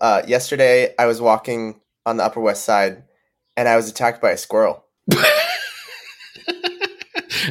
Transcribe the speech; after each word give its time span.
Uh, 0.00 0.22
yesterday, 0.26 0.94
I 0.98 1.06
was 1.06 1.20
walking 1.20 1.80
on 2.06 2.16
the 2.16 2.24
Upper 2.24 2.40
West 2.40 2.64
Side, 2.64 3.02
and 3.56 3.68
I 3.68 3.76
was 3.76 3.88
attacked 3.88 4.22
by 4.22 4.30
a 4.30 4.36
squirrel. 4.36 4.84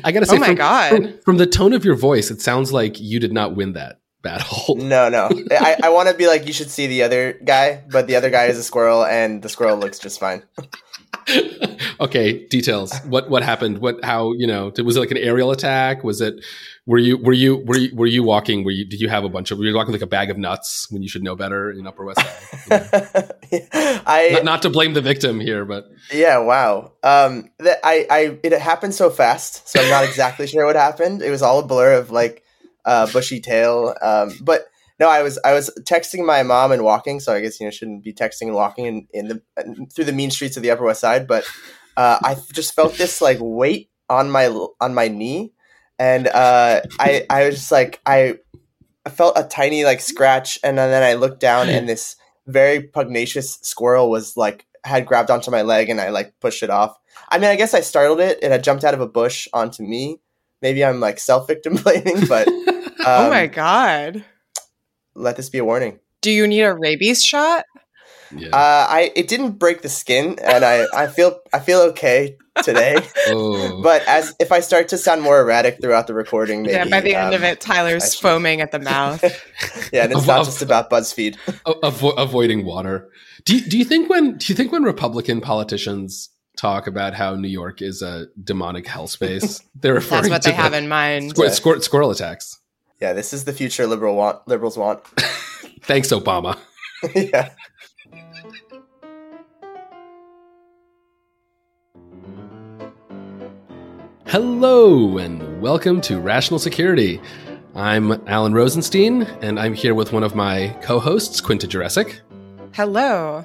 I 0.04 0.12
gotta 0.12 0.26
say, 0.26 0.36
Oh 0.36 0.40
my 0.40 0.48
from, 0.48 0.56
God. 0.56 0.90
From, 0.90 1.22
from 1.22 1.38
the 1.38 1.48
tone 1.48 1.74
of 1.74 1.84
your 1.86 1.96
voice, 1.96 2.32
it 2.32 2.42
sounds 2.42 2.72
like 2.72 3.00
you 3.00 3.20
did 3.20 3.34
not 3.34 3.56
win 3.56 3.74
that 3.74 4.00
battle. 4.22 4.76
No, 4.76 5.10
no. 5.10 5.30
I, 5.52 5.78
I 5.84 5.90
want 5.90 6.10
to 6.10 6.16
be 6.16 6.28
like, 6.28 6.48
you 6.48 6.54
should 6.54 6.70
see 6.70 6.88
the 6.88 7.04
other 7.04 7.34
guy, 7.44 7.84
but 7.90 8.08
the 8.08 8.16
other 8.16 8.30
guy 8.30 8.46
is 8.46 8.58
a 8.58 8.64
squirrel, 8.64 9.06
and 9.06 9.42
the 9.42 9.50
squirrel 9.50 9.78
looks 9.78 10.00
just 10.00 10.20
fine. 10.20 10.44
okay, 12.00 12.48
details. 12.48 12.98
What 13.06 13.30
what 13.30 13.44
happened? 13.44 13.80
What 13.80 14.04
how 14.04 14.34
you 14.34 14.48
know? 14.48 14.72
Was 14.84 14.98
it 14.98 15.00
like 15.00 15.12
an 15.12 15.18
aerial 15.18 15.52
attack? 15.52 16.04
Was 16.04 16.22
it? 16.22 16.44
Were 16.90 16.98
you 16.98 17.18
were 17.18 17.34
you 17.34 17.58
were 17.58 17.78
you, 17.78 17.96
were 17.96 18.08
you 18.08 18.24
walking? 18.24 18.64
Were 18.64 18.72
you 18.72 18.84
did 18.84 19.00
you 19.00 19.10
have 19.10 19.24
a 19.24 19.30
bunch 19.30 19.52
of? 19.52 19.60
Were 19.60 19.66
you 19.66 19.76
walking 19.76 19.92
like 19.92 20.02
a 20.02 20.08
bag 20.08 20.32
of 20.32 20.40
nuts 20.40 20.88
when 20.90 21.04
you 21.04 21.08
should 21.08 21.22
know 21.22 21.36
better 21.36 21.70
in 21.70 21.86
Upper 21.86 22.04
West 22.04 22.20
Side? 22.20 23.32
You 23.52 23.60
know? 23.60 24.02
I 24.06 24.30
not, 24.34 24.44
not 24.44 24.62
to 24.64 24.72
blame 24.72 24.94
the 24.94 25.02
victim 25.02 25.40
here, 25.40 25.66
but 25.66 25.86
yeah, 26.12 26.40
wow. 26.40 26.94
Um, 27.04 27.52
that 27.60 27.78
I 27.84 28.08
I 28.10 28.40
it 28.42 28.54
happened 28.54 28.96
so 28.96 29.12
fast, 29.12 29.68
so 29.70 29.80
I'm 29.80 29.90
not 29.90 30.04
exactly 30.04 30.48
sure 30.48 30.66
what 30.66 30.76
happened. 30.76 31.22
It 31.22 31.30
was 31.30 31.44
all 31.44 31.60
a 31.60 31.66
blur 31.66 31.94
of 31.94 32.10
like 32.10 32.44
uh, 32.86 33.06
bushy 33.14 33.40
tail. 33.40 33.94
Um, 34.02 34.34
but 34.42 34.66
no, 35.00 35.10
I 35.10 35.22
was 35.22 35.40
I 35.46 35.54
was 35.54 35.70
texting 35.82 36.26
my 36.26 36.42
mom 36.42 36.72
and 36.72 36.84
walking, 36.84 37.20
so 37.20 37.34
I 37.34 37.42
guess 37.42 37.60
you 37.60 37.68
know 37.68 37.72
shouldn't 37.72 38.04
be 38.04 38.14
texting 38.14 38.48
and 38.48 38.56
walking 38.56 38.86
in, 38.86 39.08
in 39.14 39.28
the 39.28 39.88
through 39.94 40.06
the 40.06 40.14
mean 40.14 40.32
streets 40.32 40.58
of 40.58 40.64
the 40.64 40.72
Upper 40.72 40.86
West 40.86 41.02
Side. 41.02 41.28
But 41.28 41.46
uh, 41.98 42.18
I 42.24 42.36
just 42.52 42.74
felt 42.74 42.96
this 42.96 43.22
like 43.22 43.38
weight 43.40 43.92
on 44.10 44.32
my 44.32 44.48
on 44.82 44.96
my 44.96 45.08
knee, 45.08 45.54
and 46.00 46.28
uh, 46.28 46.82
I 47.00 47.26
I 47.30 47.46
was 47.46 47.56
just 47.56 47.72
like 47.72 48.00
I, 48.06 48.40
felt 49.10 49.38
a 49.38 49.44
tiny 49.44 49.84
like 49.84 50.00
scratch, 50.00 50.58
and 50.64 50.78
then 50.78 51.04
I 51.04 51.14
looked 51.14 51.40
down, 51.40 51.70
and 51.70 51.90
this 51.90 52.16
very 52.48 52.82
pugnacious 52.82 53.60
squirrel 53.62 54.10
was 54.10 54.38
like 54.38 54.66
had 54.84 55.06
grabbed 55.06 55.30
onto 55.30 55.52
my 55.52 55.62
leg, 55.62 55.90
and 55.90 56.00
I 56.00 56.10
like 56.10 56.34
pushed 56.40 56.64
it 56.64 56.70
off. 56.70 56.98
I 57.30 57.38
mean, 57.38 57.50
I 57.50 57.56
guess 57.56 57.74
I 57.74 57.82
startled 57.82 58.22
it, 58.22 58.40
It 58.42 58.52
had 58.52 58.64
jumped 58.64 58.84
out 58.84 58.94
of 58.94 59.02
a 59.02 59.08
bush 59.08 59.48
onto 59.54 59.84
me. 59.84 60.20
Maybe 60.62 60.84
I'm 60.84 61.00
like 61.00 61.20
self 61.20 61.48
victim 61.48 61.76
blaming, 61.76 62.26
but. 62.28 62.48
Um, 62.48 62.56
oh 63.06 63.30
my 63.30 63.48
god. 63.48 64.24
Let 65.16 65.36
this 65.38 65.50
be 65.50 65.58
a 65.58 65.66
warning. 65.66 66.00
Do 66.22 66.32
you 66.32 66.48
need 66.48 66.62
a 66.62 66.74
rabies 66.74 67.22
shot? 67.22 67.66
Yeah. 68.36 68.50
Uh, 68.50 68.88
I 68.90 69.12
it 69.16 69.28
didn't 69.28 69.54
break 69.54 69.82
the 69.82 69.90
skin, 69.90 70.38
and 70.44 70.64
I, 70.64 70.86
I 70.94 71.08
feel 71.08 71.40
I 71.54 71.60
feel 71.60 71.80
okay 71.92 72.38
today. 72.64 72.98
oh. 73.28 73.82
but 73.82 74.02
as 74.08 74.34
if 74.40 74.52
I 74.52 74.60
start 74.60 74.90
to 74.90 74.98
sound 74.98 75.22
more 75.22 75.40
erratic 75.42 75.82
throughout 75.82 76.08
the 76.08 76.14
recording, 76.14 76.64
maybe, 76.64 76.74
yeah, 76.74 76.86
by 76.90 77.02
the 77.02 77.16
end 77.16 77.30
um, 77.30 77.34
of 77.36 77.44
it, 77.44 77.62
Tyler's 77.62 78.14
should- 78.14 78.22
foaming 78.22 78.62
at 78.62 78.72
the 78.72 78.80
mouth. 78.80 79.24
yeah, 79.94 80.04
and 80.04 80.12
it's 80.12 80.22
Of- 80.22 80.28
not 80.28 80.46
just 80.46 80.62
about 80.62 80.90
BuzzFeed. 80.90 81.38
Avo- 81.66 82.18
avoiding 82.18 82.66
water. 82.66 83.10
Do 83.46 83.58
you, 83.58 83.62
do 83.70 83.78
you 83.78 83.86
think 83.86 84.10
when 84.10 84.38
do 84.38 84.52
you 84.52 84.56
think 84.56 84.72
when 84.72 84.84
Republican 84.84 85.42
politicians 85.42 86.30
talk 86.58 86.88
about 86.88 87.14
how 87.14 87.36
New 87.36 87.48
York 87.48 87.82
is 87.82 88.02
a 88.02 88.28
demonic 88.44 88.86
hell 88.86 89.08
space, 89.08 89.62
they're 89.76 89.94
referring 89.94 90.24
That's 90.24 90.30
what 90.32 90.42
to 90.44 90.50
they 90.50 90.56
have 90.56 90.74
in 90.74 90.90
mind. 90.90 91.34
squir- 91.36 91.50
squir- 91.50 91.82
squirrel 91.82 92.12
attacks? 92.12 92.60
Yeah, 93.00 93.14
this 93.14 93.32
is 93.32 93.46
the 93.46 93.54
future 93.54 93.88
liberal 93.88 94.16
want 94.18 94.46
liberals 94.46 94.78
want. 94.78 95.02
Thanks, 95.84 96.10
Obama. 96.10 96.58
yeah. 97.16 97.52
Hello 104.30 105.18
and 105.18 105.60
welcome 105.60 106.00
to 106.02 106.20
Rational 106.20 106.60
Security. 106.60 107.20
I'm 107.74 108.12
Alan 108.28 108.54
Rosenstein, 108.54 109.24
and 109.42 109.60
I'm 109.60 109.74
here 109.74 109.96
with 109.96 110.14
one 110.14 110.22
of 110.22 110.36
my 110.36 110.68
co-hosts, 110.84 111.42
Quinta 111.42 111.68
Jurecic, 111.68 112.20
Hello. 112.76 113.44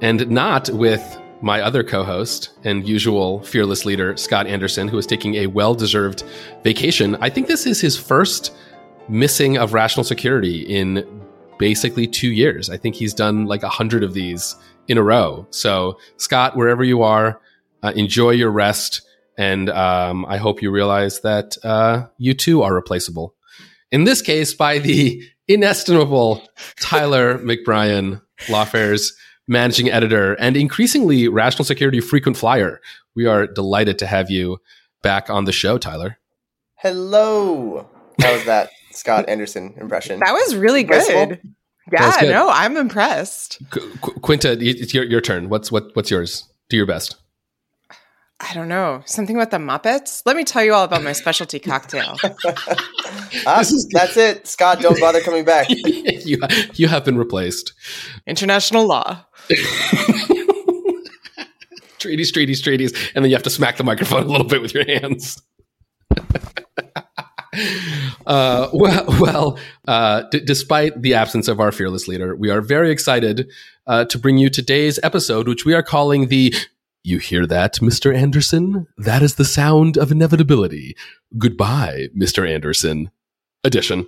and 0.00 0.26
not 0.30 0.70
with 0.70 1.20
my 1.42 1.60
other 1.60 1.84
co-host 1.84 2.54
and 2.64 2.88
usual 2.88 3.42
fearless 3.42 3.84
leader, 3.84 4.16
Scott 4.16 4.46
Anderson, 4.46 4.88
who 4.88 4.96
is 4.96 5.06
taking 5.06 5.34
a 5.34 5.46
well-deserved 5.46 6.24
vacation. 6.64 7.18
I 7.20 7.28
think 7.28 7.46
this 7.46 7.66
is 7.66 7.78
his 7.78 7.98
first 7.98 8.56
missing 9.10 9.58
of 9.58 9.74
Rational 9.74 10.04
Security 10.04 10.62
in 10.62 11.06
basically 11.58 12.06
two 12.06 12.32
years. 12.32 12.70
I 12.70 12.78
think 12.78 12.94
he's 12.94 13.12
done 13.12 13.44
like 13.44 13.62
a 13.62 13.68
hundred 13.68 14.02
of 14.02 14.14
these 14.14 14.56
in 14.88 14.96
a 14.96 15.02
row. 15.02 15.46
So, 15.50 15.98
Scott, 16.16 16.56
wherever 16.56 16.82
you 16.82 17.02
are, 17.02 17.42
uh, 17.82 17.92
enjoy 17.94 18.30
your 18.30 18.50
rest. 18.50 19.02
And 19.38 19.70
um, 19.70 20.26
I 20.26 20.36
hope 20.36 20.60
you 20.60 20.70
realize 20.70 21.20
that 21.20 21.56
uh, 21.64 22.06
you 22.18 22.34
too 22.34 22.62
are 22.62 22.74
replaceable. 22.74 23.34
In 23.92 24.04
this 24.04 24.20
case, 24.20 24.52
by 24.52 24.80
the 24.80 25.22
inestimable 25.46 26.42
Tyler 26.80 27.38
McBrien, 27.38 28.20
Lawfare's 28.50 29.16
managing 29.46 29.90
editor 29.90 30.34
and 30.34 30.56
increasingly 30.56 31.28
Rational 31.28 31.64
Security 31.64 32.00
frequent 32.00 32.36
flyer. 32.36 32.80
We 33.14 33.26
are 33.26 33.46
delighted 33.46 33.98
to 34.00 34.06
have 34.06 34.28
you 34.30 34.58
back 35.02 35.30
on 35.30 35.44
the 35.44 35.52
show, 35.52 35.78
Tyler. 35.78 36.18
Hello. 36.74 37.88
How 38.20 38.32
was 38.32 38.44
that 38.44 38.70
Scott 38.90 39.28
Anderson 39.28 39.74
impression? 39.80 40.18
That 40.20 40.32
was 40.32 40.56
really 40.56 40.82
good. 40.82 41.40
Yeah, 41.90 42.20
good. 42.20 42.30
no, 42.30 42.50
I'm 42.50 42.76
impressed. 42.76 43.58
Qu- 43.70 43.96
Qu- 44.02 44.20
Quinta, 44.20 44.58
it's 44.60 44.92
your, 44.92 45.04
your 45.04 45.20
turn. 45.20 45.48
What's 45.48 45.72
what, 45.72 45.94
what's 45.94 46.10
yours? 46.10 46.44
Do 46.68 46.76
your 46.76 46.86
best. 46.86 47.16
I 48.40 48.54
don't 48.54 48.68
know. 48.68 49.02
Something 49.04 49.36
with 49.36 49.50
the 49.50 49.56
Muppets? 49.56 50.22
Let 50.24 50.36
me 50.36 50.44
tell 50.44 50.62
you 50.62 50.72
all 50.72 50.84
about 50.84 51.02
my 51.02 51.12
specialty 51.12 51.58
cocktail. 51.58 52.16
Ah, 53.46 53.62
that's 53.90 54.16
it, 54.16 54.46
Scott. 54.46 54.80
Don't 54.80 54.98
bother 54.98 55.20
coming 55.20 55.44
back. 55.44 55.66
you 55.70 56.38
you 56.74 56.88
have 56.88 57.04
been 57.04 57.18
replaced. 57.18 57.74
International 58.26 58.86
law. 58.86 59.22
Treaties, 61.98 62.32
treaties, 62.32 62.62
treaties, 62.62 62.92
and 63.14 63.22
then 63.22 63.30
you 63.30 63.36
have 63.36 63.42
to 63.42 63.50
smack 63.50 63.76
the 63.76 63.84
microphone 63.84 64.22
a 64.22 64.26
little 64.26 64.46
bit 64.46 64.62
with 64.62 64.72
your 64.72 64.86
hands. 64.86 65.42
uh, 68.26 68.68
well, 68.72 69.04
well 69.20 69.58
uh, 69.86 70.22
d- 70.30 70.40
despite 70.40 71.02
the 71.02 71.12
absence 71.14 71.48
of 71.48 71.60
our 71.60 71.70
fearless 71.72 72.08
leader, 72.08 72.34
we 72.34 72.48
are 72.50 72.62
very 72.62 72.90
excited 72.90 73.50
uh, 73.86 74.06
to 74.06 74.18
bring 74.18 74.38
you 74.38 74.48
today's 74.48 74.98
episode, 75.02 75.48
which 75.48 75.64
we 75.66 75.74
are 75.74 75.82
calling 75.82 76.28
the 76.28 76.54
You 77.04 77.18
Hear 77.18 77.46
That, 77.46 77.74
Mr. 77.76 78.14
Anderson? 78.14 78.86
That 78.96 79.22
is 79.22 79.36
the 79.36 79.44
sound 79.44 79.96
of 79.96 80.10
inevitability. 80.12 80.96
Goodbye, 81.36 82.08
Mr. 82.16 82.48
Anderson. 82.48 83.10
Edition. 83.64 84.06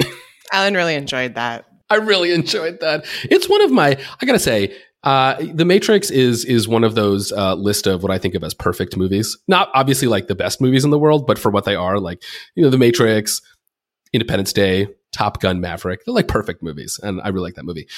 Alan 0.52 0.74
really 0.74 0.94
enjoyed 0.94 1.34
that. 1.34 1.66
I 1.88 1.96
really 1.96 2.32
enjoyed 2.32 2.80
that. 2.80 3.04
It's 3.24 3.48
one 3.48 3.62
of 3.62 3.70
my. 3.70 3.96
I 4.20 4.26
gotta 4.26 4.38
say, 4.38 4.76
uh, 5.02 5.36
The 5.54 5.64
Matrix 5.64 6.10
is 6.10 6.44
is 6.44 6.68
one 6.68 6.84
of 6.84 6.94
those 6.94 7.32
uh, 7.32 7.54
list 7.54 7.86
of 7.86 8.02
what 8.02 8.12
I 8.12 8.18
think 8.18 8.34
of 8.34 8.44
as 8.44 8.54
perfect 8.54 8.96
movies. 8.96 9.36
Not 9.48 9.70
obviously 9.74 10.08
like 10.08 10.28
the 10.28 10.34
best 10.34 10.60
movies 10.60 10.84
in 10.84 10.90
the 10.90 10.98
world, 10.98 11.26
but 11.26 11.38
for 11.38 11.50
what 11.50 11.64
they 11.64 11.74
are, 11.74 11.98
like 11.98 12.22
you 12.54 12.62
know, 12.62 12.70
The 12.70 12.78
Matrix, 12.78 13.40
Independence 14.12 14.52
Day, 14.52 14.88
Top 15.12 15.40
Gun, 15.40 15.60
Maverick. 15.60 16.04
They're 16.04 16.14
like 16.14 16.28
perfect 16.28 16.62
movies, 16.62 16.98
and 17.02 17.20
I 17.22 17.28
really 17.28 17.44
like 17.44 17.54
that 17.54 17.64
movie. 17.64 17.88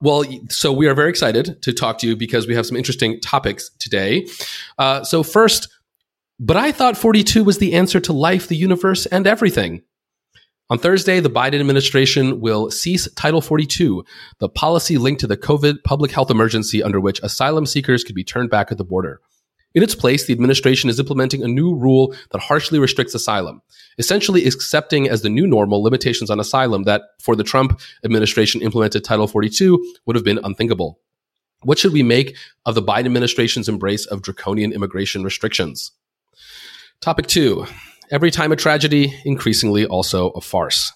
Well, 0.00 0.24
so 0.48 0.72
we 0.72 0.86
are 0.88 0.94
very 0.94 1.10
excited 1.10 1.62
to 1.62 1.72
talk 1.72 1.98
to 1.98 2.08
you 2.08 2.16
because 2.16 2.46
we 2.46 2.54
have 2.54 2.66
some 2.66 2.76
interesting 2.76 3.20
topics 3.20 3.70
today. 3.78 4.26
Uh, 4.78 5.04
so 5.04 5.22
first, 5.22 5.68
but 6.38 6.56
I 6.56 6.72
thought 6.72 6.96
42 6.96 7.44
was 7.44 7.58
the 7.58 7.74
answer 7.74 8.00
to 8.00 8.12
life, 8.12 8.48
the 8.48 8.56
universe, 8.56 9.06
and 9.06 9.26
everything. 9.26 9.82
On 10.70 10.78
Thursday, 10.78 11.18
the 11.18 11.28
Biden 11.28 11.58
administration 11.58 12.40
will 12.40 12.70
cease 12.70 13.12
Title 13.14 13.40
42, 13.40 14.04
the 14.38 14.48
policy 14.48 14.98
linked 14.98 15.20
to 15.20 15.26
the 15.26 15.36
COVID 15.36 15.82
public 15.82 16.12
health 16.12 16.30
emergency 16.30 16.80
under 16.80 17.00
which 17.00 17.20
asylum 17.24 17.66
seekers 17.66 18.04
could 18.04 18.14
be 18.14 18.22
turned 18.22 18.50
back 18.50 18.70
at 18.70 18.78
the 18.78 18.84
border. 18.84 19.20
In 19.74 19.84
its 19.84 19.94
place, 19.94 20.26
the 20.26 20.32
administration 20.32 20.90
is 20.90 20.98
implementing 20.98 21.44
a 21.44 21.48
new 21.48 21.74
rule 21.74 22.14
that 22.30 22.40
harshly 22.40 22.80
restricts 22.80 23.14
asylum, 23.14 23.62
essentially 23.98 24.44
accepting 24.44 25.08
as 25.08 25.22
the 25.22 25.28
new 25.28 25.46
normal 25.46 25.82
limitations 25.82 26.28
on 26.28 26.40
asylum 26.40 26.82
that, 26.84 27.02
for 27.20 27.36
the 27.36 27.44
Trump 27.44 27.80
administration 28.04 28.62
implemented 28.62 29.04
Title 29.04 29.28
42, 29.28 29.94
would 30.06 30.16
have 30.16 30.24
been 30.24 30.40
unthinkable. 30.42 30.98
What 31.62 31.78
should 31.78 31.92
we 31.92 32.02
make 32.02 32.36
of 32.66 32.74
the 32.74 32.82
Biden 32.82 33.06
administration's 33.06 33.68
embrace 33.68 34.06
of 34.06 34.22
draconian 34.22 34.72
immigration 34.72 35.22
restrictions? 35.22 35.92
Topic 37.00 37.26
two. 37.26 37.66
Every 38.10 38.32
time 38.32 38.50
a 38.50 38.56
tragedy, 38.56 39.14
increasingly 39.24 39.86
also 39.86 40.30
a 40.30 40.40
farce. 40.40 40.92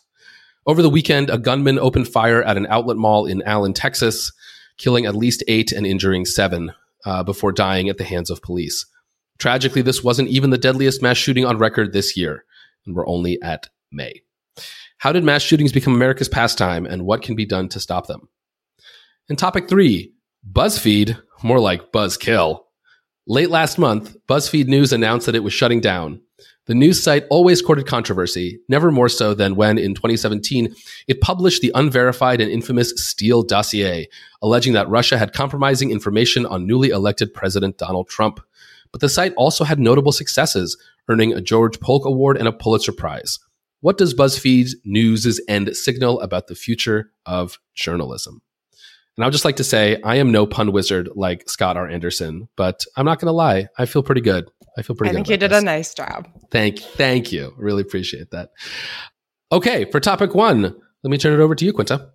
Over 0.66 0.82
the 0.82 0.90
weekend, 0.90 1.30
a 1.30 1.38
gunman 1.38 1.78
opened 1.78 2.08
fire 2.08 2.42
at 2.42 2.56
an 2.56 2.66
outlet 2.68 2.96
mall 2.96 3.26
in 3.26 3.42
Allen, 3.42 3.72
Texas, 3.72 4.32
killing 4.78 5.06
at 5.06 5.14
least 5.14 5.44
eight 5.46 5.70
and 5.70 5.86
injuring 5.86 6.24
seven 6.24 6.72
uh, 7.04 7.22
before 7.22 7.52
dying 7.52 7.88
at 7.88 7.98
the 7.98 8.04
hands 8.04 8.30
of 8.30 8.42
police. 8.42 8.86
Tragically, 9.38 9.82
this 9.82 10.02
wasn't 10.04 10.28
even 10.28 10.50
the 10.50 10.58
deadliest 10.58 11.02
mass 11.02 11.16
shooting 11.16 11.44
on 11.44 11.58
record 11.58 11.92
this 11.92 12.16
year, 12.16 12.44
and 12.86 12.94
we're 12.94 13.06
only 13.06 13.40
at 13.42 13.68
May. 13.90 14.22
How 14.98 15.12
did 15.12 15.24
mass 15.24 15.42
shootings 15.42 15.72
become 15.72 15.94
America's 15.94 16.28
pastime, 16.28 16.86
and 16.86 17.04
what 17.04 17.22
can 17.22 17.34
be 17.34 17.44
done 17.44 17.68
to 17.70 17.80
stop 17.80 18.06
them? 18.06 18.28
And 19.28 19.38
topic 19.38 19.68
three 19.68 20.12
BuzzFeed, 20.50 21.20
more 21.42 21.60
like 21.60 21.92
Buzzkill. 21.92 22.60
Late 23.26 23.50
last 23.50 23.78
month, 23.78 24.16
BuzzFeed 24.28 24.66
News 24.66 24.92
announced 24.92 25.26
that 25.26 25.34
it 25.34 25.42
was 25.42 25.52
shutting 25.52 25.80
down. 25.80 26.20
The 26.66 26.74
news 26.74 27.02
site 27.02 27.26
always 27.28 27.60
courted 27.60 27.86
controversy, 27.86 28.58
never 28.70 28.90
more 28.90 29.10
so 29.10 29.34
than 29.34 29.54
when, 29.54 29.76
in 29.76 29.94
2017, 29.94 30.74
it 31.06 31.20
published 31.20 31.60
the 31.60 31.72
unverified 31.74 32.40
and 32.40 32.50
infamous 32.50 32.92
Steele 32.96 33.42
dossier, 33.42 34.08
alleging 34.40 34.72
that 34.72 34.88
Russia 34.88 35.18
had 35.18 35.34
compromising 35.34 35.90
information 35.90 36.46
on 36.46 36.66
newly 36.66 36.88
elected 36.88 37.34
President 37.34 37.76
Donald 37.76 38.08
Trump. 38.08 38.40
But 38.92 39.02
the 39.02 39.10
site 39.10 39.34
also 39.36 39.64
had 39.64 39.78
notable 39.78 40.12
successes, 40.12 40.78
earning 41.08 41.34
a 41.34 41.42
George 41.42 41.78
Polk 41.80 42.06
Award 42.06 42.38
and 42.38 42.48
a 42.48 42.52
Pulitzer 42.52 42.92
Prize. 42.92 43.38
What 43.80 43.98
does 43.98 44.14
BuzzFeed 44.14 44.70
News' 44.86 45.42
end 45.46 45.76
signal 45.76 46.18
about 46.20 46.46
the 46.46 46.54
future 46.54 47.10
of 47.26 47.58
journalism? 47.74 48.40
And 49.16 49.22
I 49.22 49.26
would 49.26 49.32
just 49.32 49.44
like 49.44 49.56
to 49.56 49.64
say, 49.64 50.00
I 50.02 50.16
am 50.16 50.32
no 50.32 50.46
pun 50.46 50.72
wizard 50.72 51.10
like 51.14 51.48
Scott 51.48 51.76
R. 51.76 51.88
Anderson, 51.88 52.48
but 52.56 52.84
I'm 52.96 53.04
not 53.04 53.20
going 53.20 53.28
to 53.28 53.32
lie. 53.32 53.68
I 53.78 53.84
feel 53.84 54.02
pretty 54.02 54.22
good. 54.22 54.50
I 54.76 54.82
feel 54.82 54.96
pretty 54.96 55.10
I 55.10 55.14
think 55.14 55.28
you 55.28 55.36
did 55.36 55.50
this. 55.50 55.62
a 55.62 55.64
nice 55.64 55.94
job. 55.94 56.28
Thank, 56.50 56.80
thank 56.80 57.32
you. 57.32 57.54
Really 57.56 57.82
appreciate 57.82 58.30
that. 58.30 58.50
Okay, 59.52 59.84
for 59.84 60.00
topic 60.00 60.34
one, 60.34 60.62
let 60.62 61.10
me 61.10 61.18
turn 61.18 61.38
it 61.38 61.42
over 61.42 61.54
to 61.54 61.64
you, 61.64 61.72
Quinta. 61.72 62.10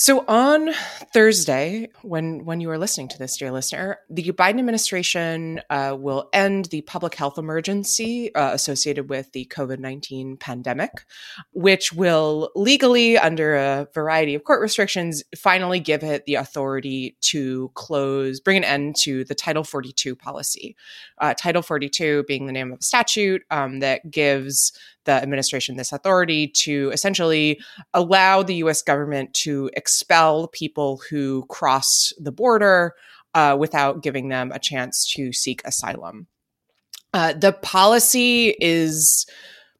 So 0.00 0.24
on 0.28 0.70
Thursday, 1.12 1.88
when 2.02 2.44
when 2.44 2.60
you 2.60 2.70
are 2.70 2.78
listening 2.78 3.08
to 3.08 3.18
this, 3.18 3.36
dear 3.36 3.50
listener, 3.50 3.98
the 4.08 4.30
Biden 4.30 4.60
administration 4.60 5.60
uh, 5.70 5.96
will 5.98 6.28
end 6.32 6.66
the 6.66 6.82
public 6.82 7.16
health 7.16 7.36
emergency 7.36 8.32
uh, 8.32 8.54
associated 8.54 9.10
with 9.10 9.32
the 9.32 9.46
COVID 9.46 9.80
nineteen 9.80 10.36
pandemic, 10.36 10.92
which 11.50 11.92
will 11.92 12.52
legally, 12.54 13.18
under 13.18 13.56
a 13.56 13.88
variety 13.92 14.36
of 14.36 14.44
court 14.44 14.60
restrictions, 14.60 15.24
finally 15.36 15.80
give 15.80 16.04
it 16.04 16.26
the 16.26 16.36
authority 16.36 17.16
to 17.22 17.72
close, 17.74 18.38
bring 18.38 18.58
an 18.58 18.64
end 18.64 18.94
to 19.02 19.24
the 19.24 19.34
Title 19.34 19.64
forty 19.64 19.90
two 19.90 20.14
policy. 20.14 20.76
Uh, 21.20 21.34
Title 21.34 21.60
forty 21.60 21.88
two 21.88 22.22
being 22.28 22.46
the 22.46 22.52
name 22.52 22.72
of 22.72 22.78
a 22.78 22.84
statute 22.84 23.42
um, 23.50 23.80
that 23.80 24.08
gives 24.08 24.72
the 25.08 25.14
administration 25.14 25.76
this 25.76 25.90
authority 25.90 26.48
to 26.48 26.90
essentially 26.92 27.58
allow 27.94 28.42
the 28.42 28.56
US 28.56 28.82
government 28.82 29.32
to 29.32 29.70
expel 29.72 30.48
people 30.48 31.00
who 31.08 31.46
cross 31.48 32.12
the 32.20 32.30
border 32.30 32.94
uh, 33.32 33.56
without 33.58 34.02
giving 34.02 34.28
them 34.28 34.52
a 34.52 34.58
chance 34.58 35.10
to 35.14 35.32
seek 35.32 35.62
asylum. 35.64 36.26
Uh, 37.14 37.32
the 37.32 37.52
policy 37.52 38.54
is 38.60 39.24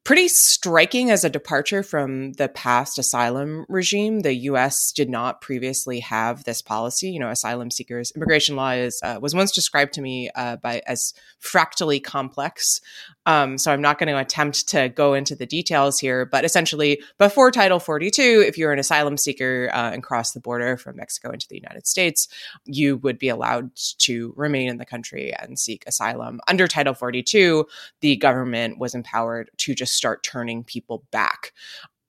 pretty 0.08 0.26
striking 0.26 1.10
as 1.10 1.22
a 1.22 1.28
departure 1.28 1.82
from 1.82 2.32
the 2.32 2.48
past 2.48 2.98
asylum 2.98 3.66
regime. 3.68 4.20
The 4.20 4.32
U.S. 4.32 4.90
did 4.90 5.10
not 5.10 5.42
previously 5.42 6.00
have 6.00 6.44
this 6.44 6.62
policy. 6.62 7.10
You 7.10 7.20
know, 7.20 7.28
asylum 7.28 7.70
seekers 7.70 8.10
immigration 8.16 8.56
law 8.56 8.70
is 8.70 8.98
uh, 9.02 9.18
was 9.20 9.34
once 9.34 9.52
described 9.52 9.92
to 9.92 10.00
me 10.00 10.30
uh, 10.34 10.56
by 10.56 10.80
as 10.86 11.12
fractally 11.40 12.00
complex. 12.00 12.80
Um, 13.26 13.58
so 13.58 13.70
I'm 13.70 13.82
not 13.82 13.98
going 13.98 14.08
to 14.08 14.18
attempt 14.18 14.68
to 14.68 14.88
go 14.88 15.12
into 15.12 15.36
the 15.36 15.44
details 15.44 16.00
here, 16.00 16.24
but 16.24 16.42
essentially, 16.42 17.02
before 17.18 17.50
Title 17.50 17.78
42, 17.78 18.42
if 18.46 18.56
you're 18.56 18.72
an 18.72 18.78
asylum 18.78 19.18
seeker 19.18 19.68
uh, 19.74 19.90
and 19.92 20.02
cross 20.02 20.32
the 20.32 20.40
border 20.40 20.78
from 20.78 20.96
Mexico 20.96 21.30
into 21.32 21.46
the 21.46 21.56
United 21.56 21.86
States, 21.86 22.28
you 22.64 22.96
would 22.96 23.18
be 23.18 23.28
allowed 23.28 23.70
to 23.98 24.32
remain 24.34 24.70
in 24.70 24.78
the 24.78 24.86
country 24.86 25.34
and 25.34 25.58
seek 25.58 25.84
asylum. 25.86 26.40
Under 26.48 26.66
Title 26.66 26.94
42, 26.94 27.66
the 28.00 28.16
government 28.16 28.78
was 28.78 28.94
empowered 28.94 29.50
to 29.58 29.74
just 29.74 29.97
start 29.98 30.22
turning 30.22 30.64
people 30.64 31.04
back. 31.10 31.52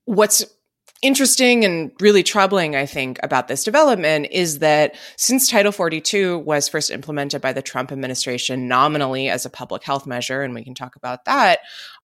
What's 0.05 0.45
interesting 1.01 1.63
and 1.63 1.91
really 2.01 2.23
troubling, 2.23 2.75
I 2.75 2.85
think, 2.85 3.19
about 3.23 3.47
this 3.47 3.63
development 3.63 4.27
is 4.31 4.59
that 4.59 4.95
since 5.17 5.47
Title 5.47 5.71
42 5.71 6.39
was 6.39 6.67
first 6.67 6.91
implemented 6.91 7.41
by 7.41 7.53
the 7.53 7.61
Trump 7.61 7.91
administration 7.91 8.67
nominally 8.67 9.29
as 9.29 9.45
a 9.45 9.49
public 9.49 9.83
health 9.83 10.05
measure, 10.05 10.41
and 10.41 10.53
we 10.53 10.63
can 10.63 10.75
talk 10.75 10.95
about 10.95 11.25
that, 11.25 11.59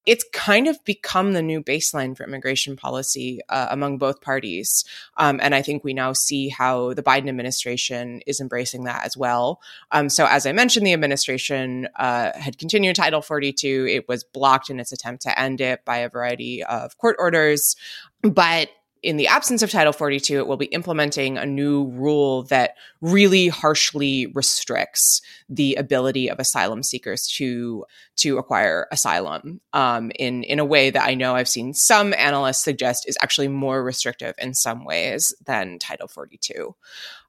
it's 0.05 0.25
kind 0.33 0.67
of 0.67 0.83
become 0.85 1.33
the 1.33 1.41
new 1.41 1.61
baseline 1.61 2.15
for 2.15 2.23
immigration 2.23 2.75
policy 2.75 3.39
uh, 3.49 3.67
among 3.69 3.97
both 3.97 4.21
parties. 4.21 4.83
Um, 5.17 5.39
and 5.41 5.55
I 5.55 5.61
think 5.61 5.83
we 5.83 5.93
now 5.93 6.13
see 6.13 6.49
how 6.49 6.93
the 6.93 7.03
Biden 7.03 7.27
administration 7.27 8.21
is 8.27 8.39
embracing 8.39 8.83
that 8.83 9.05
as 9.05 9.17
well. 9.17 9.61
Um, 9.91 10.09
so, 10.09 10.25
as 10.27 10.45
I 10.45 10.51
mentioned, 10.51 10.85
the 10.85 10.93
administration 10.93 11.87
uh, 11.95 12.31
had 12.37 12.57
continued 12.57 12.95
Title 12.95 13.21
42. 13.21 13.87
It 13.89 14.07
was 14.07 14.23
blocked 14.23 14.69
in 14.69 14.79
its 14.79 14.91
attempt 14.91 15.23
to 15.23 15.39
end 15.39 15.61
it 15.61 15.83
by 15.85 15.97
a 15.97 16.09
variety 16.09 16.63
of 16.63 16.97
court 16.97 17.15
orders. 17.19 17.75
But 18.21 18.69
in 19.05 19.17
the 19.17 19.27
absence 19.27 19.61
of 19.61 19.69
Title 19.69 19.93
42, 19.93 20.39
it 20.39 20.47
will 20.47 20.57
be 20.57 20.65
implementing 20.65 21.37
a 21.37 21.45
new 21.45 21.85
rule 21.91 22.41
that 22.43 22.71
really 23.01 23.47
harshly 23.47 24.25
restricts 24.33 25.21
the 25.47 25.75
ability 25.75 26.27
of 26.27 26.39
asylum 26.39 26.81
seekers 26.81 27.27
to 27.37 27.85
to 28.15 28.39
acquire 28.39 28.87
asylum 28.91 29.61
um, 29.73 30.11
in 30.17 30.43
in 30.43 30.57
a 30.57 30.65
way 30.65 30.89
that 30.89 31.07
I 31.07 31.13
know 31.13 31.35
I've 31.35 31.47
seen 31.47 31.75
some 31.75 32.15
analysts 32.15 32.63
suggest 32.63 33.07
is 33.07 33.15
actually 33.21 33.47
more 33.47 33.83
restrictive 33.83 34.33
in 34.39 34.55
some 34.55 34.83
ways 34.83 35.35
than 35.45 35.77
Title 35.77 36.07
42. 36.07 36.75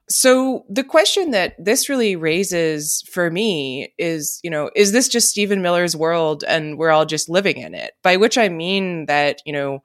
So 0.08 0.64
the 0.70 0.84
question 0.84 1.32
that 1.32 1.56
this 1.58 1.88
really 1.88 2.16
raises 2.16 3.02
for 3.10 3.30
me 3.30 3.92
is, 3.98 4.40
you 4.42 4.50
know, 4.50 4.70
is 4.74 4.92
this 4.92 5.08
just 5.08 5.28
Stephen 5.28 5.62
Miller's 5.62 5.96
world 5.96 6.44
and 6.46 6.78
we're 6.78 6.90
all 6.90 7.06
just 7.06 7.28
living 7.28 7.58
in 7.58 7.74
it? 7.74 7.94
By 8.02 8.16
which 8.16 8.38
I 8.38 8.48
mean 8.48 9.06
that, 9.06 9.42
you 9.44 9.52
know, 9.52 9.82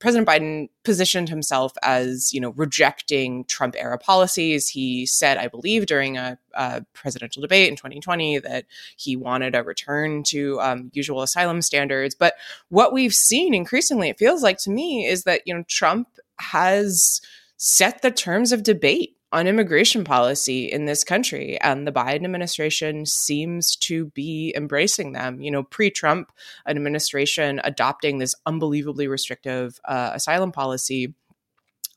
President 0.00 0.26
Biden 0.26 0.68
positioned 0.82 1.28
himself 1.28 1.72
as, 1.82 2.32
you 2.32 2.40
know, 2.40 2.50
rejecting 2.56 3.44
Trump 3.44 3.76
era 3.78 3.98
policies. 3.98 4.68
He 4.68 5.04
said, 5.04 5.36
I 5.36 5.46
believe, 5.46 5.86
during 5.86 6.16
a, 6.16 6.38
a 6.54 6.84
presidential 6.94 7.42
debate 7.42 7.68
in 7.68 7.76
2020 7.76 8.38
that 8.38 8.64
he 8.96 9.14
wanted 9.14 9.54
a 9.54 9.62
return 9.62 10.22
to 10.24 10.58
um, 10.60 10.90
usual 10.94 11.22
asylum 11.22 11.60
standards. 11.60 12.14
But 12.14 12.34
what 12.70 12.94
we've 12.94 13.14
seen 13.14 13.52
increasingly, 13.52 14.08
it 14.08 14.18
feels 14.18 14.42
like 14.42 14.56
to 14.60 14.70
me, 14.70 15.06
is 15.06 15.24
that, 15.24 15.42
you 15.44 15.54
know, 15.54 15.64
Trump 15.68 16.08
has 16.38 17.20
set 17.58 18.00
the 18.00 18.10
terms 18.10 18.52
of 18.52 18.62
debate 18.62 19.16
on 19.32 19.46
immigration 19.46 20.04
policy 20.04 20.64
in 20.64 20.86
this 20.86 21.04
country. 21.04 21.60
And 21.60 21.86
the 21.86 21.92
Biden 21.92 22.24
administration 22.24 23.06
seems 23.06 23.76
to 23.76 24.06
be 24.06 24.52
embracing 24.56 25.12
them. 25.12 25.40
You 25.40 25.50
know, 25.50 25.62
pre 25.62 25.90
Trump 25.90 26.32
administration 26.66 27.60
adopting 27.64 28.18
this 28.18 28.34
unbelievably 28.46 29.08
restrictive 29.08 29.80
uh, 29.84 30.10
asylum 30.14 30.52
policy 30.52 31.14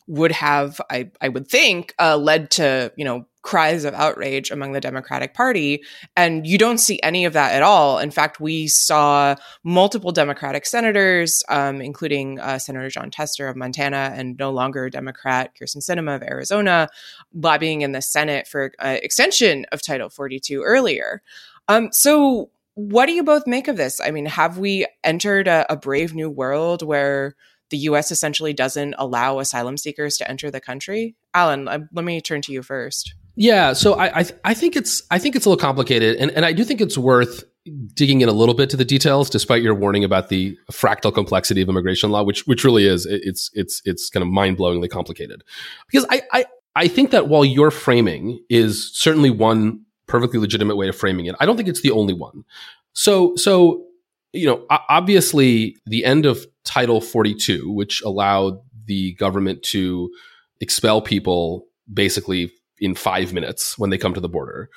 would 0.07 0.31
have, 0.31 0.81
I, 0.89 1.11
I 1.21 1.29
would 1.29 1.47
think, 1.47 1.93
uh, 1.99 2.17
led 2.17 2.51
to, 2.51 2.91
you 2.97 3.05
know, 3.05 3.25
cries 3.43 3.83
of 3.83 3.93
outrage 3.93 4.49
among 4.49 4.71
the 4.71 4.81
Democratic 4.81 5.33
Party. 5.33 5.83
And 6.15 6.47
you 6.47 6.57
don't 6.57 6.79
see 6.79 6.99
any 7.03 7.25
of 7.25 7.33
that 7.33 7.53
at 7.53 7.61
all. 7.61 7.99
In 7.99 8.09
fact, 8.09 8.39
we 8.39 8.67
saw 8.67 9.35
multiple 9.63 10.11
Democratic 10.11 10.65
senators, 10.65 11.43
um, 11.49 11.81
including 11.81 12.39
uh, 12.39 12.57
Senator 12.57 12.89
Jon 12.89 13.11
Tester 13.11 13.47
of 13.47 13.55
Montana 13.55 14.13
and 14.15 14.37
no 14.39 14.49
longer 14.49 14.89
Democrat 14.89 15.51
Kyrsten 15.55 15.77
Sinema 15.77 16.15
of 16.15 16.23
Arizona, 16.23 16.89
lobbying 17.33 17.81
in 17.81 17.91
the 17.91 18.01
Senate 18.01 18.47
for 18.47 18.71
uh, 18.79 18.97
extension 19.03 19.65
of 19.71 19.81
Title 19.81 20.09
42 20.09 20.63
earlier. 20.63 21.21
Um, 21.67 21.89
so, 21.91 22.49
what 22.75 23.05
do 23.05 23.11
you 23.11 23.23
both 23.23 23.45
make 23.45 23.67
of 23.67 23.77
this? 23.77 24.01
I 24.01 24.09
mean, 24.09 24.25
have 24.25 24.57
we 24.57 24.87
entered 25.03 25.47
a, 25.47 25.71
a 25.71 25.77
brave 25.77 26.15
new 26.15 26.29
world 26.29 26.81
where 26.81 27.35
the 27.69 27.77
US 27.77 28.09
essentially 28.09 28.53
doesn't 28.53 28.95
allow 28.97 29.39
asylum 29.39 29.77
seekers 29.77 30.17
to 30.17 30.29
enter 30.29 30.49
the 30.49 30.59
country? 30.59 31.15
Alan, 31.33 31.67
uh, 31.67 31.79
let 31.91 32.03
me 32.03 32.19
turn 32.19 32.41
to 32.43 32.51
you 32.51 32.63
first. 32.63 33.13
Yeah, 33.35 33.73
so 33.73 33.93
I 33.93 34.19
I, 34.19 34.25
I 34.45 34.53
think 34.53 34.75
it's 34.75 35.01
I 35.09 35.17
think 35.19 35.35
it's 35.35 35.45
a 35.45 35.49
little 35.49 35.61
complicated, 35.61 36.17
and 36.17 36.31
and 36.31 36.45
I 36.45 36.53
do 36.53 36.63
think 36.63 36.81
it's 36.81 36.97
worth 36.97 37.43
digging 37.93 38.21
in 38.21 38.29
a 38.29 38.33
little 38.33 38.53
bit 38.53 38.69
to 38.69 38.77
the 38.77 38.85
details, 38.85 39.29
despite 39.29 39.63
your 39.63 39.73
warning 39.73 40.03
about 40.03 40.29
the 40.29 40.57
fractal 40.71 41.13
complexity 41.13 41.61
of 41.61 41.69
immigration 41.69 42.11
law, 42.11 42.23
which 42.23 42.45
which 42.45 42.63
really 42.63 42.85
is 42.85 43.05
it's 43.05 43.49
it's 43.53 43.81
it's 43.85 44.09
kind 44.09 44.21
of 44.21 44.29
mind 44.29 44.57
blowingly 44.57 44.89
complicated. 44.89 45.43
Because 45.87 46.05
I, 46.09 46.21
I 46.31 46.45
I 46.75 46.87
think 46.87 47.11
that 47.11 47.27
while 47.27 47.45
your 47.45 47.71
framing 47.71 48.39
is 48.49 48.91
certainly 48.93 49.29
one 49.29 49.81
perfectly 50.07 50.39
legitimate 50.39 50.75
way 50.75 50.87
of 50.87 50.95
framing 50.95 51.25
it, 51.25 51.35
I 51.39 51.45
don't 51.45 51.57
think 51.57 51.69
it's 51.69 51.81
the 51.81 51.91
only 51.91 52.13
one. 52.13 52.43
So 52.93 53.35
so 53.35 53.85
you 54.31 54.45
know 54.45 54.65
obviously 54.69 55.77
the 55.85 56.05
end 56.05 56.25
of 56.25 56.45
Title 56.63 57.01
42, 57.01 57.71
which 57.71 58.01
allowed 58.03 58.59
the 58.85 59.13
government 59.13 59.63
to 59.63 60.11
expel 60.59 61.01
people 61.01 61.65
basically 61.91 62.51
in 62.83 62.93
five 62.93 63.33
minutes 63.33 63.77
when 63.79 63.89
they 63.89 63.97
come 63.97 64.13
to 64.13 64.19
the 64.19 64.29
border. 64.29 64.69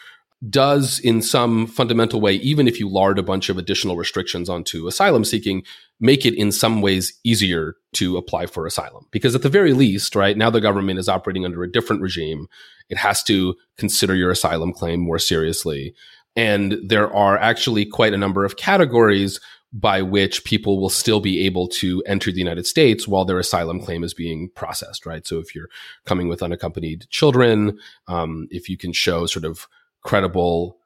does 0.50 0.98
in 1.00 1.22
some 1.22 1.66
fundamental 1.66 2.20
way, 2.20 2.34
even 2.36 2.68
if 2.68 2.78
you 2.78 2.88
lard 2.88 3.18
a 3.18 3.22
bunch 3.22 3.48
of 3.48 3.56
additional 3.56 3.96
restrictions 3.96 4.48
onto 4.48 4.86
asylum 4.86 5.24
seeking, 5.24 5.62
make 5.98 6.26
it 6.26 6.34
in 6.34 6.52
some 6.52 6.82
ways 6.82 7.18
easier 7.24 7.74
to 7.94 8.16
apply 8.16 8.46
for 8.46 8.66
asylum. 8.66 9.06
Because 9.10 9.34
at 9.34 9.42
the 9.42 9.48
very 9.48 9.72
least, 9.72 10.14
right 10.14 10.36
now 10.36 10.50
the 10.50 10.60
government 10.60 10.98
is 10.98 11.08
operating 11.08 11.44
under 11.44 11.62
a 11.62 11.70
different 11.70 12.02
regime. 12.02 12.48
It 12.90 12.98
has 12.98 13.22
to 13.24 13.56
consider 13.78 14.14
your 14.14 14.30
asylum 14.30 14.72
claim 14.72 15.00
more 15.00 15.18
seriously. 15.18 15.94
And 16.36 16.78
there 16.84 17.12
are 17.12 17.38
actually 17.38 17.86
quite 17.86 18.12
a 18.12 18.18
number 18.18 18.44
of 18.44 18.58
categories 18.58 19.40
by 19.78 20.00
which 20.00 20.44
people 20.44 20.80
will 20.80 20.88
still 20.88 21.20
be 21.20 21.44
able 21.44 21.68
to 21.68 22.02
enter 22.06 22.32
the 22.32 22.38
United 22.38 22.66
States 22.66 23.06
while 23.06 23.26
their 23.26 23.38
asylum 23.38 23.78
claim 23.78 24.02
is 24.02 24.14
being 24.14 24.48
processed, 24.54 25.04
right? 25.04 25.26
So 25.26 25.38
if 25.38 25.54
you're 25.54 25.68
coming 26.06 26.28
with 26.28 26.42
unaccompanied 26.42 27.06
children, 27.10 27.78
um, 28.08 28.48
if 28.50 28.70
you 28.70 28.78
can 28.78 28.94
show 28.94 29.26
sort 29.26 29.44
of 29.44 29.68
credible 30.02 30.78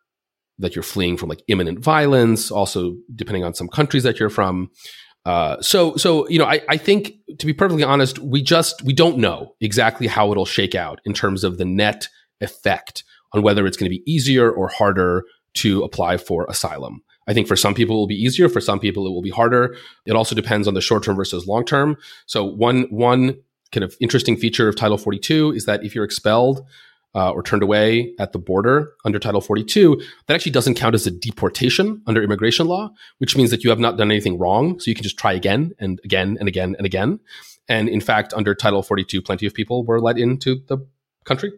that 0.59 0.75
you're 0.75 0.83
fleeing 0.83 1.17
from 1.17 1.29
like 1.29 1.43
imminent 1.47 1.79
violence, 1.79 2.51
also 2.51 2.97
depending 3.15 3.45
on 3.45 3.55
some 3.55 3.69
countries 3.69 4.03
that 4.03 4.19
you're 4.19 4.29
from. 4.29 4.71
Uh, 5.25 5.61
so, 5.61 5.95
so 5.95 6.29
you 6.29 6.39
know, 6.39 6.47
I, 6.47 6.61
I 6.69 6.77
think 6.77 7.13
to 7.39 7.47
be 7.47 7.53
perfectly 7.53 7.85
honest, 7.85 8.19
we 8.19 8.43
just 8.43 8.83
we 8.83 8.93
don't 8.93 9.19
know 9.19 9.55
exactly 9.61 10.09
how 10.09 10.33
it'll 10.33 10.47
shake 10.47 10.75
out 10.75 11.01
in 11.05 11.15
terms 11.15 11.45
of 11.45 11.59
the 11.59 11.65
net 11.65 12.09
effect 12.41 13.05
on 13.33 13.43
whether 13.43 13.67
it's 13.67 13.77
going 13.77 13.91
to 13.91 13.97
be 13.97 14.11
easier 14.11 14.51
or 14.51 14.67
harder 14.67 15.25
to 15.55 15.85
apply 15.85 16.17
for 16.17 16.45
asylum. 16.49 17.03
I 17.31 17.33
think 17.33 17.47
for 17.47 17.55
some 17.55 17.75
people 17.75 17.95
it 17.95 18.01
will 18.01 18.07
be 18.09 18.21
easier, 18.21 18.49
for 18.49 18.61
some 18.61 18.81
people 18.81 19.07
it 19.07 19.11
will 19.11 19.23
be 19.23 19.31
harder. 19.31 19.77
It 20.05 20.17
also 20.17 20.35
depends 20.35 20.67
on 20.67 20.75
the 20.75 20.81
short 20.81 21.05
term 21.05 21.15
versus 21.15 21.47
long 21.47 21.65
term. 21.65 21.97
So 22.27 22.45
one 22.45 22.83
one 22.91 23.37
kind 23.71 23.85
of 23.85 23.97
interesting 24.01 24.37
feature 24.37 24.69
of 24.69 24.75
Title 24.75 24.99
42 24.99 25.53
is 25.53 25.65
that 25.65 25.85
if 25.85 25.95
you're 25.95 26.05
expelled 26.05 26.67
uh, 27.15 27.31
or 27.31 27.45
turned 27.45 27.63
away 27.63 28.15
at 28.19 28.33
the 28.33 28.41
border 28.41 28.95
under 29.05 29.21
Title 29.21 29.41
42, 29.41 30.03
that 30.27 30.35
actually 30.35 30.51
doesn't 30.51 30.75
count 30.75 30.97
as 30.97 31.07
a 31.07 31.11
deportation 31.13 32.03
under 32.09 32.21
immigration 32.21 32.67
law, 32.67 32.91
which 33.19 33.37
means 33.37 33.53
that 33.53 33.63
you 33.63 33.71
have 33.71 33.79
not 33.79 33.97
done 33.97 34.11
anything 34.11 34.37
wrong. 34.37 34.81
So 34.81 34.91
you 34.91 34.97
can 34.97 35.05
just 35.05 35.17
try 35.17 35.33
again 35.33 35.71
and 35.79 36.01
again 36.05 36.37
and 36.41 36.49
again 36.49 36.75
and 36.77 36.85
again. 36.85 37.21
And 37.69 37.89
in 37.89 38.01
fact, 38.01 38.35
under 38.35 38.57
Title 38.57 38.83
42, 38.83 39.23
plenty 39.23 39.47
of 39.47 39.55
people 39.55 39.85
were 39.85 40.01
let 40.01 40.19
into 40.19 40.63
the 40.67 40.79
country. 41.25 41.53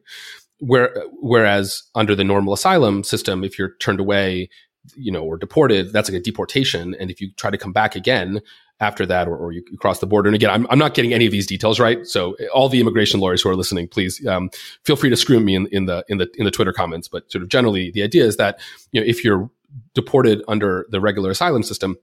Where, 0.58 0.94
whereas 1.20 1.82
under 1.94 2.14
the 2.14 2.24
normal 2.24 2.52
asylum 2.52 3.04
system, 3.04 3.42
if 3.42 3.58
you're 3.58 3.74
turned 3.80 4.00
away, 4.00 4.50
you 4.94 5.12
know, 5.12 5.22
or 5.22 5.36
deported, 5.36 5.92
that's 5.92 6.10
like 6.10 6.20
a 6.20 6.22
deportation. 6.22 6.94
And 6.98 7.10
if 7.10 7.20
you 7.20 7.30
try 7.32 7.50
to 7.50 7.58
come 7.58 7.72
back 7.72 7.96
again, 7.96 8.40
after 8.80 9.06
that, 9.06 9.28
or, 9.28 9.36
or 9.36 9.52
you 9.52 9.62
cross 9.78 10.00
the 10.00 10.06
border. 10.06 10.28
And 10.28 10.34
again, 10.34 10.50
I'm, 10.50 10.66
I'm 10.68 10.78
not 10.78 10.94
getting 10.94 11.14
any 11.14 11.24
of 11.24 11.30
these 11.30 11.46
details 11.46 11.78
right. 11.78 12.04
So 12.04 12.36
all 12.52 12.68
the 12.68 12.80
immigration 12.80 13.20
lawyers 13.20 13.40
who 13.40 13.48
are 13.48 13.54
listening, 13.54 13.86
please 13.86 14.26
um, 14.26 14.50
feel 14.84 14.96
free 14.96 15.08
to 15.08 15.16
screw 15.16 15.38
me 15.38 15.54
in, 15.54 15.68
in 15.68 15.86
the 15.86 16.04
in 16.08 16.18
the 16.18 16.28
in 16.34 16.44
the 16.44 16.50
Twitter 16.50 16.72
comments. 16.72 17.06
But 17.06 17.30
sort 17.30 17.42
of 17.42 17.48
generally, 17.48 17.92
the 17.92 18.02
idea 18.02 18.24
is 18.24 18.36
that 18.38 18.58
you 18.90 19.00
know 19.00 19.06
if 19.06 19.24
you're 19.24 19.48
deported 19.94 20.42
under 20.48 20.86
the 20.90 21.00
regular 21.00 21.30
asylum 21.30 21.62
system, 21.62 21.96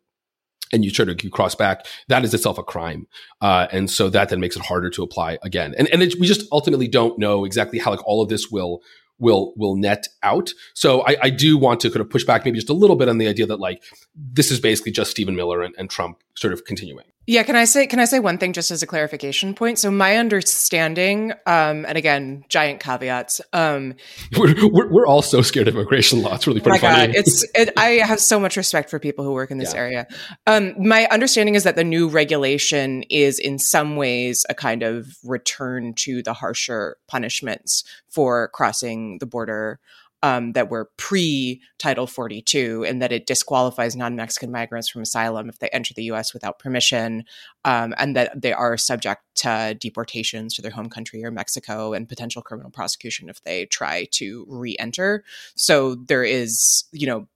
and 0.72 0.86
you 0.86 0.92
try 0.92 1.06
to 1.06 1.16
you 1.22 1.30
cross 1.30 1.54
back, 1.54 1.86
that 2.08 2.24
is 2.24 2.34
itself 2.34 2.58
a 2.58 2.64
crime. 2.64 3.08
Uh, 3.42 3.68
and 3.72 3.90
so 3.90 4.10
that 4.10 4.30
then 4.30 4.40
makes 4.40 4.56
it 4.56 4.64
harder 4.64 4.90
to 4.92 5.04
apply 5.04 5.38
again. 5.44 5.76
And, 5.78 5.88
and 5.90 6.02
it, 6.02 6.20
we 6.20 6.28
just 6.28 6.48
ultimately 6.52 6.88
don't 6.88 7.18
know 7.20 7.46
exactly 7.46 7.80
how 7.80 7.92
like 7.92 8.06
all 8.06 8.22
of 8.22 8.30
this 8.30 8.50
will 8.50 8.82
will 9.20 9.54
will 9.56 9.76
net 9.76 10.08
out. 10.24 10.52
So 10.74 11.02
I, 11.06 11.18
I, 11.24 11.30
do 11.30 11.58
want 11.58 11.82
to 11.82 11.90
kind 11.90 12.02
of 12.02 12.10
push 12.10 12.24
back 12.24 12.46
maybe 12.46 12.58
just 12.58 12.70
a 12.70 12.74
little 12.74 12.96
bit 12.96 13.10
on 13.10 13.18
the 13.18 13.28
idea 13.28 13.46
that 13.46 13.60
like 13.60 13.84
this 14.16 14.50
is 14.52 14.60
basically 14.60 14.92
just 14.92 15.12
Stephen 15.12 15.36
Miller 15.36 15.62
and, 15.62 15.76
and 15.78 15.90
Trump 15.90 16.24
sort 16.36 16.54
of 16.54 16.66
continuing. 16.66 17.06
Yeah, 17.30 17.44
can 17.44 17.56
I 17.56 17.66
say 17.66 17.86
can 17.86 18.00
I 18.00 18.06
say 18.06 18.18
one 18.18 18.40
thing 18.40 18.54
just 18.54 18.72
as 18.72 18.82
a 18.82 18.88
clarification 18.88 19.54
point? 19.54 19.78
So 19.78 19.92
my 19.92 20.18
understanding, 20.18 21.32
um, 21.46 21.86
and 21.86 21.96
again, 21.96 22.44
giant 22.50 22.80
caveats. 22.80 23.40
Um, 23.54 23.94
we're, 24.36 24.56
we're, 24.68 24.92
we're 24.92 25.06
all 25.06 25.22
so 25.22 25.44
scared 25.44 25.68
of 25.68 25.76
immigration 25.76 26.24
law. 26.24 26.34
It's 26.34 26.48
really 26.48 26.60
pretty 26.60 26.80
my 26.84 26.90
funny. 26.90 27.14
God, 27.14 27.16
it's 27.16 27.46
it, 27.54 27.70
I 27.78 28.00
have 28.04 28.20
so 28.20 28.40
much 28.40 28.58
respect 28.58 28.90
for 28.90 28.98
people 28.98 29.24
who 29.24 29.32
work 29.32 29.52
in 29.52 29.60
this 29.60 29.76
yeah. 29.76 29.80
area. 29.80 30.08
Um, 30.48 30.74
my 30.80 31.06
understanding 31.12 31.54
is 31.54 31.66
that 31.66 31.76
the 31.76 31.84
new 31.84 32.10
regulation 32.10 33.04
is 33.12 33.38
in 33.38 33.60
some 33.60 33.96
ways 33.96 34.44
a 34.50 34.56
kind 34.56 34.82
of 34.82 35.06
return 35.24 35.94
to 35.98 36.24
the 36.24 36.34
harsher 36.34 36.98
punishments 37.08 37.84
for 38.10 38.48
crossing 38.56 39.20
the 39.20 39.28
border 39.28 39.80
um, 40.24 40.54
that 40.54 40.70
were 40.70 40.90
pre 40.98 41.62
Title 41.78 42.08
42 42.08 42.86
and 42.86 43.02
that 43.02 43.12
it 43.12 43.26
disqualifies 43.26 43.96
non 43.96 44.16
Mexican 44.16 44.52
migrants 44.52 44.90
from 44.90 45.02
asylum 45.02 45.50
if 45.50 45.60
they 45.60 45.70
enter 45.70 45.94
the 45.94 46.04
US 46.04 46.34
without 46.34 46.60
permission, 46.60 47.24
um, 47.66 47.94
and 47.98 48.16
that 48.16 48.42
they 48.42 48.54
are 48.54 48.78
subject 48.78 49.24
to 49.36 49.78
deportations 49.80 50.54
to 50.56 50.62
their 50.62 50.72
home 50.72 50.90
country 50.90 51.24
or 51.24 51.32
Mexico 51.32 51.94
and 51.94 52.10
potential 52.10 52.42
criminal 52.42 52.72
prosecution 52.72 53.30
if 53.30 53.42
they 53.44 53.66
try 53.66 54.06
to 54.12 54.46
re 54.50 54.76
enter. 54.80 55.24
So 55.56 55.96
there 55.96 56.24
is, 56.24 56.86
you 56.92 57.08
know, 57.08 57.28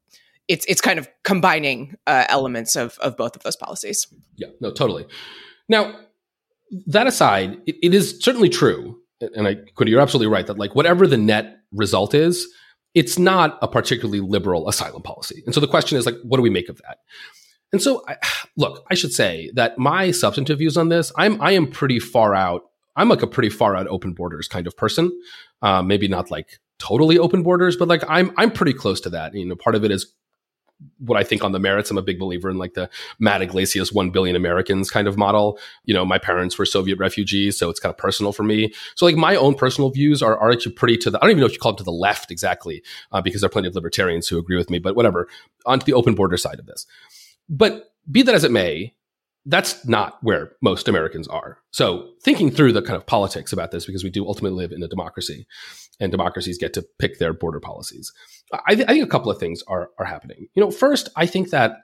it's 0.47 0.65
it's 0.65 0.81
kind 0.81 0.99
of 0.99 1.07
combining 1.23 1.95
uh, 2.05 2.25
elements 2.27 2.75
of 2.75 2.97
of 2.99 3.15
both 3.15 3.35
of 3.35 3.43
those 3.43 3.55
policies. 3.55 4.07
Yeah, 4.35 4.49
no, 4.59 4.71
totally. 4.71 5.05
Now, 5.69 5.99
that 6.87 7.07
aside, 7.07 7.57
it, 7.65 7.75
it 7.81 7.93
is 7.93 8.19
certainly 8.19 8.49
true, 8.49 8.99
and 9.21 9.47
I, 9.47 9.55
Cody, 9.75 9.91
you're 9.91 10.01
absolutely 10.01 10.31
right 10.31 10.45
that 10.47 10.57
like 10.57 10.75
whatever 10.75 11.07
the 11.07 11.17
net 11.17 11.59
result 11.71 12.13
is, 12.13 12.47
it's 12.93 13.17
not 13.17 13.57
a 13.61 13.67
particularly 13.67 14.19
liberal 14.19 14.69
asylum 14.69 15.01
policy. 15.01 15.41
And 15.45 15.53
so 15.53 15.59
the 15.59 15.67
question 15.67 15.97
is 15.97 16.05
like, 16.05 16.15
what 16.23 16.37
do 16.37 16.43
we 16.43 16.49
make 16.49 16.69
of 16.69 16.77
that? 16.77 16.97
And 17.71 17.81
so, 17.81 18.03
I, 18.07 18.17
look, 18.57 18.85
I 18.89 18.93
should 18.93 19.11
say 19.11 19.51
that 19.55 19.77
my 19.77 20.11
substantive 20.11 20.59
views 20.59 20.77
on 20.77 20.89
this, 20.89 21.11
I'm 21.17 21.41
I 21.41 21.51
am 21.51 21.67
pretty 21.67 21.99
far 21.99 22.35
out. 22.35 22.61
I'm 22.95 23.09
like 23.09 23.23
a 23.23 23.27
pretty 23.27 23.49
far 23.49 23.75
out 23.75 23.87
open 23.87 24.13
borders 24.13 24.47
kind 24.47 24.67
of 24.67 24.77
person. 24.77 25.11
Uh, 25.61 25.81
maybe 25.81 26.07
not 26.07 26.29
like 26.29 26.59
totally 26.77 27.17
open 27.17 27.41
borders, 27.41 27.75
but 27.75 27.87
like 27.87 28.03
I'm 28.07 28.31
I'm 28.37 28.51
pretty 28.51 28.73
close 28.73 29.01
to 29.01 29.09
that. 29.09 29.33
You 29.33 29.45
know, 29.45 29.55
part 29.55 29.75
of 29.75 29.83
it 29.83 29.91
is 29.91 30.13
what 30.99 31.19
I 31.19 31.23
think 31.23 31.43
on 31.43 31.51
the 31.51 31.59
merits. 31.59 31.91
I'm 31.91 31.97
a 31.97 32.01
big 32.01 32.19
believer 32.19 32.49
in 32.49 32.57
like 32.57 32.73
the 32.73 32.89
Matt 33.19 33.41
Yglesias 33.41 33.91
1 33.91 34.09
billion 34.11 34.35
Americans 34.35 34.89
kind 34.89 35.07
of 35.07 35.17
model. 35.17 35.59
You 35.85 35.93
know, 35.93 36.05
my 36.05 36.17
parents 36.17 36.57
were 36.57 36.65
Soviet 36.65 36.97
refugees, 36.97 37.57
so 37.57 37.69
it's 37.69 37.79
kind 37.79 37.91
of 37.91 37.97
personal 37.97 38.31
for 38.31 38.43
me. 38.43 38.73
So 38.95 39.05
like 39.05 39.15
my 39.15 39.35
own 39.35 39.55
personal 39.55 39.89
views 39.89 40.21
are, 40.21 40.37
are 40.37 40.51
actually 40.51 40.73
pretty 40.73 40.97
to 40.97 41.11
the, 41.11 41.17
I 41.17 41.21
don't 41.21 41.31
even 41.31 41.41
know 41.41 41.47
if 41.47 41.53
you 41.53 41.59
call 41.59 41.73
it 41.73 41.77
to 41.77 41.83
the 41.83 41.91
left 41.91 42.31
exactly, 42.31 42.83
uh, 43.11 43.21
because 43.21 43.41
there 43.41 43.47
are 43.47 43.51
plenty 43.51 43.67
of 43.67 43.75
libertarians 43.75 44.27
who 44.27 44.37
agree 44.37 44.57
with 44.57 44.69
me, 44.69 44.79
but 44.79 44.95
whatever, 44.95 45.27
onto 45.65 45.85
the 45.85 45.93
open 45.93 46.15
border 46.15 46.37
side 46.37 46.59
of 46.59 46.65
this. 46.65 46.85
But 47.49 47.91
be 48.09 48.21
that 48.23 48.35
as 48.35 48.43
it 48.43 48.51
may, 48.51 48.93
that's 49.45 49.85
not 49.85 50.17
where 50.21 50.53
most 50.61 50.87
Americans 50.87 51.27
are. 51.27 51.57
So 51.71 52.11
thinking 52.23 52.49
through 52.49 52.71
the 52.71 52.81
kind 52.81 52.95
of 52.95 53.05
politics 53.05 53.51
about 53.51 53.71
this, 53.71 53.85
because 53.85 54.03
we 54.03 54.09
do 54.09 54.25
ultimately 54.25 54.57
live 54.57 54.71
in 54.71 54.81
a 54.83 54.87
democracy 54.87 55.47
and 55.99 56.11
democracies 56.11 56.57
get 56.57 56.73
to 56.73 56.85
pick 56.97 57.19
their 57.19 57.33
border 57.33 57.59
policies. 57.59 58.11
I, 58.67 58.75
th- 58.75 58.87
I 58.87 58.93
think 58.93 59.05
a 59.05 59.09
couple 59.09 59.31
of 59.31 59.39
things 59.39 59.63
are, 59.67 59.89
are 59.97 60.05
happening. 60.05 60.47
You 60.53 60.63
know, 60.63 60.71
first, 60.71 61.09
I 61.15 61.25
think 61.25 61.49
that, 61.49 61.77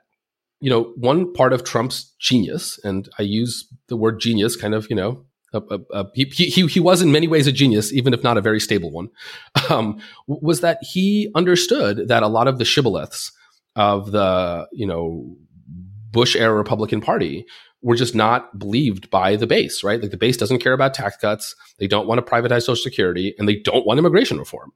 you 0.60 0.70
know, 0.70 0.92
one 0.96 1.32
part 1.32 1.52
of 1.52 1.64
Trump's 1.64 2.14
genius, 2.18 2.78
and 2.84 3.08
I 3.18 3.22
use 3.22 3.66
the 3.88 3.96
word 3.96 4.20
genius 4.20 4.56
kind 4.56 4.74
of, 4.74 4.88
you 4.90 4.96
know, 4.96 5.24
he, 6.14 6.24
he, 6.24 6.66
he 6.66 6.80
was 6.80 7.02
in 7.02 7.10
many 7.10 7.26
ways 7.26 7.46
a 7.46 7.52
genius, 7.52 7.92
even 7.92 8.14
if 8.14 8.22
not 8.22 8.36
a 8.36 8.40
very 8.40 8.60
stable 8.60 8.90
one, 8.90 9.08
um, 9.70 10.00
was 10.26 10.60
that 10.60 10.78
he 10.82 11.30
understood 11.34 12.08
that 12.08 12.22
a 12.22 12.28
lot 12.28 12.46
of 12.46 12.58
the 12.58 12.64
shibboleths 12.64 13.32
of 13.76 14.12
the, 14.12 14.68
you 14.72 14.86
know, 14.86 15.36
Bush 16.12 16.34
era 16.34 16.54
Republican 16.54 17.00
Party 17.00 17.46
were 17.82 17.96
just 17.96 18.14
not 18.14 18.58
believed 18.58 19.10
by 19.10 19.36
the 19.36 19.46
base, 19.46 19.82
right? 19.82 20.00
Like 20.00 20.10
the 20.10 20.16
base 20.16 20.36
doesn't 20.36 20.58
care 20.58 20.72
about 20.72 20.92
tax 20.92 21.16
cuts. 21.16 21.54
They 21.78 21.86
don't 21.86 22.06
want 22.06 22.24
to 22.24 22.30
privatize 22.30 22.62
Social 22.62 22.76
Security 22.76 23.34
and 23.38 23.48
they 23.48 23.56
don't 23.56 23.86
want 23.86 23.98
immigration 23.98 24.38
reform. 24.38 24.72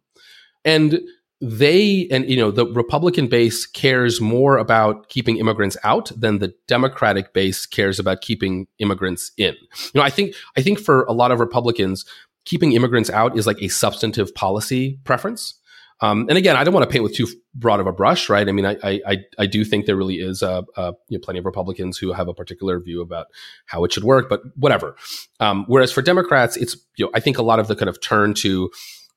And 0.64 1.00
they 1.40 2.06
and 2.10 2.28
you 2.28 2.36
know 2.36 2.50
the 2.50 2.66
republican 2.72 3.26
base 3.26 3.66
cares 3.66 4.20
more 4.20 4.56
about 4.56 5.08
keeping 5.08 5.36
immigrants 5.36 5.76
out 5.84 6.10
than 6.16 6.38
the 6.38 6.54
democratic 6.68 7.32
base 7.32 7.66
cares 7.66 7.98
about 7.98 8.20
keeping 8.20 8.66
immigrants 8.78 9.32
in 9.36 9.54
you 9.54 9.90
know 9.94 10.02
i 10.02 10.10
think 10.10 10.34
i 10.56 10.62
think 10.62 10.78
for 10.78 11.02
a 11.04 11.12
lot 11.12 11.32
of 11.32 11.40
republicans 11.40 12.04
keeping 12.44 12.72
immigrants 12.72 13.10
out 13.10 13.36
is 13.36 13.46
like 13.46 13.60
a 13.60 13.68
substantive 13.68 14.34
policy 14.34 14.98
preference 15.04 15.54
um, 16.00 16.26
and 16.28 16.36
again, 16.36 16.56
I 16.56 16.64
don't 16.64 16.74
want 16.74 16.84
to 16.84 16.92
paint 16.92 17.04
with 17.04 17.14
too 17.14 17.28
broad 17.54 17.80
of 17.80 17.86
a 17.86 17.92
brush, 17.92 18.28
right? 18.28 18.48
I 18.48 18.52
mean, 18.52 18.66
I 18.66 18.76
I, 18.82 19.18
I 19.38 19.46
do 19.46 19.64
think 19.64 19.86
there 19.86 19.96
really 19.96 20.16
is 20.16 20.42
uh, 20.42 20.62
you 20.76 21.16
know, 21.16 21.22
plenty 21.22 21.38
of 21.38 21.46
Republicans 21.46 21.98
who 21.98 22.12
have 22.12 22.28
a 22.28 22.34
particular 22.34 22.80
view 22.80 23.00
about 23.00 23.28
how 23.66 23.84
it 23.84 23.92
should 23.92 24.04
work, 24.04 24.28
but 24.28 24.42
whatever. 24.56 24.96
Um, 25.40 25.64
whereas 25.68 25.92
for 25.92 26.02
Democrats, 26.02 26.56
it's 26.56 26.76
you 26.96 27.06
know 27.06 27.10
I 27.14 27.20
think 27.20 27.38
a 27.38 27.42
lot 27.42 27.60
of 27.60 27.68
the 27.68 27.76
kind 27.76 27.88
of 27.88 28.00
turn 28.00 28.34
to 28.34 28.70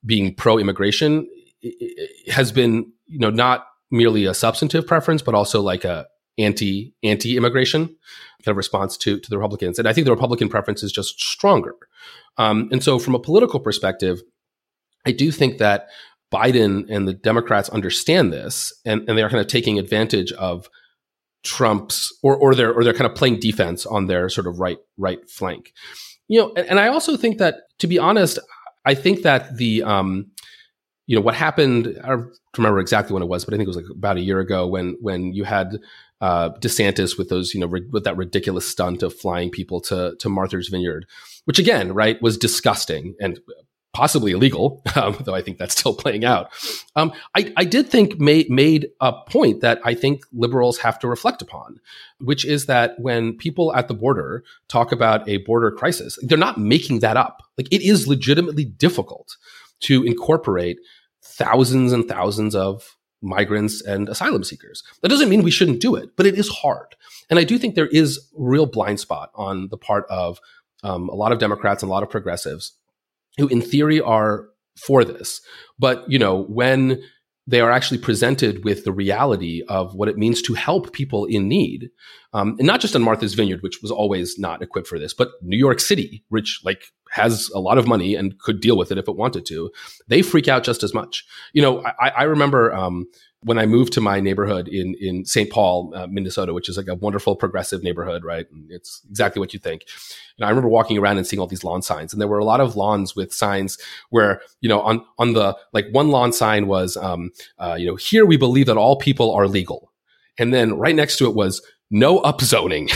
being 0.06 0.36
pro-immigration 0.36 1.28
has 2.30 2.52
been 2.52 2.92
you 3.06 3.20
know 3.20 3.30
not 3.30 3.68
merely 3.92 4.26
a 4.26 4.34
substantive 4.34 4.86
preference, 4.86 5.22
but 5.22 5.36
also 5.36 5.62
like 5.62 5.86
a 5.86 6.08
anti 6.38 6.94
anti 7.04 7.38
immigration 7.38 7.88
kind 7.88 8.52
of 8.54 8.58
response 8.58 8.98
to 8.98 9.20
to 9.20 9.30
the 9.30 9.38
Republicans. 9.38 9.80
And 9.80 9.88
I 9.88 9.94
think 9.94 10.06
the 10.06 10.12
Republican 10.12 10.50
preference 10.50 10.84
is 10.84 10.92
just 10.92 11.20
stronger. 11.20 11.76
Um, 12.38 12.70
and 12.72 12.84
so, 12.84 13.00
from 13.00 13.16
a 13.16 13.20
political 13.20 13.60
perspective, 13.60 14.22
I 15.06 15.12
do 15.12 15.32
think 15.32 15.58
that 15.58 15.88
Biden 16.32 16.86
and 16.90 17.08
the 17.08 17.14
Democrats 17.14 17.70
understand 17.70 18.34
this, 18.34 18.74
and, 18.86 19.08
and 19.08 19.18
they 19.18 19.24
are 19.24 19.30
kind 19.30 19.42
of 19.42 19.48
taking 19.48 19.80
advantage 19.80 20.32
of 20.34 20.70
Trump's, 21.44 22.16
or 22.22 22.36
or 22.36 22.54
they're 22.54 22.74
or 22.74 22.84
they're 22.84 22.94
kind 22.94 23.10
of 23.10 23.16
playing 23.16 23.40
defense 23.40 23.86
on 23.86 24.08
their 24.08 24.30
sort 24.30 24.48
of 24.48 24.60
right 24.60 24.78
right 24.98 25.20
flank. 25.30 25.74
You 26.28 26.42
know, 26.42 26.54
and, 26.58 26.68
and 26.68 26.80
I 26.80 26.90
also 26.90 27.16
think 27.16 27.38
that, 27.38 27.56
to 27.80 27.88
be 27.88 27.98
honest, 27.98 28.38
I 28.86 28.94
think 28.94 29.22
that 29.22 29.56
the 29.58 29.84
um, 29.84 30.32
you 31.08 31.16
know 31.16 31.22
what 31.22 31.36
happened. 31.36 32.00
I 32.04 32.10
don't 32.10 32.38
remember 32.58 32.80
exactly 32.80 33.14
when 33.14 33.24
it 33.24 33.28
was, 33.28 33.46
but 33.46 33.54
I 33.54 33.58
think 33.58 33.68
it 33.68 33.76
was 33.76 33.78
like 33.78 33.90
about 33.90 34.18
a 34.18 34.22
year 34.22 34.40
ago 34.40 34.68
when 34.68 34.98
when 35.02 35.34
you 35.34 35.46
had 35.46 35.80
uh, 36.22 36.50
DeSantis 36.60 37.18
with 37.18 37.30
those, 37.30 37.54
you 37.54 37.60
know, 37.60 37.68
with 37.68 38.04
that 38.04 38.18
ridiculous 38.18 38.68
stunt 38.68 39.04
of 39.04 39.16
flying 39.16 39.50
people 39.50 39.80
to 39.82 40.16
to 40.20 40.30
Martha's 40.30 40.68
Vineyard, 40.68 41.08
which 41.46 41.60
again, 41.60 41.94
right, 41.94 42.22
was 42.22 42.38
disgusting 42.38 43.16
and 43.20 43.40
possibly 43.94 44.32
illegal, 44.32 44.84
um, 44.96 45.18
though 45.22 45.34
I 45.34 45.42
think 45.42 45.58
that's 45.58 45.80
still 45.80 45.96
playing 45.96 46.26
out. 46.26 46.52
Um, 46.96 47.14
I, 47.36 47.52
I, 47.58 47.64
did 47.64 47.90
think 47.90 48.20
made 48.20 48.50
made 48.50 48.90
a 49.02 49.12
point 49.12 49.62
that 49.62 49.80
I 49.84 49.96
think 49.96 50.24
liberals 50.32 50.78
have 50.80 51.00
to 51.00 51.08
reflect 51.08 51.42
upon, 51.42 51.80
which 52.20 52.46
is 52.46 52.68
that 52.68 53.00
when 53.00 53.36
people 53.38 53.74
at 53.74 53.88
the 53.88 53.96
border 53.96 54.44
talk 54.68 54.92
about 54.92 55.28
a 55.28 55.38
border 55.38 55.72
crisis, 55.72 56.20
they're 56.22 56.38
not 56.38 56.60
making 56.60 57.00
that 57.00 57.18
up. 57.18 57.42
Like 57.58 57.70
it 57.72 57.82
is 57.82 58.08
legitimately 58.08 58.66
difficult 58.66 59.38
to 59.80 60.04
incorporate 60.04 60.80
thousands 61.38 61.94
and 61.94 62.08
thousands 62.08 62.56
of 62.56 62.98
migrants 63.22 63.82
and 63.82 64.10
asylum 64.10 64.44
seekers. 64.44 64.84
That 65.02 65.10
doesn't 65.10 65.30
mean 65.30 65.44
we 65.44 65.52
shouldn't 65.52 65.82
do 65.82 65.96
it, 65.96 66.12
but 66.16 66.26
it 66.26 66.36
is 66.36 66.50
hard. 66.50 66.96
And 67.30 67.40
I 67.40 67.44
do 67.44 67.58
think 67.58 67.76
there 67.76 67.88
is 67.88 68.20
real 68.36 68.66
blind 68.66 69.00
spot 69.00 69.32
on 69.36 69.70
the 69.70 69.78
part 69.78 70.06
of 70.10 70.40
um, 70.84 71.10
a 71.10 71.16
lot 71.16 71.32
of 71.32 71.40
Democrats 71.40 71.84
and 71.84 71.90
a 71.90 71.94
lot 71.94 72.04
of 72.04 72.10
progressives 72.10 72.74
who, 73.38 73.48
in 73.48 73.62
theory, 73.62 74.00
are 74.00 74.48
for 74.78 75.04
this. 75.04 75.42
But 75.80 76.10
you 76.10 76.20
know, 76.20 76.44
when 76.44 77.04
they 77.48 77.62
are 77.62 77.72
actually 77.72 77.98
presented 77.98 78.66
with 78.66 78.84
the 78.84 78.92
reality 78.92 79.64
of 79.70 79.96
what 79.96 80.10
it 80.10 80.18
means 80.18 80.42
to 80.44 80.54
help 80.54 80.92
people 80.92 81.26
in 81.26 81.48
need, 81.48 81.90
um, 82.34 82.56
and 82.60 82.68
not 82.68 82.82
just 82.82 82.96
on 82.96 83.02
Martha's 83.02 83.34
Vineyard, 83.34 83.64
which 83.64 83.82
was 83.82 83.90
always 83.90 84.38
not 84.38 84.62
equipped 84.62 84.88
for 84.88 85.00
this, 85.00 85.14
but 85.14 85.32
New 85.42 85.58
York 85.58 85.80
City, 85.80 86.26
which 86.28 86.60
like 86.66 86.84
has 87.12 87.50
a 87.56 87.60
lot 87.60 87.78
of 87.78 87.88
money 87.88 88.16
and 88.16 88.38
could 88.40 88.60
deal 88.60 88.78
with 88.78 88.92
it 88.92 88.98
if 88.98 89.08
it 89.08 89.16
wanted 89.16 89.46
to, 89.46 89.72
they 90.10 90.22
freak 90.22 90.50
out 90.50 90.64
just 90.64 90.84
as 90.84 90.94
much. 90.94 91.26
You 91.54 91.62
know, 91.62 91.84
I, 92.00 92.10
I 92.10 92.24
remember 92.24 92.74
um, 92.74 93.06
when 93.42 93.60
I 93.60 93.66
moved 93.66 93.94
to 93.94 94.02
my 94.02 94.20
neighborhood 94.20 94.68
in 94.68 94.96
in 95.00 95.26
St. 95.26 95.50
Paul, 95.50 95.94
uh, 95.96 96.08
Minnesota, 96.08 96.54
which 96.54 96.70
is 96.70 96.78
like 96.78 96.88
a 96.88 96.96
wonderful 96.96 97.36
progressive 97.36 97.84
neighborhood, 97.84 98.24
right? 98.24 98.46
And 98.52 98.72
it's 98.72 99.02
exactly 99.10 99.40
what 99.40 99.54
you 99.54 99.60
think. 99.60 99.84
And 100.38 100.46
I 100.46 100.50
remember 100.50 100.70
walking 100.70 100.98
around 100.98 101.18
and 101.18 101.28
seeing 101.28 101.40
all 101.40 101.48
these 101.48 101.64
lawn 101.64 101.82
signs, 101.82 102.14
and 102.14 102.22
there 102.22 102.28
were 102.28 102.40
a 102.40 102.46
lot 102.46 102.62
of 102.62 102.76
lawns 102.76 103.16
with 103.16 103.34
signs 103.34 103.78
where 104.10 104.42
you 104.62 104.70
know 104.70 104.82
on 104.82 105.06
on 105.20 105.34
the 105.34 105.56
like 105.74 105.88
one 105.92 106.10
lawn 106.10 106.34
sign 106.34 106.68
was 106.68 106.98
um, 106.98 107.32
uh, 107.60 107.76
you 107.78 107.86
know 107.86 107.96
here 107.96 108.26
we 108.26 108.38
believe 108.38 108.66
that 108.66 108.78
all 108.78 108.98
people 108.98 109.34
are 109.34 109.48
legal, 109.48 109.92
and 110.38 110.54
then 110.54 110.78
right 110.78 110.96
next 110.96 111.18
to 111.18 111.26
it 111.26 111.36
was 111.36 111.62
no 111.92 112.20
upzoning, 112.22 112.90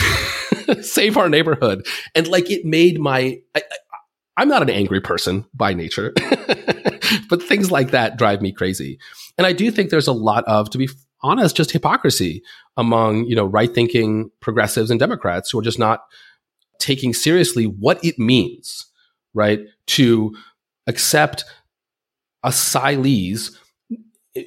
save 0.84 1.16
our 1.16 1.28
neighborhood, 1.28 1.86
and 2.14 2.26
like 2.28 2.50
it 2.50 2.64
made 2.64 2.98
my 2.98 3.40
I, 3.54 3.62
I'm 4.36 4.48
not 4.48 4.62
an 4.62 4.70
angry 4.70 5.00
person 5.00 5.44
by 5.54 5.74
nature, 5.74 6.12
but 7.28 7.42
things 7.42 7.70
like 7.70 7.90
that 7.90 8.16
drive 8.16 8.42
me 8.42 8.52
crazy. 8.52 8.98
And 9.38 9.46
I 9.46 9.52
do 9.52 9.70
think 9.70 9.90
there's 9.90 10.08
a 10.08 10.12
lot 10.12 10.44
of, 10.44 10.70
to 10.70 10.78
be 10.78 10.88
honest, 11.22 11.56
just 11.56 11.70
hypocrisy 11.70 12.42
among, 12.76 13.26
you 13.26 13.36
know, 13.36 13.44
right 13.44 13.72
thinking 13.72 14.30
progressives 14.40 14.90
and 14.90 15.00
Democrats 15.00 15.50
who 15.50 15.58
are 15.58 15.62
just 15.62 15.78
not 15.78 16.04
taking 16.78 17.14
seriously 17.14 17.64
what 17.64 18.04
it 18.04 18.18
means, 18.18 18.86
right, 19.34 19.60
to 19.86 20.34
accept 20.86 21.44
asylees 22.44 23.56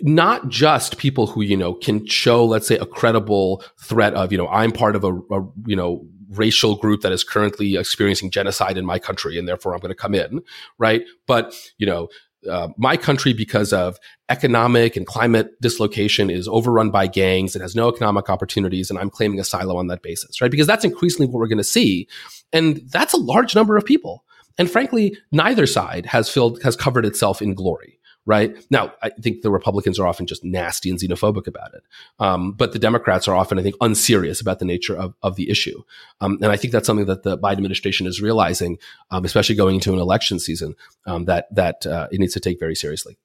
not 0.01 0.49
just 0.49 0.97
people 0.97 1.27
who 1.27 1.41
you 1.41 1.55
know 1.55 1.73
can 1.73 2.05
show 2.07 2.43
let's 2.43 2.67
say 2.67 2.75
a 2.79 2.85
credible 2.85 3.63
threat 3.79 4.13
of 4.15 4.31
you 4.33 4.37
know 4.37 4.49
i'm 4.49 4.71
part 4.71 4.97
of 4.97 5.05
a, 5.05 5.13
a 5.13 5.47
you 5.65 5.77
know 5.77 6.05
racial 6.29 6.75
group 6.75 7.01
that 7.01 7.11
is 7.11 7.23
currently 7.23 7.75
experiencing 7.75 8.31
genocide 8.31 8.77
in 8.77 8.85
my 8.85 8.99
country 8.99 9.37
and 9.37 9.47
therefore 9.47 9.73
I'm 9.73 9.79
going 9.79 9.89
to 9.89 9.95
come 9.95 10.15
in, 10.15 10.41
right? 10.77 11.03
But, 11.27 11.53
you 11.77 11.85
know, 11.85 12.07
uh, 12.49 12.69
my 12.77 12.97
country, 12.97 13.33
because 13.33 13.73
of 13.73 13.97
economic 14.29 14.95
and 14.95 15.05
climate 15.05 15.59
dislocation, 15.61 16.29
is 16.29 16.47
overrun 16.47 16.91
by 16.91 17.07
gangs 17.07 17.55
and 17.55 17.61
has 17.61 17.75
no 17.75 17.89
economic 17.89 18.29
opportunities, 18.29 18.89
and 18.89 18.99
I'm 18.99 19.09
claiming 19.09 19.39
asylum 19.39 19.77
on 19.77 19.87
that 19.87 20.01
basis, 20.01 20.41
right? 20.41 20.51
Because 20.51 20.67
that's 20.67 20.85
increasingly 20.85 21.27
what 21.27 21.39
we're 21.39 21.47
going 21.47 21.57
to 21.57 21.63
see, 21.63 22.07
and 22.53 22.81
that's 22.89 23.13
a 23.13 23.17
large 23.17 23.55
number 23.55 23.77
of 23.77 23.85
people. 23.85 24.23
And 24.57 24.71
frankly, 24.71 25.17
neither 25.31 25.65
side 25.65 26.05
has 26.05 26.29
filled 26.29 26.61
has 26.63 26.75
covered 26.75 27.05
itself 27.05 27.41
in 27.41 27.53
glory 27.53 27.99
right? 28.25 28.55
Now, 28.69 28.93
I 29.01 29.09
think 29.09 29.41
the 29.41 29.51
Republicans 29.51 29.99
are 29.99 30.07
often 30.07 30.25
just 30.25 30.43
nasty 30.43 30.89
and 30.89 30.99
xenophobic 30.99 31.47
about 31.47 31.73
it. 31.73 31.83
Um, 32.19 32.53
but 32.53 32.73
the 32.73 32.79
Democrats 32.79 33.27
are 33.27 33.35
often, 33.35 33.59
I 33.59 33.63
think, 33.63 33.75
unserious 33.81 34.41
about 34.41 34.59
the 34.59 34.65
nature 34.65 34.95
of, 34.95 35.13
of 35.21 35.35
the 35.35 35.49
issue. 35.49 35.83
Um, 36.21 36.39
and 36.41 36.51
I 36.51 36.57
think 36.57 36.73
that's 36.73 36.87
something 36.87 37.05
that 37.05 37.23
the 37.23 37.37
Biden 37.37 37.53
administration 37.53 38.07
is 38.07 38.21
realizing, 38.21 38.77
um, 39.11 39.25
especially 39.25 39.55
going 39.55 39.75
into 39.75 39.93
an 39.93 39.99
election 39.99 40.39
season, 40.39 40.75
um, 41.05 41.25
that, 41.25 41.53
that 41.53 41.85
uh, 41.85 42.07
it 42.11 42.19
needs 42.19 42.33
to 42.33 42.39
take 42.39 42.59
very 42.59 42.75
seriously. 42.75 43.17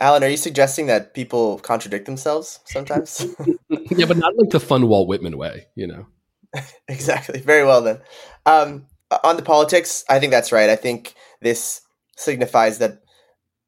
Alan, 0.00 0.24
are 0.24 0.28
you 0.28 0.38
suggesting 0.38 0.86
that 0.86 1.12
people 1.12 1.58
contradict 1.58 2.06
themselves 2.06 2.60
sometimes? 2.64 3.26
yeah, 3.68 4.06
but 4.06 4.16
not 4.16 4.34
like 4.38 4.48
the 4.48 4.60
fun 4.60 4.88
Walt 4.88 5.08
Whitman 5.08 5.36
way, 5.36 5.66
you 5.74 5.86
know? 5.86 6.06
exactly. 6.88 7.40
Very 7.40 7.64
well 7.64 7.82
then. 7.82 8.00
Um, 8.46 8.86
on 9.22 9.36
the 9.36 9.42
politics, 9.42 10.04
I 10.08 10.18
think 10.18 10.30
that's 10.30 10.52
right. 10.52 10.70
I 10.70 10.76
think 10.76 11.14
this 11.42 11.82
signifies 12.16 12.78
that 12.78 13.02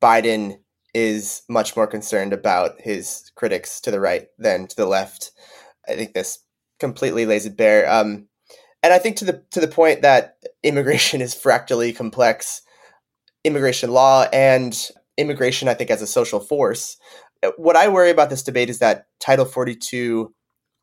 Biden 0.00 0.58
is 0.94 1.42
much 1.48 1.76
more 1.76 1.86
concerned 1.86 2.32
about 2.32 2.80
his 2.80 3.30
critics 3.34 3.80
to 3.80 3.90
the 3.90 4.00
right 4.00 4.28
than 4.38 4.66
to 4.66 4.76
the 4.76 4.86
left. 4.86 5.32
I 5.88 5.94
think 5.94 6.12
this 6.12 6.38
completely 6.78 7.26
lays 7.26 7.46
it 7.46 7.56
bare. 7.56 7.90
Um, 7.90 8.28
and 8.82 8.92
I 8.92 8.98
think 8.98 9.16
to 9.18 9.24
the 9.24 9.42
to 9.52 9.60
the 9.60 9.68
point 9.68 10.02
that 10.02 10.36
immigration 10.62 11.20
is 11.20 11.34
fractally 11.34 11.92
complex, 11.92 12.62
immigration 13.44 13.90
law 13.90 14.26
and 14.32 14.78
immigration, 15.16 15.68
I 15.68 15.74
think, 15.74 15.90
as 15.90 16.02
a 16.02 16.06
social 16.06 16.40
force. 16.40 16.96
What 17.56 17.76
I 17.76 17.88
worry 17.88 18.10
about 18.10 18.30
this 18.30 18.42
debate 18.42 18.70
is 18.70 18.78
that 18.78 19.06
Title 19.20 19.44
42 19.44 20.32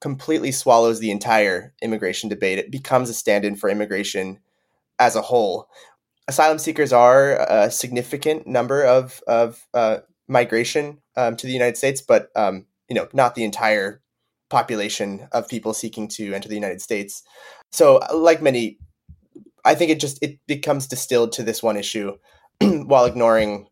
completely 0.02 0.52
swallows 0.52 1.00
the 1.00 1.12
entire 1.12 1.74
immigration 1.82 2.30
debate. 2.30 2.60
It 2.60 2.72
becomes 2.72 3.10
a 3.10 3.14
stand-in 3.14 3.56
for 3.56 3.70
immigration 3.70 4.40
as 4.98 5.16
a 5.16 5.22
whole, 5.22 5.68
asylum 6.30 6.60
seekers 6.60 6.94
are 6.94 7.38
a 7.50 7.72
significant 7.72 8.48
number 8.48 8.84
of 8.84 9.22
of 9.28 9.66
uh, 9.74 9.98
migration 10.28 11.00
um, 11.18 11.36
to 11.36 11.48
the 11.48 11.54
United 11.54 11.76
States, 11.76 12.02
but 12.02 12.30
um, 12.36 12.66
you 12.88 12.96
know 12.96 13.10
not 13.14 13.36
the 13.36 13.44
entire 13.44 14.02
population 14.50 15.28
of 15.32 15.48
people 15.48 15.74
seeking 15.74 16.08
to 16.08 16.34
enter 16.34 16.48
the 16.48 16.56
United 16.56 16.82
States. 16.82 17.24
So, 17.72 18.00
like 18.14 18.42
many, 18.42 18.80
I 19.66 19.76
think 19.76 19.92
it 19.92 20.00
just 20.00 20.22
it 20.22 20.40
becomes 20.48 20.88
distilled 20.88 21.34
to 21.34 21.44
this 21.44 21.62
one 21.62 21.78
issue 21.78 22.18
while 22.62 23.06
ignoring 23.06 23.68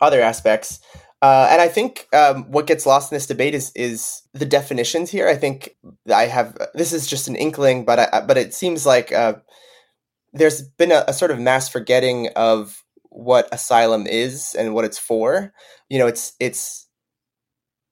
other 0.00 0.20
aspects. 0.20 0.80
Uh, 1.22 1.48
and 1.50 1.62
I 1.62 1.68
think 1.68 2.06
um, 2.12 2.50
what 2.50 2.66
gets 2.66 2.84
lost 2.84 3.10
in 3.10 3.16
this 3.16 3.26
debate 3.26 3.54
is 3.54 3.72
is 3.74 4.20
the 4.34 4.44
definitions 4.44 5.10
here. 5.10 5.26
I 5.26 5.36
think 5.36 5.74
I 6.14 6.26
have 6.26 6.58
this 6.74 6.92
is 6.92 7.06
just 7.06 7.28
an 7.28 7.36
inkling, 7.36 7.86
but 7.86 7.98
I, 7.98 8.20
but 8.20 8.36
it 8.36 8.52
seems 8.52 8.84
like 8.84 9.10
uh, 9.10 9.36
there's 10.34 10.62
been 10.62 10.92
a, 10.92 11.04
a, 11.08 11.12
sort 11.12 11.30
of 11.30 11.38
mass 11.38 11.68
forgetting 11.68 12.28
of 12.36 12.82
what 13.04 13.48
asylum 13.52 14.06
is 14.06 14.54
and 14.58 14.74
what 14.74 14.84
it's 14.84 14.98
for. 14.98 15.52
You 15.88 15.98
know, 15.98 16.06
it's 16.06 16.34
it's 16.40 16.86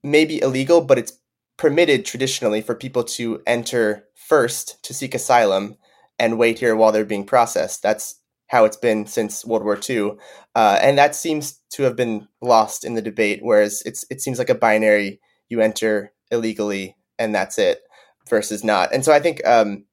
maybe 0.02 0.42
illegal, 0.42 0.81
but 0.81 0.98
it's 0.98 1.12
permitted 1.57 2.05
traditionally 2.05 2.61
for 2.61 2.74
people 2.74 3.05
to 3.05 3.40
enter 3.46 4.05
first 4.14 4.83
to 4.85 4.92
seek 4.92 5.14
asylum 5.14 5.76
and 6.18 6.38
wait 6.38 6.59
here 6.59 6.74
while 6.74 6.90
they're 6.92 7.05
being 7.05 7.24
processed. 7.24 7.83
That's 7.83 8.16
how 8.48 8.64
it's 8.64 8.76
been 8.76 9.07
since 9.07 9.44
World 9.46 9.64
War 9.64 9.78
II, 9.88 10.12
uh, 10.55 10.78
and 10.83 10.98
that 10.98 11.14
seems 11.14 11.61
to 11.70 11.85
have 11.85 11.96
been 11.96 12.28
lost 12.42 12.85
in 12.85 12.94
the 12.94 13.02
debate. 13.02 13.40
Whereas 13.42 13.83
it's 13.87 14.05
it 14.11 14.20
seems 14.20 14.38
like 14.38 14.50
a 14.50 14.55
binary: 14.55 15.20
you 15.48 15.61
enter 15.61 16.12
illegally 16.31 16.96
and 17.18 17.35
that's 17.35 17.59
it, 17.59 17.83
versus 18.28 18.64
not. 18.64 18.92
And 18.92 19.05
so 19.05 19.12
I 19.12 19.20
think 19.20 19.46
um, 19.46 19.85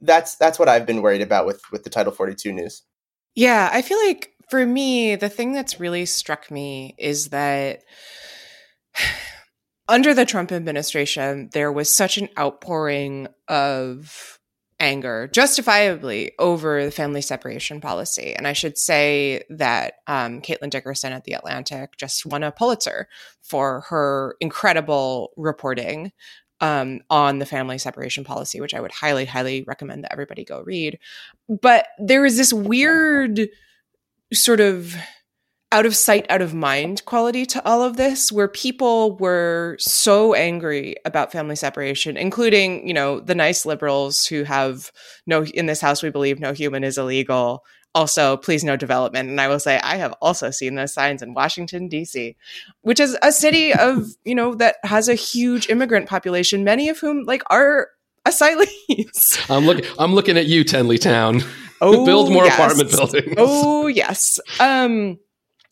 that's 0.00 0.36
that's 0.36 0.58
what 0.58 0.68
I've 0.68 0.86
been 0.86 1.02
worried 1.02 1.22
about 1.22 1.46
with 1.46 1.62
with 1.70 1.84
the 1.84 1.90
Title 1.90 2.12
42 2.12 2.52
news. 2.52 2.82
Yeah, 3.34 3.70
I 3.72 3.82
feel 3.82 3.98
like 3.98 4.32
for 4.50 4.66
me, 4.66 5.16
the 5.16 5.28
thing 5.28 5.52
that's 5.52 5.80
really 5.80 6.04
struck 6.04 6.50
me 6.50 6.94
is 6.98 7.28
that 7.28 7.82
under 9.88 10.14
the 10.14 10.26
Trump 10.26 10.52
administration, 10.52 11.50
there 11.52 11.72
was 11.72 11.88
such 11.88 12.18
an 12.18 12.28
outpouring 12.38 13.28
of 13.48 14.38
anger, 14.82 15.28
justifiably, 15.32 16.32
over 16.40 16.84
the 16.84 16.90
family 16.90 17.22
separation 17.22 17.80
policy. 17.80 18.34
And 18.34 18.48
I 18.48 18.52
should 18.52 18.76
say 18.76 19.44
that 19.48 19.94
um, 20.08 20.42
Caitlin 20.42 20.70
Dickerson 20.70 21.12
at 21.12 21.24
The 21.24 21.34
Atlantic 21.34 21.96
just 21.96 22.26
won 22.26 22.42
a 22.42 22.50
Pulitzer 22.50 23.08
for 23.42 23.82
her 23.88 24.36
incredible 24.40 25.32
reporting 25.36 26.10
um, 26.62 27.00
on 27.10 27.40
the 27.40 27.44
family 27.44 27.76
separation 27.76 28.24
policy, 28.24 28.60
which 28.60 28.72
I 28.72 28.80
would 28.80 28.92
highly, 28.92 29.26
highly 29.26 29.64
recommend 29.66 30.04
that 30.04 30.12
everybody 30.12 30.44
go 30.44 30.62
read. 30.62 30.98
But 31.48 31.88
there 31.98 32.24
is 32.24 32.36
this 32.38 32.52
weird 32.52 33.48
sort 34.32 34.60
of 34.60 34.94
out 35.72 35.86
of 35.86 35.96
sight, 35.96 36.24
out 36.28 36.42
of 36.42 36.54
mind 36.54 37.04
quality 37.04 37.44
to 37.46 37.66
all 37.66 37.82
of 37.82 37.96
this, 37.96 38.30
where 38.30 38.46
people 38.46 39.16
were 39.16 39.76
so 39.80 40.34
angry 40.34 40.94
about 41.04 41.32
family 41.32 41.56
separation, 41.56 42.16
including, 42.16 42.86
you 42.86 42.94
know, 42.94 43.18
the 43.18 43.34
nice 43.34 43.66
liberals 43.66 44.24
who 44.24 44.44
have 44.44 44.92
no, 45.26 45.44
in 45.44 45.66
this 45.66 45.80
house, 45.80 46.02
we 46.02 46.10
believe 46.10 46.38
no 46.38 46.52
human 46.52 46.84
is 46.84 46.96
illegal. 46.96 47.64
Also 47.94 48.36
please 48.36 48.64
no 48.64 48.76
development. 48.76 49.28
And 49.28 49.40
i 49.40 49.48
will 49.48 49.60
say 49.60 49.78
i 49.80 49.96
have 49.96 50.14
also 50.20 50.50
seen 50.50 50.74
those 50.74 50.92
signs 50.92 51.22
in 51.22 51.34
washington 51.34 51.88
d.c 51.88 52.36
which 52.82 53.00
is 53.00 53.16
a 53.22 53.32
city 53.32 53.72
of 53.72 54.08
you 54.24 54.34
know 54.34 54.54
that 54.54 54.76
has 54.84 55.08
a 55.08 55.14
huge 55.14 55.68
immigrant 55.68 56.08
population 56.08 56.64
many 56.64 56.88
of 56.88 56.98
whom 56.98 57.24
like 57.24 57.42
are 57.50 57.88
asylees. 58.26 59.50
I'm 59.50 59.66
looking 59.66 59.84
i'm 59.98 60.14
looking 60.14 60.36
at 60.36 60.46
you 60.46 60.64
Tenleytown 60.64 61.44
oh 61.80 62.04
build 62.04 62.32
more 62.32 62.44
yes. 62.44 62.54
apartment 62.54 62.90
buildings. 62.90 63.34
Oh 63.38 63.86
yes. 63.86 64.38
Um 64.60 65.18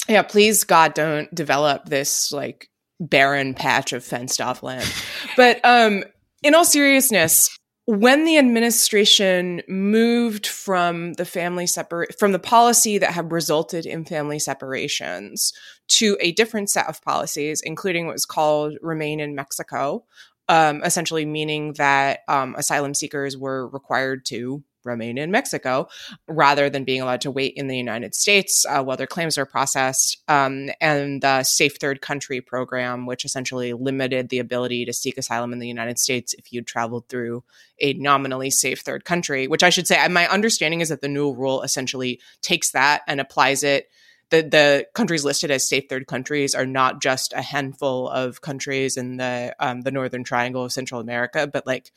yeah 0.08 0.22
please 0.22 0.64
god 0.64 0.94
don't 0.94 1.32
develop 1.34 1.86
this 1.86 2.32
like 2.32 2.68
barren 2.98 3.54
patch 3.54 3.92
of 3.92 4.04
fenced 4.04 4.40
off 4.40 4.62
land. 4.62 4.92
But 5.36 5.60
um 5.64 6.04
in 6.42 6.54
all 6.54 6.64
seriousness 6.64 7.56
when 7.90 8.24
the 8.24 8.38
administration 8.38 9.62
moved 9.66 10.46
from 10.46 11.14
the 11.14 11.24
family 11.24 11.66
separate 11.66 12.16
from 12.18 12.30
the 12.30 12.38
policy 12.38 12.98
that 12.98 13.12
had 13.12 13.32
resulted 13.32 13.84
in 13.84 14.04
family 14.04 14.38
separations 14.38 15.52
to 15.88 16.16
a 16.20 16.30
different 16.32 16.70
set 16.70 16.88
of 16.88 17.02
policies, 17.02 17.60
including 17.60 18.06
what 18.06 18.12
was 18.12 18.24
called 18.24 18.78
remain 18.80 19.18
in 19.18 19.34
Mexico, 19.34 20.04
um, 20.48 20.84
essentially 20.84 21.26
meaning 21.26 21.72
that 21.74 22.20
um, 22.28 22.54
asylum 22.56 22.94
seekers 22.94 23.36
were 23.36 23.68
required 23.68 24.24
to 24.26 24.62
remain 24.84 25.18
in 25.18 25.30
Mexico 25.30 25.88
rather 26.26 26.70
than 26.70 26.84
being 26.84 27.00
allowed 27.00 27.20
to 27.22 27.30
wait 27.30 27.54
in 27.56 27.66
the 27.66 27.76
United 27.76 28.14
States 28.14 28.64
uh, 28.68 28.82
while 28.82 28.96
their 28.96 29.06
claims 29.06 29.38
are 29.38 29.46
processed. 29.46 30.18
Um, 30.28 30.70
and 30.80 31.22
the 31.22 31.42
Safe 31.42 31.76
Third 31.76 32.00
Country 32.00 32.40
program, 32.40 33.06
which 33.06 33.24
essentially 33.24 33.72
limited 33.72 34.28
the 34.28 34.38
ability 34.38 34.84
to 34.86 34.92
seek 34.92 35.18
asylum 35.18 35.52
in 35.52 35.58
the 35.58 35.68
United 35.68 35.98
States 35.98 36.34
if 36.34 36.52
you'd 36.52 36.66
traveled 36.66 37.08
through 37.08 37.44
a 37.80 37.94
nominally 37.94 38.50
safe 38.50 38.80
third 38.80 39.04
country, 39.04 39.48
which 39.48 39.62
I 39.62 39.70
should 39.70 39.86
say, 39.86 40.06
my 40.08 40.28
understanding 40.28 40.80
is 40.80 40.90
that 40.90 41.00
the 41.00 41.08
new 41.08 41.32
rule 41.32 41.62
essentially 41.62 42.20
takes 42.42 42.72
that 42.72 43.02
and 43.06 43.20
applies 43.20 43.62
it. 43.62 43.88
The, 44.30 44.42
the 44.42 44.86
countries 44.94 45.24
listed 45.24 45.50
as 45.50 45.68
safe 45.68 45.84
third 45.88 46.06
countries 46.06 46.54
are 46.54 46.66
not 46.66 47.02
just 47.02 47.32
a 47.32 47.42
handful 47.42 48.08
of 48.08 48.40
countries 48.40 48.96
in 48.96 49.16
the 49.16 49.56
um, 49.58 49.80
the 49.80 49.90
northern 49.90 50.22
triangle 50.22 50.64
of 50.64 50.72
Central 50.72 51.00
America, 51.00 51.48
but 51.52 51.66
like 51.66 51.90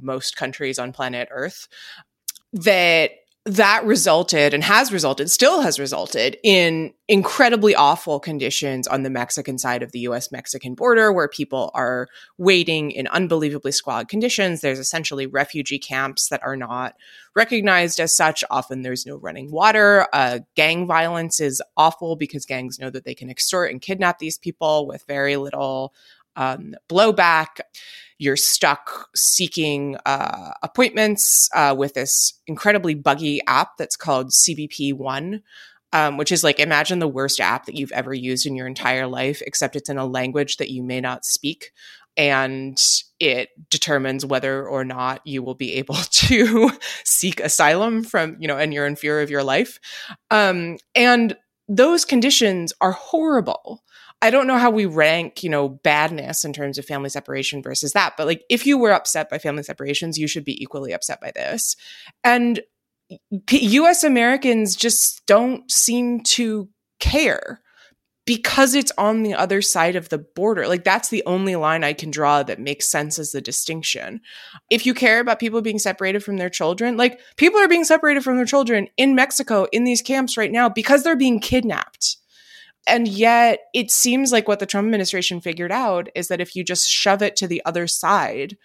most 0.00 0.36
countries 0.36 0.78
on 0.78 0.92
planet 0.92 1.28
Earth, 1.30 1.68
that 2.52 3.12
that 3.46 3.84
resulted 3.86 4.52
and 4.52 4.62
has 4.62 4.92
resulted, 4.92 5.30
still 5.30 5.62
has 5.62 5.78
resulted 5.80 6.36
in 6.44 6.92
incredibly 7.08 7.74
awful 7.74 8.20
conditions 8.20 8.86
on 8.86 9.02
the 9.02 9.08
Mexican 9.08 9.56
side 9.58 9.82
of 9.82 9.92
the 9.92 10.00
US 10.00 10.30
Mexican 10.30 10.74
border 10.74 11.10
where 11.10 11.26
people 11.26 11.70
are 11.72 12.06
waiting 12.36 12.90
in 12.90 13.06
unbelievably 13.06 13.72
squalid 13.72 14.08
conditions. 14.08 14.60
There's 14.60 14.78
essentially 14.78 15.26
refugee 15.26 15.78
camps 15.78 16.28
that 16.28 16.42
are 16.42 16.56
not 16.56 16.96
recognized 17.34 17.98
as 17.98 18.14
such. 18.14 18.44
Often 18.50 18.82
there's 18.82 19.06
no 19.06 19.16
running 19.16 19.50
water. 19.50 20.06
Uh, 20.12 20.40
gang 20.54 20.86
violence 20.86 21.40
is 21.40 21.62
awful 21.78 22.16
because 22.16 22.44
gangs 22.44 22.78
know 22.78 22.90
that 22.90 23.04
they 23.04 23.14
can 23.14 23.30
extort 23.30 23.70
and 23.70 23.80
kidnap 23.80 24.18
these 24.18 24.36
people 24.36 24.86
with 24.86 25.02
very 25.08 25.36
little 25.36 25.94
um, 26.36 26.74
blowback 26.88 27.60
you're 28.20 28.36
stuck 28.36 29.08
seeking 29.16 29.96
uh, 30.04 30.50
appointments 30.62 31.48
uh, 31.54 31.74
with 31.76 31.94
this 31.94 32.34
incredibly 32.46 32.94
buggy 32.94 33.40
app 33.46 33.78
that's 33.78 33.96
called 33.96 34.28
CBP 34.28 34.92
One. 34.94 35.42
Um, 35.92 36.16
which 36.16 36.30
is 36.30 36.44
like 36.44 36.60
imagine 36.60 37.00
the 37.00 37.08
worst 37.08 37.40
app 37.40 37.66
that 37.66 37.74
you've 37.74 37.90
ever 37.90 38.14
used 38.14 38.46
in 38.46 38.54
your 38.54 38.68
entire 38.68 39.08
life, 39.08 39.42
except 39.44 39.74
it's 39.74 39.88
in 39.88 39.98
a 39.98 40.06
language 40.06 40.58
that 40.58 40.70
you 40.70 40.84
may 40.84 41.00
not 41.00 41.24
speak. 41.24 41.72
And 42.16 42.80
it 43.18 43.48
determines 43.70 44.24
whether 44.24 44.64
or 44.64 44.84
not 44.84 45.20
you 45.26 45.42
will 45.42 45.56
be 45.56 45.74
able 45.74 45.94
to 46.10 46.70
seek 47.02 47.40
asylum 47.40 48.04
from, 48.04 48.36
you 48.38 48.46
know, 48.46 48.56
and 48.56 48.72
you're 48.72 48.86
in 48.86 48.94
fear 48.94 49.20
of 49.20 49.30
your 49.30 49.42
life. 49.42 49.80
Um, 50.30 50.76
and 50.94 51.36
those 51.66 52.04
conditions 52.04 52.72
are 52.80 52.92
horrible. 52.92 53.82
I 54.22 54.30
don't 54.30 54.46
know 54.46 54.58
how 54.58 54.70
we 54.70 54.86
rank, 54.86 55.42
you 55.42 55.50
know, 55.50 55.68
badness 55.68 56.44
in 56.44 56.52
terms 56.52 56.78
of 56.78 56.84
family 56.84 57.08
separation 57.08 57.62
versus 57.62 57.92
that. 57.92 58.14
But 58.16 58.26
like, 58.26 58.44
if 58.50 58.66
you 58.66 58.76
were 58.76 58.92
upset 58.92 59.30
by 59.30 59.38
family 59.38 59.62
separations, 59.62 60.18
you 60.18 60.26
should 60.28 60.44
be 60.44 60.62
equally 60.62 60.92
upset 60.92 61.20
by 61.20 61.32
this. 61.34 61.74
And 62.22 62.60
US 63.50 64.04
Americans 64.04 64.76
just 64.76 65.24
don't 65.26 65.70
seem 65.70 66.22
to 66.24 66.68
care 67.00 67.60
because 68.26 68.74
it's 68.74 68.92
on 68.96 69.22
the 69.22 69.34
other 69.34 69.60
side 69.62 69.96
of 69.96 70.08
the 70.10 70.18
border. 70.18 70.68
Like, 70.68 70.84
that's 70.84 71.08
the 71.08 71.24
only 71.26 71.56
line 71.56 71.82
I 71.82 71.94
can 71.94 72.12
draw 72.12 72.42
that 72.44 72.60
makes 72.60 72.88
sense 72.88 73.18
as 73.18 73.32
the 73.32 73.40
distinction. 73.40 74.20
If 74.70 74.86
you 74.86 74.94
care 74.94 75.18
about 75.18 75.40
people 75.40 75.62
being 75.62 75.80
separated 75.80 76.22
from 76.22 76.36
their 76.36 76.50
children, 76.50 76.96
like, 76.96 77.18
people 77.36 77.58
are 77.58 77.66
being 77.66 77.82
separated 77.82 78.22
from 78.22 78.36
their 78.36 78.44
children 78.44 78.86
in 78.96 79.16
Mexico 79.16 79.66
in 79.72 79.82
these 79.82 80.02
camps 80.02 80.36
right 80.36 80.52
now 80.52 80.68
because 80.68 81.02
they're 81.02 81.16
being 81.16 81.40
kidnapped 81.40 82.18
and 82.90 83.08
yet, 83.08 83.60
it 83.72 83.90
seems 83.90 84.32
like 84.32 84.48
what 84.48 84.58
the 84.58 84.66
Trump 84.66 84.86
administration 84.86 85.40
figured 85.40 85.72
out 85.72 86.08
is 86.14 86.28
that 86.28 86.40
if 86.40 86.56
you 86.56 86.64
just 86.64 86.90
shove 86.90 87.22
it 87.22 87.36
to 87.36 87.46
the 87.46 87.62
other 87.64 87.86
side 87.86 88.56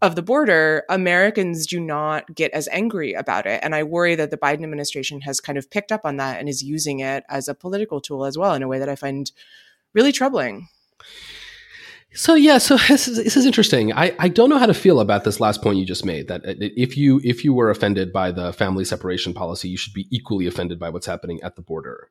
of 0.00 0.16
the 0.16 0.22
border, 0.22 0.84
Americans 0.88 1.66
do 1.66 1.80
not 1.80 2.34
get 2.34 2.52
as 2.52 2.68
angry 2.68 3.14
about 3.14 3.46
it. 3.46 3.60
And 3.62 3.74
I 3.74 3.82
worry 3.82 4.14
that 4.14 4.30
the 4.30 4.36
Biden 4.36 4.62
administration 4.62 5.22
has 5.22 5.40
kind 5.40 5.58
of 5.58 5.70
picked 5.70 5.90
up 5.90 6.02
on 6.04 6.16
that 6.18 6.38
and 6.38 6.48
is 6.48 6.62
using 6.62 7.00
it 7.00 7.24
as 7.28 7.48
a 7.48 7.54
political 7.54 8.00
tool 8.00 8.24
as 8.24 8.38
well 8.38 8.54
in 8.54 8.62
a 8.62 8.68
way 8.68 8.78
that 8.78 8.88
I 8.88 8.96
find 8.96 9.30
really 9.92 10.12
troubling. 10.12 10.68
So 12.14 12.34
yeah, 12.34 12.58
so 12.58 12.76
this 12.88 13.08
is, 13.08 13.22
this 13.22 13.36
is 13.36 13.44
interesting. 13.44 13.92
I, 13.92 14.14
I 14.18 14.28
don't 14.28 14.48
know 14.48 14.58
how 14.58 14.66
to 14.66 14.74
feel 14.74 15.00
about 15.00 15.24
this 15.24 15.40
last 15.40 15.62
point 15.62 15.78
you 15.78 15.84
just 15.84 16.04
made. 16.04 16.28
That 16.28 16.42
if 16.44 16.96
you 16.96 17.20
if 17.24 17.44
you 17.44 17.52
were 17.52 17.70
offended 17.70 18.12
by 18.12 18.30
the 18.30 18.52
family 18.52 18.84
separation 18.84 19.34
policy, 19.34 19.68
you 19.68 19.76
should 19.76 19.92
be 19.92 20.06
equally 20.10 20.46
offended 20.46 20.78
by 20.78 20.88
what's 20.88 21.06
happening 21.06 21.40
at 21.42 21.56
the 21.56 21.62
border. 21.62 22.08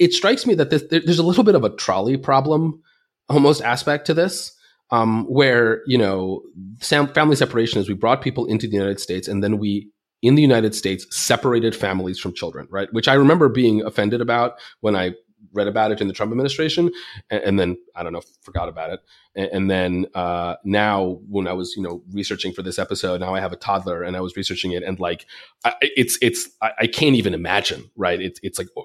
It 0.00 0.12
strikes 0.12 0.46
me 0.46 0.54
that 0.54 0.70
this, 0.70 0.84
there's 0.90 1.18
a 1.18 1.24
little 1.24 1.44
bit 1.44 1.54
of 1.54 1.64
a 1.64 1.70
trolley 1.70 2.16
problem, 2.16 2.80
almost 3.28 3.62
aspect 3.62 4.06
to 4.06 4.14
this, 4.14 4.56
um, 4.90 5.24
where 5.24 5.82
you 5.86 5.98
know 5.98 6.42
family 6.80 7.36
separation 7.36 7.80
is 7.80 7.88
we 7.88 7.94
brought 7.94 8.22
people 8.22 8.46
into 8.46 8.66
the 8.66 8.76
United 8.76 9.00
States 9.00 9.28
and 9.28 9.42
then 9.42 9.58
we 9.58 9.90
in 10.22 10.36
the 10.36 10.42
United 10.42 10.74
States 10.74 11.04
separated 11.10 11.74
families 11.74 12.18
from 12.18 12.32
children, 12.32 12.68
right? 12.70 12.88
Which 12.92 13.08
I 13.08 13.14
remember 13.14 13.48
being 13.48 13.82
offended 13.82 14.20
about 14.20 14.54
when 14.80 14.94
I 14.94 15.14
read 15.52 15.66
about 15.66 15.92
it 15.92 16.00
in 16.00 16.08
the 16.08 16.12
Trump 16.12 16.32
administration, 16.32 16.90
and, 17.30 17.42
and 17.42 17.60
then 17.60 17.76
I 17.94 18.02
don't 18.02 18.12
know, 18.12 18.22
forgot 18.42 18.68
about 18.68 18.90
it. 18.90 19.00
And, 19.34 19.50
and 19.52 19.70
then 19.70 20.06
uh, 20.14 20.56
now, 20.64 21.20
when 21.28 21.46
I 21.46 21.52
was 21.52 21.74
you 21.76 21.82
know 21.82 22.02
researching 22.12 22.52
for 22.52 22.62
this 22.62 22.78
episode, 22.78 23.20
now 23.20 23.34
I 23.34 23.40
have 23.40 23.52
a 23.52 23.56
toddler, 23.56 24.02
and 24.02 24.16
I 24.16 24.20
was 24.20 24.36
researching 24.36 24.72
it, 24.72 24.82
and 24.82 24.98
like 25.00 25.26
I, 25.64 25.74
it's 25.80 26.18
it's 26.22 26.48
I, 26.60 26.72
I, 26.80 26.86
can't 26.86 27.16
even 27.16 27.34
imagine, 27.34 27.90
right? 27.96 28.20
It's 28.20 28.40
it's 28.42 28.58
like 28.58 28.68
oh, 28.76 28.84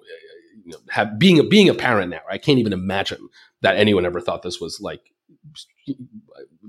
you 0.66 0.74
know, 0.74 0.80
have, 0.90 1.18
being 1.18 1.40
a, 1.40 1.44
being 1.44 1.70
a 1.70 1.74
parent 1.74 2.12
now, 2.12 2.22
I 2.30 2.38
can't 2.38 2.60
even 2.60 2.74
imagine 2.74 3.30
that 3.62 3.78
anyone 3.78 4.06
ever 4.06 4.20
thought 4.20 4.44
this 4.44 4.60
was 4.60 4.82
like 4.82 5.14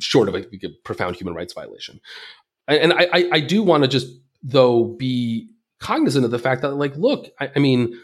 short 0.00 0.28
of 0.28 0.34
a, 0.34 0.38
a 0.38 0.68
profound 0.84 1.16
human 1.16 1.34
rights 1.34 1.52
violation. 1.52 2.00
And, 2.66 2.92
and 2.92 2.92
I, 2.92 3.28
I 3.32 3.40
do 3.40 3.62
want 3.62 3.82
to 3.82 3.88
just 3.88 4.08
though 4.42 4.84
be 4.84 5.48
cognizant 5.80 6.24
of 6.24 6.30
the 6.30 6.38
fact 6.38 6.62
that 6.62 6.74
like, 6.74 6.96
look, 6.96 7.28
I, 7.40 7.50
I 7.56 7.58
mean 7.58 7.98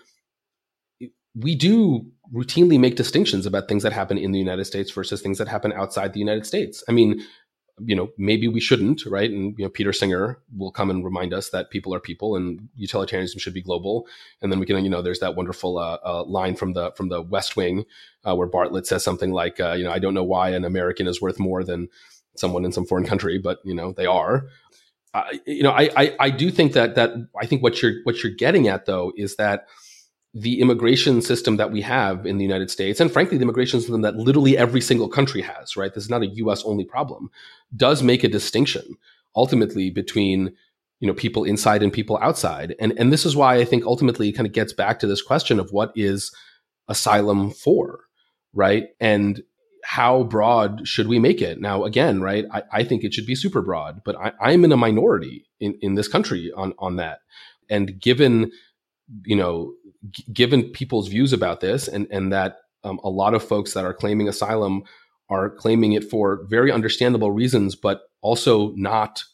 we 1.34 1.54
do 1.54 2.06
routinely 2.32 2.78
make 2.78 2.96
distinctions 2.96 3.46
about 3.46 3.68
things 3.68 3.82
that 3.82 3.92
happen 3.92 4.18
in 4.18 4.32
the 4.32 4.38
United 4.38 4.64
States 4.64 4.90
versus 4.90 5.20
things 5.20 5.38
that 5.38 5.48
happen 5.48 5.72
outside 5.72 6.12
the 6.12 6.20
United 6.20 6.46
States. 6.46 6.82
I 6.88 6.92
mean, 6.92 7.22
you 7.80 7.96
know, 7.96 8.08
maybe 8.16 8.46
we 8.46 8.60
shouldn't, 8.60 9.04
right? 9.04 9.30
And 9.30 9.54
you 9.58 9.64
know, 9.64 9.68
Peter 9.68 9.92
Singer 9.92 10.38
will 10.56 10.70
come 10.70 10.90
and 10.90 11.04
remind 11.04 11.34
us 11.34 11.50
that 11.50 11.70
people 11.70 11.92
are 11.92 12.00
people 12.00 12.36
and 12.36 12.68
utilitarianism 12.76 13.40
should 13.40 13.54
be 13.54 13.62
global. 13.62 14.06
And 14.40 14.52
then 14.52 14.60
we 14.60 14.66
can, 14.66 14.82
you 14.84 14.90
know, 14.90 15.02
there's 15.02 15.18
that 15.20 15.34
wonderful 15.34 15.78
uh, 15.78 15.98
uh, 16.04 16.24
line 16.24 16.54
from 16.54 16.74
the 16.74 16.92
from 16.92 17.08
the 17.08 17.20
West 17.20 17.56
Wing 17.56 17.84
uh, 18.24 18.36
where 18.36 18.48
Bartlet 18.48 18.86
says 18.86 19.02
something 19.02 19.32
like, 19.32 19.58
uh, 19.58 19.72
you 19.72 19.84
know, 19.84 19.90
I 19.90 19.98
don't 19.98 20.14
know 20.14 20.24
why 20.24 20.50
an 20.50 20.64
American 20.64 21.08
is 21.08 21.20
worth 21.20 21.40
more 21.40 21.64
than 21.64 21.88
someone 22.36 22.64
in 22.64 22.72
some 22.72 22.86
foreign 22.86 23.06
country, 23.06 23.38
but 23.38 23.58
you 23.64 23.74
know, 23.74 23.92
they 23.92 24.06
are. 24.06 24.46
you 25.46 25.64
know, 25.64 25.72
I, 25.72 25.90
I 25.96 26.16
I 26.20 26.30
do 26.30 26.52
think 26.52 26.74
that 26.74 26.94
that 26.94 27.10
I 27.40 27.46
think 27.46 27.62
what 27.62 27.82
you're 27.82 27.94
what 28.04 28.22
you're 28.22 28.32
getting 28.32 28.68
at 28.68 28.86
though 28.86 29.12
is 29.16 29.36
that 29.36 29.66
the 30.34 30.60
immigration 30.60 31.22
system 31.22 31.56
that 31.56 31.70
we 31.70 31.80
have 31.80 32.26
in 32.26 32.38
the 32.38 32.44
United 32.44 32.68
States, 32.70 33.00
and 33.00 33.10
frankly, 33.10 33.38
the 33.38 33.44
immigration 33.44 33.80
system 33.80 34.02
that 34.02 34.16
literally 34.16 34.58
every 34.58 34.80
single 34.80 35.08
country 35.08 35.42
has, 35.42 35.76
right? 35.76 35.94
This 35.94 36.04
is 36.04 36.10
not 36.10 36.22
a 36.22 36.26
US 36.26 36.64
only 36.64 36.84
problem, 36.84 37.30
does 37.76 38.02
make 38.02 38.24
a 38.24 38.28
distinction 38.28 38.96
ultimately 39.36 39.90
between 39.90 40.54
you 41.00 41.08
know 41.08 41.14
people 41.14 41.44
inside 41.44 41.82
and 41.82 41.92
people 41.92 42.18
outside. 42.20 42.74
And 42.78 42.92
and 42.98 43.12
this 43.12 43.26
is 43.26 43.36
why 43.36 43.56
i 43.56 43.64
think 43.64 43.84
ultimately 43.84 44.28
it 44.28 44.32
kind 44.32 44.46
of 44.46 44.52
gets 44.52 44.72
back 44.72 44.98
to 45.00 45.06
this 45.06 45.22
question 45.22 45.58
of 45.60 45.70
what 45.72 45.92
is 45.94 46.34
asylum 46.88 47.50
for 47.50 48.00
right? 48.56 48.90
And 49.00 49.42
how 49.82 50.22
broad 50.22 50.86
should 50.86 51.08
we 51.08 51.18
make 51.18 51.42
it? 51.42 51.60
Now 51.60 51.84
again 51.84 52.20
right 52.20 52.44
i, 52.52 52.62
I 52.72 52.84
think 52.84 53.04
it 53.04 53.12
should 53.12 53.26
be 53.26 53.34
super 53.34 53.60
broad 53.62 54.02
but 54.04 54.16
I, 54.16 54.32
i'm 54.40 54.64
in 54.64 54.72
a 54.72 54.76
minority 54.76 55.46
in, 55.60 55.76
in 55.80 55.94
this 55.94 56.08
country 56.08 56.52
on 56.56 56.74
on 56.78 56.96
that. 56.96 57.18
And 57.68 58.00
given 58.00 58.50
you 59.24 59.36
know 59.36 59.74
given 60.32 60.70
people's 60.70 61.08
views 61.08 61.32
about 61.32 61.60
this 61.60 61.88
and, 61.88 62.06
and 62.10 62.32
that 62.32 62.58
um, 62.82 63.00
a 63.02 63.08
lot 63.08 63.34
of 63.34 63.42
folks 63.42 63.72
that 63.74 63.84
are 63.84 63.94
claiming 63.94 64.28
asylum 64.28 64.82
are 65.30 65.48
claiming 65.48 65.92
it 65.92 66.04
for 66.04 66.44
very 66.48 66.70
understandable 66.70 67.32
reasons, 67.32 67.74
but 67.74 68.02
also 68.20 68.72
not, 68.76 69.24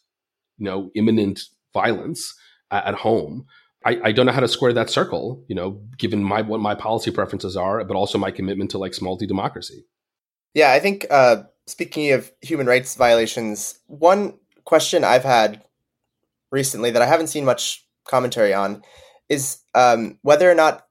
you 0.57 0.65
know, 0.65 0.89
imminent 0.95 1.41
violence 1.73 2.33
at, 2.71 2.85
at 2.85 2.95
home. 2.95 3.45
I, 3.85 3.99
I 4.03 4.11
don't 4.11 4.25
know 4.25 4.31
how 4.31 4.39
to 4.39 4.47
square 4.47 4.73
that 4.73 4.89
circle, 4.89 5.43
you 5.47 5.55
know, 5.55 5.81
given 5.97 6.23
my 6.23 6.41
what 6.41 6.59
my 6.59 6.75
policy 6.75 7.11
preferences 7.11 7.57
are, 7.57 7.83
but 7.83 7.97
also 7.97 8.17
my 8.17 8.31
commitment 8.31 8.71
to 8.71 8.77
like 8.77 8.93
small 8.93 9.17
democracy. 9.17 9.85
Yeah, 10.53 10.71
I 10.71 10.79
think 10.79 11.07
uh, 11.09 11.43
speaking 11.65 12.11
of 12.11 12.31
human 12.41 12.67
rights 12.67 12.95
violations, 12.95 13.79
one 13.87 14.37
question 14.65 15.03
I've 15.03 15.23
had 15.23 15.63
recently 16.51 16.91
that 16.91 17.01
I 17.01 17.05
haven't 17.05 17.27
seen 17.27 17.45
much 17.45 17.85
commentary 18.05 18.53
on 18.53 18.83
is 19.31 19.59
um, 19.75 20.19
whether 20.23 20.51
or 20.51 20.53
not 20.53 20.83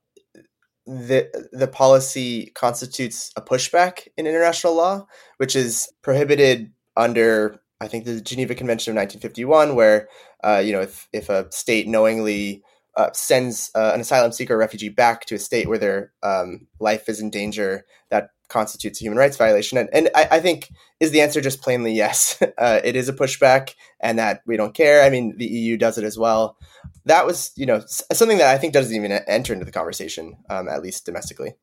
the 0.86 1.28
the 1.52 1.68
policy 1.68 2.50
constitutes 2.54 3.30
a 3.36 3.42
pushback 3.42 4.08
in 4.16 4.26
international 4.26 4.74
law, 4.74 5.06
which 5.36 5.54
is 5.54 5.92
prohibited 6.02 6.72
under 6.96 7.60
I 7.82 7.88
think 7.88 8.06
the 8.06 8.20
Geneva 8.20 8.54
Convention 8.54 8.92
of 8.92 8.96
1951, 8.96 9.76
where 9.76 10.08
uh, 10.42 10.62
you 10.64 10.72
know 10.72 10.80
if 10.80 11.06
if 11.12 11.28
a 11.28 11.52
state 11.52 11.86
knowingly 11.86 12.62
uh, 13.00 13.10
sends 13.14 13.70
uh, 13.74 13.92
an 13.94 14.00
asylum 14.00 14.32
seeker 14.32 14.54
or 14.54 14.58
refugee 14.58 14.90
back 14.90 15.24
to 15.24 15.34
a 15.34 15.38
state 15.38 15.68
where 15.68 15.78
their 15.78 16.12
um, 16.22 16.66
life 16.78 17.08
is 17.08 17.20
in 17.20 17.30
danger, 17.30 17.86
that 18.10 18.30
constitutes 18.48 19.00
a 19.00 19.04
human 19.04 19.18
rights 19.18 19.36
violation. 19.36 19.78
And, 19.78 19.88
and 19.92 20.10
I, 20.14 20.28
I 20.32 20.40
think 20.40 20.70
is 20.98 21.10
the 21.10 21.22
answer 21.22 21.40
just 21.40 21.62
plainly 21.62 21.92
yes. 21.92 22.42
Uh, 22.58 22.80
it 22.84 22.94
is 22.94 23.08
a 23.08 23.14
pushback, 23.14 23.74
and 24.00 24.18
that 24.18 24.42
we 24.44 24.56
don't 24.56 24.74
care. 24.74 25.02
I 25.02 25.08
mean, 25.08 25.34
the 25.38 25.46
EU 25.46 25.78
does 25.78 25.96
it 25.96 26.04
as 26.04 26.18
well. 26.18 26.58
That 27.06 27.24
was, 27.24 27.52
you 27.56 27.64
know, 27.64 27.82
something 27.86 28.36
that 28.36 28.54
I 28.54 28.58
think 28.58 28.74
doesn't 28.74 28.94
even 28.94 29.12
enter 29.12 29.54
into 29.54 29.64
the 29.64 29.72
conversation, 29.72 30.36
um, 30.50 30.68
at 30.68 30.82
least 30.82 31.06
domestically. 31.06 31.54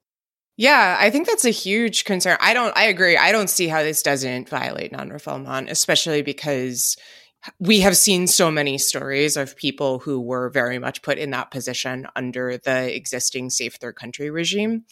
Yeah, 0.55 0.97
I 0.99 1.11
think 1.11 1.27
that's 1.27 1.45
a 1.45 1.51
huge 1.51 2.03
concern. 2.03 2.37
I 2.41 2.55
don't. 2.55 2.75
I 2.75 2.85
agree. 2.85 3.15
I 3.15 3.31
don't 3.31 3.49
see 3.49 3.67
how 3.67 3.83
this 3.83 4.01
doesn't 4.01 4.49
violate 4.49 4.91
non-refoulement, 4.91 5.69
especially 5.69 6.23
because 6.23 6.97
we 7.59 7.81
have 7.81 7.95
seen 7.95 8.27
so 8.27 8.51
many 8.51 8.77
stories 8.77 9.37
of 9.37 9.55
people 9.55 9.99
who 9.99 10.19
were 10.19 10.49
very 10.49 10.79
much 10.79 11.01
put 11.01 11.17
in 11.17 11.31
that 11.31 11.51
position 11.51 12.07
under 12.15 12.57
the 12.57 12.93
existing 12.95 13.49
safe 13.49 13.75
third 13.75 13.95
country 13.95 14.29
regime. 14.29 14.85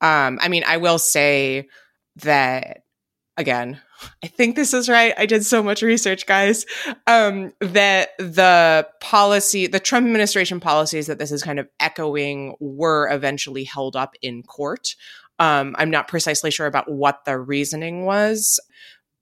Um, 0.00 0.38
I 0.40 0.48
mean, 0.48 0.64
I 0.66 0.78
will 0.78 0.98
say 0.98 1.68
that 2.16 2.84
again, 3.36 3.80
I 4.22 4.28
think 4.28 4.56
this 4.56 4.72
is 4.72 4.88
right. 4.88 5.14
I 5.16 5.26
did 5.26 5.44
so 5.44 5.62
much 5.62 5.82
research, 5.82 6.26
guys. 6.26 6.64
Um, 7.06 7.52
that 7.60 8.10
the 8.18 8.86
policy, 9.00 9.66
the 9.66 9.80
Trump 9.80 10.06
administration 10.06 10.60
policies 10.60 11.06
that 11.08 11.18
this 11.18 11.32
is 11.32 11.42
kind 11.42 11.58
of 11.58 11.68
echoing 11.80 12.54
were 12.60 13.10
eventually 13.10 13.64
held 13.64 13.96
up 13.96 14.14
in 14.22 14.42
court. 14.42 14.94
Um, 15.38 15.74
I'm 15.78 15.90
not 15.90 16.08
precisely 16.08 16.50
sure 16.50 16.66
about 16.66 16.90
what 16.90 17.24
the 17.24 17.38
reasoning 17.38 18.04
was, 18.04 18.60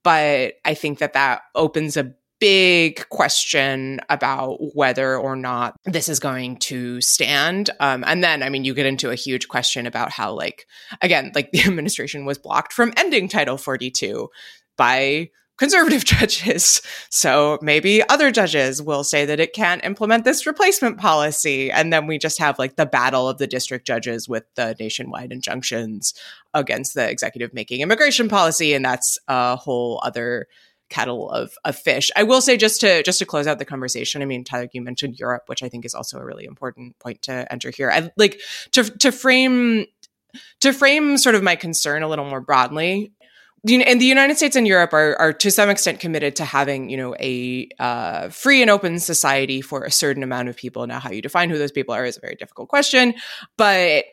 but 0.03 0.55
I 0.65 0.73
think 0.73 0.99
that 0.99 1.13
that 1.13 1.43
opens 1.55 1.97
a 1.97 2.13
big 2.39 3.07
question 3.09 3.99
about 4.09 4.57
whether 4.73 5.17
or 5.17 5.35
not 5.35 5.75
this 5.85 6.09
is 6.09 6.19
going 6.19 6.57
to 6.57 7.01
stand. 7.01 7.69
Um, 7.79 8.03
and 8.07 8.23
then, 8.23 8.43
I 8.43 8.49
mean, 8.49 8.63
you 8.63 8.73
get 8.73 8.85
into 8.85 9.09
a 9.09 9.15
huge 9.15 9.47
question 9.47 9.85
about 9.85 10.11
how, 10.11 10.33
like, 10.33 10.65
again, 11.01 11.31
like 11.35 11.51
the 11.53 11.61
administration 11.61 12.25
was 12.25 12.37
blocked 12.37 12.73
from 12.73 12.93
ending 12.97 13.27
Title 13.27 13.57
42 13.57 14.29
by 14.77 15.29
conservative 15.59 16.05
judges. 16.05 16.81
So 17.09 17.59
maybe 17.61 18.07
other 18.07 18.31
judges 18.31 18.81
will 18.81 19.03
say 19.03 19.25
that 19.25 19.39
it 19.39 19.53
can't 19.53 19.83
implement 19.83 20.23
this 20.23 20.47
replacement 20.47 20.97
policy. 20.97 21.69
And 21.69 21.93
then 21.93 22.07
we 22.07 22.17
just 22.17 22.39
have 22.39 22.57
like 22.57 22.77
the 22.77 22.85
battle 22.85 23.29
of 23.29 23.37
the 23.37 23.47
district 23.47 23.85
judges 23.85 24.27
with 24.27 24.45
the 24.55 24.75
nationwide 24.79 25.31
injunctions 25.31 26.13
against 26.53 26.95
the 26.95 27.07
executive 27.07 27.53
making 27.53 27.81
immigration 27.81 28.29
policy. 28.29 28.73
And 28.73 28.83
that's 28.83 29.19
a 29.27 29.55
whole 29.57 30.01
other 30.03 30.47
kettle 30.89 31.29
of, 31.29 31.53
of 31.63 31.77
fish. 31.77 32.11
I 32.15 32.23
will 32.23 32.41
say 32.41 32.57
just 32.57 32.81
to 32.81 33.03
just 33.03 33.19
to 33.19 33.25
close 33.25 33.47
out 33.47 33.59
the 33.59 33.65
conversation. 33.65 34.21
I 34.21 34.25
mean, 34.25 34.43
Tyler, 34.43 34.67
you 34.73 34.81
mentioned 34.81 35.19
Europe, 35.19 35.43
which 35.47 35.63
I 35.63 35.69
think 35.69 35.85
is 35.85 35.93
also 35.93 36.17
a 36.17 36.25
really 36.25 36.45
important 36.45 36.97
point 36.99 37.21
to 37.23 37.51
enter 37.51 37.69
here. 37.69 37.91
I 37.91 38.11
like 38.17 38.39
to 38.71 38.83
to 38.83 39.11
frame 39.11 39.85
to 40.61 40.73
frame 40.73 41.17
sort 41.17 41.35
of 41.35 41.43
my 41.43 41.55
concern 41.55 42.03
a 42.03 42.07
little 42.07 42.25
more 42.25 42.41
broadly. 42.41 43.13
And 43.67 43.99
the 43.99 44.05
United 44.05 44.37
States 44.37 44.55
and 44.55 44.65
Europe 44.65 44.93
are, 44.93 45.17
are 45.17 45.33
to 45.33 45.51
some 45.51 45.69
extent 45.69 45.99
committed 45.99 46.37
to 46.37 46.45
having, 46.45 46.89
you 46.89 46.95
know, 46.95 47.13
a 47.19 47.67
uh, 47.77 48.29
free 48.29 48.61
and 48.61 48.71
open 48.71 48.99
society 48.99 49.59
for 49.59 49.83
a 49.83 49.91
certain 49.91 50.23
amount 50.23 50.47
of 50.47 50.55
people. 50.55 50.87
Now, 50.87 50.99
how 50.99 51.11
you 51.11 51.21
define 51.21 51.49
who 51.49 51.57
those 51.57 51.73
people 51.73 51.93
are 51.93 52.05
is 52.05 52.15
a 52.15 52.21
very 52.21 52.35
difficult 52.35 52.69
question, 52.69 53.15
but 53.57 54.05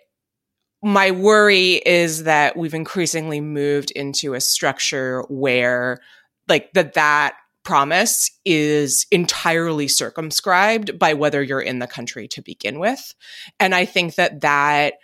my 0.82 1.10
worry 1.10 1.74
is 1.86 2.24
that 2.24 2.56
we've 2.56 2.74
increasingly 2.74 3.40
moved 3.40 3.90
into 3.92 4.34
a 4.34 4.40
structure 4.40 5.22
where 5.28 6.00
like 6.48 6.72
that 6.72 6.94
that 6.94 7.35
promise 7.64 8.30
is 8.44 9.06
entirely 9.11 9.88
circumscribed 9.88 10.98
by 10.98 11.14
whether 11.14 11.42
you're 11.42 11.61
in 11.61 11.80
the 11.80 11.87
country 11.87 12.28
to 12.28 12.40
begin 12.40 12.78
with 12.78 13.14
and 13.59 13.74
i 13.74 13.85
think 13.85 14.14
that 14.14 14.40
that 14.40 14.94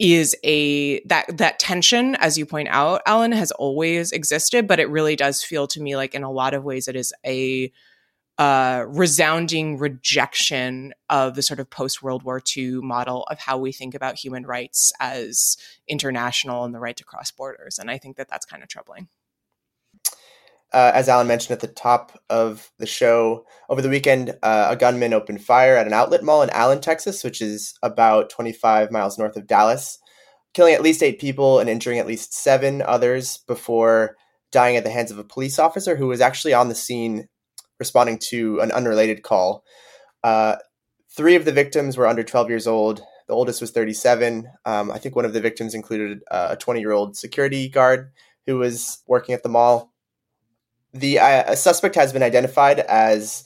is 0.00 0.34
a 0.42 1.00
that 1.06 1.24
that 1.38 1.60
tension 1.60 2.16
as 2.16 2.36
you 2.36 2.44
point 2.44 2.68
out 2.68 3.00
alan 3.06 3.30
has 3.30 3.52
always 3.52 4.10
existed 4.10 4.66
but 4.66 4.80
it 4.80 4.90
really 4.90 5.14
does 5.14 5.44
feel 5.44 5.68
to 5.68 5.80
me 5.80 5.94
like 5.94 6.16
in 6.16 6.24
a 6.24 6.32
lot 6.32 6.52
of 6.52 6.64
ways 6.64 6.88
it 6.88 6.96
is 6.96 7.12
a 7.24 7.72
uh, 8.38 8.84
resounding 8.88 9.78
rejection 9.78 10.94
of 11.10 11.34
the 11.34 11.42
sort 11.42 11.58
of 11.58 11.68
post 11.68 12.04
World 12.04 12.22
War 12.22 12.40
II 12.56 12.74
model 12.82 13.24
of 13.24 13.40
how 13.40 13.58
we 13.58 13.72
think 13.72 13.96
about 13.96 14.16
human 14.16 14.46
rights 14.46 14.92
as 15.00 15.56
international 15.88 16.64
and 16.64 16.72
the 16.72 16.78
right 16.78 16.96
to 16.96 17.04
cross 17.04 17.32
borders. 17.32 17.80
And 17.80 17.90
I 17.90 17.98
think 17.98 18.16
that 18.16 18.28
that's 18.30 18.46
kind 18.46 18.62
of 18.62 18.68
troubling 18.68 19.08
uh, 20.72 20.92
as 20.94 21.08
Alan 21.08 21.26
mentioned 21.26 21.52
at 21.52 21.60
the 21.60 21.66
top 21.66 22.20
of 22.28 22.70
the 22.78 22.86
show, 22.86 23.44
over 23.70 23.80
the 23.80 23.88
weekend, 23.88 24.36
uh, 24.42 24.68
a 24.70 24.76
gunman 24.76 25.14
opened 25.14 25.42
fire 25.42 25.76
at 25.76 25.86
an 25.86 25.92
outlet 25.92 26.22
mall 26.22 26.42
in 26.42 26.50
Allen, 26.50 26.80
Texas, 26.80 27.24
which 27.24 27.40
is 27.40 27.74
about 27.82 28.30
25 28.30 28.90
miles 28.90 29.18
north 29.18 29.36
of 29.36 29.46
Dallas, 29.46 29.98
killing 30.52 30.74
at 30.74 30.82
least 30.82 31.02
eight 31.02 31.20
people 31.20 31.58
and 31.58 31.70
injuring 31.70 31.98
at 31.98 32.06
least 32.06 32.34
seven 32.34 32.82
others 32.82 33.38
before 33.46 34.16
dying 34.50 34.76
at 34.76 34.84
the 34.84 34.90
hands 34.90 35.10
of 35.10 35.18
a 35.18 35.24
police 35.24 35.58
officer 35.58 35.96
who 35.96 36.06
was 36.06 36.20
actually 36.20 36.54
on 36.54 36.68
the 36.68 36.74
scene 36.74 37.28
responding 37.78 38.18
to 38.18 38.60
an 38.60 38.72
unrelated 38.72 39.22
call. 39.22 39.64
Uh, 40.24 40.56
three 41.10 41.34
of 41.34 41.44
the 41.44 41.52
victims 41.52 41.96
were 41.96 42.06
under 42.06 42.22
12 42.22 42.48
years 42.48 42.66
old. 42.66 43.02
The 43.26 43.34
oldest 43.34 43.60
was 43.60 43.70
37. 43.70 44.48
Um, 44.64 44.90
I 44.90 44.98
think 44.98 45.14
one 45.14 45.24
of 45.24 45.32
the 45.32 45.40
victims 45.40 45.74
included 45.74 46.20
uh, 46.30 46.48
a 46.50 46.56
20 46.56 46.80
year 46.80 46.92
old 46.92 47.16
security 47.16 47.68
guard 47.68 48.10
who 48.46 48.56
was 48.58 49.02
working 49.06 49.34
at 49.34 49.42
the 49.42 49.48
mall. 49.48 49.92
The 50.94 51.18
uh, 51.18 51.54
suspect 51.54 51.94
has 51.96 52.12
been 52.12 52.22
identified 52.22 52.80
as 52.80 53.44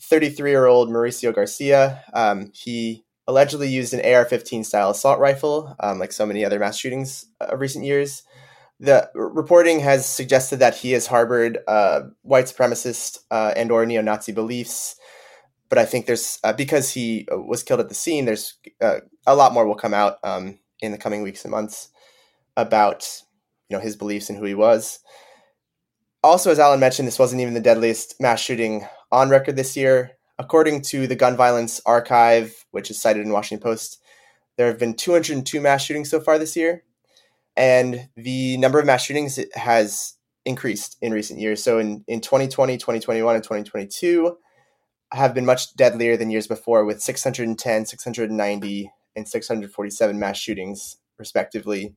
33 0.00 0.50
year 0.50 0.66
old 0.66 0.90
Mauricio 0.90 1.34
Garcia. 1.34 2.02
Um, 2.12 2.50
he 2.54 3.04
allegedly 3.26 3.68
used 3.68 3.94
an 3.94 4.14
AR 4.14 4.24
15 4.24 4.64
style 4.64 4.90
assault 4.90 5.18
rifle, 5.18 5.74
um, 5.80 5.98
like 5.98 6.12
so 6.12 6.26
many 6.26 6.44
other 6.44 6.58
mass 6.58 6.76
shootings 6.76 7.26
of 7.40 7.60
recent 7.60 7.84
years. 7.84 8.22
The 8.80 9.08
reporting 9.14 9.80
has 9.80 10.06
suggested 10.06 10.58
that 10.58 10.74
he 10.74 10.92
has 10.92 11.06
harbored 11.06 11.58
uh, 11.68 12.02
white 12.22 12.46
supremacist 12.46 13.18
uh, 13.30 13.52
and 13.56 13.70
or 13.70 13.86
neo-Nazi 13.86 14.32
beliefs, 14.32 14.96
but 15.68 15.78
I 15.78 15.84
think 15.84 16.06
there's 16.06 16.40
uh, 16.42 16.52
because 16.52 16.90
he 16.90 17.28
uh, 17.32 17.38
was 17.38 17.62
killed 17.62 17.78
at 17.78 17.88
the 17.88 17.94
scene. 17.94 18.24
There's 18.24 18.58
uh, 18.80 18.98
a 19.24 19.36
lot 19.36 19.52
more 19.52 19.66
will 19.66 19.76
come 19.76 19.94
out 19.94 20.18
um, 20.24 20.58
in 20.80 20.90
the 20.90 20.98
coming 20.98 21.22
weeks 21.22 21.44
and 21.44 21.52
months 21.52 21.90
about 22.56 23.22
you 23.68 23.76
know 23.76 23.82
his 23.82 23.96
beliefs 23.96 24.28
and 24.28 24.38
who 24.38 24.44
he 24.44 24.54
was 24.54 24.98
also, 26.22 26.50
as 26.50 26.58
Alan 26.58 26.80
mentioned, 26.80 27.08
this 27.08 27.18
wasn't 27.18 27.40
even 27.40 27.54
the 27.54 27.60
deadliest 27.60 28.20
mass 28.20 28.40
shooting 28.40 28.86
on 29.10 29.28
record 29.28 29.56
this 29.56 29.76
year. 29.76 30.12
According 30.38 30.82
to 30.82 31.06
the 31.06 31.16
Gun 31.16 31.36
Violence 31.36 31.80
Archive, 31.84 32.64
which 32.70 32.90
is 32.90 33.00
cited 33.00 33.24
in 33.24 33.32
Washington 33.32 33.62
Post, 33.62 34.00
there 34.56 34.66
have 34.66 34.78
been 34.78 34.94
202 34.94 35.60
mass 35.60 35.84
shootings 35.84 36.10
so 36.10 36.20
far 36.20 36.38
this 36.38 36.56
year, 36.56 36.84
and 37.56 38.08
the 38.16 38.56
number 38.58 38.78
of 38.78 38.86
mass 38.86 39.04
shootings 39.04 39.38
has 39.54 40.14
increased 40.44 40.96
in 41.00 41.12
recent 41.12 41.40
years. 41.40 41.62
So 41.62 41.78
in, 41.78 42.04
in 42.08 42.20
2020, 42.20 42.76
2021, 42.76 43.34
and 43.34 43.44
2022 43.44 44.36
have 45.12 45.34
been 45.34 45.46
much 45.46 45.74
deadlier 45.76 46.16
than 46.16 46.30
years 46.30 46.46
before, 46.46 46.84
with 46.84 47.02
610, 47.02 47.86
690, 47.86 48.90
and 49.14 49.28
647 49.28 50.18
mass 50.18 50.38
shootings, 50.38 50.96
respectively. 51.18 51.94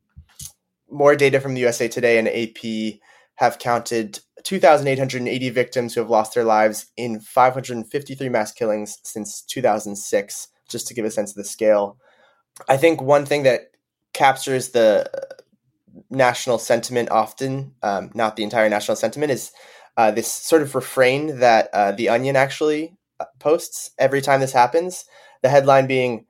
More 0.89 1.15
data 1.15 1.39
from 1.39 1.53
the 1.53 1.61
USA 1.61 1.87
Today 1.87 2.19
and 2.19 2.27
AP 2.27 2.99
have 3.35 3.59
counted 3.59 4.19
2,880 4.43 5.49
victims 5.49 5.93
who 5.93 6.01
have 6.01 6.09
lost 6.09 6.35
their 6.35 6.43
lives 6.43 6.87
in 6.95 7.19
553 7.19 8.29
mass 8.29 8.51
killings 8.51 8.97
since 9.03 9.41
2006, 9.41 10.47
just 10.69 10.87
to 10.87 10.93
give 10.93 11.05
a 11.05 11.11
sense 11.11 11.31
of 11.31 11.37
the 11.37 11.43
scale. 11.43 11.97
I 12.69 12.77
think 12.77 13.01
one 13.01 13.25
thing 13.25 13.43
that 13.43 13.71
captures 14.13 14.69
the 14.69 15.09
national 16.09 16.57
sentiment 16.57 17.09
often, 17.11 17.73
um, 17.81 18.11
not 18.13 18.35
the 18.35 18.43
entire 18.43 18.69
national 18.69 18.95
sentiment, 18.95 19.31
is 19.31 19.51
uh, 19.97 20.11
this 20.11 20.31
sort 20.31 20.61
of 20.61 20.75
refrain 20.75 21.39
that 21.39 21.69
uh, 21.73 21.91
The 21.91 22.09
Onion 22.09 22.35
actually 22.35 22.97
uh, 23.19 23.25
posts 23.39 23.91
every 23.97 24.21
time 24.21 24.41
this 24.41 24.53
happens. 24.53 25.05
The 25.41 25.49
headline 25.49 25.87
being, 25.87 26.25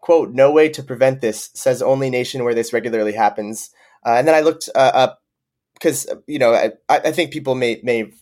quote, 0.00 0.32
no 0.32 0.50
way 0.50 0.68
to 0.68 0.82
prevent 0.82 1.20
this, 1.20 1.50
says 1.54 1.82
only 1.82 2.10
nation 2.10 2.44
where 2.44 2.54
this 2.54 2.72
regularly 2.72 3.12
happens. 3.12 3.70
Uh, 4.04 4.14
and 4.18 4.28
then 4.28 4.34
I 4.34 4.40
looked 4.40 4.68
uh, 4.74 4.90
up 4.94 5.20
because 5.74 6.06
you 6.26 6.38
know 6.38 6.54
I, 6.54 6.72
I 6.88 7.12
think 7.12 7.32
people 7.32 7.54
may 7.54 7.80
may 7.82 8.12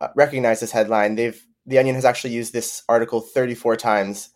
uh, 0.00 0.08
recognize 0.16 0.60
this 0.60 0.72
headline. 0.72 1.14
They've 1.14 1.40
the 1.66 1.78
Onion 1.78 1.94
has 1.94 2.04
actually 2.04 2.32
used 2.32 2.52
this 2.52 2.82
article 2.88 3.20
34 3.20 3.76
times 3.76 4.30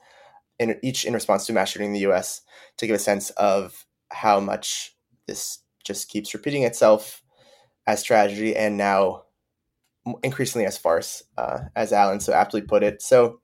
in, 0.58 0.78
each 0.82 1.04
in 1.04 1.14
response 1.14 1.46
to 1.46 1.52
mass 1.52 1.70
shooting 1.70 1.88
in 1.88 1.92
the 1.94 2.00
U.S. 2.00 2.42
to 2.76 2.86
give 2.86 2.94
a 2.94 2.98
sense 2.98 3.30
of 3.30 3.86
how 4.10 4.38
much 4.38 4.94
this 5.26 5.60
just 5.84 6.08
keeps 6.08 6.34
repeating 6.34 6.62
itself 6.62 7.22
as 7.86 8.02
tragedy 8.02 8.54
and 8.54 8.76
now 8.76 9.22
increasingly 10.22 10.66
as 10.66 10.76
farce, 10.76 11.22
uh, 11.38 11.60
as 11.74 11.92
Alan 11.92 12.20
so 12.20 12.32
aptly 12.32 12.60
put 12.60 12.82
it. 12.82 13.00
So 13.02 13.40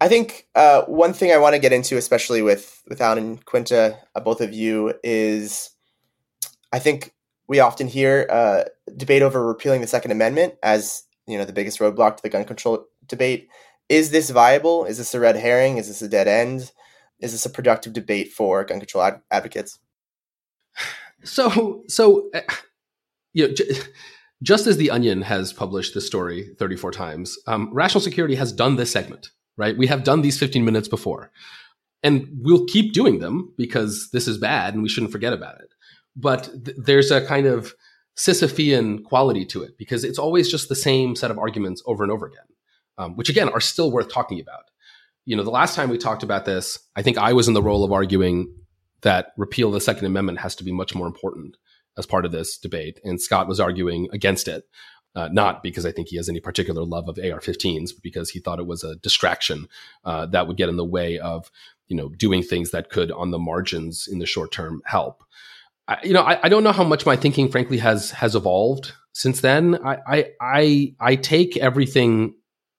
I 0.00 0.08
think 0.08 0.48
uh, 0.54 0.82
one 0.82 1.12
thing 1.12 1.32
I 1.32 1.38
want 1.38 1.54
to 1.54 1.60
get 1.60 1.72
into, 1.72 1.96
especially 1.96 2.42
with 2.42 2.82
with 2.88 3.00
Alan 3.00 3.18
and 3.18 3.44
Quinta, 3.44 3.98
uh, 4.14 4.20
both 4.20 4.40
of 4.40 4.52
you, 4.52 4.94
is 5.04 5.70
I 6.72 6.78
think 6.78 7.14
we 7.48 7.60
often 7.60 7.86
hear 7.86 8.26
uh, 8.30 8.64
debate 8.96 9.22
over 9.22 9.46
repealing 9.46 9.80
the 9.80 9.86
Second 9.86 10.10
Amendment 10.10 10.54
as 10.62 11.04
you 11.26 11.38
know 11.38 11.44
the 11.44 11.52
biggest 11.52 11.78
roadblock 11.78 12.16
to 12.16 12.22
the 12.22 12.28
gun 12.28 12.44
control 12.44 12.86
debate. 13.06 13.48
Is 13.88 14.10
this 14.10 14.30
viable? 14.30 14.84
Is 14.84 14.98
this 14.98 15.14
a 15.14 15.20
red 15.20 15.36
herring? 15.36 15.76
Is 15.76 15.88
this 15.88 16.02
a 16.02 16.08
dead 16.08 16.28
end? 16.28 16.72
Is 17.20 17.32
this 17.32 17.46
a 17.46 17.50
productive 17.50 17.92
debate 17.92 18.32
for 18.32 18.64
gun 18.64 18.80
control 18.80 19.04
ad- 19.04 19.22
advocates? 19.30 19.78
So, 21.24 21.84
so 21.86 22.30
uh, 22.34 22.40
you 23.32 23.46
know, 23.46 23.54
j- 23.54 23.70
just 24.42 24.66
as 24.66 24.76
the 24.76 24.90
Onion 24.90 25.22
has 25.22 25.52
published 25.52 25.94
this 25.94 26.04
story 26.04 26.52
34 26.58 26.90
times, 26.90 27.38
um, 27.46 27.70
Rational 27.72 28.00
Security 28.00 28.34
has 28.34 28.52
done 28.52 28.74
this 28.74 28.90
segment 28.90 29.30
right? 29.56 29.76
We 29.76 29.86
have 29.86 30.04
done 30.04 30.22
these 30.22 30.38
15 30.38 30.64
minutes 30.64 30.88
before. 30.88 31.30
And 32.02 32.28
we'll 32.40 32.66
keep 32.66 32.92
doing 32.92 33.20
them 33.20 33.52
because 33.56 34.10
this 34.12 34.26
is 34.26 34.38
bad 34.38 34.74
and 34.74 34.82
we 34.82 34.88
shouldn't 34.88 35.12
forget 35.12 35.32
about 35.32 35.60
it. 35.60 35.68
But 36.16 36.50
th- 36.64 36.76
there's 36.78 37.10
a 37.10 37.24
kind 37.24 37.46
of 37.46 37.74
Sisyphean 38.16 39.04
quality 39.04 39.44
to 39.46 39.62
it 39.62 39.78
because 39.78 40.04
it's 40.04 40.18
always 40.18 40.50
just 40.50 40.68
the 40.68 40.74
same 40.74 41.16
set 41.16 41.30
of 41.30 41.38
arguments 41.38 41.82
over 41.86 42.02
and 42.02 42.12
over 42.12 42.26
again, 42.26 42.44
um, 42.98 43.16
which 43.16 43.30
again 43.30 43.48
are 43.48 43.60
still 43.60 43.90
worth 43.90 44.12
talking 44.12 44.40
about. 44.40 44.64
You 45.24 45.36
know, 45.36 45.44
the 45.44 45.50
last 45.50 45.76
time 45.76 45.88
we 45.88 45.98
talked 45.98 46.22
about 46.22 46.44
this, 46.44 46.78
I 46.96 47.02
think 47.02 47.16
I 47.16 47.32
was 47.32 47.48
in 47.48 47.54
the 47.54 47.62
role 47.62 47.84
of 47.84 47.92
arguing 47.92 48.54
that 49.02 49.32
repeal 49.36 49.68
of 49.68 49.74
the 49.74 49.80
Second 49.80 50.06
Amendment 50.06 50.40
has 50.40 50.54
to 50.56 50.64
be 50.64 50.72
much 50.72 50.94
more 50.94 51.06
important 51.06 51.56
as 51.96 52.06
part 52.06 52.24
of 52.24 52.32
this 52.32 52.58
debate. 52.58 53.00
And 53.04 53.20
Scott 53.20 53.48
was 53.48 53.60
arguing 53.60 54.08
against 54.12 54.48
it. 54.48 54.64
Uh, 55.14 55.28
not 55.30 55.62
because 55.62 55.84
I 55.84 55.92
think 55.92 56.08
he 56.08 56.16
has 56.16 56.30
any 56.30 56.40
particular 56.40 56.84
love 56.84 57.06
of 57.06 57.18
AR-15s, 57.18 57.92
but 57.92 58.02
because 58.02 58.30
he 58.30 58.40
thought 58.40 58.58
it 58.58 58.66
was 58.66 58.82
a 58.82 58.96
distraction 58.96 59.68
uh, 60.06 60.24
that 60.26 60.48
would 60.48 60.56
get 60.56 60.70
in 60.70 60.76
the 60.76 60.84
way 60.86 61.18
of 61.18 61.50
you 61.88 61.96
know 61.96 62.08
doing 62.08 62.42
things 62.42 62.70
that 62.70 62.88
could, 62.88 63.12
on 63.12 63.30
the 63.30 63.38
margins, 63.38 64.08
in 64.10 64.20
the 64.20 64.26
short 64.26 64.52
term, 64.52 64.80
help. 64.86 65.22
I, 65.92 65.98
you 66.04 66.12
know, 66.12 66.22
I, 66.22 66.38
I, 66.44 66.48
don't 66.48 66.64
know 66.64 66.72
how 66.72 66.84
much 66.84 67.04
my 67.04 67.16
thinking, 67.16 67.50
frankly, 67.50 67.78
has 67.78 68.10
has 68.12 68.34
evolved 68.34 68.92
since 69.12 69.40
then. 69.40 69.78
I 69.84 69.98
I 70.06 70.30
I, 70.40 70.94
I 71.00 71.16
take 71.16 71.56
everything 71.56 72.34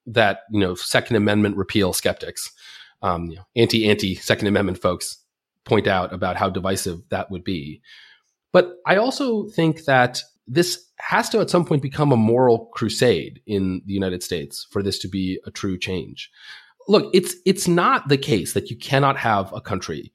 that 0.08 0.42
you 0.52 0.60
know 0.60 0.76
Second 0.76 1.16
Amendment 1.16 1.58
repeal 1.58 1.94
skeptics, 1.94 2.52
um, 3.02 3.26
you 3.30 3.36
know, 3.38 3.46
anti 3.56 3.90
anti 3.90 4.16
Second 4.16 4.48
Amendment 4.48 4.82
folks 4.82 5.18
point 5.66 5.88
out 5.88 6.14
about 6.14 6.38
how 6.38 6.50
divisive 6.50 7.02
that 7.10 7.30
would 7.32 7.44
be. 7.44 7.82
But 8.52 8.78
I 8.86 8.98
also 8.98 9.48
think 9.50 9.86
that 9.86 10.22
this 10.48 10.86
has 11.00 11.30
to 11.30 11.40
at 11.40 11.50
some 11.50 11.66
point 11.66 11.82
become 11.82 12.12
a 12.12 12.18
moral 12.18 12.68
crusade 12.74 13.42
in 13.46 13.82
the 13.86 13.94
United 13.94 14.24
States 14.24 14.68
for 14.72 14.84
this 14.84 15.00
to 15.00 15.08
be 15.08 15.40
a 15.46 15.52
true 15.52 15.78
change. 15.78 16.32
Look, 16.88 17.10
it's 17.14 17.36
it's 17.46 17.68
not 17.68 18.10
the 18.10 18.18
case 18.18 18.54
that 18.54 18.70
you 18.70 18.76
cannot 18.76 19.18
have 19.18 19.54
a 19.54 19.62
country 19.62 20.12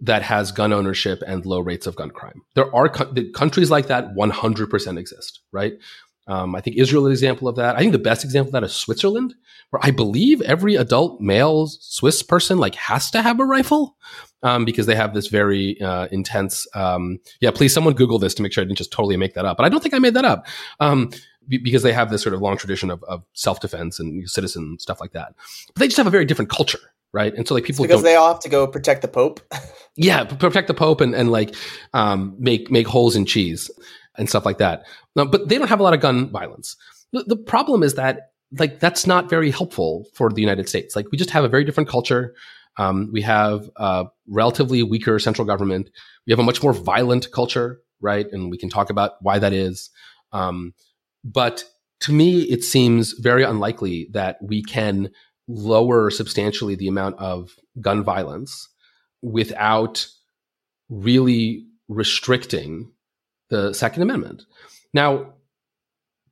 that 0.00 0.22
has 0.22 0.52
gun 0.52 0.72
ownership 0.72 1.22
and 1.26 1.46
low 1.46 1.60
rates 1.60 1.86
of 1.86 1.96
gun 1.96 2.10
crime. 2.10 2.42
There 2.54 2.74
are 2.74 2.88
co- 2.88 3.12
countries 3.34 3.70
like 3.70 3.86
that 3.86 4.14
100% 4.14 4.98
exist, 4.98 5.40
right? 5.52 5.74
Um, 6.28 6.54
I 6.54 6.60
think 6.60 6.76
Israel 6.76 7.06
is 7.06 7.10
an 7.10 7.12
example 7.12 7.48
of 7.48 7.56
that. 7.56 7.76
I 7.76 7.78
think 7.78 7.92
the 7.92 7.98
best 7.98 8.24
example 8.24 8.48
of 8.48 8.52
that 8.54 8.64
is 8.64 8.72
Switzerland, 8.72 9.34
where 9.70 9.80
I 9.84 9.92
believe 9.92 10.40
every 10.42 10.74
adult 10.74 11.20
male 11.20 11.68
Swiss 11.68 12.22
person 12.22 12.58
like 12.58 12.74
has 12.74 13.10
to 13.12 13.22
have 13.22 13.38
a 13.38 13.44
rifle 13.44 13.96
um, 14.42 14.64
because 14.64 14.86
they 14.86 14.96
have 14.96 15.14
this 15.14 15.28
very 15.28 15.80
uh, 15.80 16.08
intense. 16.10 16.66
Um, 16.74 17.18
yeah, 17.40 17.52
please, 17.52 17.72
someone 17.72 17.94
Google 17.94 18.18
this 18.18 18.34
to 18.34 18.42
make 18.42 18.52
sure 18.52 18.62
I 18.62 18.64
didn't 18.64 18.78
just 18.78 18.92
totally 18.92 19.16
make 19.16 19.34
that 19.34 19.44
up. 19.44 19.56
But 19.56 19.66
I 19.66 19.68
don't 19.68 19.82
think 19.82 19.94
I 19.94 19.98
made 19.98 20.14
that 20.14 20.24
up 20.24 20.46
um, 20.80 21.10
b- 21.48 21.58
because 21.58 21.82
they 21.84 21.92
have 21.92 22.10
this 22.10 22.22
sort 22.22 22.34
of 22.34 22.42
long 22.42 22.56
tradition 22.56 22.90
of, 22.90 23.02
of 23.04 23.22
self 23.32 23.60
defense 23.60 24.00
and 24.00 24.28
citizen 24.28 24.78
stuff 24.80 25.00
like 25.00 25.12
that. 25.12 25.34
But 25.74 25.80
they 25.80 25.86
just 25.86 25.96
have 25.96 26.08
a 26.08 26.10
very 26.10 26.24
different 26.24 26.50
culture, 26.50 26.80
right? 27.16 27.34
And 27.34 27.48
so 27.48 27.54
like 27.54 27.64
people 27.64 27.82
it's 27.84 27.90
because 27.90 28.02
they 28.02 28.14
all 28.14 28.28
have 28.28 28.40
to 28.40 28.48
go 28.50 28.66
protect 28.66 29.00
the 29.00 29.08
Pope. 29.08 29.40
yeah, 29.96 30.24
protect 30.24 30.68
the 30.68 30.74
Pope 30.74 31.00
and 31.00 31.14
and 31.14 31.32
like 31.32 31.56
um, 31.94 32.36
make 32.38 32.70
make 32.70 32.86
holes 32.86 33.16
in 33.16 33.24
cheese 33.24 33.70
and 34.18 34.28
stuff 34.28 34.44
like 34.44 34.58
that. 34.58 34.84
but 35.14 35.48
they 35.48 35.56
don't 35.56 35.68
have 35.68 35.80
a 35.80 35.82
lot 35.82 35.94
of 35.94 36.00
gun 36.00 36.30
violence. 36.30 36.76
The, 37.12 37.24
the 37.24 37.36
problem 37.36 37.82
is 37.82 37.94
that 37.94 38.32
like 38.58 38.80
that's 38.80 39.06
not 39.06 39.30
very 39.30 39.50
helpful 39.50 40.06
for 40.12 40.30
the 40.30 40.42
United 40.42 40.68
States. 40.68 40.94
Like 40.94 41.06
we 41.10 41.16
just 41.16 41.30
have 41.30 41.42
a 41.42 41.48
very 41.48 41.64
different 41.64 41.88
culture. 41.88 42.34
Um, 42.76 43.08
we 43.10 43.22
have 43.22 43.70
a 43.76 44.04
relatively 44.28 44.82
weaker 44.82 45.18
central 45.18 45.46
government. 45.46 45.88
We 46.26 46.32
have 46.32 46.38
a 46.38 46.42
much 46.42 46.62
more 46.62 46.74
violent 46.74 47.30
culture, 47.32 47.80
right? 48.02 48.26
And 48.30 48.50
we 48.50 48.58
can 48.58 48.68
talk 48.68 48.90
about 48.90 49.12
why 49.22 49.38
that 49.38 49.54
is. 49.54 49.88
Um, 50.32 50.74
but 51.24 51.64
to 52.00 52.12
me, 52.12 52.42
it 52.42 52.62
seems 52.62 53.12
very 53.12 53.42
unlikely 53.42 54.08
that 54.12 54.36
we 54.42 54.62
can 54.62 55.10
lower 55.48 56.10
substantially 56.10 56.74
the 56.74 56.88
amount 56.88 57.18
of 57.18 57.56
gun 57.80 58.02
violence 58.02 58.68
without 59.22 60.06
really 60.88 61.66
restricting 61.88 62.90
the 63.48 63.72
Second 63.72 64.02
Amendment. 64.02 64.44
Now, 64.92 65.34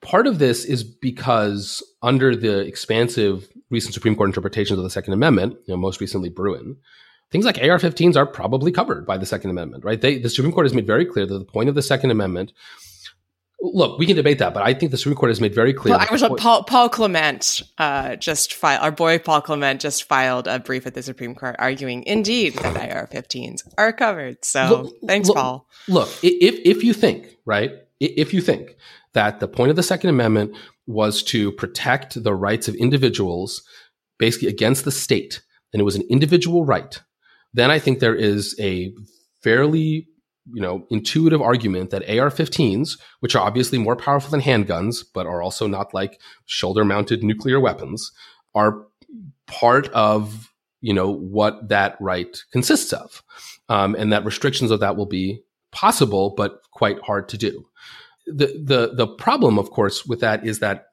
part 0.01 0.27
of 0.27 0.39
this 0.39 0.65
is 0.65 0.85
because 0.85 1.83
under 2.03 2.35
the 2.35 2.61
expansive 2.61 3.49
recent 3.71 3.95
Supreme 3.95 4.17
Court 4.17 4.29
interpretations 4.29 4.79
of 4.79 4.85
the 4.85 4.91
Second 4.91 5.13
Amendment, 5.13 5.55
you 5.67 5.75
know, 5.75 5.77
most 5.77 6.01
recently 6.01 6.29
Bruen, 6.29 6.77
things 7.31 7.45
like 7.45 7.59
AR-15s 7.59 8.17
are 8.17 8.27
probably 8.27 8.73
covered 8.73 9.07
by 9.07 9.17
the 9.17 9.27
Second 9.27 9.51
Amendment, 9.51 9.85
right? 9.85 10.01
They, 10.01 10.19
the 10.19 10.31
Supreme 10.31 10.53
Court 10.53 10.67
has 10.67 10.75
made 10.75 10.87
very 10.87 11.05
clear 11.05 11.27
that 11.27 11.39
the 11.39 11.45
point 11.45 11.69
of 11.69 11.75
the 11.75 11.83
Second 11.83 12.11
Amendment 12.11 12.53
look, 13.73 13.99
we 13.99 14.07
can 14.07 14.17
debate 14.17 14.39
that, 14.39 14.53
but 14.53 14.63
I 14.63 14.75
think 14.75 14.91
the 14.91 14.99
Supreme 14.99 15.17
Court 15.17 15.31
has 15.31 15.41
made 15.41 15.55
very 15.55 15.73
clear. 15.73 15.97
Well, 15.97 16.07
I 16.09 16.13
was 16.13 16.23
Paul, 16.39 16.65
Paul 16.65 16.89
Clement 16.89 17.63
uh, 17.79 18.17
just 18.17 18.55
filed. 18.55 18.83
Our 18.83 18.91
boy 18.93 19.19
Paul 19.19 19.41
Clement 19.41 19.81
just 19.81 20.05
filed 20.05 20.47
a 20.47 20.59
brief 20.59 20.87
at 20.87 20.95
the 20.95 21.03
Supreme 21.03 21.35
Court 21.35 21.57
arguing, 21.59 22.05
indeed, 22.05 22.55
that 22.55 22.77
AR-15s 22.77 23.63
are 23.79 23.93
covered. 23.93 24.45
So 24.45 24.83
look, 24.83 24.97
thanks, 25.07 25.29
look, 25.29 25.37
Paul. 25.37 25.67
Look, 25.89 26.09
if 26.23 26.61
if 26.65 26.85
you 26.85 26.93
think 26.93 27.37
right, 27.47 27.73
if 28.01 28.35
you 28.35 28.41
think 28.41 28.77
that 29.15 29.41
the 29.41 29.49
point 29.49 29.71
of 29.71 29.77
the 29.77 29.83
Second 29.83 30.11
Amendment 30.11 30.57
was 30.87 31.23
to 31.23 31.53
protect 31.53 32.23
the 32.23 32.35
rights 32.35 32.69
of 32.69 32.75
individuals 32.75 33.63
basically 34.19 34.49
against 34.49 34.85
the 34.85 34.93
state, 34.93 35.43
and 35.73 35.81
it 35.81 35.85
was 35.85 35.97
an 35.97 36.05
individual 36.11 36.65
right, 36.65 37.01
then 37.55 37.71
I 37.71 37.79
think 37.79 37.99
there 37.99 38.15
is 38.15 38.55
a 38.61 38.93
fairly 39.43 40.09
you 40.53 40.61
know 40.61 40.87
intuitive 40.91 41.41
argument 41.41 41.91
that 41.91 42.03
AR-15s, 42.03 42.99
which 43.21 43.35
are 43.35 43.47
obviously 43.47 43.79
more 43.79 43.97
powerful 43.97 44.31
than 44.31 44.41
handguns, 44.41 45.05
but 45.15 45.27
are 45.27 45.43
also 45.43 45.67
not 45.67 45.95
like 45.95 46.21
shoulder-mounted 46.47 47.23
nuclear 47.23 47.61
weapons, 47.61 48.13
are 48.55 48.87
part 49.47 49.89
of 49.89 50.53
you 50.81 50.93
know 50.93 51.11
what 51.11 51.69
that 51.69 51.97
right 52.01 52.43
consists 52.53 52.93
of, 52.93 53.23
um, 53.69 53.95
and 53.95 54.13
that 54.13 54.25
restrictions 54.25 54.71
of 54.71 54.81
that 54.81 54.97
will 54.97 55.07
be 55.07 55.41
possible, 55.73 56.35
but 56.37 56.61
quite 56.73 57.01
hard 57.01 57.29
to 57.31 57.39
do. 57.39 57.67
The 58.27 58.47
the 58.47 58.95
the 58.95 59.07
problem, 59.07 59.59
of 59.59 59.71
course, 59.71 60.07
with 60.07 60.21
that 60.21 60.47
is 60.47 60.61
that 60.61 60.87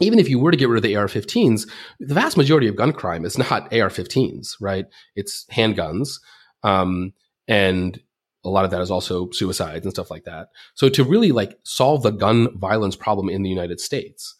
even 0.00 0.18
if 0.18 0.28
you 0.28 0.38
were 0.38 0.50
to 0.50 0.56
get 0.56 0.68
rid 0.68 0.78
of 0.78 0.82
the 0.82 0.96
AR-15s, 0.96 1.68
the 2.00 2.14
vast 2.14 2.36
majority 2.36 2.66
of 2.66 2.76
gun 2.76 2.92
crime 2.92 3.24
is 3.24 3.38
not 3.38 3.72
AR-15s, 3.72 4.56
right? 4.60 4.86
It's 5.14 5.46
handguns, 5.52 6.18
um, 6.62 7.12
and 7.46 8.00
a 8.44 8.50
lot 8.50 8.64
of 8.64 8.70
that 8.70 8.80
is 8.80 8.90
also 8.90 9.30
suicides 9.30 9.84
and 9.84 9.92
stuff 9.92 10.10
like 10.10 10.24
that. 10.24 10.48
So 10.74 10.88
to 10.90 11.04
really 11.04 11.32
like 11.32 11.58
solve 11.64 12.02
the 12.02 12.10
gun 12.10 12.56
violence 12.56 12.96
problem 12.96 13.28
in 13.28 13.42
the 13.42 13.50
United 13.50 13.80
States 13.80 14.34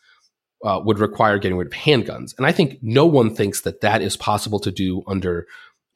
uh, 0.65 0.81
would 0.85 0.99
require 0.99 1.39
getting 1.39 1.59
rid 1.59 1.69
of 1.69 1.73
handguns, 1.73 2.37
and 2.37 2.47
I 2.47 2.53
think 2.53 2.79
no 2.83 3.07
one 3.07 3.35
thinks 3.35 3.63
that 3.63 3.81
that 3.81 4.03
is 4.03 4.17
possible 4.17 4.59
to 4.61 4.71
do 4.71 5.03
under 5.07 5.47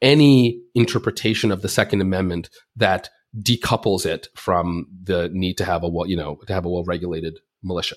any 0.01 0.61
interpretation 0.75 1.51
of 1.51 1.63
the 1.63 1.69
Second 1.69 2.01
Amendment 2.01 2.51
that 2.77 3.11
decouples 3.37 4.07
it 4.07 4.29
from 4.35 4.87
the 5.03 5.29
need 5.33 5.59
to 5.59 5.65
have 5.65 5.83
a 5.83 5.89
well, 5.89 6.07
you 6.07 6.17
know, 6.17 6.37
to 6.47 6.53
have 6.53 6.65
a 6.65 6.69
well 6.69 6.85
regulated 6.85 7.39
militia, 7.63 7.97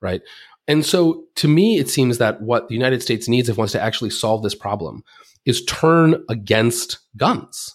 right? 0.00 0.22
And 0.68 0.84
so 0.84 1.24
to 1.36 1.48
me, 1.48 1.78
it 1.78 1.88
seems 1.88 2.18
that 2.18 2.42
what 2.42 2.68
the 2.68 2.74
United 2.74 3.02
States 3.02 3.28
needs 3.28 3.48
if 3.48 3.56
it 3.56 3.58
wants 3.58 3.72
to 3.72 3.82
actually 3.82 4.10
solve 4.10 4.42
this 4.42 4.54
problem 4.54 5.04
is 5.44 5.64
turn 5.64 6.24
against 6.28 6.98
guns. 7.16 7.74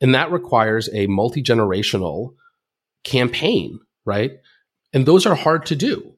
And 0.00 0.14
that 0.14 0.30
requires 0.30 0.88
a 0.92 1.06
multi 1.06 1.42
generational 1.42 2.34
campaign, 3.04 3.80
right? 4.04 4.32
And 4.92 5.06
those 5.06 5.26
are 5.26 5.34
hard 5.34 5.66
to 5.66 5.76
do, 5.76 6.14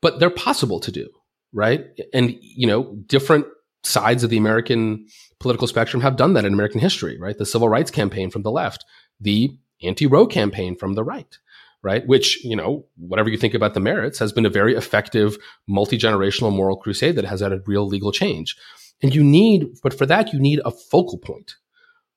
but 0.00 0.18
they're 0.18 0.30
possible 0.30 0.80
to 0.80 0.92
do, 0.92 1.08
right? 1.52 1.86
And, 2.12 2.36
you 2.40 2.66
know, 2.66 2.94
different 3.06 3.46
sides 3.82 4.24
of 4.24 4.30
the 4.30 4.38
American 4.38 5.06
political 5.40 5.66
spectrum 5.66 6.00
have 6.02 6.16
done 6.16 6.32
that 6.34 6.44
in 6.44 6.54
American 6.54 6.80
history, 6.80 7.18
right? 7.18 7.36
The 7.36 7.44
civil 7.46 7.68
rights 7.68 7.90
campaign 7.90 8.30
from 8.30 8.42
the 8.42 8.50
left, 8.50 8.84
the 9.20 9.56
anti-Roe 9.82 10.26
campaign 10.26 10.74
from 10.76 10.94
the 10.94 11.04
right, 11.04 11.38
right? 11.82 12.06
Which, 12.06 12.42
you 12.44 12.56
know, 12.56 12.86
whatever 12.96 13.28
you 13.28 13.36
think 13.36 13.52
about 13.52 13.74
the 13.74 13.80
merits, 13.80 14.18
has 14.18 14.32
been 14.32 14.46
a 14.46 14.50
very 14.50 14.74
effective 14.74 15.36
multi-generational 15.66 16.52
moral 16.52 16.76
crusade 16.76 17.16
that 17.16 17.26
has 17.26 17.40
had 17.40 17.52
a 17.52 17.60
real 17.66 17.86
legal 17.86 18.10
change. 18.10 18.56
And 19.02 19.14
you 19.14 19.22
need, 19.22 19.66
but 19.82 19.92
for 19.92 20.06
that, 20.06 20.32
you 20.32 20.38
need 20.38 20.60
a 20.64 20.70
focal 20.70 21.18
point, 21.18 21.56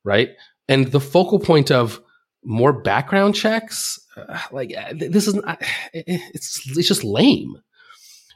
right? 0.05 0.30
And 0.68 0.88
the 0.88 0.99
focal 0.99 1.39
point 1.39 1.72
of 1.72 2.01
more 2.43 2.74
background 2.74 3.36
checks, 3.36 3.99
uh, 4.15 4.39
like 4.51 4.76
uh, 4.76 4.93
this 4.95 5.28
is, 5.28 5.36
not, 5.36 5.61
it's, 5.93 6.61
it's 6.78 6.88
just 6.88 7.03
lame. 7.03 7.55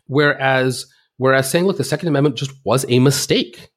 Whereas, 0.07 0.85
whereas 1.17 1.49
saying, 1.49 1.65
look, 1.65 1.77
the 1.77 1.83
Second 1.83 2.09
Amendment 2.09 2.35
just 2.35 2.51
was 2.65 2.85
a 2.89 2.99
mistake 2.99 3.69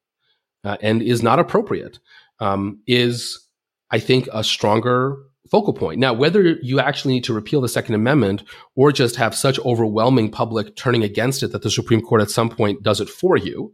uh, 0.63 0.77
and 0.81 1.01
is 1.01 1.23
not 1.23 1.39
appropriate, 1.39 1.99
um, 2.39 2.81
is, 2.87 3.47
I 3.91 3.99
think, 3.99 4.27
a 4.33 4.43
stronger 4.43 5.17
focal 5.49 5.73
point. 5.73 5.99
Now, 5.99 6.13
whether 6.13 6.41
you 6.61 6.79
actually 6.79 7.13
need 7.13 7.23
to 7.25 7.33
repeal 7.33 7.61
the 7.61 7.69
Second 7.69 7.95
Amendment 7.95 8.43
or 8.75 8.91
just 8.91 9.15
have 9.15 9.35
such 9.35 9.59
overwhelming 9.59 10.31
public 10.31 10.75
turning 10.75 11.03
against 11.03 11.43
it 11.43 11.51
that 11.51 11.61
the 11.61 11.69
Supreme 11.69 12.01
Court 12.01 12.21
at 12.21 12.31
some 12.31 12.49
point 12.49 12.83
does 12.83 12.99
it 12.99 13.09
for 13.09 13.37
you, 13.37 13.73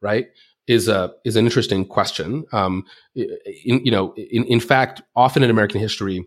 right? 0.00 0.26
Is 0.66 0.88
a 0.88 1.12
is 1.24 1.36
an 1.36 1.44
interesting 1.44 1.86
question. 1.86 2.44
Um, 2.52 2.84
in, 3.14 3.84
you 3.84 3.90
know, 3.90 4.14
in, 4.16 4.44
in 4.44 4.58
fact, 4.58 5.00
often 5.14 5.44
in 5.44 5.50
American 5.50 5.80
history, 5.80 6.26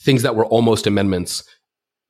things 0.00 0.22
that 0.22 0.36
were 0.36 0.46
almost 0.46 0.86
amendments 0.86 1.42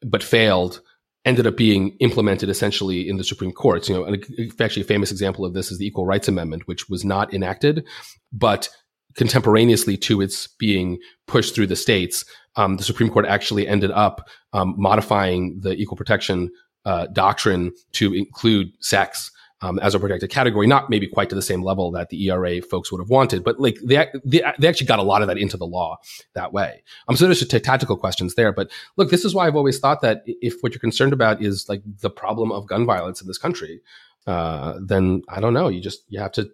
but 0.03 0.23
failed 0.23 0.83
ended 1.25 1.47
up 1.47 1.57
being 1.57 1.97
implemented 1.99 2.49
essentially 2.49 3.09
in 3.09 3.17
the 3.17 3.25
Supreme 3.25 3.53
Courts. 3.53 3.89
You 3.89 3.97
know, 3.97 4.17
actually, 4.61 4.83
a 4.83 4.87
famous 4.87 5.11
example 5.11 5.45
of 5.45 5.55
this 5.55 5.73
is 5.73 5.79
the 5.79 5.87
Equal 5.87 6.07
Rights 6.07 6.29
Amendment, 6.29 6.69
which 6.69 6.89
was 6.89 7.05
not 7.05 7.33
enacted, 7.35 7.85
but 8.33 8.69
contemporaneously 9.17 9.97
to 9.97 10.21
its 10.21 10.47
being 10.47 10.99
pushed 11.27 11.55
through 11.55 11.67
the 11.67 11.77
states, 11.77 12.25
um, 12.57 12.77
the 12.77 12.85
Supreme 12.85 13.11
Court 13.11 13.27
actually 13.27 13.67
ended 13.67 13.91
up 13.91 14.29
um, 14.53 14.75
modifying 14.77 15.59
the 15.61 15.73
equal 15.73 15.97
protection 15.97 16.51
uh, 16.85 17.07
doctrine 17.09 17.73
to 17.93 18.15
include 18.15 18.69
sex 18.81 19.31
um, 19.63 19.79
as 19.79 19.95
a 19.95 20.01
protected 20.01 20.31
category, 20.31 20.67
not 20.67 20.91
maybe 20.91 21.07
quite 21.07 21.31
to 21.31 21.35
the 21.35 21.43
same 21.43 21.63
level 21.63 21.91
that 21.93 22.11
the 22.11 22.29
ERA 22.29 22.61
folks 22.61 22.93
would 22.93 23.01
have 23.01 23.09
wanted, 23.09 23.43
but 23.43 23.59
like 23.59 23.79
they, 23.83 24.07
they, 24.25 24.43
they 24.59 24.69
actually 24.69 24.87
got 24.87 24.99
a 24.99 25.03
lot 25.03 25.23
of 25.23 25.29
that 25.29 25.39
into 25.39 25.57
the 25.57 25.67
law 25.67 25.97
that 26.35 26.53
way. 26.53 26.83
Um, 27.09 27.17
so 27.17 27.25
there's 27.25 27.41
just 27.41 27.65
tactical 27.65 27.97
questions 27.97 28.35
there. 28.35 28.53
But 28.53 28.71
look, 28.97 29.11
this 29.11 29.25
is 29.25 29.35
why 29.35 29.47
I've 29.47 29.57
always 29.57 29.79
thought 29.79 30.03
that 30.03 30.23
if 30.27 30.57
what 30.61 30.73
you're 30.73 30.81
concerned 30.81 31.13
about 31.13 31.43
is 31.43 31.67
like 31.69 31.83
the 32.01 32.11
problem 32.11 32.53
of 32.53 32.67
gun 32.67 32.85
violence 32.85 33.21
in 33.21 33.27
this 33.27 33.39
country, 33.39 33.81
uh, 34.27 34.75
then 34.85 35.23
I 35.29 35.41
don't 35.41 35.55
know. 35.55 35.69
You 35.69 35.81
just 35.81 36.03
you 36.09 36.21
have 36.21 36.33
to 36.33 36.51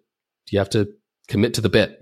you 0.50 0.58
have 0.58 0.70
to 0.70 0.88
commit 1.28 1.54
to 1.54 1.60
the 1.60 1.68
bit. 1.68 2.01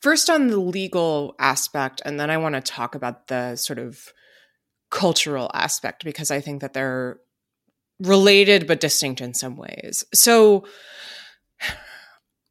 First, 0.00 0.30
on 0.30 0.46
the 0.46 0.58
legal 0.58 1.34
aspect, 1.38 2.00
and 2.04 2.18
then 2.20 2.30
I 2.30 2.36
want 2.36 2.54
to 2.54 2.60
talk 2.60 2.94
about 2.94 3.26
the 3.26 3.56
sort 3.56 3.78
of 3.78 4.12
cultural 4.90 5.50
aspect 5.52 6.04
because 6.04 6.30
I 6.30 6.40
think 6.40 6.60
that 6.60 6.72
they're 6.72 7.18
related 8.00 8.66
but 8.66 8.80
distinct 8.80 9.20
in 9.20 9.34
some 9.34 9.56
ways. 9.56 10.04
So, 10.14 10.64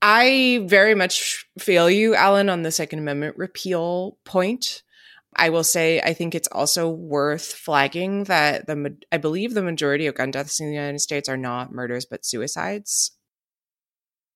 I 0.01 0.63
very 0.65 0.93
much 0.93 1.45
feel 1.57 1.89
you, 1.89 2.15
Alan, 2.15 2.49
on 2.49 2.61
the 2.61 2.71
Second 2.71 2.99
Amendment 2.99 3.37
repeal 3.37 4.17
point. 4.25 4.83
I 5.35 5.49
will 5.49 5.63
say 5.63 6.01
I 6.01 6.13
think 6.13 6.33
it's 6.33 6.47
also 6.51 6.89
worth 6.89 7.53
flagging 7.53 8.25
that 8.25 8.67
the 8.67 8.97
I 9.11 9.17
believe 9.17 9.53
the 9.53 9.61
majority 9.61 10.07
of 10.07 10.15
gun 10.15 10.31
deaths 10.31 10.59
in 10.59 10.67
the 10.67 10.73
United 10.73 10.99
States 10.99 11.29
are 11.29 11.37
not 11.37 11.71
murders 11.71 12.05
but 12.05 12.25
suicides. 12.25 13.16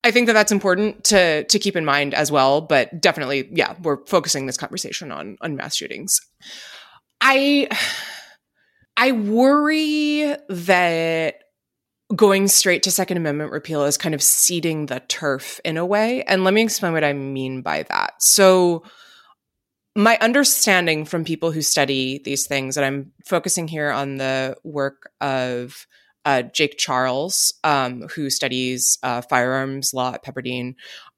I 0.04 0.10
think 0.10 0.26
that 0.26 0.32
that's 0.32 0.52
important 0.52 1.04
to 1.04 1.44
to 1.44 1.58
keep 1.58 1.76
in 1.76 1.84
mind 1.84 2.14
as 2.14 2.32
well. 2.32 2.60
But 2.60 3.00
definitely, 3.00 3.48
yeah, 3.52 3.74
we're 3.82 4.04
focusing 4.06 4.46
this 4.46 4.56
conversation 4.56 5.12
on 5.12 5.36
on 5.40 5.56
mass 5.56 5.76
shootings. 5.76 6.20
I 7.20 7.68
I 8.96 9.12
worry 9.12 10.36
that 10.48 11.36
going 12.14 12.48
straight 12.48 12.82
to 12.82 12.90
Second 12.90 13.16
Amendment 13.16 13.52
repeal 13.52 13.84
is 13.84 13.96
kind 13.96 14.14
of 14.14 14.22
ceding 14.22 14.86
the 14.86 15.00
turf 15.08 15.60
in 15.64 15.76
a 15.76 15.86
way. 15.86 16.22
And 16.24 16.44
let 16.44 16.52
me 16.52 16.62
explain 16.62 16.92
what 16.92 17.04
I 17.04 17.12
mean 17.12 17.62
by 17.62 17.84
that. 17.84 18.22
So 18.22 18.84
my 19.94 20.18
understanding 20.20 21.04
from 21.04 21.24
people 21.24 21.52
who 21.52 21.62
study 21.62 22.20
these 22.24 22.46
things, 22.46 22.76
and 22.76 22.84
I'm 22.84 23.12
focusing 23.26 23.68
here 23.68 23.90
on 23.90 24.16
the 24.16 24.56
work 24.62 25.10
of 25.20 25.86
uh, 26.24 26.42
Jake 26.42 26.78
Charles, 26.78 27.52
um, 27.64 28.02
who 28.14 28.30
studies 28.30 28.98
uh, 29.02 29.22
firearms 29.22 29.92
law 29.92 30.14
at 30.14 30.24
Pepperdine, 30.24 30.74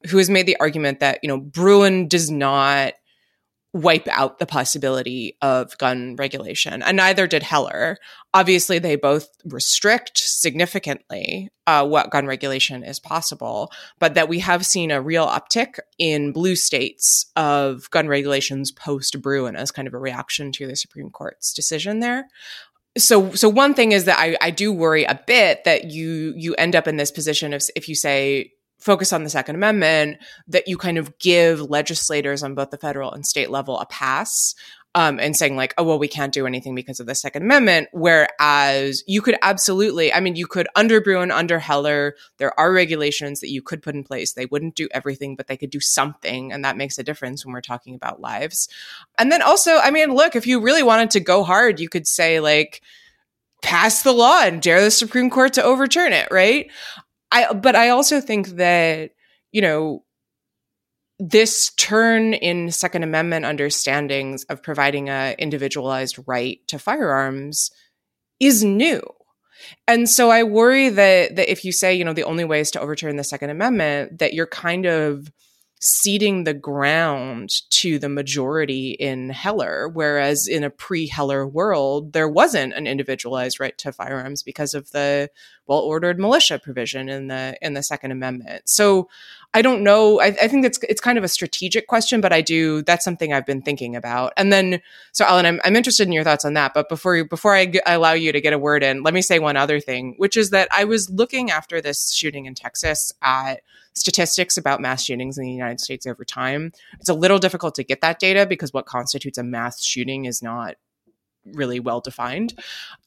who 0.09 0.17
has 0.17 0.29
made 0.29 0.45
the 0.45 0.57
argument 0.59 0.99
that 0.99 1.19
you 1.21 1.27
know 1.27 1.39
Bruen 1.39 2.07
does 2.07 2.31
not 2.31 2.93
wipe 3.73 4.07
out 4.07 4.39
the 4.39 4.45
possibility 4.45 5.35
of 5.41 5.77
gun 5.77 6.15
regulation, 6.15 6.81
and 6.81 6.97
neither 6.97 7.27
did 7.27 7.43
Heller. 7.43 7.97
Obviously, 8.33 8.79
they 8.79 8.95
both 8.95 9.29
restrict 9.43 10.17
significantly 10.17 11.49
uh, 11.67 11.85
what 11.85 12.09
gun 12.09 12.25
regulation 12.25 12.83
is 12.83 12.99
possible, 12.99 13.71
but 13.99 14.13
that 14.13 14.29
we 14.29 14.39
have 14.39 14.65
seen 14.65 14.91
a 14.91 15.01
real 15.01 15.27
uptick 15.27 15.77
in 15.97 16.31
blue 16.31 16.55
states 16.55 17.25
of 17.35 17.89
gun 17.91 18.07
regulations 18.07 18.71
post 18.71 19.21
Bruen 19.21 19.55
as 19.55 19.71
kind 19.71 19.87
of 19.87 19.93
a 19.93 19.99
reaction 19.99 20.51
to 20.53 20.67
the 20.67 20.75
Supreme 20.75 21.09
Court's 21.09 21.53
decision 21.53 21.99
there 21.99 22.27
so 22.97 23.31
so 23.33 23.49
one 23.49 23.73
thing 23.73 23.91
is 23.91 24.05
that 24.05 24.19
I, 24.19 24.37
I 24.41 24.51
do 24.51 24.71
worry 24.71 25.03
a 25.03 25.19
bit 25.27 25.63
that 25.65 25.85
you 25.85 26.33
you 26.35 26.55
end 26.55 26.75
up 26.75 26.87
in 26.87 26.97
this 26.97 27.11
position 27.11 27.53
of 27.53 27.61
if 27.75 27.89
you 27.89 27.95
say 27.95 28.51
focus 28.79 29.11
on 29.11 29.23
the 29.23 29.29
second 29.29 29.55
amendment 29.55 30.17
that 30.47 30.67
you 30.67 30.77
kind 30.77 30.97
of 30.97 31.17
give 31.19 31.61
legislators 31.61 32.43
on 32.43 32.55
both 32.55 32.69
the 32.69 32.77
federal 32.77 33.11
and 33.11 33.25
state 33.25 33.49
level 33.49 33.79
a 33.79 33.85
pass 33.85 34.53
um, 34.95 35.19
and 35.19 35.35
saying 35.35 35.57
like 35.57 35.73
oh 35.77 35.83
well 35.83 35.99
we 35.99 36.07
can't 36.07 36.33
do 36.33 36.47
anything 36.47 36.73
because 36.73 36.99
of 36.99 37.05
the 37.05 37.13
second 37.13 37.43
amendment. 37.43 37.89
Whereas 37.91 39.03
you 39.05 39.21
could 39.21 39.37
absolutely 39.41 40.11
i 40.11 40.19
mean 40.19 40.35
you 40.35 40.47
could 40.47 40.67
under 40.75 41.01
bruen 41.01 41.29
under 41.29 41.59
heller 41.59 42.15
there 42.37 42.57
are 42.59 42.73
regulations 42.73 43.41
that 43.41 43.51
you 43.51 43.61
could 43.61 43.83
put 43.83 43.93
in 43.93 44.03
place. 44.03 44.33
They 44.33 44.47
wouldn't 44.47 44.75
do 44.75 44.87
everything 44.91 45.35
but 45.35 45.47
they 45.47 45.57
could 45.57 45.69
do 45.69 45.81
something 45.81 46.51
and 46.51 46.63
that 46.65 46.77
makes 46.77 46.97
a 46.97 47.03
difference 47.03 47.45
when 47.45 47.53
we're 47.53 47.61
talking 47.61 47.93
about 47.93 48.21
lives. 48.21 48.69
And 49.19 49.31
then 49.31 49.41
also 49.41 49.77
i 49.77 49.91
mean 49.91 50.15
look 50.15 50.35
if 50.35 50.47
you 50.47 50.61
really 50.61 50.83
wanted 50.83 51.11
to 51.11 51.19
go 51.19 51.43
hard 51.43 51.79
you 51.79 51.89
could 51.89 52.07
say 52.07 52.39
like 52.39 52.81
pass 53.61 54.01
the 54.01 54.13
law 54.13 54.41
and 54.43 54.61
dare 54.61 54.81
the 54.81 54.91
supreme 54.91 55.29
court 55.29 55.53
to 55.53 55.63
overturn 55.63 56.13
it 56.13 56.29
right? 56.31 56.71
I 57.31 57.53
but 57.53 57.75
i 57.75 57.89
also 57.89 58.21
think 58.21 58.47
that 58.49 59.11
you 59.51 59.61
know 59.61 60.04
this 61.19 61.71
turn 61.77 62.33
in 62.33 62.71
Second 62.71 63.03
Amendment 63.03 63.45
understandings 63.45 64.43
of 64.45 64.61
providing 64.61 65.09
a 65.09 65.35
individualized 65.37 66.19
right 66.27 66.59
to 66.67 66.79
firearms 66.79 67.71
is 68.39 68.63
new. 68.63 69.01
And 69.87 70.09
so 70.09 70.29
I 70.29 70.43
worry 70.43 70.89
that 70.89 71.37
that 71.37 71.51
if 71.51 71.63
you 71.63 71.71
say, 71.71 71.95
you 71.95 72.03
know, 72.03 72.13
the 72.13 72.23
only 72.23 72.43
way 72.43 72.59
is 72.59 72.71
to 72.71 72.81
overturn 72.81 73.15
the 73.15 73.23
Second 73.23 73.49
Amendment, 73.49 74.19
that 74.19 74.33
you're 74.33 74.47
kind 74.47 74.85
of 74.85 75.31
ceding 75.81 76.45
the 76.45 76.53
ground 76.53 77.49
to 77.69 77.99
the 77.99 78.09
majority 78.09 78.91
in 78.91 79.29
Heller, 79.29 79.87
whereas 79.89 80.47
in 80.47 80.63
a 80.63 80.69
pre 80.69 81.07
Heller 81.07 81.47
world, 81.47 82.13
there 82.13 82.29
wasn't 82.29 82.73
an 82.73 82.87
individualized 82.87 83.59
right 83.59 83.77
to 83.79 83.91
firearms 83.91 84.43
because 84.43 84.73
of 84.73 84.91
the 84.91 85.29
well 85.67 85.79
ordered 85.79 86.19
militia 86.19 86.59
provision 86.59 87.07
in 87.09 87.27
the 87.27 87.57
in 87.61 87.73
the 87.73 87.83
Second 87.83 88.11
Amendment. 88.11 88.63
So 88.67 89.09
I 89.55 89.61
don't 89.61 89.83
know. 89.83 90.19
I, 90.19 90.35
I, 90.41 90.49
think 90.49 90.65
it's 90.65 90.77
it's 90.89 90.99
kind 90.99 91.17
of 91.17 91.23
a 91.23 91.29
strategic 91.29 91.87
question, 91.87 92.19
but 92.19 92.33
I 92.33 92.41
do 92.41 92.81
that's 92.81 93.05
something 93.05 93.31
I've 93.31 93.45
been 93.45 93.61
thinking 93.61 93.95
about. 93.95 94.33
And 94.35 94.51
then, 94.51 94.81
so 95.13 95.23
Alan, 95.23 95.45
I'm, 95.45 95.61
I'm 95.63 95.77
interested 95.77 96.05
in 96.05 96.11
your 96.11 96.25
thoughts 96.25 96.43
on 96.43 96.55
that. 96.55 96.73
But 96.73 96.89
before 96.89 97.15
you 97.15 97.25
before 97.25 97.55
I, 97.55 97.65
g- 97.65 97.81
I 97.85 97.93
allow 97.93 98.11
you 98.11 98.33
to 98.33 98.41
get 98.41 98.51
a 98.51 98.59
word 98.59 98.83
in, 98.83 99.01
let 99.01 99.13
me 99.13 99.21
say 99.21 99.39
one 99.39 99.55
other 99.55 99.79
thing, 99.79 100.15
which 100.17 100.35
is 100.35 100.49
that 100.49 100.67
I 100.71 100.83
was 100.83 101.09
looking 101.09 101.51
after 101.51 101.79
this 101.79 102.11
shooting 102.11 102.47
in 102.47 102.53
Texas 102.53 103.13
at 103.21 103.61
statistics 103.93 104.57
about 104.57 104.81
mass 104.81 105.05
shootings 105.05 105.37
in 105.37 105.45
the 105.45 105.53
United 105.53 105.79
States 105.79 106.05
over 106.05 106.25
time. 106.25 106.73
It's 106.99 107.07
a 107.07 107.13
little 107.13 107.39
difficult 107.39 107.75
to 107.75 107.83
get 107.85 108.01
that 108.01 108.19
data 108.19 108.45
because 108.45 108.73
what 108.73 108.85
constitutes 108.85 109.37
a 109.37 109.43
mass 109.43 109.81
shooting 109.81 110.25
is 110.25 110.43
not 110.43 110.75
really 111.45 111.79
well 111.79 112.01
defined. 112.01 112.53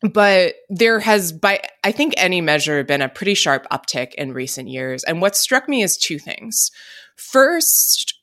But 0.03 0.55
there 0.69 1.01
has, 1.01 1.33
by 1.33 1.63
I 1.85 1.93
think 1.93 2.15
any 2.17 2.41
measure, 2.41 2.85
been 2.85 3.03
a 3.03 3.09
pretty 3.09 3.35
sharp 3.35 3.67
uptick 3.71 4.15
in 4.15 4.33
recent 4.33 4.69
years. 4.69 5.05
And 5.05 5.21
what 5.21 5.37
struck 5.37 5.69
me 5.69 5.83
is 5.83 5.97
two 5.97 6.19
things. 6.19 6.71
First, 7.17 8.15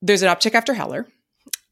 there's 0.00 0.22
an 0.22 0.28
uptick 0.28 0.54
after 0.54 0.74
Heller 0.74 1.06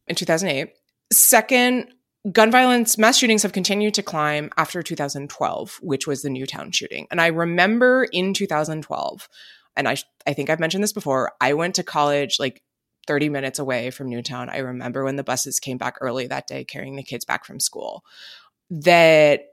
in 0.07 0.15
2008. 0.15 0.73
Second, 1.13 1.89
gun 2.31 2.51
violence, 2.51 2.99
mass 2.99 3.17
shootings 3.19 3.43
have 3.43 3.53
continued 3.53 3.95
to 3.95 4.03
climb 4.03 4.51
after 4.57 4.83
2012, 4.83 5.79
which 5.83 6.07
was 6.07 6.23
the 6.23 6.31
Newtown 6.31 6.71
shooting. 6.71 7.07
And 7.11 7.21
I 7.21 7.29
remember 7.29 8.07
in 8.13 8.35
2012, 8.35 9.29
and 9.77 9.89
I, 9.89 9.97
I 10.27 10.33
think 10.35 10.51
I've 10.51 10.61
mentioned 10.61 10.85
this 10.85 10.93
before, 10.93 11.33
I 11.41 11.55
went 11.55 11.75
to 11.77 11.83
college 11.83 12.37
like 12.39 12.63
30 13.07 13.29
minutes 13.29 13.59
away 13.59 13.91
from 13.91 14.09
Newtown. 14.09 14.49
I 14.49 14.59
remember 14.59 15.05
when 15.05 15.17
the 15.17 15.25
buses 15.25 15.61
came 15.61 15.79
back 15.79 15.97
early 16.01 16.27
that 16.27 16.47
day 16.47 16.65
carrying 16.65 16.97
the 16.97 17.03
kids 17.03 17.25
back 17.25 17.45
from 17.45 17.61
school, 17.61 18.05
that 18.71 19.47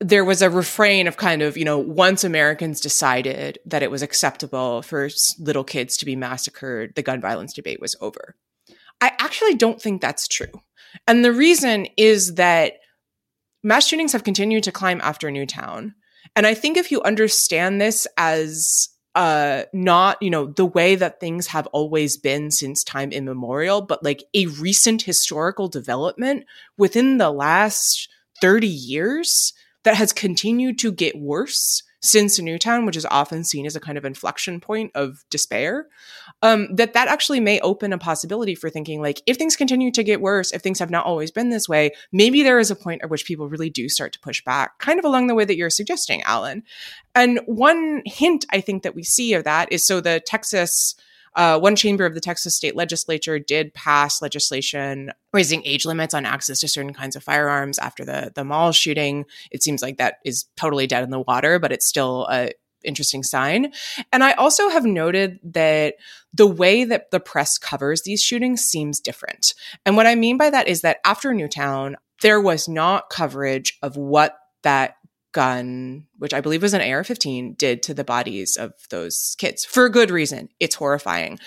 there 0.00 0.24
was 0.24 0.42
a 0.42 0.50
refrain 0.50 1.08
of 1.08 1.16
kind 1.16 1.42
of, 1.42 1.56
you 1.56 1.64
know, 1.64 1.78
once 1.78 2.22
Americans 2.22 2.80
decided 2.80 3.58
that 3.66 3.82
it 3.82 3.90
was 3.90 4.02
acceptable 4.02 4.82
for 4.82 5.08
little 5.38 5.64
kids 5.64 5.96
to 5.96 6.04
be 6.04 6.14
massacred, 6.14 6.94
the 6.94 7.02
gun 7.02 7.20
violence 7.20 7.52
debate 7.52 7.80
was 7.80 7.96
over. 8.00 8.36
I 9.00 9.12
actually 9.18 9.54
don't 9.54 9.80
think 9.80 10.00
that's 10.00 10.28
true. 10.28 10.62
And 11.06 11.24
the 11.24 11.32
reason 11.32 11.86
is 11.96 12.34
that 12.34 12.74
mass 13.62 13.86
shootings 13.86 14.12
have 14.12 14.24
continued 14.24 14.64
to 14.64 14.72
climb 14.72 15.00
after 15.02 15.30
Newtown. 15.30 15.94
And 16.36 16.46
I 16.46 16.54
think 16.54 16.76
if 16.76 16.92
you 16.92 17.02
understand 17.02 17.80
this 17.80 18.06
as 18.16 18.88
uh 19.18 19.64
not 19.72 20.16
you 20.22 20.30
know 20.30 20.46
the 20.46 20.64
way 20.64 20.94
that 20.94 21.18
things 21.18 21.48
have 21.48 21.66
always 21.68 22.16
been 22.16 22.52
since 22.52 22.84
time 22.84 23.10
immemorial 23.10 23.82
but 23.82 24.02
like 24.04 24.22
a 24.32 24.46
recent 24.46 25.02
historical 25.02 25.66
development 25.66 26.44
within 26.76 27.18
the 27.18 27.30
last 27.30 28.08
30 28.40 28.68
years 28.68 29.52
that 29.82 29.96
has 29.96 30.12
continued 30.12 30.78
to 30.78 30.92
get 30.92 31.18
worse 31.18 31.82
since 32.00 32.38
Newtown, 32.38 32.86
which 32.86 32.96
is 32.96 33.06
often 33.06 33.42
seen 33.42 33.66
as 33.66 33.74
a 33.74 33.80
kind 33.80 33.98
of 33.98 34.04
inflection 34.04 34.60
point 34.60 34.92
of 34.94 35.24
despair, 35.30 35.88
um, 36.42 36.74
that 36.76 36.92
that 36.94 37.08
actually 37.08 37.40
may 37.40 37.60
open 37.60 37.92
a 37.92 37.98
possibility 37.98 38.54
for 38.54 38.70
thinking 38.70 39.02
like, 39.02 39.22
if 39.26 39.36
things 39.36 39.56
continue 39.56 39.90
to 39.92 40.04
get 40.04 40.20
worse, 40.20 40.52
if 40.52 40.62
things 40.62 40.78
have 40.78 40.90
not 40.90 41.06
always 41.06 41.30
been 41.30 41.48
this 41.48 41.68
way, 41.68 41.90
maybe 42.12 42.42
there 42.42 42.58
is 42.58 42.70
a 42.70 42.76
point 42.76 43.02
at 43.02 43.10
which 43.10 43.24
people 43.24 43.48
really 43.48 43.70
do 43.70 43.88
start 43.88 44.12
to 44.12 44.20
push 44.20 44.42
back, 44.44 44.78
kind 44.78 44.98
of 44.98 45.04
along 45.04 45.26
the 45.26 45.34
way 45.34 45.44
that 45.44 45.56
you're 45.56 45.70
suggesting, 45.70 46.22
Alan. 46.22 46.62
And 47.14 47.40
one 47.46 48.02
hint 48.04 48.46
I 48.50 48.60
think 48.60 48.82
that 48.84 48.94
we 48.94 49.02
see 49.02 49.34
of 49.34 49.44
that 49.44 49.72
is 49.72 49.86
so 49.86 50.00
the 50.00 50.20
Texas 50.24 50.94
uh, 51.34 51.58
one 51.58 51.76
chamber 51.76 52.04
of 52.04 52.14
the 52.14 52.20
Texas 52.20 52.56
state 52.56 52.74
legislature 52.74 53.38
did 53.38 53.72
pass 53.72 54.20
legislation 54.20 55.12
raising 55.32 55.62
age 55.64 55.84
limits 55.84 56.12
on 56.12 56.26
access 56.26 56.58
to 56.60 56.68
certain 56.68 56.92
kinds 56.92 57.14
of 57.14 57.22
firearms 57.22 57.78
after 57.78 58.04
the 58.04 58.32
the 58.34 58.44
mall 58.44 58.72
shooting. 58.72 59.24
It 59.50 59.62
seems 59.62 59.82
like 59.82 59.98
that 59.98 60.16
is 60.24 60.46
totally 60.56 60.86
dead 60.86 61.04
in 61.04 61.10
the 61.10 61.20
water, 61.20 61.58
but 61.58 61.70
it's 61.70 61.86
still 61.86 62.26
a 62.30 62.50
interesting 62.84 63.22
sign. 63.22 63.72
And 64.12 64.22
I 64.22 64.32
also 64.32 64.68
have 64.68 64.84
noted 64.84 65.38
that 65.42 65.94
the 66.32 66.46
way 66.46 66.84
that 66.84 67.10
the 67.10 67.20
press 67.20 67.58
covers 67.58 68.02
these 68.02 68.22
shootings 68.22 68.62
seems 68.62 69.00
different. 69.00 69.54
And 69.84 69.96
what 69.96 70.06
I 70.06 70.14
mean 70.14 70.36
by 70.36 70.50
that 70.50 70.68
is 70.68 70.82
that 70.82 70.98
after 71.04 71.32
Newtown, 71.34 71.96
there 72.22 72.40
was 72.40 72.68
not 72.68 73.10
coverage 73.10 73.78
of 73.82 73.96
what 73.96 74.36
that 74.62 74.96
gun, 75.32 76.06
which 76.18 76.34
I 76.34 76.40
believe 76.40 76.62
was 76.62 76.74
an 76.74 76.80
AR 76.80 77.04
15, 77.04 77.54
did 77.54 77.82
to 77.84 77.94
the 77.94 78.04
bodies 78.04 78.56
of 78.56 78.72
those 78.90 79.36
kids 79.38 79.64
for 79.64 79.84
a 79.84 79.90
good 79.90 80.10
reason. 80.10 80.48
It's 80.58 80.74
horrifying. 80.74 81.38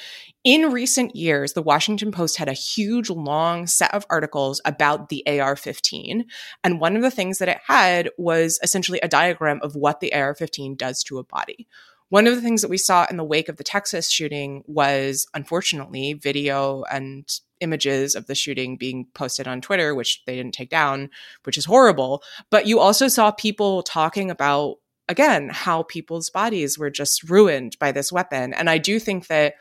In 0.44 0.72
recent 0.72 1.16
years, 1.16 1.54
the 1.54 1.62
Washington 1.62 2.12
Post 2.12 2.38
had 2.38 2.48
a 2.48 2.54
huge, 2.54 3.12
long 3.12 3.68
set 3.68 3.94
of 3.94 4.08
articles 4.10 4.60
about 4.66 5.10
the 5.10 5.24
AR 5.40 5.56
15. 5.56 6.26
And 6.64 6.82
one 6.82 6.96
of 6.96 7.04
the 7.04 7.12
things 7.12 7.38
that 7.38 7.50
it 7.50 7.60
had 7.68 8.10
was 8.18 8.60
essentially 8.64 9.00
a 9.02 9.08
diagram 9.08 9.60
of 9.62 9.76
what 9.76 10.00
the 10.00 10.12
AR 10.16 10.34
15 10.34 10.76
does 10.76 11.04
to 11.04 11.20
a 11.20 11.24
body. 11.24 11.68
One 12.10 12.26
of 12.26 12.34
the 12.34 12.42
things 12.42 12.64
that 12.64 12.72
we 12.72 12.80
saw 12.80 13.06
in 13.08 13.18
the 13.18 13.24
wake 13.24 13.50
of 13.50 13.58
the 13.58 13.64
Texas 13.64 14.10
shooting 14.10 14.64
was, 14.66 15.28
unfortunately, 15.36 16.14
video 16.14 16.84
and 16.92 17.30
images 17.60 18.16
of 18.16 18.26
the 18.26 18.34
shooting 18.34 18.78
being 18.78 19.06
posted 19.14 19.48
on 19.48 19.62
Twitter, 19.62 19.94
which 19.94 20.24
they 20.26 20.36
didn't 20.36 20.56
take 20.56 20.72
down, 20.72 21.12
which 21.44 21.58
is 21.58 21.66
horrible. 21.66 22.24
But 22.50 22.66
you 22.66 22.80
also 22.80 23.08
saw 23.08 23.30
people 23.30 23.84
talking 23.84 24.32
about, 24.32 24.78
again, 25.08 25.50
how 25.50 25.84
people's 25.84 26.32
bodies 26.32 26.80
were 26.80 26.90
just 26.90 27.30
ruined 27.30 27.78
by 27.80 27.92
this 27.92 28.12
weapon. 28.12 28.56
And 28.56 28.72
I 28.72 28.80
do 28.80 29.00
think 29.00 29.28
that 29.28 29.54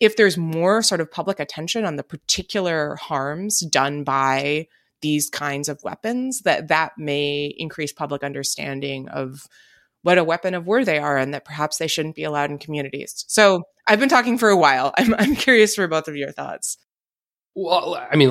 if 0.00 0.16
there's 0.16 0.36
more 0.36 0.82
sort 0.82 1.00
of 1.00 1.10
public 1.10 1.40
attention 1.40 1.84
on 1.84 1.96
the 1.96 2.02
particular 2.02 2.96
harms 2.96 3.60
done 3.60 4.04
by 4.04 4.68
these 5.00 5.30
kinds 5.30 5.68
of 5.68 5.82
weapons, 5.82 6.42
that 6.42 6.68
that 6.68 6.92
may 6.98 7.54
increase 7.56 7.92
public 7.92 8.22
understanding 8.22 9.08
of 9.08 9.46
what 10.02 10.18
a 10.18 10.24
weapon 10.24 10.54
of 10.54 10.66
war 10.66 10.84
they 10.84 10.98
are 10.98 11.16
and 11.16 11.34
that 11.34 11.44
perhaps 11.44 11.78
they 11.78 11.86
shouldn't 11.86 12.14
be 12.14 12.24
allowed 12.24 12.50
in 12.50 12.58
communities. 12.58 13.24
So 13.28 13.64
I've 13.86 14.00
been 14.00 14.08
talking 14.08 14.38
for 14.38 14.48
a 14.48 14.56
while. 14.56 14.92
I'm, 14.98 15.14
I'm 15.14 15.36
curious 15.36 15.74
for 15.74 15.86
both 15.88 16.08
of 16.08 16.16
your 16.16 16.32
thoughts. 16.32 16.78
Well, 17.54 17.94
I 17.96 18.14
mean, 18.14 18.30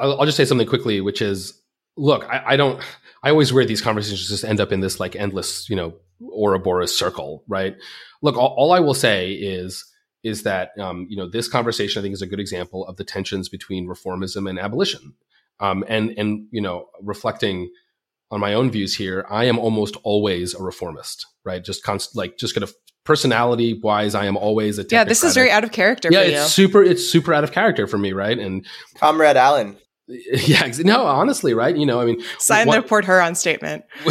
I'll 0.00 0.24
just 0.24 0.36
say 0.36 0.46
something 0.46 0.66
quickly, 0.66 1.00
which 1.02 1.20
is, 1.20 1.60
look, 1.96 2.24
I, 2.24 2.42
I 2.46 2.56
don't. 2.56 2.82
I 3.22 3.28
always 3.28 3.52
worry 3.52 3.66
these 3.66 3.82
conversations 3.82 4.26
just 4.28 4.44
end 4.44 4.60
up 4.60 4.72
in 4.72 4.80
this 4.80 4.98
like 4.98 5.14
endless, 5.14 5.68
you 5.68 5.76
know, 5.76 5.92
Ouroboros 6.22 6.96
circle, 6.96 7.44
right? 7.48 7.76
Look, 8.22 8.36
all, 8.36 8.54
all 8.56 8.72
I 8.72 8.80
will 8.80 8.94
say 8.94 9.32
is 9.32 9.84
is 10.22 10.42
that 10.42 10.78
um, 10.78 11.06
you 11.08 11.16
know 11.16 11.28
this 11.28 11.48
conversation 11.48 12.00
I 12.00 12.02
think 12.02 12.14
is 12.14 12.22
a 12.22 12.26
good 12.26 12.40
example 12.40 12.86
of 12.86 12.96
the 12.96 13.04
tensions 13.04 13.48
between 13.48 13.86
reformism 13.86 14.48
and 14.48 14.58
abolition, 14.58 15.14
um, 15.60 15.84
and 15.88 16.12
and 16.16 16.46
you 16.50 16.60
know 16.60 16.88
reflecting 17.02 17.70
on 18.30 18.40
my 18.40 18.54
own 18.54 18.70
views 18.70 18.94
here, 18.96 19.26
I 19.28 19.46
am 19.46 19.58
almost 19.58 19.96
always 20.04 20.54
a 20.54 20.62
reformist, 20.62 21.26
right? 21.44 21.64
Just 21.64 21.82
const- 21.82 22.16
like 22.16 22.38
just 22.38 22.54
kind 22.54 22.62
of 22.62 22.72
personality 23.04 23.80
wise, 23.82 24.14
I 24.14 24.26
am 24.26 24.36
always 24.36 24.78
a 24.78 24.84
yeah. 24.88 25.04
This 25.04 25.24
is 25.24 25.34
very 25.34 25.50
out 25.50 25.64
of 25.64 25.72
character. 25.72 26.08
Yeah, 26.10 26.20
it's 26.20 26.42
you. 26.42 26.64
super. 26.66 26.82
It's 26.82 27.06
super 27.06 27.34
out 27.34 27.44
of 27.44 27.52
character 27.52 27.86
for 27.86 27.98
me, 27.98 28.12
right? 28.12 28.38
And 28.38 28.66
Comrade 28.96 29.36
Alan. 29.36 29.76
Yeah, 30.46 30.70
no, 30.80 31.04
honestly, 31.04 31.54
right? 31.54 31.76
You 31.76 31.86
know, 31.86 32.00
I 32.00 32.04
mean, 32.04 32.20
sign 32.38 32.66
what, 32.66 32.82
the 32.82 32.88
Port 32.88 33.04
Huron 33.04 33.34
statement. 33.34 33.84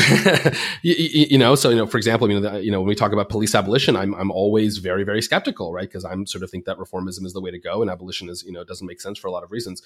you, 0.81 0.95
you, 1.29 1.37
know, 1.37 1.55
so 1.55 1.69
you 1.69 1.75
know, 1.75 1.87
for 1.87 1.97
example, 1.97 2.29
you 2.29 2.39
know, 2.39 2.49
the, 2.49 2.63
you 2.63 2.71
know, 2.71 2.79
when 2.79 2.87
we 2.87 2.95
talk 2.95 3.11
about 3.11 3.29
police 3.29 3.55
abolition, 3.55 3.95
I'm 3.95 4.13
I'm 4.15 4.31
always 4.31 4.77
very 4.77 5.03
very 5.03 5.21
skeptical, 5.21 5.73
right? 5.73 5.87
Because 5.87 6.05
I'm 6.05 6.25
sort 6.25 6.43
of 6.43 6.49
think 6.49 6.65
that 6.65 6.77
reformism 6.77 7.25
is 7.25 7.33
the 7.33 7.41
way 7.41 7.51
to 7.51 7.59
go, 7.59 7.81
and 7.81 7.89
abolition 7.91 8.29
is 8.29 8.43
you 8.43 8.51
know 8.51 8.63
doesn't 8.63 8.87
make 8.87 9.01
sense 9.01 9.17
for 9.17 9.27
a 9.27 9.31
lot 9.31 9.43
of 9.43 9.51
reasons. 9.51 9.81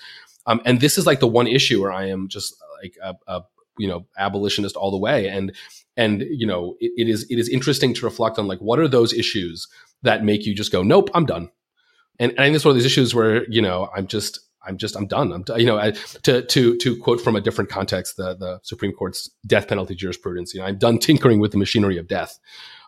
Um, 0.45 0.61
and 0.66 0.80
this 0.80 0.97
is 0.97 1.05
like 1.05 1.20
the 1.20 1.28
one 1.28 1.47
issue 1.47 1.82
where 1.82 1.91
I 1.91 2.07
am 2.07 2.28
just 2.28 2.55
like 2.82 2.97
a, 3.01 3.16
a 3.28 3.43
you 3.78 3.88
know 3.88 4.05
abolitionist 4.18 4.76
all 4.76 4.91
the 4.91 4.97
way 4.97 5.28
and 5.28 5.51
and 5.97 6.24
you 6.30 6.45
know 6.45 6.76
it, 6.80 6.91
it 6.95 7.09
is 7.09 7.26
it 7.30 7.39
is 7.39 7.49
interesting 7.49 7.93
to 7.93 8.05
reflect 8.05 8.38
on 8.38 8.47
like 8.47 8.59
what 8.59 8.80
are 8.80 8.88
those 8.88 9.14
issues 9.14 9.68
that 10.03 10.24
make 10.24 10.45
you 10.45 10.53
just 10.53 10.72
go 10.72 10.84
nope 10.84 11.09
i'm 11.14 11.26
done 11.26 11.49
and, 12.20 12.32
and 12.32 12.39
i 12.39 12.43
think 12.45 12.55
it's 12.55 12.66
one 12.66 12.72
of 12.72 12.76
these 12.76 12.86
issues 12.86 13.16
where 13.16 13.49
you 13.49 13.61
know 13.61 13.89
i'm 13.95 14.07
just 14.07 14.39
i'm 14.66 14.78
just 14.78 14.95
i'm 14.95 15.07
done 15.07 15.32
i'm 15.32 15.43
you 15.57 15.66
know 15.66 15.78
I, 15.78 15.91
to 16.24 16.41
to 16.43 16.78
to 16.78 16.97
quote 16.99 17.22
from 17.22 17.36
a 17.36 17.41
different 17.41 17.70
context 17.70 18.18
the 18.18 18.36
the 18.36 18.59
supreme 18.64 18.93
court's 18.93 19.30
death 19.45 19.68
penalty 19.68 19.95
jurisprudence 19.95 20.53
you 20.53 20.59
know 20.59 20.68
i'm 20.68 20.78
done 20.78 20.97
tinkering 20.97 21.39
with 21.39 21.51
the 21.51 21.57
machinery 21.57 21.97
of 21.97 22.07
death 22.07 22.39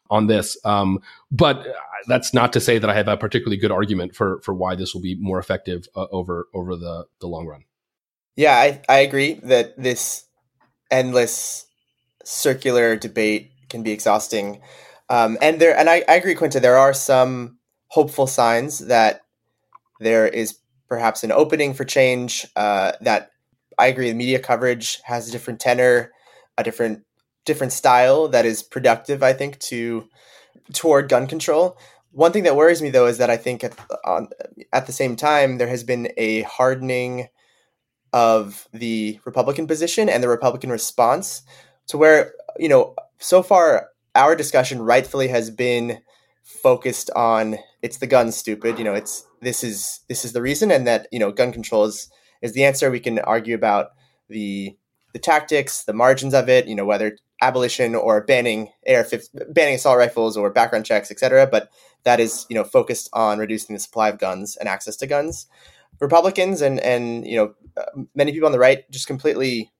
on 0.10 0.28
this 0.28 0.58
um, 0.66 1.00
but 1.32 1.66
that's 2.08 2.34
not 2.34 2.54
to 2.54 2.60
say 2.60 2.78
that 2.78 2.90
i 2.90 2.94
have 2.94 3.08
a 3.08 3.18
particularly 3.18 3.58
good 3.58 3.72
argument 3.72 4.16
for 4.16 4.40
for 4.42 4.54
why 4.54 4.76
this 4.76 4.94
will 4.94 5.02
be 5.02 5.16
more 5.16 5.40
effective 5.40 5.88
uh, 5.96 6.06
over 6.12 6.48
over 6.54 6.76
the 6.76 7.06
the 7.20 7.28
long 7.28 7.48
run 7.48 7.64
yeah 8.36 8.56
i 8.56 8.82
i 8.88 9.00
agree 9.00 9.34
that 9.44 9.76
this 9.82 10.26
endless 10.92 11.66
circular 12.24 12.96
debate 12.96 13.52
can 13.70 13.84
be 13.84 13.92
exhausting. 13.92 14.62
Um, 15.10 15.38
and 15.42 15.60
there, 15.60 15.78
and 15.78 15.90
I, 15.90 16.04
I 16.08 16.16
agree, 16.16 16.36
Quinta. 16.36 16.60
There 16.60 16.78
are 16.78 16.94
some 16.94 17.60
hopeful 17.88 18.28
signs 18.28 18.80
that 18.80 19.22
there 20.00 20.28
is 20.28 20.58
perhaps 20.88 21.24
an 21.24 21.32
opening 21.32 21.74
for 21.74 21.86
change. 21.86 22.46
Uh, 22.56 22.94
that 23.02 23.32
I 23.78 23.88
agree, 23.88 24.10
the 24.10 24.16
media 24.16 24.40
coverage 24.40 25.02
has 25.04 25.28
a 25.28 25.32
different 25.32 25.60
tenor, 25.60 26.12
a 26.58 26.64
different 26.64 27.04
different 27.46 27.74
style 27.74 28.28
that 28.30 28.46
is 28.46 28.64
productive. 28.64 29.24
I 29.24 29.34
think 29.34 29.60
to 29.60 30.08
toward 30.74 31.10
gun 31.10 31.28
control. 31.28 31.78
One 32.12 32.32
thing 32.32 32.44
that 32.44 32.56
worries 32.56 32.82
me 32.82 32.90
though 32.90 33.08
is 33.08 33.18
that 33.18 33.30
I 33.30 33.38
think 33.38 33.64
at 33.64 33.78
on, 34.06 34.30
at 34.72 34.86
the 34.88 34.94
same 34.94 35.16
time 35.16 35.58
there 35.58 35.68
has 35.68 35.84
been 35.84 36.10
a 36.18 36.42
hardening 36.44 37.28
of 38.14 38.68
the 38.74 39.20
Republican 39.26 39.68
position 39.68 40.08
and 40.08 40.24
the 40.24 40.30
Republican 40.30 40.70
response 40.70 41.44
to 41.88 41.98
where 41.98 42.34
you 42.58 42.70
know 42.70 42.96
so 43.20 43.44
far 43.44 43.90
our 44.16 44.36
discussion 44.36 44.82
rightfully 44.82 45.28
has 45.28 45.50
been 45.50 46.00
focused 46.44 47.10
on 47.16 47.58
it's 47.82 47.98
the 47.98 48.08
gun 48.08 48.32
stupid 48.32 48.78
you 48.78 48.86
know 48.86 48.94
it's 48.94 49.26
this 49.46 49.64
is 49.64 50.02
this 50.10 50.26
is 50.26 50.34
the 50.34 50.42
reason 50.42 50.72
and 50.72 50.86
that 50.88 51.08
you 51.12 51.20
know 51.20 51.32
gun 51.32 51.54
control 51.54 51.86
is 51.86 52.10
is 52.42 52.54
the 52.54 52.66
answer. 52.66 52.92
We 52.92 53.00
can 53.00 53.20
argue 53.20 53.56
about 53.56 53.92
the 54.28 54.76
the 55.14 55.20
tactics 55.20 55.86
the 55.86 55.94
margins 55.94 56.34
of 56.34 56.50
it 56.50 56.68
you 56.68 56.76
know 56.76 56.84
whether 56.84 57.18
abolition 57.42 57.96
or 57.96 58.22
banning 58.26 58.70
AR 58.90 59.06
banning 59.50 59.76
assault 59.76 59.98
rifles 59.98 60.36
or 60.36 60.50
background 60.50 60.86
checks 60.86 61.10
etc 61.10 61.48
but 61.48 61.70
that 62.06 62.20
is 62.20 62.46
you 62.50 62.56
know 62.56 62.64
focused 62.64 63.10
on 63.14 63.40
reducing 63.40 63.76
the 63.76 63.80
supply 63.80 64.10
of 64.10 64.20
guns 64.20 64.56
and 64.56 64.70
access 64.70 64.96
to 64.96 65.08
guns. 65.08 65.48
Republicans 66.00 66.62
and 66.62 66.80
and 66.80 67.28
you 67.28 67.36
know 67.36 67.54
uh, 67.78 68.04
many 68.16 68.32
people 68.32 68.46
on 68.46 68.52
the 68.52 68.60
right 68.60 68.90
just 68.92 69.08
completely 69.08 69.72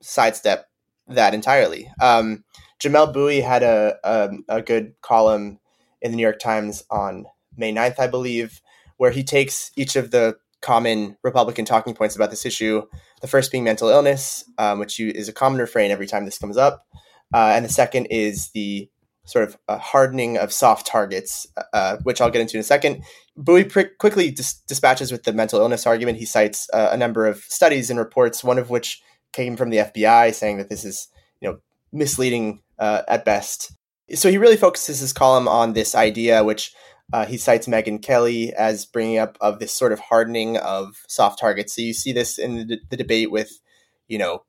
sidestep 0.00 0.68
that 1.08 1.34
entirely. 1.34 1.90
Um, 2.00 2.44
Jamelle 2.80 3.12
Bouie 3.12 3.42
had 3.42 3.62
a, 3.62 3.96
a, 4.04 4.30
a 4.48 4.62
good 4.62 4.94
column 5.02 5.58
in 6.00 6.12
the 6.12 6.16
New 6.16 6.22
York 6.22 6.38
Times 6.38 6.84
on 6.90 7.26
May 7.56 7.72
9th, 7.72 7.98
I 7.98 8.06
believe, 8.06 8.62
where 9.00 9.10
he 9.10 9.24
takes 9.24 9.70
each 9.76 9.96
of 9.96 10.10
the 10.10 10.36
common 10.60 11.16
Republican 11.22 11.64
talking 11.64 11.94
points 11.94 12.14
about 12.14 12.28
this 12.28 12.44
issue. 12.44 12.82
The 13.22 13.28
first 13.28 13.50
being 13.50 13.64
mental 13.64 13.88
illness, 13.88 14.44
um, 14.58 14.78
which 14.78 15.00
is 15.00 15.26
a 15.26 15.32
common 15.32 15.58
refrain 15.58 15.90
every 15.90 16.06
time 16.06 16.26
this 16.26 16.36
comes 16.36 16.58
up. 16.58 16.86
Uh, 17.32 17.52
and 17.54 17.64
the 17.64 17.70
second 17.70 18.08
is 18.10 18.50
the 18.50 18.90
sort 19.24 19.48
of 19.48 19.56
uh, 19.68 19.78
hardening 19.78 20.36
of 20.36 20.52
soft 20.52 20.86
targets, 20.86 21.46
uh, 21.72 21.96
which 22.02 22.20
I'll 22.20 22.30
get 22.30 22.42
into 22.42 22.58
in 22.58 22.60
a 22.60 22.62
second. 22.62 23.02
Bouie 23.38 23.64
pr- 23.64 23.94
quickly 23.98 24.30
dis- 24.30 24.60
dispatches 24.68 25.10
with 25.10 25.22
the 25.22 25.32
mental 25.32 25.60
illness 25.60 25.86
argument. 25.86 26.18
He 26.18 26.26
cites 26.26 26.68
uh, 26.74 26.90
a 26.92 26.96
number 26.98 27.26
of 27.26 27.38
studies 27.38 27.88
and 27.88 27.98
reports, 27.98 28.44
one 28.44 28.58
of 28.58 28.68
which 28.68 29.00
came 29.32 29.56
from 29.56 29.70
the 29.70 29.78
FBI, 29.78 30.34
saying 30.34 30.58
that 30.58 30.68
this 30.68 30.84
is 30.84 31.08
you 31.40 31.48
know 31.48 31.58
misleading 31.90 32.60
uh, 32.78 33.00
at 33.08 33.24
best. 33.24 33.72
So 34.14 34.28
he 34.28 34.36
really 34.36 34.58
focuses 34.58 35.00
his 35.00 35.14
column 35.14 35.48
on 35.48 35.72
this 35.72 35.94
idea, 35.94 36.44
which 36.44 36.74
uh, 37.12 37.26
he 37.26 37.36
cites 37.36 37.66
Megyn 37.66 38.02
Kelly 38.02 38.52
as 38.54 38.84
bringing 38.84 39.18
up 39.18 39.36
of 39.40 39.58
this 39.58 39.72
sort 39.72 39.92
of 39.92 39.98
hardening 40.00 40.56
of 40.58 41.02
soft 41.08 41.38
targets. 41.38 41.74
So 41.74 41.82
you 41.82 41.92
see 41.92 42.12
this 42.12 42.38
in 42.38 42.68
the, 42.68 42.78
the 42.88 42.96
debate 42.96 43.30
with, 43.30 43.60
you 44.08 44.18
know, 44.18 44.44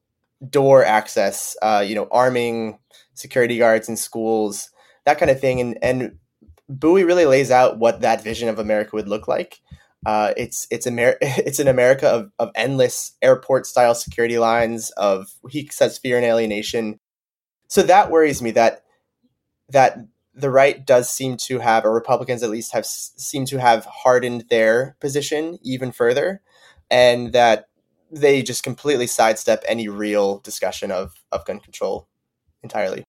door 0.49 0.86
access, 0.86 1.55
uh, 1.62 1.84
you 1.86 1.95
know, 1.95 2.07
arming 2.12 2.80
security 3.14 3.57
guards 3.57 3.89
in 3.89 3.97
schools, 3.97 4.70
that 5.05 5.18
kind 5.18 5.32
of 5.32 5.39
thing. 5.39 5.59
And 5.59 5.78
and 5.82 6.18
Bouie 6.70 7.05
really 7.05 7.26
lays 7.26 7.51
out 7.51 7.80
what 7.80 8.01
that 8.01 8.24
vision 8.24 8.47
of 8.47 8.59
America 8.59 8.91
would 8.95 9.07
look 9.07 9.28
like. 9.28 9.59
Uh, 10.05 10.34
it's 10.38 10.68
it's 10.72 10.88
Amer- 10.88 11.18
it's 11.22 11.59
an 11.59 11.68
America 11.68 12.07
of, 12.07 12.32
of 12.39 12.51
endless 12.55 13.14
airport 13.22 13.66
style 13.66 13.95
security 13.95 14.38
lines 14.38 14.91
of 14.91 15.32
he 15.49 15.68
says 15.72 15.97
fear 15.97 16.18
and 16.18 16.26
alienation. 16.26 16.99
So 17.68 17.84
that 17.84 18.12
worries 18.12 18.41
me 18.41 18.51
that 18.51 18.84
that 19.70 19.97
the 20.34 20.49
right 20.49 20.86
does 20.86 21.09
seem 21.09 21.38
to 21.38 21.59
have, 21.59 21.86
or 21.86 21.93
Republicans 21.93 22.43
at 22.43 22.49
least 22.49 22.73
have 22.73 22.86
seem 22.86 23.45
to 23.45 23.57
have 23.59 23.86
hardened 23.86 24.45
their 24.49 24.95
position 24.99 25.59
even 25.61 25.91
further, 25.91 26.41
and 26.89 27.34
that 27.34 27.67
they 28.11 28.41
just 28.41 28.63
completely 28.63 29.07
sidestep 29.07 29.63
any 29.67 29.88
real 29.88 30.39
discussion 30.39 30.91
of 30.91 31.13
of 31.32 31.45
gun 31.45 31.59
control 31.59 32.07
entirely. 32.63 33.03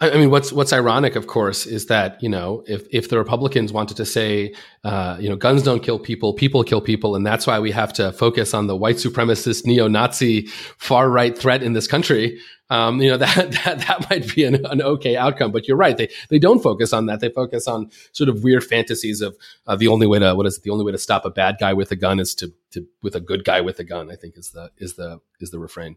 I 0.00 0.16
mean, 0.16 0.30
what's 0.30 0.52
what's 0.52 0.72
ironic, 0.72 1.16
of 1.16 1.26
course, 1.26 1.66
is 1.66 1.86
that 1.86 2.22
you 2.22 2.28
know 2.28 2.62
if 2.68 2.86
if 2.92 3.08
the 3.08 3.18
Republicans 3.18 3.72
wanted 3.72 3.96
to 3.96 4.04
say, 4.04 4.54
uh, 4.84 5.16
you 5.18 5.28
know, 5.28 5.34
guns 5.34 5.64
don't 5.64 5.82
kill 5.82 5.98
people, 5.98 6.32
people 6.34 6.62
kill 6.62 6.80
people, 6.80 7.16
and 7.16 7.26
that's 7.26 7.48
why 7.48 7.58
we 7.58 7.72
have 7.72 7.92
to 7.94 8.12
focus 8.12 8.54
on 8.54 8.68
the 8.68 8.76
white 8.76 8.96
supremacist, 8.96 9.66
neo-Nazi, 9.66 10.46
far 10.76 11.10
right 11.10 11.36
threat 11.36 11.64
in 11.64 11.72
this 11.72 11.88
country. 11.88 12.38
Um, 12.70 13.00
you 13.00 13.10
know 13.10 13.16
that 13.24 13.50
that 13.64 13.78
that 13.88 14.08
might 14.08 14.32
be 14.32 14.44
an, 14.44 14.64
an, 14.66 14.80
okay 14.82 15.16
outcome, 15.16 15.50
but 15.50 15.66
you're 15.66 15.76
right. 15.76 15.96
They 15.96 16.08
they 16.30 16.38
don't 16.38 16.62
focus 16.62 16.92
on 16.92 17.06
that. 17.06 17.18
They 17.18 17.30
focus 17.30 17.66
on 17.66 17.90
sort 18.12 18.28
of 18.28 18.44
weird 18.44 18.62
fantasies 18.62 19.20
of 19.20 19.36
uh, 19.66 19.74
the 19.74 19.88
only 19.88 20.06
way 20.06 20.20
to 20.20 20.32
what 20.36 20.46
is 20.46 20.58
it? 20.58 20.62
The 20.62 20.70
only 20.70 20.84
way 20.84 20.92
to 20.92 20.98
stop 20.98 21.24
a 21.24 21.30
bad 21.30 21.56
guy 21.58 21.72
with 21.72 21.90
a 21.90 21.96
gun 21.96 22.20
is 22.20 22.36
to 22.36 22.52
to 22.70 22.86
with 23.02 23.16
a 23.16 23.20
good 23.20 23.44
guy 23.44 23.62
with 23.62 23.80
a 23.80 23.84
gun. 23.84 24.12
I 24.12 24.14
think 24.14 24.38
is 24.38 24.50
the 24.50 24.70
is 24.78 24.94
the 24.94 25.18
is 25.40 25.50
the 25.50 25.58
refrain. 25.58 25.96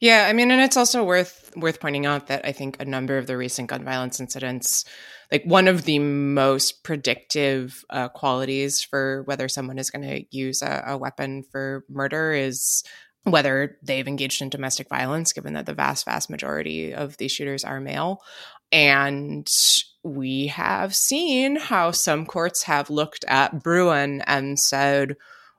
Yeah, 0.00 0.26
I 0.28 0.34
mean, 0.34 0.50
and 0.50 0.60
it's 0.60 0.76
also 0.76 1.02
worth 1.04 1.52
worth 1.56 1.80
pointing 1.80 2.04
out 2.04 2.26
that 2.26 2.44
I 2.44 2.52
think 2.52 2.76
a 2.78 2.84
number 2.84 3.16
of 3.16 3.26
the 3.26 3.36
recent 3.36 3.70
gun 3.70 3.82
violence 3.82 4.20
incidents, 4.20 4.84
like 5.32 5.42
one 5.44 5.68
of 5.68 5.84
the 5.84 5.98
most 5.98 6.84
predictive 6.84 7.82
uh, 7.88 8.08
qualities 8.10 8.82
for 8.82 9.22
whether 9.22 9.48
someone 9.48 9.78
is 9.78 9.90
going 9.90 10.06
to 10.06 10.24
use 10.36 10.60
a, 10.60 10.84
a 10.88 10.98
weapon 10.98 11.44
for 11.50 11.84
murder 11.88 12.32
is 12.32 12.84
whether 13.24 13.78
they've 13.82 14.06
engaged 14.06 14.42
in 14.42 14.50
domestic 14.50 14.88
violence, 14.88 15.32
given 15.32 15.54
that 15.54 15.64
the 15.66 15.74
vast, 15.74 16.04
vast 16.04 16.28
majority 16.28 16.92
of 16.94 17.16
these 17.16 17.32
shooters 17.32 17.64
are 17.64 17.80
male. 17.80 18.20
And 18.70 19.48
we 20.04 20.48
have 20.48 20.94
seen 20.94 21.56
how 21.56 21.90
some 21.90 22.26
courts 22.26 22.64
have 22.64 22.90
looked 22.90 23.24
at 23.26 23.62
Bruen 23.62 24.20
and 24.26 24.58
said, 24.58 25.16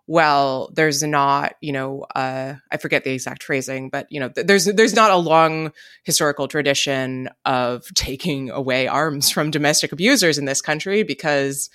well, 0.07 0.71
there's 0.73 1.03
not, 1.03 1.55
you 1.59 1.73
know, 1.73 2.05
uh, 2.15 2.55
I 2.71 2.77
forget 2.77 3.03
the 3.03 3.11
exact 3.11 3.43
phrasing, 3.43 3.89
but 3.89 4.07
you 4.09 4.21
know, 4.21 4.29
th- 4.29 4.47
there's 4.47 4.65
there's 4.65 4.95
not 4.95 5.11
a 5.11 5.17
long 5.17 5.73
historical 6.03 6.47
tradition 6.47 7.29
of 7.43 7.85
taking 7.95 8.49
away 8.49 8.87
arms 8.87 9.29
from 9.29 9.51
domestic 9.51 9.91
abusers 9.91 10.37
in 10.37 10.45
this 10.45 10.61
country 10.61 11.03
because 11.03 11.69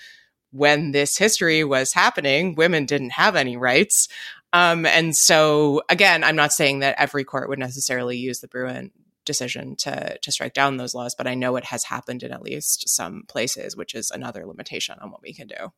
when 0.51 0.93
this 0.93 1.19
history 1.19 1.63
was 1.63 1.93
happening, 1.93 2.55
women 2.55 2.87
didn't 2.87 3.11
have 3.11 3.37
any 3.37 3.57
rights. 3.57 4.09
Um, 4.55 4.85
and 4.87 5.15
so, 5.15 5.83
again, 5.89 6.25
I'm 6.25 6.37
not 6.37 6.53
saying 6.53 6.81
that 6.81 6.97
every 6.99 7.25
court 7.25 7.49
would 7.49 7.59
necessarily 7.59 8.17
use 8.17 8.41
the 8.41 8.49
Bruen 8.49 8.91
decision 9.25 9.77
to 9.77 10.19
to 10.19 10.33
strike 10.33 10.55
down 10.55 10.79
those 10.79 10.95
laws, 10.95 11.15
but 11.15 11.27
I 11.27 11.35
know 11.35 11.57
it 11.57 11.67
has 11.67 11.85
happened 11.85 12.23
in 12.23 12.33
at 12.33 12.43
least 12.43 12.89
some 12.89 13.25
places, 13.29 13.77
which 13.77 13.95
is 13.95 14.11
another 14.11 14.47
limitation 14.47 14.97
on 15.03 15.11
what 15.11 15.23
we 15.23 15.35
can 15.35 15.49
do. 15.49 15.73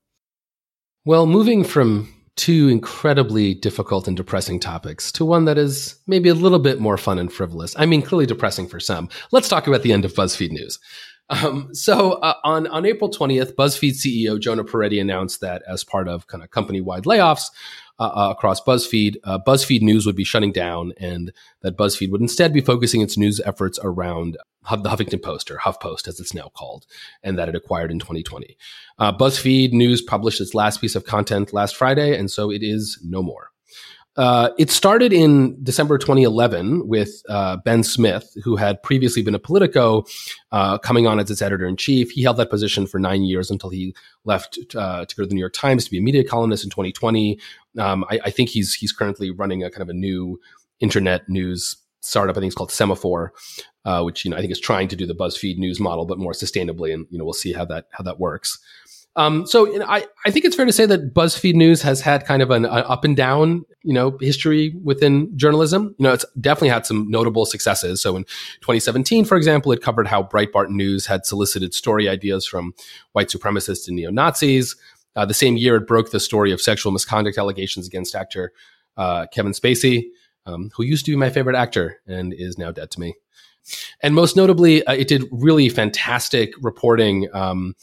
Well, 1.04 1.26
moving 1.26 1.64
from 1.64 2.23
two 2.36 2.68
incredibly 2.68 3.54
difficult 3.54 4.08
and 4.08 4.16
depressing 4.16 4.58
topics 4.58 5.12
to 5.12 5.24
one 5.24 5.44
that 5.44 5.58
is 5.58 5.96
maybe 6.06 6.28
a 6.28 6.34
little 6.34 6.58
bit 6.58 6.80
more 6.80 6.96
fun 6.96 7.18
and 7.18 7.32
frivolous. 7.32 7.74
I 7.78 7.86
mean, 7.86 8.02
clearly 8.02 8.26
depressing 8.26 8.66
for 8.66 8.80
some. 8.80 9.08
Let's 9.30 9.48
talk 9.48 9.66
about 9.66 9.82
the 9.82 9.92
end 9.92 10.04
of 10.04 10.14
BuzzFeed 10.14 10.50
News. 10.50 10.78
Um, 11.30 11.74
so 11.74 12.12
uh, 12.14 12.34
on 12.44 12.66
on 12.66 12.84
April 12.84 13.10
20th, 13.10 13.54
BuzzFeed 13.54 13.92
CEO 13.92 14.38
Jonah 14.38 14.64
Peretti 14.64 15.00
announced 15.00 15.40
that 15.40 15.62
as 15.66 15.82
part 15.82 16.06
of 16.06 16.26
kind 16.26 16.44
of 16.44 16.50
company 16.50 16.80
wide 16.80 17.04
layoffs, 17.04 17.46
uh, 17.98 18.10
uh, 18.12 18.30
across 18.30 18.60
BuzzFeed, 18.60 19.16
uh, 19.22 19.38
BuzzFeed 19.38 19.80
News 19.80 20.04
would 20.04 20.16
be 20.16 20.24
shutting 20.24 20.50
down, 20.50 20.92
and 20.98 21.32
that 21.62 21.76
BuzzFeed 21.76 22.10
would 22.10 22.20
instead 22.20 22.52
be 22.52 22.60
focusing 22.60 23.02
its 23.02 23.16
news 23.16 23.40
efforts 23.44 23.78
around 23.82 24.36
the 24.68 24.88
Huffington 24.88 25.22
Post 25.22 25.48
or 25.50 25.58
HuffPost, 25.58 26.08
as 26.08 26.18
it's 26.18 26.34
now 26.34 26.50
called, 26.56 26.86
and 27.22 27.38
that 27.38 27.48
it 27.48 27.54
acquired 27.54 27.92
in 27.92 28.00
2020. 28.00 28.56
Uh, 28.98 29.16
BuzzFeed 29.16 29.72
News 29.72 30.02
published 30.02 30.40
its 30.40 30.54
last 30.54 30.80
piece 30.80 30.96
of 30.96 31.04
content 31.04 31.52
last 31.52 31.76
Friday, 31.76 32.18
and 32.18 32.30
so 32.30 32.50
it 32.50 32.62
is 32.64 32.98
no 33.04 33.22
more. 33.22 33.50
Uh, 34.16 34.50
it 34.58 34.70
started 34.70 35.12
in 35.12 35.56
December 35.64 35.98
2011 35.98 36.86
with 36.86 37.22
uh, 37.28 37.56
Ben 37.64 37.82
Smith, 37.82 38.36
who 38.44 38.56
had 38.56 38.82
previously 38.82 39.22
been 39.22 39.34
a 39.34 39.38
Politico, 39.38 40.04
uh, 40.52 40.78
coming 40.78 41.06
on 41.06 41.18
as 41.18 41.30
its 41.30 41.42
editor 41.42 41.66
in 41.66 41.76
chief. 41.76 42.10
He 42.10 42.22
held 42.22 42.36
that 42.36 42.50
position 42.50 42.86
for 42.86 42.98
nine 42.98 43.24
years 43.24 43.50
until 43.50 43.70
he 43.70 43.94
left 44.24 44.58
uh, 44.76 45.04
to 45.04 45.16
go 45.16 45.22
to 45.24 45.28
the 45.28 45.34
New 45.34 45.40
York 45.40 45.52
Times 45.52 45.84
to 45.84 45.90
be 45.90 45.98
a 45.98 46.02
media 46.02 46.22
columnist 46.22 46.64
in 46.64 46.70
2020. 46.70 47.38
Um, 47.78 48.04
I, 48.08 48.20
I, 48.26 48.30
think 48.30 48.50
he's 48.50 48.74
he's 48.74 48.92
currently 48.92 49.32
running 49.32 49.64
a 49.64 49.70
kind 49.70 49.82
of 49.82 49.88
a 49.88 49.94
new 49.94 50.40
internet 50.78 51.28
news 51.28 51.76
startup. 52.00 52.36
I 52.36 52.40
think 52.40 52.50
it's 52.50 52.56
called 52.56 52.70
Semafor, 52.70 53.30
uh, 53.84 54.02
which 54.02 54.24
you 54.24 54.30
know 54.30 54.36
I 54.36 54.40
think 54.40 54.52
is 54.52 54.60
trying 54.60 54.86
to 54.88 54.96
do 54.96 55.06
the 55.06 55.14
BuzzFeed 55.14 55.58
news 55.58 55.80
model, 55.80 56.06
but 56.06 56.18
more 56.18 56.32
sustainably. 56.32 56.94
And 56.94 57.06
you 57.10 57.18
know 57.18 57.24
we'll 57.24 57.32
see 57.32 57.52
how 57.52 57.64
that 57.66 57.86
how 57.90 58.04
that 58.04 58.20
works. 58.20 58.60
Um, 59.16 59.46
so 59.46 59.66
you 59.66 59.78
know, 59.78 59.86
I, 59.88 60.06
I 60.26 60.30
think 60.30 60.44
it's 60.44 60.56
fair 60.56 60.66
to 60.66 60.72
say 60.72 60.86
that 60.86 61.14
BuzzFeed 61.14 61.54
News 61.54 61.82
has 61.82 62.00
had 62.00 62.26
kind 62.26 62.42
of 62.42 62.50
an, 62.50 62.66
up 62.66 63.04
and 63.04 63.16
down, 63.16 63.64
you 63.82 63.92
know, 63.92 64.18
history 64.20 64.74
within 64.82 65.36
journalism. 65.36 65.94
You 65.98 66.04
know, 66.04 66.12
it's 66.12 66.24
definitely 66.40 66.70
had 66.70 66.84
some 66.84 67.08
notable 67.08 67.46
successes. 67.46 68.02
So 68.02 68.16
in 68.16 68.24
2017, 68.24 69.24
for 69.24 69.36
example, 69.36 69.70
it 69.70 69.82
covered 69.82 70.08
how 70.08 70.24
Breitbart 70.24 70.68
News 70.68 71.06
had 71.06 71.26
solicited 71.26 71.74
story 71.74 72.08
ideas 72.08 72.44
from 72.44 72.74
white 73.12 73.28
supremacists 73.28 73.86
and 73.86 73.96
neo 73.96 74.10
Nazis. 74.10 74.74
Uh, 75.16 75.24
the 75.24 75.34
same 75.34 75.56
year, 75.56 75.76
it 75.76 75.86
broke 75.86 76.10
the 76.10 76.18
story 76.18 76.50
of 76.50 76.60
sexual 76.60 76.90
misconduct 76.90 77.38
allegations 77.38 77.86
against 77.86 78.16
actor 78.16 78.52
uh, 78.96 79.26
Kevin 79.32 79.52
Spacey, 79.52 80.06
um, 80.46 80.70
who 80.74 80.84
used 80.84 81.04
to 81.06 81.12
be 81.12 81.16
my 81.16 81.30
favorite 81.30 81.56
actor 81.56 82.00
and 82.06 82.32
is 82.32 82.58
now 82.58 82.72
dead 82.72 82.90
to 82.92 83.00
me. 83.00 83.14
And 84.02 84.14
most 84.14 84.36
notably, 84.36 84.84
uh, 84.86 84.92
it 84.92 85.08
did 85.08 85.24
really 85.30 85.68
fantastic 85.68 86.52
reporting. 86.60 87.28
Um, 87.32 87.74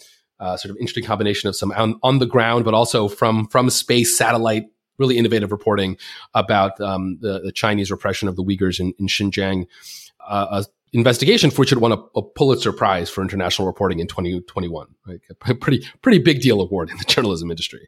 uh, 0.42 0.58
sort 0.58 0.72
of 0.72 0.78
interesting 0.78 1.06
combination 1.06 1.48
of 1.48 1.56
some 1.56 1.72
on, 1.72 2.00
on, 2.04 2.20
the 2.20 2.26
ground, 2.26 2.66
but 2.66 2.74
also 2.74 3.08
from 3.08 3.48
from 3.48 3.70
space 3.70 4.18
satellite. 4.18 4.66
Really 4.98 5.18
innovative 5.18 5.52
reporting 5.52 5.98
about 6.36 6.80
um, 6.80 7.18
the, 7.22 7.40
the, 7.40 7.52
Chinese 7.52 7.90
repression 7.90 8.28
of 8.28 8.36
the 8.36 8.44
Uyghurs 8.44 8.80
in, 8.80 8.94
in 9.00 9.08
Xinjiang. 9.08 9.66
Uh, 10.28 10.62
a 10.62 10.66
investigation 10.94 11.50
for 11.50 11.62
which 11.62 11.72
it 11.72 11.80
won 11.80 11.92
a, 11.92 11.98
a, 12.16 12.22
Pulitzer 12.22 12.72
Prize 12.72 13.10
for 13.10 13.24
international 13.24 13.68
reporting 13.68 14.00
in 14.00 14.06
2021. 14.06 14.88
Like 15.08 15.22
a 15.30 15.56
pretty 15.56 15.86
pretty 16.02 16.20
big 16.20 16.42
deal 16.42 16.62
award 16.62 16.90
in 16.90 16.98
the 16.98 17.06
journalism 17.06 17.50
industry. 17.50 17.88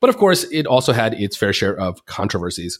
But 0.00 0.10
of 0.10 0.18
course, 0.18 0.44
it 0.44 0.66
also 0.66 0.92
had 0.92 1.14
its 1.14 1.36
fair 1.36 1.52
share 1.52 1.76
of 1.76 2.04
controversies. 2.06 2.78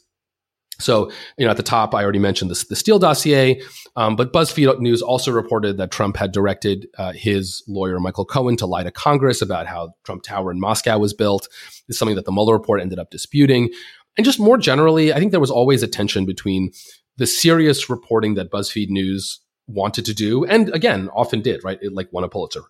So, 0.78 1.10
you 1.38 1.44
know, 1.44 1.50
at 1.50 1.56
the 1.56 1.62
top, 1.62 1.94
I 1.94 2.02
already 2.02 2.18
mentioned 2.18 2.50
the 2.50 2.76
Steele 2.76 2.98
dossier, 2.98 3.60
um, 3.96 4.16
but 4.16 4.32
BuzzFeed 4.32 4.80
News 4.80 5.02
also 5.02 5.30
reported 5.30 5.76
that 5.76 5.90
Trump 5.90 6.16
had 6.16 6.32
directed 6.32 6.88
uh, 6.98 7.12
his 7.12 7.62
lawyer, 7.68 8.00
Michael 8.00 8.24
Cohen, 8.24 8.56
to 8.56 8.66
lie 8.66 8.82
to 8.82 8.90
Congress 8.90 9.40
about 9.40 9.66
how 9.66 9.94
Trump 10.04 10.22
Tower 10.22 10.50
in 10.50 10.60
Moscow 10.60 10.98
was 10.98 11.14
built. 11.14 11.48
It's 11.88 11.98
something 11.98 12.16
that 12.16 12.24
the 12.24 12.32
Mueller 12.32 12.54
report 12.54 12.80
ended 12.80 12.98
up 12.98 13.10
disputing. 13.10 13.70
And 14.16 14.24
just 14.24 14.40
more 14.40 14.58
generally, 14.58 15.12
I 15.12 15.18
think 15.18 15.30
there 15.30 15.40
was 15.40 15.50
always 15.50 15.82
a 15.82 15.88
tension 15.88 16.24
between 16.24 16.72
the 17.16 17.26
serious 17.26 17.88
reporting 17.88 18.34
that 18.34 18.50
BuzzFeed 18.50 18.88
News 18.88 19.40
wanted 19.66 20.04
to 20.04 20.14
do, 20.14 20.44
and 20.44 20.68
again, 20.74 21.08
often 21.14 21.40
did, 21.40 21.64
right? 21.64 21.78
It 21.80 21.94
like 21.94 22.12
won 22.12 22.24
a 22.24 22.28
Pulitzer, 22.28 22.64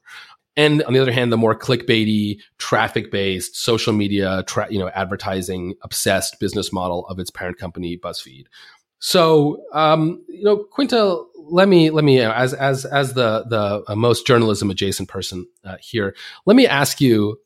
and 0.56 0.82
on 0.84 0.92
the 0.92 1.00
other 1.00 1.12
hand, 1.12 1.32
the 1.32 1.36
more 1.36 1.58
clickbaity, 1.58 2.38
traffic-based, 2.58 3.56
social 3.56 3.92
media, 3.92 4.44
tra- 4.46 4.70
you 4.70 4.78
know, 4.78 4.88
advertising 4.90 5.74
obsessed 5.82 6.38
business 6.38 6.72
model 6.72 7.06
of 7.08 7.18
its 7.18 7.30
parent 7.30 7.58
company, 7.58 7.98
BuzzFeed. 7.98 8.44
So, 9.00 9.62
um, 9.72 10.24
you 10.28 10.44
know, 10.44 10.64
Quinta, 10.64 11.22
let 11.36 11.68
me 11.68 11.90
let 11.90 12.04
me 12.04 12.20
as 12.20 12.54
as 12.54 12.84
as 12.84 13.14
the 13.14 13.44
the 13.48 13.84
uh, 13.86 13.94
most 13.94 14.26
journalism 14.26 14.70
adjacent 14.70 15.08
person 15.08 15.46
uh, 15.64 15.76
here, 15.80 16.14
let 16.46 16.56
me 16.56 16.66
ask 16.66 17.00
you 17.00 17.38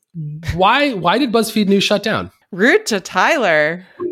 why 0.53 0.93
why 0.93 1.17
did 1.17 1.31
BuzzFeed 1.31 1.67
News 1.67 1.83
shut 1.83 2.03
down? 2.03 2.31
Root 2.51 2.85
to 2.87 2.99
Tyler. 2.99 3.85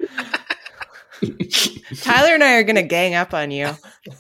Tyler 2.02 2.34
and 2.34 2.44
I 2.44 2.54
are 2.56 2.64
going 2.64 2.76
to 2.76 2.84
gang 2.84 3.16
up 3.16 3.34
on 3.34 3.50
you. 3.50 3.72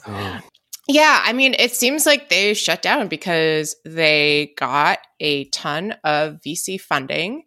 Oh. 0.07 0.39
Yeah, 0.87 1.21
I 1.23 1.33
mean, 1.33 1.53
it 1.59 1.75
seems 1.75 2.05
like 2.05 2.29
they 2.29 2.53
shut 2.53 2.81
down 2.81 3.07
because 3.07 3.75
they 3.83 4.53
got 4.57 4.99
a 5.19 5.45
ton 5.45 5.95
of 6.03 6.39
VC 6.45 6.79
funding 6.79 7.43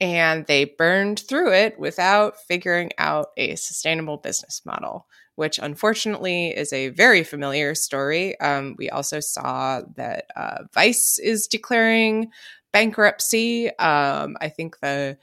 and 0.00 0.46
they 0.46 0.64
burned 0.64 1.20
through 1.20 1.52
it 1.52 1.78
without 1.78 2.36
figuring 2.48 2.90
out 2.98 3.28
a 3.36 3.56
sustainable 3.56 4.16
business 4.16 4.62
model, 4.64 5.06
which 5.34 5.58
unfortunately 5.58 6.48
is 6.48 6.72
a 6.72 6.88
very 6.90 7.24
familiar 7.24 7.74
story. 7.74 8.38
Um, 8.40 8.74
we 8.78 8.88
also 8.88 9.20
saw 9.20 9.82
that 9.96 10.26
uh, 10.34 10.64
Vice 10.72 11.18
is 11.18 11.46
declaring 11.46 12.30
bankruptcy. 12.72 13.68
Um, 13.78 14.36
I 14.40 14.48
think 14.48 14.80
the 14.80 15.18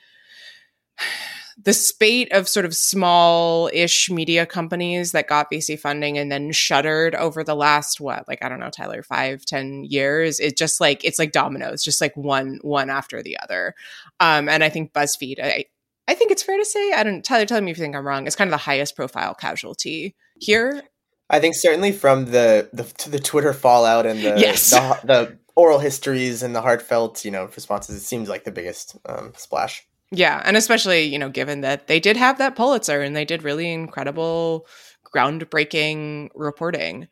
the 1.65 1.73
spate 1.73 2.31
of 2.31 2.47
sort 2.47 2.65
of 2.65 2.75
small 2.75 3.69
ish 3.73 4.09
media 4.09 4.45
companies 4.45 5.11
that 5.11 5.27
got 5.27 5.51
VC 5.51 5.77
funding 5.77 6.17
and 6.17 6.31
then 6.31 6.51
shuttered 6.51 7.15
over 7.15 7.43
the 7.43 7.55
last 7.55 7.99
what, 7.99 8.27
like 8.27 8.43
I 8.43 8.49
don't 8.49 8.59
know, 8.59 8.69
Tyler, 8.69 9.01
five, 9.01 9.43
ten 9.45 9.83
years. 9.83 10.39
It 10.39 10.57
just 10.57 10.79
like 10.79 11.03
it's 11.03 11.17
like 11.17 11.31
dominoes, 11.31 11.83
just 11.83 11.99
like 11.99 12.15
one 12.15 12.59
one 12.61 12.91
after 12.91 13.21
the 13.21 13.37
other. 13.39 13.73
Um, 14.19 14.47
and 14.47 14.63
I 14.63 14.69
think 14.69 14.93
BuzzFeed, 14.93 15.39
I 15.43 15.65
I 16.07 16.13
think 16.13 16.31
it's 16.31 16.43
fair 16.43 16.57
to 16.57 16.65
say, 16.65 16.93
I 16.93 17.03
don't 17.03 17.25
Tyler, 17.25 17.47
tell 17.47 17.59
me 17.61 17.71
if 17.71 17.77
you 17.77 17.83
think 17.83 17.95
I'm 17.95 18.07
wrong. 18.07 18.27
It's 18.27 18.35
kind 18.35 18.47
of 18.47 18.53
the 18.53 18.57
highest 18.57 18.95
profile 18.95 19.33
casualty 19.33 20.15
here. 20.39 20.83
I 21.31 21.39
think 21.39 21.55
certainly 21.55 21.91
from 21.91 22.25
the 22.25 22.69
the 22.73 23.09
the 23.09 23.19
Twitter 23.19 23.53
fallout 23.53 24.05
and 24.05 24.19
the 24.19 24.39
yes. 24.39 24.69
the, 24.69 24.99
the 25.03 25.39
oral 25.55 25.79
histories 25.79 26.43
and 26.43 26.55
the 26.55 26.61
heartfelt 26.61 27.25
you 27.25 27.31
know 27.31 27.49
responses, 27.55 27.95
it 27.95 28.05
seems 28.05 28.29
like 28.29 28.43
the 28.43 28.51
biggest 28.51 28.97
um, 29.07 29.33
splash. 29.35 29.87
Yeah, 30.11 30.41
and 30.45 30.55
especially, 30.55 31.03
you 31.03 31.17
know, 31.17 31.29
given 31.29 31.61
that 31.61 31.87
they 31.87 31.99
did 31.99 32.17
have 32.17 32.37
that 32.37 32.55
Pulitzer 32.55 33.01
and 33.01 33.15
they 33.15 33.25
did 33.25 33.43
really 33.43 33.71
incredible 33.71 34.67
groundbreaking 35.15 36.29
reporting. 36.35 37.07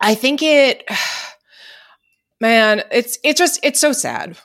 I 0.00 0.14
think 0.14 0.42
it 0.42 0.84
man, 2.40 2.82
it's 2.90 3.18
it's 3.24 3.38
just 3.38 3.60
it's 3.62 3.80
so 3.80 3.92
sad. 3.92 4.36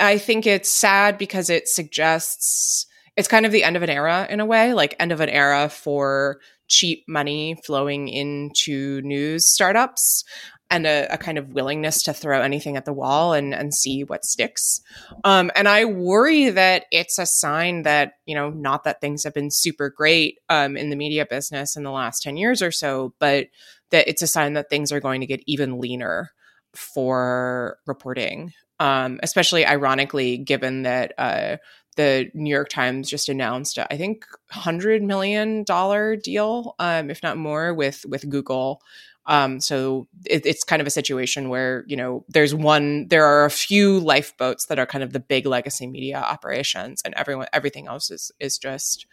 I 0.00 0.18
think 0.18 0.46
it's 0.46 0.70
sad 0.70 1.18
because 1.18 1.50
it 1.50 1.68
suggests 1.68 2.86
it's 3.16 3.28
kind 3.28 3.44
of 3.46 3.52
the 3.52 3.64
end 3.64 3.76
of 3.76 3.82
an 3.82 3.90
era 3.90 4.26
in 4.30 4.40
a 4.40 4.46
way, 4.46 4.72
like 4.74 4.96
end 4.98 5.12
of 5.12 5.20
an 5.20 5.28
era 5.28 5.68
for 5.68 6.40
cheap 6.68 7.04
money 7.06 7.56
flowing 7.66 8.08
into 8.08 9.02
news 9.02 9.46
startups 9.46 10.24
and 10.72 10.86
a, 10.86 11.06
a, 11.12 11.18
kind 11.18 11.36
of 11.36 11.52
willingness 11.52 12.02
to 12.02 12.14
throw 12.14 12.40
anything 12.40 12.76
at 12.76 12.86
the 12.86 12.92
wall 12.92 13.34
and, 13.34 13.54
and 13.54 13.74
see 13.74 14.04
what 14.04 14.24
sticks. 14.24 14.80
Um, 15.22 15.50
and 15.54 15.68
I 15.68 15.84
worry 15.84 16.48
that 16.48 16.86
it's 16.90 17.18
a 17.18 17.26
sign 17.26 17.82
that, 17.82 18.14
you 18.24 18.34
know, 18.34 18.50
not 18.50 18.84
that 18.84 19.00
things 19.00 19.22
have 19.24 19.34
been 19.34 19.50
super 19.50 19.90
great 19.90 20.38
um, 20.48 20.76
in 20.76 20.88
the 20.88 20.96
media 20.96 21.26
business 21.26 21.76
in 21.76 21.82
the 21.82 21.90
last 21.90 22.22
10 22.22 22.38
years 22.38 22.62
or 22.62 22.72
so, 22.72 23.14
but 23.18 23.48
that 23.90 24.08
it's 24.08 24.22
a 24.22 24.26
sign 24.26 24.54
that 24.54 24.70
things 24.70 24.90
are 24.90 25.00
going 25.00 25.20
to 25.20 25.26
get 25.26 25.42
even 25.46 25.78
leaner 25.78 26.30
for 26.74 27.78
reporting. 27.86 28.52
Um, 28.80 29.20
especially 29.22 29.64
ironically, 29.64 30.38
given 30.38 30.82
that 30.82 31.12
uh, 31.16 31.58
the 31.96 32.30
New 32.34 32.50
York 32.50 32.68
Times 32.68 33.08
just 33.08 33.28
announced, 33.28 33.78
I 33.78 33.96
think, 33.96 34.24
hundred 34.50 35.02
million 35.02 35.62
dollar 35.62 36.16
deal, 36.16 36.74
um, 36.78 37.10
if 37.10 37.22
not 37.22 37.36
more, 37.36 37.74
with 37.74 38.04
with 38.08 38.28
Google 38.28 38.82
um, 39.26 39.60
so 39.60 40.08
it, 40.26 40.44
it's 40.44 40.64
kind 40.64 40.80
of 40.80 40.86
a 40.86 40.90
situation 40.90 41.48
where 41.48 41.84
you 41.86 41.96
know 41.96 42.24
there's 42.28 42.54
one, 42.54 43.06
there 43.08 43.24
are 43.24 43.44
a 43.44 43.50
few 43.50 44.00
lifeboats 44.00 44.66
that 44.66 44.78
are 44.78 44.86
kind 44.86 45.04
of 45.04 45.12
the 45.12 45.20
big 45.20 45.46
legacy 45.46 45.86
media 45.86 46.18
operations, 46.18 47.02
and 47.04 47.14
everyone, 47.14 47.46
everything 47.52 47.86
else 47.86 48.10
is 48.10 48.32
is 48.40 48.58
just 48.58 49.06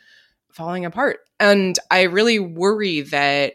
falling 0.51 0.85
apart. 0.85 1.19
And 1.39 1.77
I 1.91 2.03
really 2.03 2.39
worry 2.39 3.01
that 3.01 3.53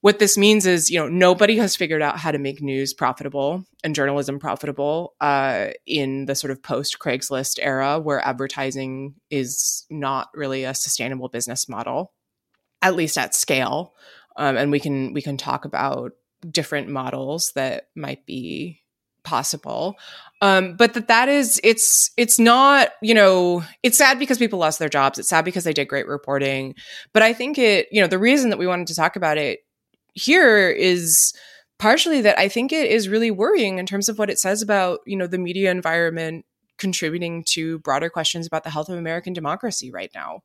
what 0.00 0.18
this 0.18 0.38
means 0.38 0.64
is 0.64 0.90
you 0.90 0.98
know 0.98 1.08
nobody 1.08 1.56
has 1.56 1.76
figured 1.76 2.00
out 2.00 2.18
how 2.18 2.32
to 2.32 2.38
make 2.38 2.62
news 2.62 2.94
profitable 2.94 3.64
and 3.84 3.94
journalism 3.94 4.38
profitable 4.38 5.14
uh, 5.20 5.68
in 5.86 6.24
the 6.24 6.34
sort 6.34 6.50
of 6.50 6.62
post 6.62 6.98
craigslist 6.98 7.58
era 7.60 7.98
where 7.98 8.26
advertising 8.26 9.14
is 9.28 9.84
not 9.90 10.28
really 10.34 10.64
a 10.64 10.74
sustainable 10.74 11.28
business 11.28 11.68
model 11.68 12.12
at 12.82 12.94
least 12.94 13.18
at 13.18 13.34
scale 13.34 13.92
um, 14.40 14.56
and 14.56 14.70
we 14.72 14.80
can 14.80 15.12
we 15.12 15.22
can 15.22 15.36
talk 15.36 15.64
about 15.64 16.12
different 16.48 16.88
models 16.88 17.52
that 17.54 17.88
might 17.94 18.24
be 18.24 18.80
possible. 19.22 19.96
Um, 20.40 20.76
but 20.76 20.94
that 20.94 21.08
that 21.08 21.28
is 21.28 21.60
it's 21.62 22.10
it's 22.16 22.38
not 22.38 22.88
you 23.02 23.14
know 23.14 23.62
it's 23.82 23.98
sad 23.98 24.18
because 24.18 24.38
people 24.38 24.58
lost 24.58 24.78
their 24.78 24.88
jobs. 24.88 25.18
It's 25.18 25.28
sad 25.28 25.44
because 25.44 25.64
they 25.64 25.74
did 25.74 25.88
great 25.88 26.08
reporting. 26.08 26.74
But 27.12 27.22
i 27.22 27.32
think 27.32 27.58
it 27.58 27.86
you 27.92 28.00
know 28.00 28.08
the 28.08 28.18
reason 28.18 28.50
that 28.50 28.58
we 28.58 28.66
wanted 28.66 28.86
to 28.88 28.94
talk 28.94 29.14
about 29.14 29.38
it 29.38 29.60
here 30.14 30.68
is 30.70 31.32
partially 31.78 32.20
that 32.20 32.38
i 32.38 32.48
think 32.48 32.72
it 32.72 32.90
is 32.90 33.08
really 33.08 33.30
worrying 33.30 33.78
in 33.78 33.86
terms 33.86 34.08
of 34.08 34.18
what 34.18 34.30
it 34.30 34.38
says 34.38 34.62
about 34.62 35.00
you 35.06 35.16
know 35.16 35.26
the 35.26 35.38
media 35.38 35.70
environment 35.70 36.44
contributing 36.78 37.44
to 37.46 37.78
broader 37.80 38.10
questions 38.10 38.46
about 38.46 38.64
the 38.64 38.70
health 38.70 38.88
of 38.88 38.98
american 38.98 39.32
democracy 39.32 39.90
right 39.90 40.10
now 40.14 40.42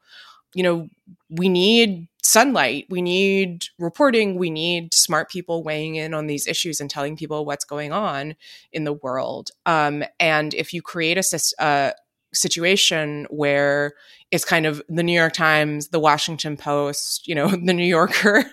you 0.56 0.64
know, 0.64 0.89
we 1.30 1.49
need 1.49 2.08
sunlight, 2.24 2.88
we 2.89 3.01
need 3.01 3.66
reporting, 3.78 4.39
we 4.39 4.49
need 4.49 4.93
smart 4.93 5.30
people 5.30 5.64
weighing 5.64 5.95
in 5.95 6.14
on 6.14 6.26
these 6.26 6.47
issues 6.47 6.80
and 6.80 6.89
telling 6.89 7.16
people 7.16 7.45
what's 7.45 7.66
going 7.66 7.91
on 7.91 8.36
in 8.72 8.86
the 8.86 8.93
world. 8.93 9.51
Um, 9.68 10.03
and 10.20 10.53
if 10.56 10.74
you 10.74 10.82
create 10.82 11.18
a, 11.18 11.39
a 11.60 11.93
situation 12.34 13.28
where 13.30 13.93
it's 14.32 14.45
kind 14.45 14.66
of 14.66 14.82
the 14.89 15.03
New 15.03 15.14
York 15.14 15.34
Times, 15.34 15.89
the 15.89 15.99
Washington 15.99 16.58
Post, 16.58 17.28
you 17.28 17.36
know, 17.36 17.49
the 17.64 17.74
New 17.74 17.86
Yorker, 17.86 18.45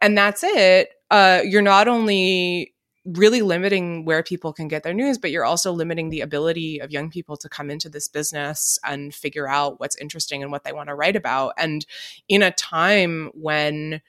and 0.00 0.16
that's 0.16 0.42
it, 0.42 0.90
uh, 1.10 1.40
you're 1.44 1.62
not 1.62 1.88
only 1.88 2.72
really 3.12 3.42
limiting 3.42 4.04
where 4.04 4.22
people 4.22 4.52
can 4.52 4.68
get 4.68 4.82
their 4.82 4.94
news, 4.94 5.18
but 5.18 5.30
you're 5.30 5.44
also 5.44 5.72
limiting 5.72 6.10
the 6.10 6.20
ability 6.20 6.78
of 6.80 6.90
young 6.90 7.10
people 7.10 7.36
to 7.36 7.48
come 7.48 7.70
into 7.70 7.88
this 7.88 8.08
business 8.08 8.78
and 8.84 9.14
figure 9.14 9.48
out 9.48 9.80
what's 9.80 9.96
interesting 9.96 10.42
and 10.42 10.52
what 10.52 10.64
they 10.64 10.72
want 10.72 10.88
to 10.88 10.94
write 10.94 11.16
about. 11.16 11.54
And 11.56 11.84
in 12.28 12.42
a 12.42 12.50
time 12.50 13.30
when 13.34 14.00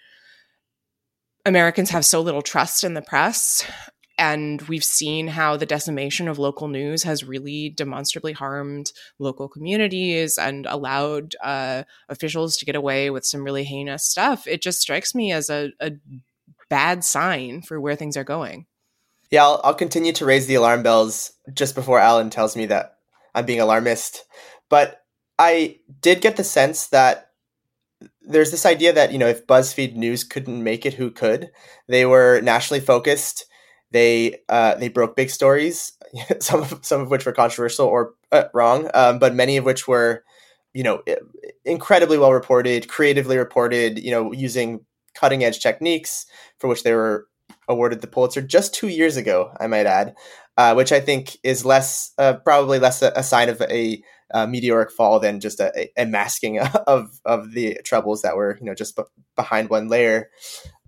Americans 1.46 1.90
have 1.90 2.06
so 2.06 2.22
little 2.22 2.42
trust 2.42 2.84
in 2.84 2.94
the 2.94 3.02
press, 3.02 3.66
and 4.18 4.62
we've 4.64 4.84
seen 4.84 5.28
how 5.28 5.58
the 5.58 5.66
decimation 5.66 6.28
of 6.28 6.38
local 6.38 6.68
news 6.68 7.02
has 7.04 7.24
really 7.24 7.70
demonstrably 7.70 8.34
harmed 8.34 8.92
local 9.18 9.48
communities 9.48 10.38
and 10.38 10.68
allowed 10.68 11.36
uh, 11.44 11.84
officials 12.08 12.56
to 12.58 12.66
get 12.66 12.76
away 12.76 13.10
with 13.10 13.26
some 13.26 13.44
really 13.44 13.64
heinous 13.64 14.06
stuff. 14.06 14.46
It 14.46 14.62
just 14.62 14.80
strikes 14.80 15.16
me 15.16 15.32
as 15.32 15.50
a, 15.50 15.72
a 15.80 15.94
bad 16.70 17.04
sign 17.04 17.64
for 17.64 17.82
where 17.82 17.96
things 17.96 18.16
are 18.16 18.24
going. 18.24 18.68
Yeah, 19.32 19.44
I'll, 19.44 19.62
I'll 19.64 19.74
continue 19.74 20.12
to 20.14 20.26
raise 20.26 20.48
the 20.48 20.56
alarm 20.56 20.84
bells 20.84 21.32
just 21.54 21.76
before 21.76 22.00
Alan 22.00 22.30
tells 22.30 22.56
me 22.56 22.66
that 22.68 22.98
I'm 23.34 23.46
being 23.46 23.62
alarmist. 23.62 24.26
But 24.70 25.02
I 25.40 25.78
did 26.02 26.22
get 26.22 26.38
the 26.38 26.44
sense 26.44 26.88
that 26.88 27.30
there's 28.22 28.52
this 28.52 28.66
idea 28.66 28.94
that, 28.94 29.12
you 29.12 29.18
know, 29.20 29.28
if 29.28 29.48
BuzzFeed 29.48 29.96
News 29.96 30.24
couldn't 30.24 30.64
make 30.64 30.86
it, 30.86 30.94
who 30.96 31.12
could? 31.12 31.52
They 31.88 32.06
were 32.06 32.42
nationally 32.42 32.82
focused. 32.82 33.46
They 33.92 34.38
uh, 34.50 34.76
they 34.76 34.90
broke 34.90 35.16
big 35.16 35.30
stories. 35.30 35.94
some 36.40 36.62
of 36.62 36.80
some 36.84 37.02
of 37.02 37.10
which 37.12 37.26
were 37.26 37.34
controversial 37.34 37.88
or 37.88 38.14
uh, 38.32 38.46
wrong, 38.54 38.90
um, 38.94 39.20
but 39.20 39.36
many 39.36 39.58
of 39.58 39.66
which 39.66 39.88
were, 39.88 40.24
you 40.74 40.84
know, 40.84 41.04
incredibly 41.66 42.18
well 42.18 42.34
reported, 42.34 42.88
creatively 42.88 43.38
reported. 43.38 44.00
You 44.00 44.12
know, 44.12 44.32
using 44.32 44.86
cutting 45.16 45.44
edge 45.44 45.60
techniques 45.60 46.26
for 46.60 46.68
which 46.68 46.84
they 46.84 46.94
were 46.94 47.28
awarded 47.72 48.02
the 48.02 48.08
Pulitzer 48.08 48.42
just 48.42 48.74
two 48.74 48.88
years 48.88 49.18
ago. 49.18 49.52
I 49.60 49.68
might 49.68 49.86
add, 49.86 50.16
uh, 50.58 50.74
which 50.74 50.92
I 50.92 51.00
think 51.00 51.38
is 51.44 51.66
less 51.66 52.12
uh, 52.18 52.34
probably 52.34 52.80
less 52.80 53.02
a, 53.02 53.12
a, 53.16 53.24
sign 53.24 53.50
of 53.50 53.62
a, 53.62 54.02
a, 54.34 54.48
meteoric 54.48 54.92
fall 54.92 55.20
than 55.20 55.40
just 55.40 55.60
a, 55.60 55.90
a, 55.98 56.06
masking 56.06 56.60
of 56.88 57.20
of 57.26 57.54
the 57.54 57.80
troubles 57.84 58.22
that 58.22 58.36
were 58.36 58.58
you 58.60 58.66
know 58.66 58.76
just 58.76 58.96
b- 58.96 59.04
behind 59.36 59.70
one 59.70 59.88
layer. 59.88 60.30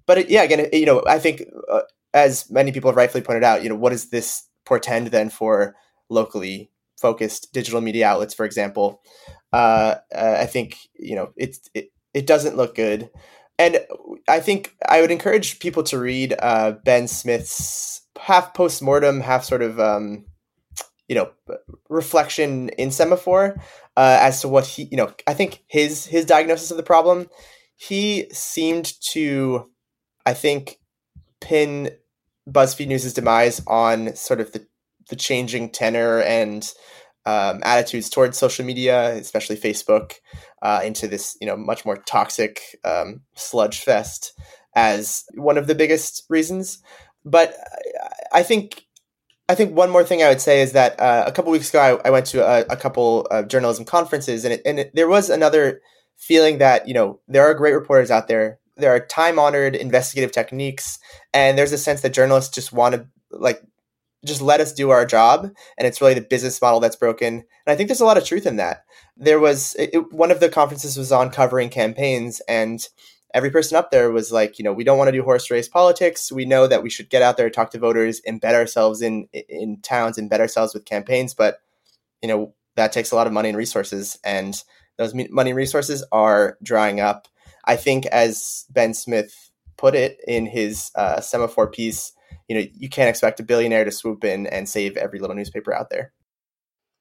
But 0.06 0.20
it, 0.20 0.30
yeah, 0.30 0.44
again, 0.44 0.68
you 0.74 0.86
know, 0.86 1.04
I 1.08 1.18
think 1.18 1.44
uh, 1.72 1.82
as 2.14 2.50
many 2.52 2.72
people 2.72 2.90
have 2.90 2.98
rightfully 2.98 3.24
pointed 3.24 3.44
out, 3.44 3.64
you 3.64 3.70
know, 3.70 3.76
what 3.76 3.92
does 3.92 4.10
this 4.10 4.44
portend 4.66 5.08
then 5.08 5.30
for 5.30 5.76
locally 6.10 6.72
focused 7.00 7.54
digital 7.54 7.82
media 7.82 8.08
outlets, 8.08 8.34
for 8.34 8.46
example? 8.46 9.02
Uh, 9.52 9.96
uh, 10.14 10.38
I 10.40 10.46
think 10.46 10.78
you 10.96 11.16
know 11.16 11.32
it, 11.38 11.58
it 11.74 11.92
it 12.14 12.28
doesn't 12.28 12.58
look 12.58 12.76
good, 12.76 13.10
and 13.64 13.80
I 14.28 14.40
think 14.40 14.76
I 14.88 15.02
would 15.02 15.12
encourage 15.12 15.60
people 15.60 15.84
to 15.84 15.98
read 15.98 16.36
uh, 16.40 16.74
Ben 16.84 17.08
Smith's 17.08 18.02
half 18.20 18.54
post 18.54 18.82
mortem, 18.82 19.22
half 19.22 19.44
sort 19.44 19.62
of 19.62 19.80
um, 19.80 20.26
you 21.08 21.16
know 21.16 21.32
reflection 21.90 22.70
in 22.70 22.90
Semafor 22.90 23.58
uh, 23.96 24.18
as 24.22 24.42
to 24.42 24.48
what 24.48 24.66
he 24.66 24.88
you 24.92 24.98
know 24.98 25.14
I 25.28 25.34
think 25.34 25.64
his 25.68 26.06
his 26.06 26.26
diagnosis 26.26 26.72
of 26.72 26.78
the 26.78 26.84
problem. 26.84 27.30
He 27.76 28.28
seemed 28.32 28.94
to, 29.12 29.70
I 30.26 30.34
think, 30.34 30.80
pin 31.42 31.92
BuzzFeed 32.50 32.88
News's 32.88 33.14
demise 33.14 33.62
on 33.68 34.16
sort 34.16 34.40
of 34.40 34.54
the, 34.54 34.66
the 35.10 35.16
changing 35.16 35.70
tenor 35.70 36.22
and 36.22 36.72
um, 37.26 37.62
attitudes 37.64 38.10
towards 38.10 38.38
social 38.38 38.66
media, 38.66 39.16
especially 39.16 39.56
Facebook, 39.56 40.14
uh, 40.62 40.82
into 40.84 41.08
this 41.08 41.38
you 41.40 41.48
know 41.48 41.58
much 41.58 41.86
more 41.86 41.98
toxic 41.98 42.62
um, 42.84 43.22
sludge 43.36 43.80
fest 43.80 44.34
as 44.76 45.24
one 45.36 45.58
of 45.58 45.68
the 45.68 45.76
biggest 45.76 46.24
reasons. 46.30 46.82
But 47.26 47.56
I 48.32 48.44
think 48.44 48.86
I 49.50 49.56
think 49.56 49.76
one 49.76 49.90
more 49.90 50.04
thing 50.04 50.24
I 50.24 50.30
would 50.30 50.42
say 50.42 50.62
is 50.62 50.74
that 50.74 51.00
uh, 51.00 51.24
a 51.28 51.32
couple 51.32 51.52
weeks 51.52 51.70
ago 51.70 52.02
I, 52.04 52.08
I 52.08 52.12
went 52.12 52.26
to 52.28 52.46
a, 52.46 52.66
a 52.70 52.78
couple 52.78 53.26
of 53.28 53.48
journalism 53.48 53.86
conferences 53.86 54.46
and 54.46 54.54
it, 54.56 54.62
and 54.66 54.80
it, 54.80 54.92
there 54.96 55.08
was 55.08 55.30
another 55.30 55.82
feeling 56.18 56.60
that 56.60 56.88
you 56.88 56.94
know 56.94 57.20
there 57.28 57.44
are 57.44 57.54
great 57.54 57.74
reporters 57.74 58.12
out 58.12 58.28
there 58.28 58.60
there 58.78 58.94
are 58.94 59.00
time 59.00 59.40
honored 59.40 59.76
investigative 59.76 60.32
techniques, 60.32 61.00
and 61.34 61.58
there's 61.58 61.72
a 61.72 61.78
sense 61.78 62.02
that 62.02 62.14
journalists 62.14 62.54
just 62.54 62.74
want 62.74 62.96
to 62.96 63.08
like 63.32 63.62
just 64.26 64.42
let 64.42 64.60
us 64.60 64.74
do 64.74 64.90
our 64.90 65.06
job 65.06 65.50
and 65.78 65.88
it's 65.88 66.02
really 66.02 66.14
the 66.14 66.22
business 66.22 66.62
model 66.62 66.80
that's 66.80 66.96
broken. 66.96 67.34
And 67.36 67.44
i 67.68 67.76
think 67.76 67.90
there's 67.90 68.02
a 68.02 68.06
lot 68.06 68.18
of 68.18 68.26
truth 68.26 68.46
in 68.46 68.58
that. 68.58 68.86
There 69.18 69.40
was 69.40 69.76
it, 69.78 70.12
one 70.12 70.32
of 70.32 70.40
the 70.40 70.50
conferences 70.50 70.98
was 70.98 71.12
on 71.12 71.30
covering 71.30 71.70
campaigns 71.70 72.42
and 72.48 72.88
every 73.34 73.50
person 73.50 73.78
up 73.78 73.90
there 73.90 74.12
was 74.12 74.32
like 74.32 74.60
you 74.60 74.64
know 74.64 74.74
we 74.74 74.84
don't 74.84 74.98
want 74.98 75.08
to 75.08 75.14
do 75.14 75.24
horse 75.24 75.50
race 75.52 75.68
politics. 75.68 76.32
We 76.32 76.46
know 76.46 76.68
that 76.68 76.84
we 76.84 76.90
should 76.90 77.10
get 77.10 77.22
out 77.22 77.38
there 77.38 77.50
talk 77.50 77.72
to 77.72 77.80
voters 77.80 78.22
embed 78.28 78.54
ourselves 78.54 79.02
in 79.02 79.28
in 79.34 79.82
towns 79.82 80.18
embed 80.18 80.40
ourselves 80.40 80.74
with 80.74 80.86
campaigns 80.86 81.34
but 81.34 81.60
you 82.22 82.28
know 82.28 82.54
that 82.76 82.92
takes 82.92 83.12
a 83.12 83.16
lot 83.16 83.28
of 83.28 83.34
money 83.34 83.50
and 83.50 83.58
resources 83.58 84.18
and 84.24 84.64
those 84.98 85.14
money 85.14 85.52
and 85.52 85.58
resources 85.58 86.04
are 86.12 86.58
drying 86.62 87.00
up. 87.00 87.28
I 87.66 87.76
think, 87.76 88.06
as 88.08 88.66
Ben 88.70 88.94
Smith 88.94 89.52
put 89.78 89.96
it 89.96 90.20
in 90.28 90.46
his 90.46 90.92
uh, 90.96 91.18
Semafor 91.18 91.72
piece, 91.72 92.14
you 92.48 92.56
know, 92.56 92.66
you 92.74 92.90
can't 92.90 93.10
expect 93.10 93.40
a 93.40 93.44
billionaire 93.44 93.86
to 93.86 93.92
swoop 93.92 94.24
in 94.24 94.48
and 94.48 94.68
save 94.68 94.98
every 94.98 95.20
little 95.20 95.36
newspaper 95.36 95.74
out 95.74 95.90
there. 95.90 96.14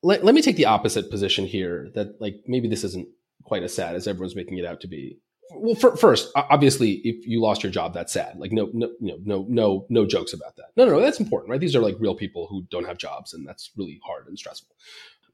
Let, 0.02 0.24
let 0.24 0.34
me 0.34 0.42
take 0.42 0.56
the 0.56 0.66
opposite 0.66 1.10
position 1.10 1.46
here. 1.46 1.90
That 1.94 2.20
like 2.20 2.36
maybe 2.46 2.68
this 2.68 2.84
isn't 2.84 3.08
quite 3.44 3.62
as 3.62 3.74
sad 3.74 3.94
as 3.94 4.06
everyone's 4.06 4.36
making 4.36 4.58
it 4.58 4.64
out 4.64 4.80
to 4.80 4.88
be. 4.88 5.18
Well, 5.54 5.74
for, 5.74 5.96
first, 5.96 6.30
obviously, 6.34 7.02
if 7.04 7.26
you 7.26 7.42
lost 7.42 7.62
your 7.62 7.70
job, 7.70 7.92
that's 7.92 8.12
sad. 8.12 8.38
Like, 8.38 8.52
no, 8.52 8.70
no, 8.72 8.90
no, 9.00 9.18
no, 9.22 9.46
no, 9.48 9.86
no 9.90 10.06
jokes 10.06 10.32
about 10.32 10.56
that. 10.56 10.68
No, 10.76 10.86
no, 10.86 10.92
no, 10.92 11.00
that's 11.00 11.20
important, 11.20 11.50
right? 11.50 11.60
These 11.60 11.76
are 11.76 11.80
like 11.80 11.96
real 11.98 12.14
people 12.14 12.46
who 12.46 12.62
don't 12.70 12.86
have 12.86 12.96
jobs, 12.96 13.34
and 13.34 13.46
that's 13.46 13.70
really 13.76 14.00
hard 14.02 14.28
and 14.28 14.38
stressful. 14.38 14.74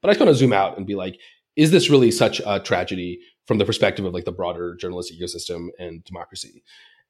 But 0.01 0.09
I 0.09 0.13
just 0.13 0.19
want 0.19 0.29
to 0.29 0.35
zoom 0.35 0.51
out 0.51 0.77
and 0.77 0.85
be 0.85 0.95
like, 0.95 1.19
is 1.55 1.71
this 1.71 1.89
really 1.89 2.11
such 2.11 2.41
a 2.45 2.59
tragedy 2.59 3.21
from 3.49 3.57
the 3.57 3.65
perspective 3.65 4.05
of 4.05 4.13
like 4.13 4.25
the 4.25 4.31
broader 4.31 4.75
journalistic 4.75 5.19
ecosystem 5.19 5.69
and 5.79 6.03
democracy. 6.03 6.63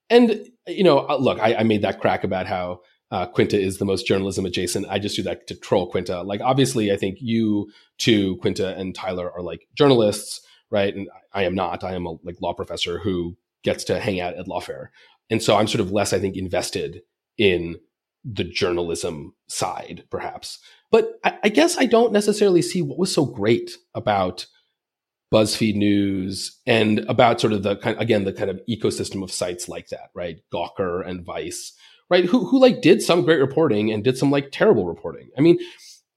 And 0.09 0.47
you 0.67 0.85
know, 0.85 1.05
uh, 1.05 1.17
look, 1.17 1.37
I, 1.37 1.55
I 1.55 1.63
made 1.63 1.81
that 1.81 1.99
crack 1.99 2.23
about 2.23 2.47
how 2.47 2.79
uh, 3.11 3.25
Quinta 3.25 3.59
is 3.59 3.77
the 3.77 3.85
most 3.85 4.05
journalism 4.05 4.45
adjacent. 4.45 4.85
I 4.89 4.99
just 4.99 5.15
do 5.15 5.23
that 5.23 5.47
to 5.47 5.55
troll 5.55 5.89
Quinta. 5.89 6.21
Like, 6.21 6.41
obviously, 6.41 6.91
I 6.91 6.95
think 6.95 7.17
you 7.19 7.71
two, 7.97 8.37
Quinta 8.37 8.75
and 8.75 8.93
Tyler, 8.93 9.31
are 9.31 9.41
like 9.41 9.67
journalists, 9.75 10.41
right? 10.69 10.95
And 10.95 11.09
I 11.33 11.43
am 11.43 11.55
not. 11.55 11.83
I 11.83 11.93
am 11.93 12.05
a 12.05 12.15
like 12.23 12.41
law 12.41 12.53
professor 12.53 12.99
who 12.99 13.37
gets 13.63 13.83
to 13.85 13.99
hang 13.99 14.19
out 14.19 14.35
at 14.35 14.45
lawfare, 14.45 14.87
and 15.29 15.41
so 15.41 15.57
I'm 15.57 15.67
sort 15.67 15.81
of 15.81 15.91
less, 15.91 16.13
I 16.13 16.19
think, 16.19 16.35
invested 16.35 17.01
in 17.37 17.77
the 18.23 18.43
journalism 18.43 19.33
side, 19.47 20.03
perhaps. 20.09 20.59
But 20.91 21.19
I, 21.23 21.37
I 21.45 21.49
guess 21.49 21.77
I 21.77 21.85
don't 21.85 22.13
necessarily 22.13 22.61
see 22.61 22.81
what 22.81 22.99
was 22.99 23.13
so 23.13 23.25
great 23.25 23.71
about 23.95 24.45
BuzzFeed 25.33 25.75
News, 25.75 26.59
and 26.65 26.99
about 27.07 27.39
sort 27.39 27.53
of 27.53 27.63
the 27.63 27.75
kind 27.77 27.99
again 27.99 28.23
the 28.23 28.33
kind 28.33 28.49
of 28.49 28.61
ecosystem 28.69 29.23
of 29.23 29.31
sites 29.31 29.67
like 29.67 29.89
that, 29.89 30.09
right? 30.13 30.39
Gawker 30.53 31.07
and 31.07 31.25
Vice, 31.25 31.73
right? 32.09 32.25
Who 32.25 32.45
who 32.45 32.59
like 32.59 32.81
did 32.81 33.01
some 33.01 33.23
great 33.23 33.39
reporting 33.39 33.91
and 33.91 34.03
did 34.03 34.17
some 34.17 34.31
like 34.31 34.51
terrible 34.51 34.85
reporting. 34.85 35.29
I 35.37 35.41
mean, 35.41 35.57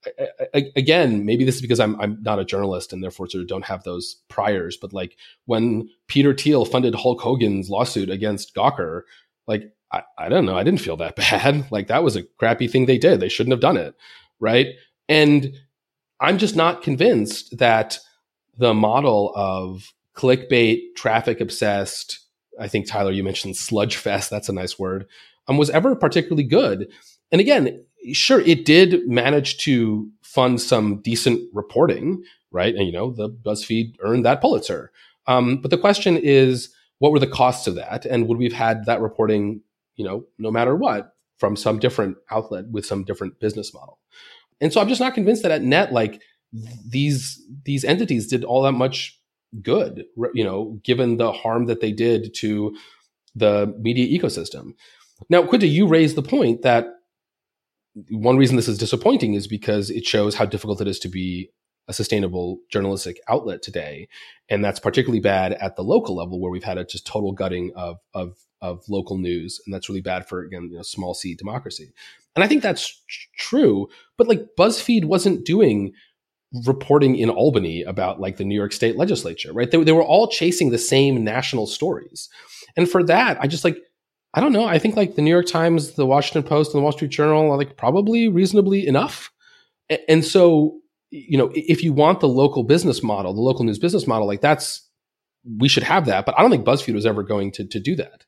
I, 0.05 0.27
I, 0.53 0.63
again, 0.75 1.25
maybe 1.25 1.43
this 1.43 1.55
is 1.55 1.61
because 1.61 1.79
I'm 1.79 1.99
I'm 1.99 2.21
not 2.21 2.39
a 2.39 2.45
journalist 2.45 2.93
and 2.93 3.03
therefore 3.03 3.27
sort 3.27 3.41
of 3.41 3.47
don't 3.47 3.65
have 3.65 3.83
those 3.83 4.17
priors. 4.29 4.77
But 4.77 4.93
like 4.93 5.17
when 5.45 5.89
Peter 6.07 6.33
Thiel 6.33 6.65
funded 6.65 6.95
Hulk 6.95 7.21
Hogan's 7.21 7.69
lawsuit 7.69 8.09
against 8.09 8.55
Gawker, 8.55 9.01
like 9.47 9.73
I, 9.91 10.03
I 10.17 10.29
don't 10.29 10.45
know, 10.45 10.57
I 10.57 10.63
didn't 10.63 10.81
feel 10.81 10.97
that 10.97 11.15
bad. 11.17 11.71
like 11.71 11.87
that 11.87 12.03
was 12.03 12.15
a 12.15 12.23
crappy 12.37 12.67
thing 12.67 12.85
they 12.85 12.97
did. 12.97 13.19
They 13.19 13.29
shouldn't 13.29 13.53
have 13.53 13.61
done 13.61 13.77
it, 13.77 13.95
right? 14.39 14.67
And 15.09 15.53
I'm 16.19 16.37
just 16.37 16.55
not 16.55 16.83
convinced 16.83 17.57
that 17.57 17.99
the 18.57 18.73
model 18.73 19.33
of 19.35 19.93
clickbait, 20.15 20.95
traffic 20.95 21.41
obsessed. 21.41 22.19
I 22.59 22.67
think 22.67 22.87
Tyler, 22.87 23.11
you 23.11 23.23
mentioned 23.23 23.57
sludge 23.57 23.97
fest. 23.97 24.29
That's 24.29 24.49
a 24.49 24.53
nice 24.53 24.77
word. 24.77 25.07
Um, 25.47 25.57
was 25.57 25.69
ever 25.69 25.95
particularly 25.95 26.43
good. 26.43 26.91
And 27.31 27.41
again, 27.41 27.83
sure, 28.13 28.39
it 28.41 28.65
did 28.65 29.07
manage 29.07 29.57
to 29.59 30.09
fund 30.21 30.61
some 30.61 31.01
decent 31.01 31.41
reporting, 31.53 32.23
right? 32.51 32.75
And 32.75 32.85
you 32.85 32.91
know, 32.91 33.11
the 33.11 33.29
BuzzFeed 33.29 33.95
earned 34.01 34.25
that 34.25 34.41
Pulitzer. 34.41 34.91
Um, 35.27 35.57
but 35.57 35.71
the 35.71 35.77
question 35.77 36.17
is, 36.17 36.73
what 36.99 37.11
were 37.11 37.19
the 37.19 37.27
costs 37.27 37.67
of 37.67 37.75
that, 37.75 38.05
and 38.05 38.27
would 38.27 38.37
we've 38.37 38.53
had 38.53 38.85
that 38.85 39.01
reporting, 39.01 39.61
you 39.95 40.05
know, 40.05 40.25
no 40.37 40.51
matter 40.51 40.75
what, 40.75 41.15
from 41.37 41.55
some 41.55 41.79
different 41.79 42.17
outlet 42.31 42.65
with 42.69 42.85
some 42.85 43.03
different 43.03 43.39
business 43.39 43.73
model? 43.73 43.99
And 44.61 44.71
so 44.71 44.79
I'm 44.79 44.87
just 44.87 45.01
not 45.01 45.13
convinced 45.13 45.43
that 45.43 45.51
at 45.51 45.63
net, 45.63 45.91
like 45.91 46.21
these 46.87 47.41
these 47.65 47.83
entities 47.83 48.27
did 48.27 48.43
all 48.43 48.61
that 48.63 48.73
much 48.73 49.19
good, 49.61 50.05
you 50.33 50.43
know, 50.43 50.79
given 50.83 51.17
the 51.17 51.31
harm 51.31 51.65
that 51.65 51.81
they 51.81 51.91
did 51.91 52.33
to 52.35 52.75
the 53.35 53.73
media 53.79 54.19
ecosystem. 54.19 54.73
Now, 55.29 55.45
Quinta, 55.45 55.67
you 55.67 55.87
raised 55.87 56.15
the 56.15 56.23
point 56.23 56.61
that 56.63 56.87
one 58.09 58.37
reason 58.37 58.55
this 58.55 58.67
is 58.67 58.77
disappointing 58.77 59.33
is 59.33 59.47
because 59.47 59.89
it 59.89 60.05
shows 60.05 60.35
how 60.35 60.45
difficult 60.45 60.81
it 60.81 60.87
is 60.87 60.99
to 60.99 61.09
be 61.09 61.51
a 61.87 61.93
sustainable 61.93 62.59
journalistic 62.69 63.19
outlet 63.27 63.61
today, 63.61 64.07
and 64.49 64.63
that's 64.63 64.79
particularly 64.79 65.19
bad 65.19 65.53
at 65.53 65.75
the 65.75 65.83
local 65.83 66.15
level 66.15 66.39
where 66.39 66.51
we've 66.51 66.63
had 66.63 66.77
a 66.77 66.85
just 66.85 67.05
total 67.05 67.33
gutting 67.33 67.71
of 67.75 67.99
of 68.13 68.37
of 68.61 68.83
local 68.87 69.17
news, 69.17 69.59
and 69.65 69.73
that's 69.73 69.89
really 69.89 70.01
bad 70.01 70.27
for 70.27 70.43
again 70.43 70.69
you 70.71 70.77
know, 70.77 70.81
small 70.81 71.13
c 71.13 71.35
democracy. 71.35 71.91
And 72.35 72.43
I 72.43 72.47
think 72.47 72.63
that's 72.63 73.01
true, 73.37 73.89
but 74.17 74.27
like 74.27 74.55
BuzzFeed 74.57 75.05
wasn't 75.05 75.45
doing 75.45 75.93
reporting 76.65 77.15
in 77.15 77.29
Albany 77.29 77.81
about 77.83 78.19
like 78.19 78.37
the 78.37 78.43
New 78.43 78.55
York 78.55 78.73
State 78.73 78.95
legislature, 78.95 79.51
right? 79.51 79.71
They, 79.71 79.83
they 79.83 79.91
were 79.91 80.03
all 80.03 80.27
chasing 80.27 80.69
the 80.69 80.77
same 80.77 81.23
national 81.23 81.65
stories. 81.65 82.29
And 82.75 82.89
for 82.89 83.03
that, 83.03 83.37
I 83.41 83.47
just 83.47 83.63
like, 83.63 83.77
I 84.35 84.39
don't 84.39 84.53
know. 84.53 84.65
I 84.65 84.79
think 84.79 84.95
like 84.95 85.15
the 85.15 85.21
New 85.21 85.31
York 85.31 85.47
Times, 85.47 85.93
the 85.93 86.05
Washington 86.05 86.47
Post, 86.47 86.73
and 86.73 86.79
the 86.79 86.83
Wall 86.83 86.91
Street 86.91 87.11
Journal 87.11 87.51
are 87.51 87.57
like 87.57 87.77
probably 87.77 88.27
reasonably 88.27 88.85
enough. 88.85 89.31
And 90.07 90.23
so, 90.23 90.79
you 91.09 91.37
know, 91.37 91.51
if 91.53 91.83
you 91.83 91.93
want 91.93 92.19
the 92.19 92.27
local 92.27 92.63
business 92.63 93.03
model, 93.03 93.33
the 93.33 93.41
local 93.41 93.65
news 93.65 93.79
business 93.79 94.07
model, 94.07 94.25
like 94.25 94.41
that's, 94.41 94.87
we 95.59 95.67
should 95.67 95.83
have 95.83 96.05
that. 96.05 96.25
But 96.25 96.35
I 96.37 96.41
don't 96.41 96.51
think 96.51 96.65
BuzzFeed 96.65 96.93
was 96.93 97.05
ever 97.05 97.21
going 97.21 97.51
to, 97.53 97.65
to 97.65 97.79
do 97.79 97.95
that. 97.97 98.25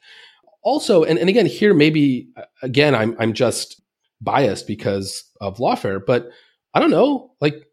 Also, 0.63 1.03
and, 1.03 1.17
and 1.17 1.30
again, 1.30 1.45
here 1.45 1.73
maybe 1.73 2.30
again, 2.61 2.93
I'm, 2.93 3.15
I'm 3.19 3.34
just 3.34 3.82
biased 4.21 4.67
because 4.67 5.23
of 5.41 5.57
lawfare, 5.57 6.01
but 6.05 6.30
I 6.73 6.80
don't 6.80 6.91
know, 6.91 7.32
like 7.39 7.65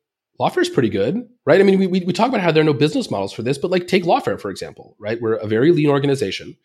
Lawfare 0.42 0.62
is 0.62 0.68
pretty 0.68 0.88
good, 0.88 1.28
right? 1.46 1.60
I 1.60 1.62
mean, 1.62 1.78
we, 1.78 1.86
we, 1.86 2.00
we 2.00 2.12
talk 2.12 2.28
about 2.28 2.40
how 2.40 2.50
there 2.50 2.62
are 2.62 2.64
no 2.64 2.72
business 2.72 3.12
models 3.12 3.32
for 3.32 3.42
this, 3.42 3.58
but 3.58 3.70
like 3.70 3.86
take 3.86 4.02
Lawfare, 4.02 4.40
for 4.40 4.50
example, 4.50 4.96
right? 4.98 5.20
We're 5.20 5.34
a 5.34 5.46
very 5.46 5.70
lean 5.70 5.88
organization. 5.88 6.56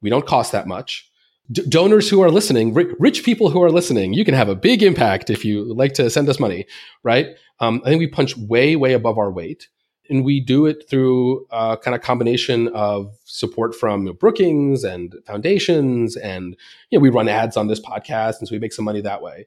We 0.00 0.10
don't 0.10 0.26
cost 0.26 0.52
that 0.52 0.68
much. 0.68 1.10
D- 1.50 1.64
donors 1.68 2.08
who 2.08 2.22
are 2.22 2.30
listening, 2.30 2.72
rich 2.72 3.24
people 3.24 3.50
who 3.50 3.60
are 3.64 3.70
listening, 3.72 4.12
you 4.12 4.24
can 4.24 4.34
have 4.34 4.48
a 4.48 4.54
big 4.54 4.80
impact 4.80 5.28
if 5.28 5.44
you 5.44 5.74
like 5.74 5.94
to 5.94 6.08
send 6.08 6.28
us 6.28 6.38
money, 6.38 6.66
right? 7.02 7.36
Um, 7.58 7.82
I 7.84 7.88
think 7.88 7.98
we 7.98 8.06
punch 8.06 8.36
way, 8.36 8.76
way 8.76 8.92
above 8.92 9.18
our 9.18 9.32
weight. 9.32 9.66
And 10.08 10.24
we 10.24 10.38
do 10.38 10.66
it 10.66 10.88
through 10.88 11.46
a 11.50 11.76
kind 11.76 11.96
of 11.96 12.00
combination 12.00 12.68
of 12.68 13.12
support 13.24 13.74
from 13.74 14.04
Brookings 14.20 14.84
and 14.84 15.12
foundations. 15.26 16.16
And, 16.16 16.56
you 16.90 16.98
know, 16.98 17.02
we 17.02 17.08
run 17.08 17.28
ads 17.28 17.56
on 17.56 17.66
this 17.66 17.80
podcast. 17.80 18.38
And 18.38 18.46
so 18.46 18.54
we 18.54 18.60
make 18.60 18.72
some 18.72 18.84
money 18.84 19.00
that 19.00 19.20
way. 19.20 19.46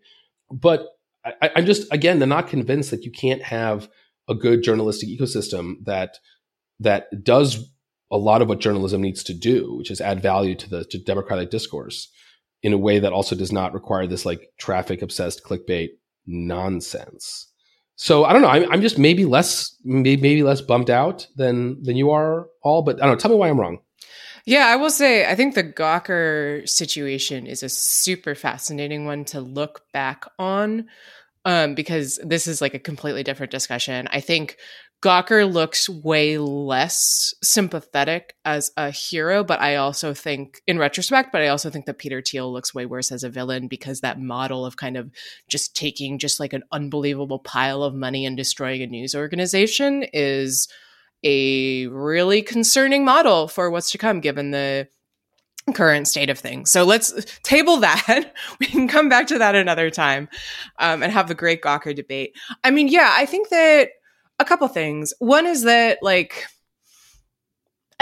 But 0.51 0.98
I, 1.41 1.51
I'm 1.55 1.65
just, 1.65 1.91
again, 1.91 2.21
I'm 2.21 2.29
not 2.29 2.47
convinced 2.47 2.91
that 2.91 3.03
you 3.03 3.11
can't 3.11 3.41
have 3.43 3.89
a 4.27 4.35
good 4.35 4.63
journalistic 4.63 5.09
ecosystem 5.09 5.83
that 5.85 6.17
that 6.79 7.23
does 7.23 7.71
a 8.11 8.17
lot 8.17 8.41
of 8.41 8.47
what 8.47 8.59
journalism 8.59 9.01
needs 9.01 9.23
to 9.23 9.33
do, 9.33 9.75
which 9.77 9.91
is 9.91 10.01
add 10.01 10.21
value 10.21 10.55
to 10.55 10.69
the 10.69 10.85
to 10.85 10.99
democratic 10.99 11.49
discourse 11.49 12.09
in 12.61 12.73
a 12.73 12.77
way 12.77 12.99
that 12.99 13.13
also 13.13 13.35
does 13.35 13.51
not 13.51 13.73
require 13.73 14.07
this 14.07 14.25
like 14.25 14.49
traffic 14.57 15.01
obsessed 15.01 15.43
clickbait 15.43 15.89
nonsense. 16.25 17.47
So 17.95 18.23
I 18.23 18.33
don't 18.33 18.41
know. 18.41 18.47
I'm, 18.47 18.71
I'm 18.71 18.81
just 18.81 18.97
maybe 18.97 19.25
less 19.25 19.75
maybe, 19.83 20.21
maybe 20.21 20.43
less 20.43 20.61
bummed 20.61 20.89
out 20.89 21.27
than 21.35 21.81
than 21.83 21.97
you 21.97 22.11
are 22.11 22.47
all, 22.63 22.81
but 22.81 22.95
I 22.97 23.05
don't 23.05 23.15
know. 23.15 23.19
Tell 23.19 23.31
me 23.31 23.37
why 23.37 23.49
I'm 23.49 23.59
wrong. 23.59 23.79
Yeah, 24.49 24.65
I 24.65 24.77
will 24.77 24.89
say 24.89 25.29
I 25.29 25.35
think 25.35 25.53
the 25.53 25.63
Gawker 25.63 26.67
situation 26.67 27.45
is 27.45 27.61
a 27.61 27.69
super 27.69 28.33
fascinating 28.33 29.05
one 29.05 29.23
to 29.25 29.41
look 29.41 29.83
back 29.93 30.25
on 30.39 30.87
um, 31.45 31.75
because 31.75 32.19
this 32.25 32.47
is 32.47 32.59
like 32.59 32.73
a 32.73 32.79
completely 32.79 33.21
different 33.21 33.51
discussion. 33.51 34.07
I 34.11 34.21
think 34.21 34.57
Gawker 35.03 35.47
looks 35.53 35.87
way 35.87 36.39
less 36.39 37.31
sympathetic 37.43 38.37
as 38.43 38.71
a 38.75 38.89
hero, 38.89 39.43
but 39.43 39.61
I 39.61 39.75
also 39.75 40.15
think, 40.15 40.63
in 40.65 40.79
retrospect, 40.79 41.31
but 41.31 41.43
I 41.43 41.49
also 41.49 41.69
think 41.69 41.85
that 41.85 41.99
Peter 41.99 42.19
Thiel 42.19 42.51
looks 42.51 42.73
way 42.73 42.87
worse 42.87 43.11
as 43.11 43.23
a 43.23 43.29
villain 43.29 43.67
because 43.67 43.99
that 43.99 44.19
model 44.19 44.65
of 44.65 44.77
kind 44.77 44.97
of 44.97 45.11
just 45.47 45.75
taking 45.75 46.17
just 46.17 46.39
like 46.39 46.53
an 46.53 46.63
unbelievable 46.71 47.37
pile 47.37 47.83
of 47.83 47.93
money 47.93 48.25
and 48.25 48.35
destroying 48.35 48.81
a 48.81 48.87
news 48.87 49.13
organization 49.13 50.05
is 50.11 50.67
a 51.23 51.87
really 51.87 52.41
concerning 52.41 53.03
model 53.05 53.47
for 53.47 53.69
what's 53.69 53.91
to 53.91 53.97
come, 53.97 54.19
given 54.19 54.51
the 54.51 54.87
current 55.73 56.07
state 56.07 56.29
of 56.29 56.39
things. 56.39 56.71
So 56.71 56.83
let's 56.83 57.13
table 57.43 57.77
that. 57.77 58.33
we 58.59 58.65
can 58.65 58.87
come 58.87 59.09
back 59.09 59.27
to 59.27 59.37
that 59.39 59.55
another 59.55 59.89
time 59.89 60.29
um, 60.79 61.03
and 61.03 61.11
have 61.11 61.29
a 61.29 61.35
great 61.35 61.61
Gawker 61.61 61.95
debate. 61.95 62.35
I 62.63 62.71
mean, 62.71 62.87
yeah, 62.87 63.13
I 63.15 63.25
think 63.25 63.49
that 63.49 63.89
a 64.39 64.45
couple 64.45 64.67
things. 64.67 65.13
One 65.19 65.45
is 65.45 65.63
that 65.63 65.99
like 66.01 66.45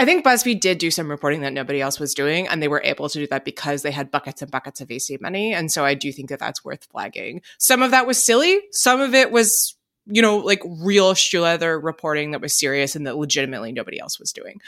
I 0.00 0.04
think 0.04 0.24
BuzzFeed 0.24 0.60
did 0.60 0.78
do 0.78 0.92
some 0.92 1.10
reporting 1.10 1.40
that 1.40 1.52
nobody 1.52 1.80
else 1.80 1.98
was 1.98 2.14
doing, 2.14 2.46
and 2.46 2.62
they 2.62 2.68
were 2.68 2.82
able 2.84 3.08
to 3.08 3.18
do 3.18 3.26
that 3.26 3.44
because 3.44 3.82
they 3.82 3.90
had 3.90 4.12
buckets 4.12 4.40
and 4.40 4.50
buckets 4.50 4.80
of 4.80 4.88
VC 4.88 5.20
money. 5.20 5.52
And 5.52 5.72
so 5.72 5.84
I 5.84 5.94
do 5.94 6.12
think 6.12 6.28
that 6.28 6.38
that's 6.38 6.64
worth 6.64 6.84
flagging. 6.84 7.42
Some 7.58 7.82
of 7.82 7.90
that 7.90 8.06
was 8.06 8.22
silly. 8.22 8.60
Some 8.70 9.00
of 9.00 9.12
it 9.12 9.32
was, 9.32 9.76
you 10.08 10.22
know, 10.22 10.38
like 10.38 10.62
real 10.80 11.14
shoe 11.14 11.42
leather 11.42 11.78
reporting 11.78 12.30
that 12.30 12.40
was 12.40 12.58
serious 12.58 12.96
and 12.96 13.06
that 13.06 13.16
legitimately 13.16 13.72
nobody 13.72 14.00
else 14.00 14.18
was 14.18 14.32
doing. 14.32 14.60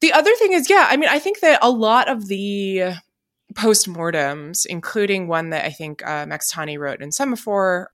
The 0.00 0.12
other 0.12 0.34
thing 0.36 0.52
is, 0.52 0.70
yeah, 0.70 0.86
I 0.88 0.96
mean, 0.96 1.10
I 1.10 1.18
think 1.18 1.40
that 1.40 1.58
a 1.62 1.70
lot 1.70 2.08
of 2.08 2.28
the 2.28 2.94
postmortems, 3.54 4.66
including 4.66 5.28
one 5.28 5.50
that 5.50 5.64
I 5.64 5.70
think 5.70 6.06
uh, 6.06 6.26
Max 6.26 6.50
Tani 6.50 6.78
wrote 6.78 7.02
in 7.02 7.10
Semafor 7.10 7.86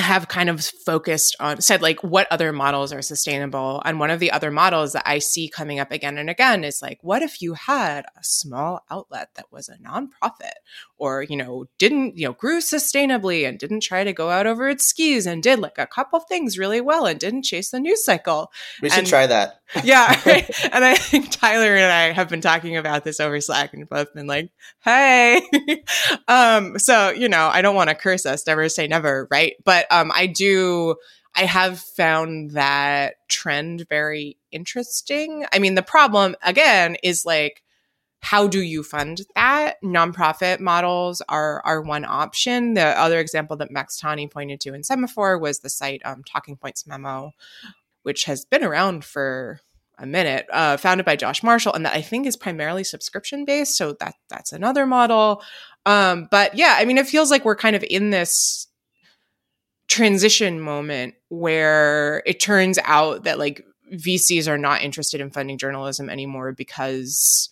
have 0.00 0.28
kind 0.28 0.48
of 0.48 0.64
focused 0.64 1.36
on 1.40 1.60
said 1.60 1.82
like 1.82 2.02
what 2.02 2.26
other 2.30 2.52
models 2.52 2.92
are 2.92 3.02
sustainable. 3.02 3.82
And 3.84 4.00
one 4.00 4.10
of 4.10 4.20
the 4.20 4.32
other 4.32 4.50
models 4.50 4.92
that 4.92 5.02
i 5.06 5.18
see 5.18 5.48
coming 5.48 5.78
up 5.78 5.92
again 5.92 6.18
and 6.18 6.30
again 6.30 6.64
is 6.64 6.82
like 6.82 6.98
what 7.02 7.22
if 7.22 7.40
you 7.42 7.54
had 7.54 8.04
a 8.16 8.22
small 8.22 8.84
outlet 8.90 9.30
that 9.34 9.50
was 9.50 9.68
a 9.68 9.76
nonprofit 9.76 10.58
or 10.98 11.22
you 11.22 11.36
know 11.36 11.66
didn't 11.78 12.16
you 12.16 12.26
know 12.26 12.32
grew 12.32 12.58
sustainably 12.60 13.48
and 13.48 13.58
didn't 13.58 13.80
try 13.80 14.04
to 14.04 14.12
go 14.12 14.30
out 14.30 14.46
over 14.46 14.68
its 14.68 14.86
skis 14.86 15.26
and 15.26 15.42
did 15.42 15.58
like 15.58 15.78
a 15.78 15.86
couple 15.86 16.20
things 16.20 16.58
really 16.58 16.80
well 16.80 17.06
and 17.06 17.20
didn't 17.20 17.42
chase 17.42 17.70
the 17.70 17.80
news 17.80 18.04
cycle? 18.04 18.50
We 18.82 18.90
should 18.90 19.00
and, 19.00 19.06
try 19.06 19.26
that. 19.26 19.60
Yeah 19.84 20.20
right? 20.26 20.50
and 20.72 20.84
i 20.84 20.96
think 20.96 21.30
tyler 21.30 21.76
and 21.76 21.92
i 21.92 22.10
have 22.12 22.28
been 22.28 22.40
talking 22.40 22.76
about 22.76 23.04
this 23.04 23.20
over 23.20 23.40
slack 23.40 23.72
and 23.72 23.88
both 23.88 24.12
been 24.12 24.26
like 24.26 24.50
hey. 24.82 25.40
Um 26.28 26.78
so 26.78 27.10
you 27.10 27.28
know 27.28 27.48
i 27.52 27.62
don't 27.62 27.76
want 27.76 27.88
to 27.88 27.94
curse 27.94 28.26
us 28.26 28.44
never 28.48 28.68
say 28.68 28.88
never 28.88 29.28
right? 29.30 29.54
But 29.64 29.89
um, 29.90 30.10
I 30.14 30.26
do. 30.26 30.96
I 31.34 31.44
have 31.44 31.78
found 31.78 32.52
that 32.52 33.14
trend 33.28 33.86
very 33.88 34.36
interesting. 34.50 35.46
I 35.52 35.58
mean, 35.60 35.76
the 35.76 35.82
problem 35.82 36.34
again 36.42 36.96
is 37.02 37.24
like, 37.24 37.62
how 38.20 38.48
do 38.48 38.60
you 38.60 38.82
fund 38.82 39.22
that? 39.34 39.76
Nonprofit 39.82 40.60
models 40.60 41.22
are 41.28 41.62
are 41.64 41.80
one 41.80 42.04
option. 42.04 42.74
The 42.74 42.98
other 42.98 43.18
example 43.18 43.56
that 43.58 43.70
Max 43.70 43.98
Tani 43.98 44.28
pointed 44.28 44.60
to 44.60 44.74
in 44.74 44.82
Semafor 44.82 45.40
was 45.40 45.60
the 45.60 45.70
site 45.70 46.02
um, 46.04 46.22
Talking 46.24 46.56
Points 46.56 46.86
Memo, 46.86 47.32
which 48.02 48.24
has 48.24 48.44
been 48.44 48.64
around 48.64 49.04
for 49.04 49.60
a 49.98 50.06
minute, 50.06 50.46
uh, 50.52 50.76
founded 50.76 51.04
by 51.04 51.16
Josh 51.16 51.42
Marshall, 51.42 51.74
and 51.74 51.84
that 51.84 51.94
I 51.94 52.02
think 52.02 52.26
is 52.26 52.36
primarily 52.36 52.84
subscription 52.84 53.44
based. 53.44 53.76
So 53.76 53.94
that 54.00 54.14
that's 54.28 54.52
another 54.52 54.86
model. 54.86 55.42
Um, 55.86 56.28
but 56.30 56.56
yeah, 56.56 56.76
I 56.78 56.84
mean, 56.84 56.98
it 56.98 57.06
feels 57.06 57.30
like 57.30 57.44
we're 57.44 57.56
kind 57.56 57.76
of 57.76 57.84
in 57.88 58.10
this 58.10 58.66
transition 59.90 60.60
moment 60.60 61.14
where 61.28 62.22
it 62.24 62.38
turns 62.38 62.78
out 62.84 63.24
that 63.24 63.40
like 63.40 63.64
VCs 63.92 64.46
are 64.46 64.56
not 64.56 64.82
interested 64.82 65.20
in 65.20 65.32
funding 65.32 65.58
journalism 65.58 66.08
anymore 66.08 66.52
because 66.52 67.50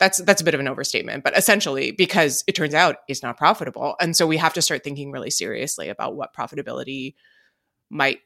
that's 0.00 0.18
that's 0.18 0.40
a 0.40 0.44
bit 0.44 0.54
of 0.54 0.60
an 0.60 0.66
overstatement, 0.66 1.22
but 1.22 1.36
essentially 1.38 1.92
because 1.92 2.42
it 2.48 2.56
turns 2.56 2.74
out 2.74 2.96
it's 3.06 3.22
not 3.22 3.38
profitable. 3.38 3.94
And 4.00 4.16
so 4.16 4.26
we 4.26 4.36
have 4.38 4.54
to 4.54 4.62
start 4.62 4.82
thinking 4.82 5.12
really 5.12 5.30
seriously 5.30 5.88
about 5.88 6.16
what 6.16 6.34
profitability 6.34 7.14
might 7.90 8.18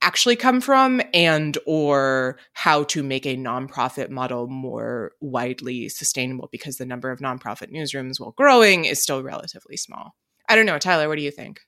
actually 0.00 0.36
come 0.36 0.62
from 0.62 1.02
and 1.12 1.58
or 1.66 2.38
how 2.54 2.84
to 2.84 3.02
make 3.02 3.26
a 3.26 3.36
nonprofit 3.36 4.08
model 4.08 4.46
more 4.46 5.12
widely 5.20 5.90
sustainable 5.90 6.48
because 6.50 6.78
the 6.78 6.86
number 6.86 7.10
of 7.10 7.20
nonprofit 7.20 7.70
newsrooms 7.70 8.18
while 8.18 8.32
growing 8.32 8.86
is 8.86 9.02
still 9.02 9.22
relatively 9.22 9.76
small. 9.76 10.14
I 10.48 10.56
don't 10.56 10.66
know, 10.66 10.78
Tyler, 10.78 11.08
what 11.08 11.16
do 11.16 11.22
you 11.22 11.30
think? 11.30 11.60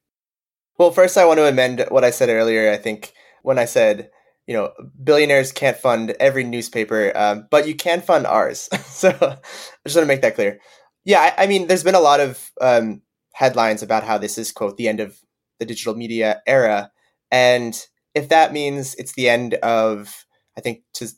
Well, 0.78 0.90
first, 0.90 1.16
I 1.16 1.24
want 1.24 1.38
to 1.38 1.48
amend 1.48 1.84
what 1.88 2.04
I 2.04 2.10
said 2.10 2.28
earlier. 2.28 2.70
I 2.70 2.76
think 2.76 3.12
when 3.42 3.58
I 3.58 3.64
said, 3.64 4.10
you 4.46 4.54
know, 4.54 4.72
billionaires 5.02 5.52
can't 5.52 5.76
fund 5.76 6.14
every 6.20 6.44
newspaper, 6.44 7.12
um, 7.16 7.48
but 7.50 7.66
you 7.66 7.74
can 7.74 8.00
fund 8.02 8.26
ours. 8.26 8.68
so 8.86 9.08
I 9.10 9.38
just 9.86 9.96
want 9.96 10.04
to 10.04 10.06
make 10.06 10.22
that 10.22 10.34
clear. 10.34 10.60
Yeah, 11.04 11.20
I, 11.36 11.44
I 11.44 11.46
mean, 11.46 11.66
there's 11.66 11.84
been 11.84 11.94
a 11.94 12.00
lot 12.00 12.20
of 12.20 12.50
um, 12.60 13.02
headlines 13.32 13.82
about 13.82 14.04
how 14.04 14.18
this 14.18 14.38
is, 14.38 14.52
quote, 14.52 14.76
the 14.76 14.88
end 14.88 15.00
of 15.00 15.18
the 15.58 15.64
digital 15.66 15.94
media 15.94 16.42
era. 16.46 16.90
And 17.30 17.80
if 18.14 18.28
that 18.28 18.52
means 18.52 18.94
it's 18.96 19.14
the 19.14 19.28
end 19.28 19.54
of, 19.54 20.26
I 20.56 20.60
think, 20.60 20.82
to 20.94 21.08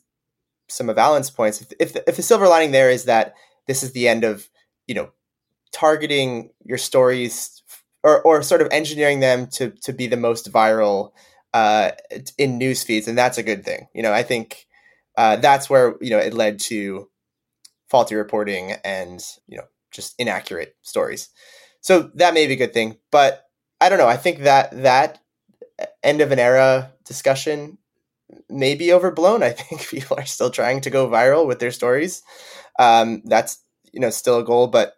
some 0.69 0.89
of 0.89 0.97
Alan's 0.97 1.31
points, 1.31 1.61
if, 1.61 1.73
if, 1.79 1.95
if 2.07 2.15
the 2.15 2.21
silver 2.21 2.47
lining 2.47 2.71
there 2.71 2.89
is 2.89 3.05
that 3.05 3.33
this 3.67 3.83
is 3.83 3.91
the 3.91 4.07
end 4.07 4.23
of, 4.23 4.47
you 4.87 4.95
know, 4.95 5.09
targeting 5.71 6.51
your 6.63 6.77
stories 6.77 7.58
or, 8.03 8.21
or 8.21 8.43
sort 8.43 8.61
of 8.61 8.69
engineering 8.71 9.19
them 9.19 9.47
to 9.47 9.71
to 9.83 9.93
be 9.93 10.07
the 10.07 10.17
most 10.17 10.51
viral 10.51 11.11
uh, 11.53 11.91
in 12.37 12.57
news 12.57 12.83
feeds, 12.83 13.07
and 13.07 13.17
that's 13.17 13.37
a 13.37 13.43
good 13.43 13.65
thing. 13.65 13.87
You 13.93 14.03
know, 14.03 14.13
I 14.13 14.23
think 14.23 14.67
uh, 15.17 15.37
that's 15.37 15.69
where 15.69 15.95
you 16.01 16.09
know 16.11 16.19
it 16.19 16.33
led 16.33 16.59
to 16.61 17.09
faulty 17.89 18.15
reporting 18.15 18.73
and 18.83 19.21
you 19.47 19.57
know 19.57 19.65
just 19.91 20.15
inaccurate 20.19 20.75
stories. 20.81 21.29
So 21.81 22.11
that 22.15 22.33
may 22.33 22.47
be 22.47 22.53
a 22.53 22.57
good 22.57 22.73
thing, 22.73 22.97
but 23.11 23.45
I 23.81 23.89
don't 23.89 23.99
know. 23.99 24.07
I 24.07 24.17
think 24.17 24.39
that 24.39 24.83
that 24.83 25.19
end 26.03 26.21
of 26.21 26.31
an 26.31 26.39
era 26.39 26.91
discussion 27.05 27.77
may 28.49 28.75
be 28.75 28.93
overblown. 28.93 29.43
I 29.43 29.49
think 29.51 29.87
people 29.87 30.17
are 30.17 30.25
still 30.25 30.49
trying 30.49 30.81
to 30.81 30.89
go 30.89 31.09
viral 31.09 31.47
with 31.47 31.59
their 31.59 31.71
stories. 31.71 32.23
Um, 32.77 33.21
that's 33.25 33.63
you 33.91 33.99
know 33.99 34.09
still 34.09 34.39
a 34.39 34.43
goal, 34.43 34.67
but 34.67 34.95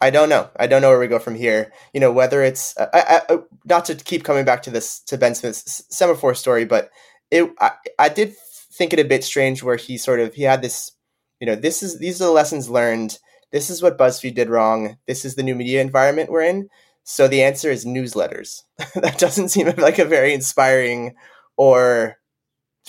I 0.00 0.10
don't 0.10 0.28
know. 0.28 0.50
I 0.56 0.66
don't 0.66 0.82
know 0.82 0.90
where 0.90 0.98
we 0.98 1.08
go 1.08 1.18
from 1.18 1.34
here. 1.34 1.72
You 1.94 2.00
know, 2.00 2.12
whether 2.12 2.42
it's 2.42 2.76
uh, 2.76 2.88
I, 2.92 3.22
I, 3.28 3.38
not 3.64 3.84
to 3.86 3.94
keep 3.94 4.24
coming 4.24 4.44
back 4.44 4.62
to 4.64 4.70
this 4.70 5.00
to 5.00 5.18
Ben 5.18 5.34
Smith's 5.34 5.82
Semafor 5.90 6.36
story, 6.36 6.64
but 6.64 6.90
it 7.30 7.50
I, 7.60 7.72
I 7.98 8.08
did 8.08 8.34
think 8.72 8.92
it 8.92 8.98
a 8.98 9.04
bit 9.04 9.24
strange 9.24 9.62
where 9.62 9.76
he 9.76 9.96
sort 9.96 10.20
of 10.20 10.34
he 10.34 10.42
had 10.42 10.62
this, 10.62 10.92
you 11.40 11.46
know, 11.46 11.54
this 11.54 11.82
is 11.82 11.98
these 11.98 12.20
are 12.20 12.26
the 12.26 12.30
lessons 12.30 12.68
learned. 12.68 13.18
This 13.52 13.70
is 13.70 13.82
what 13.82 13.98
BuzzFeed 13.98 14.34
did 14.34 14.50
wrong. 14.50 14.98
This 15.06 15.24
is 15.24 15.34
the 15.34 15.42
new 15.42 15.54
media 15.54 15.80
environment 15.80 16.30
we're 16.30 16.42
in. 16.42 16.68
So 17.04 17.28
the 17.28 17.42
answer 17.42 17.70
is 17.70 17.84
newsletters. 17.84 18.62
that 18.96 19.18
doesn't 19.18 19.50
seem 19.50 19.72
like 19.78 19.98
a 19.98 20.04
very 20.04 20.34
inspiring 20.34 21.14
or 21.56 22.18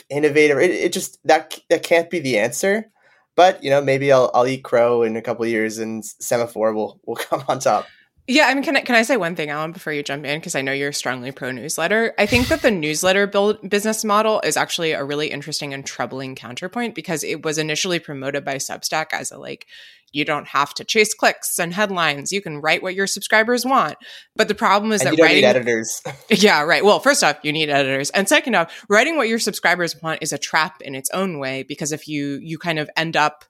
innovative. 0.10 0.58
It, 0.58 0.72
it 0.72 0.94
just 0.94 1.20
that 1.26 1.58
that 1.70 1.84
can't 1.84 2.10
be 2.10 2.20
the 2.20 2.38
answer. 2.38 2.92
But 3.38 3.64
you 3.64 3.70
know, 3.70 3.82
maybe 3.82 4.12
I'll 4.12 4.32
I'll 4.36 4.48
eat 4.48 4.66
crow 4.66 5.04
in 5.04 5.16
a 5.18 5.24
couple 5.24 5.46
years, 5.48 5.80
and 5.80 6.04
Semafor 6.04 6.76
will 6.76 7.00
will 7.08 7.16
come 7.30 7.44
on 7.48 7.60
top. 7.60 7.88
Yeah, 8.30 8.48
I 8.48 8.54
mean, 8.54 8.64
can 8.64 8.76
I, 8.76 8.82
can 8.82 8.96
I 8.96 9.04
say 9.04 9.16
one 9.16 9.38
thing, 9.38 9.50
Alan, 9.50 9.72
before 9.72 9.94
you 9.94 10.04
jump 10.04 10.26
in? 10.26 10.40
Because 10.40 10.54
I 10.54 10.62
know 10.62 10.74
you're 10.74 10.92
strongly 10.92 11.32
pro 11.32 11.52
newsletter. 11.52 12.14
I 12.18 12.26
think 12.26 12.50
that 12.50 12.62
the 12.62 12.72
newsletter 12.72 13.26
build 13.26 13.70
business 13.70 14.04
model 14.04 14.42
is 14.44 14.58
actually 14.58 14.92
a 14.92 15.04
really 15.04 15.32
interesting 15.32 15.74
and 15.74 15.86
troubling 15.86 16.36
counterpoint 16.36 16.94
because 16.94 17.24
it 17.24 17.46
was 17.46 17.58
initially 17.58 18.00
promoted 18.00 18.44
by 18.44 18.56
Substack 18.56 19.08
as 19.14 19.32
a 19.32 19.38
like, 19.38 19.66
you 20.12 20.26
don't 20.26 20.48
have 20.48 20.74
to 20.74 20.84
chase 20.84 21.14
clicks 21.14 21.58
and 21.58 21.74
headlines. 21.74 22.34
You 22.34 22.42
can 22.42 22.60
write 22.60 22.84
what 22.84 22.96
your 22.96 23.08
subscribers 23.08 23.66
want. 23.66 23.96
But 24.36 24.50
the 24.50 24.56
problem 24.56 24.92
is 24.92 25.02
And 25.02 25.18
that 25.18 25.22
writing 25.22 25.38
need 25.38 25.46
editors. 25.46 26.02
yeah, 26.30 26.64
right. 26.64 26.84
Well, 26.84 27.00
first 27.00 27.24
off, 27.24 27.38
you 27.44 27.54
need 27.54 27.70
editors. 27.70 28.10
And 28.10 28.28
second 28.28 28.56
off, 28.56 28.86
writing 28.90 29.16
what 29.16 29.30
your 29.30 29.40
subscribers 29.40 30.02
want 30.02 30.22
is 30.22 30.34
a 30.34 30.38
trap 30.38 30.82
in 30.82 30.96
its 30.96 31.10
own 31.12 31.40
way 31.40 31.64
because 31.64 31.94
if 31.94 32.08
you 32.08 32.40
you 32.42 32.58
kind 32.58 32.80
of 32.80 32.90
end 32.98 33.16
up 33.16 33.46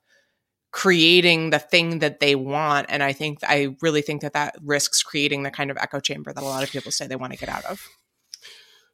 creating 0.70 1.50
the 1.50 1.58
thing 1.58 2.00
that 2.00 2.20
they 2.20 2.34
want 2.34 2.86
and 2.90 3.02
I 3.02 3.12
think 3.12 3.38
I 3.42 3.74
really 3.80 4.02
think 4.02 4.20
that 4.20 4.34
that 4.34 4.56
risks 4.62 5.02
creating 5.02 5.42
the 5.42 5.50
kind 5.50 5.70
of 5.70 5.78
echo 5.78 5.98
chamber 5.98 6.32
that 6.32 6.42
a 6.42 6.46
lot 6.46 6.62
of 6.62 6.70
people 6.70 6.92
say 6.92 7.06
they 7.06 7.16
want 7.16 7.32
to 7.32 7.38
get 7.38 7.48
out 7.48 7.64
of. 7.64 7.80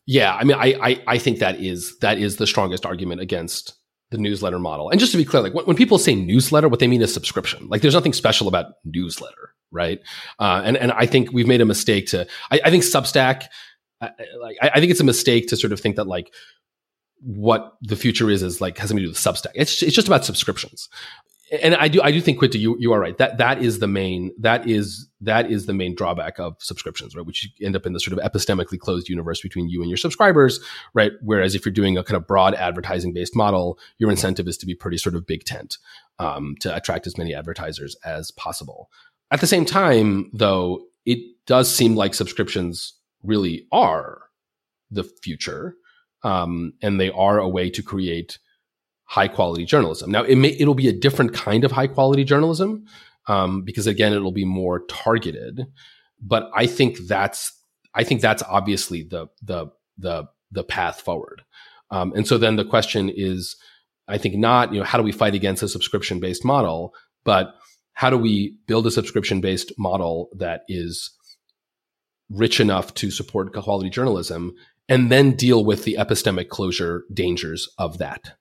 Yeah, 0.06 0.34
I 0.34 0.44
mean, 0.44 0.56
I, 0.58 0.74
I 0.80 1.02
I 1.06 1.18
think 1.18 1.38
that 1.38 1.60
is 1.60 1.98
that 2.00 2.18
is 2.18 2.36
the 2.36 2.46
strongest 2.46 2.84
argument 2.84 3.20
against 3.20 3.74
the 4.10 4.18
newsletter 4.18 4.58
model. 4.58 4.90
And 4.90 5.00
just 5.00 5.12
to 5.12 5.18
be 5.18 5.24
clear, 5.24 5.42
like 5.42 5.54
when, 5.54 5.76
people 5.76 5.98
say 5.98 6.14
newsletter, 6.14 6.68
what 6.68 6.78
they 6.78 6.86
mean 6.86 7.02
is 7.02 7.12
subscription. 7.12 7.68
Like 7.68 7.82
there's 7.82 7.94
nothing 7.94 8.12
special 8.12 8.46
about 8.46 8.66
newsletter, 8.84 9.50
right? 9.70 10.00
Uh, 10.38 10.62
and 10.64 10.76
and 10.76 10.92
I 10.92 11.06
think 11.06 11.32
we've 11.32 11.46
made 11.46 11.60
a 11.60 11.66
mistake 11.66 12.06
to. 12.08 12.26
I, 12.50 12.60
I 12.66 12.70
think 12.70 12.84
Substack, 12.84 13.44
I, 14.00 14.10
I 14.62 14.80
think 14.80 14.90
it's 14.90 15.00
a 15.00 15.04
mistake 15.04 15.48
to 15.48 15.56
sort 15.56 15.72
of 15.72 15.80
think 15.80 15.96
that 15.96 16.06
like 16.06 16.32
what 17.20 17.72
the 17.80 17.96
future 17.96 18.30
is 18.30 18.42
is 18.42 18.60
like 18.60 18.76
has 18.78 18.90
something 18.90 19.02
to 19.02 19.06
do 19.06 19.10
with 19.10 19.18
Substack. 19.18 19.52
It's 19.54 19.82
it's 19.82 19.94
just 19.94 20.06
about 20.06 20.24
subscriptions. 20.24 20.88
And 21.62 21.74
I 21.74 21.88
do 21.88 22.00
I 22.02 22.11
do 22.11 22.20
think 22.20 22.38
Quinta, 22.38 22.59
you 22.59 22.76
you 22.78 22.92
are 22.92 23.00
right. 23.00 23.16
That 23.18 23.38
that 23.38 23.62
is 23.62 23.78
the 23.78 23.86
main 23.86 24.32
that 24.38 24.68
is 24.68 25.09
that 25.20 25.50
is 25.50 25.66
the 25.66 25.74
main 25.74 25.94
drawback 25.94 26.38
of 26.38 26.57
subscriptions, 26.59 27.14
right? 27.14 27.24
Which 27.24 27.44
you 27.44 27.66
end 27.66 27.76
up 27.76 27.86
in 27.86 27.92
the 27.92 28.00
sort 28.00 28.18
of 28.18 28.32
epistemically 28.32 28.78
closed 28.78 29.09
universe 29.09 29.40
between 29.40 29.68
you 29.68 29.80
and 29.80 29.90
your 29.90 29.96
subscribers, 29.96 30.61
right? 30.94 31.12
Whereas 31.22 31.55
if 31.55 31.64
you're 31.64 31.72
doing 31.72 31.98
a 31.98 32.05
kind 32.05 32.16
of 32.16 32.26
broad 32.26 32.55
advertising 32.55 33.12
based 33.12 33.36
model, 33.36 33.78
your 33.98 34.11
incentive 34.11 34.48
is 34.48 34.57
to 34.59 34.66
be 34.66 34.74
pretty 34.74 34.98
sort 34.98 35.14
of 35.14 35.26
big 35.26 35.44
tent 35.44 35.78
um, 36.18 36.57
to 36.61 36.74
attract 36.74 37.07
as 37.07 37.18
many 37.18 37.34
advertisers 37.34 37.96
as 38.05 38.30
possible. 38.30 38.90
At 39.30 39.40
the 39.40 39.46
same 39.46 39.64
time, 39.64 40.30
though, 40.32 40.86
it 41.05 41.18
does 41.46 41.74
seem 41.74 41.94
like 41.94 42.14
subscriptions 42.14 42.94
really 43.22 43.66
are 43.72 44.22
the 44.90 45.05
future, 45.05 45.76
um, 46.22 46.72
and 46.82 47.00
they 47.00 47.11
are 47.11 47.38
a 47.38 47.48
way 47.48 47.70
to 47.70 47.82
create 47.82 48.38
high 49.05 49.28
quality 49.28 49.64
journalism. 49.64 50.11
Now, 50.11 50.22
it 50.22 50.36
may 50.36 50.57
it'll 50.59 50.74
be 50.74 50.88
a 50.88 50.92
different 50.92 51.34
kind 51.34 51.64
of 51.64 51.72
high 51.72 51.86
quality 51.86 52.24
journalism 52.24 52.86
um, 53.26 53.62
because 53.62 53.86
again, 53.86 54.12
it'll 54.12 54.32
be 54.32 54.44
more 54.44 54.84
targeted. 54.86 55.66
But 56.20 56.50
I 56.55 56.66
think 56.66 56.98
that's 57.07 57.52
I 57.94 58.05
think 58.05 58.20
that's 58.20 58.42
obviously 58.42 59.02
the 59.02 59.28
the 59.42 59.68
the 59.98 60.24
the 60.50 60.64
path 60.64 61.00
forward. 61.00 61.42
Um, 61.90 62.12
and 62.16 62.26
so 62.26 62.38
then 62.38 62.57
the 62.57 62.64
question 62.64 63.11
is, 63.14 63.57
I 64.09 64.18
think 64.18 64.36
not 64.36 64.72
you 64.72 64.80
know 64.80 64.84
how 64.84 64.98
do 64.98 65.05
we 65.05 65.12
fight 65.12 65.34
against 65.34 65.62
a 65.62 65.68
subscription 65.68 66.20
based 66.20 66.44
model, 66.44 66.94
but 67.24 67.55
how 67.92 68.11
do 68.11 68.18
we 68.18 68.59
build 68.66 68.86
a 68.86 68.90
subscription 68.90 69.40
based 69.40 69.72
model 69.78 70.28
that 70.36 70.62
is 70.68 71.11
rich 72.30 72.59
enough 72.59 72.94
to 72.94 73.11
support 73.11 73.52
quality 73.52 73.90
journalism 73.90 74.55
and 74.88 75.11
then 75.11 75.32
deal 75.32 75.64
with 75.64 75.84
the 75.84 75.96
epistemic 75.98 76.48
closure 76.48 77.05
dangers 77.12 77.68
of 77.78 77.98
that. 77.98 78.36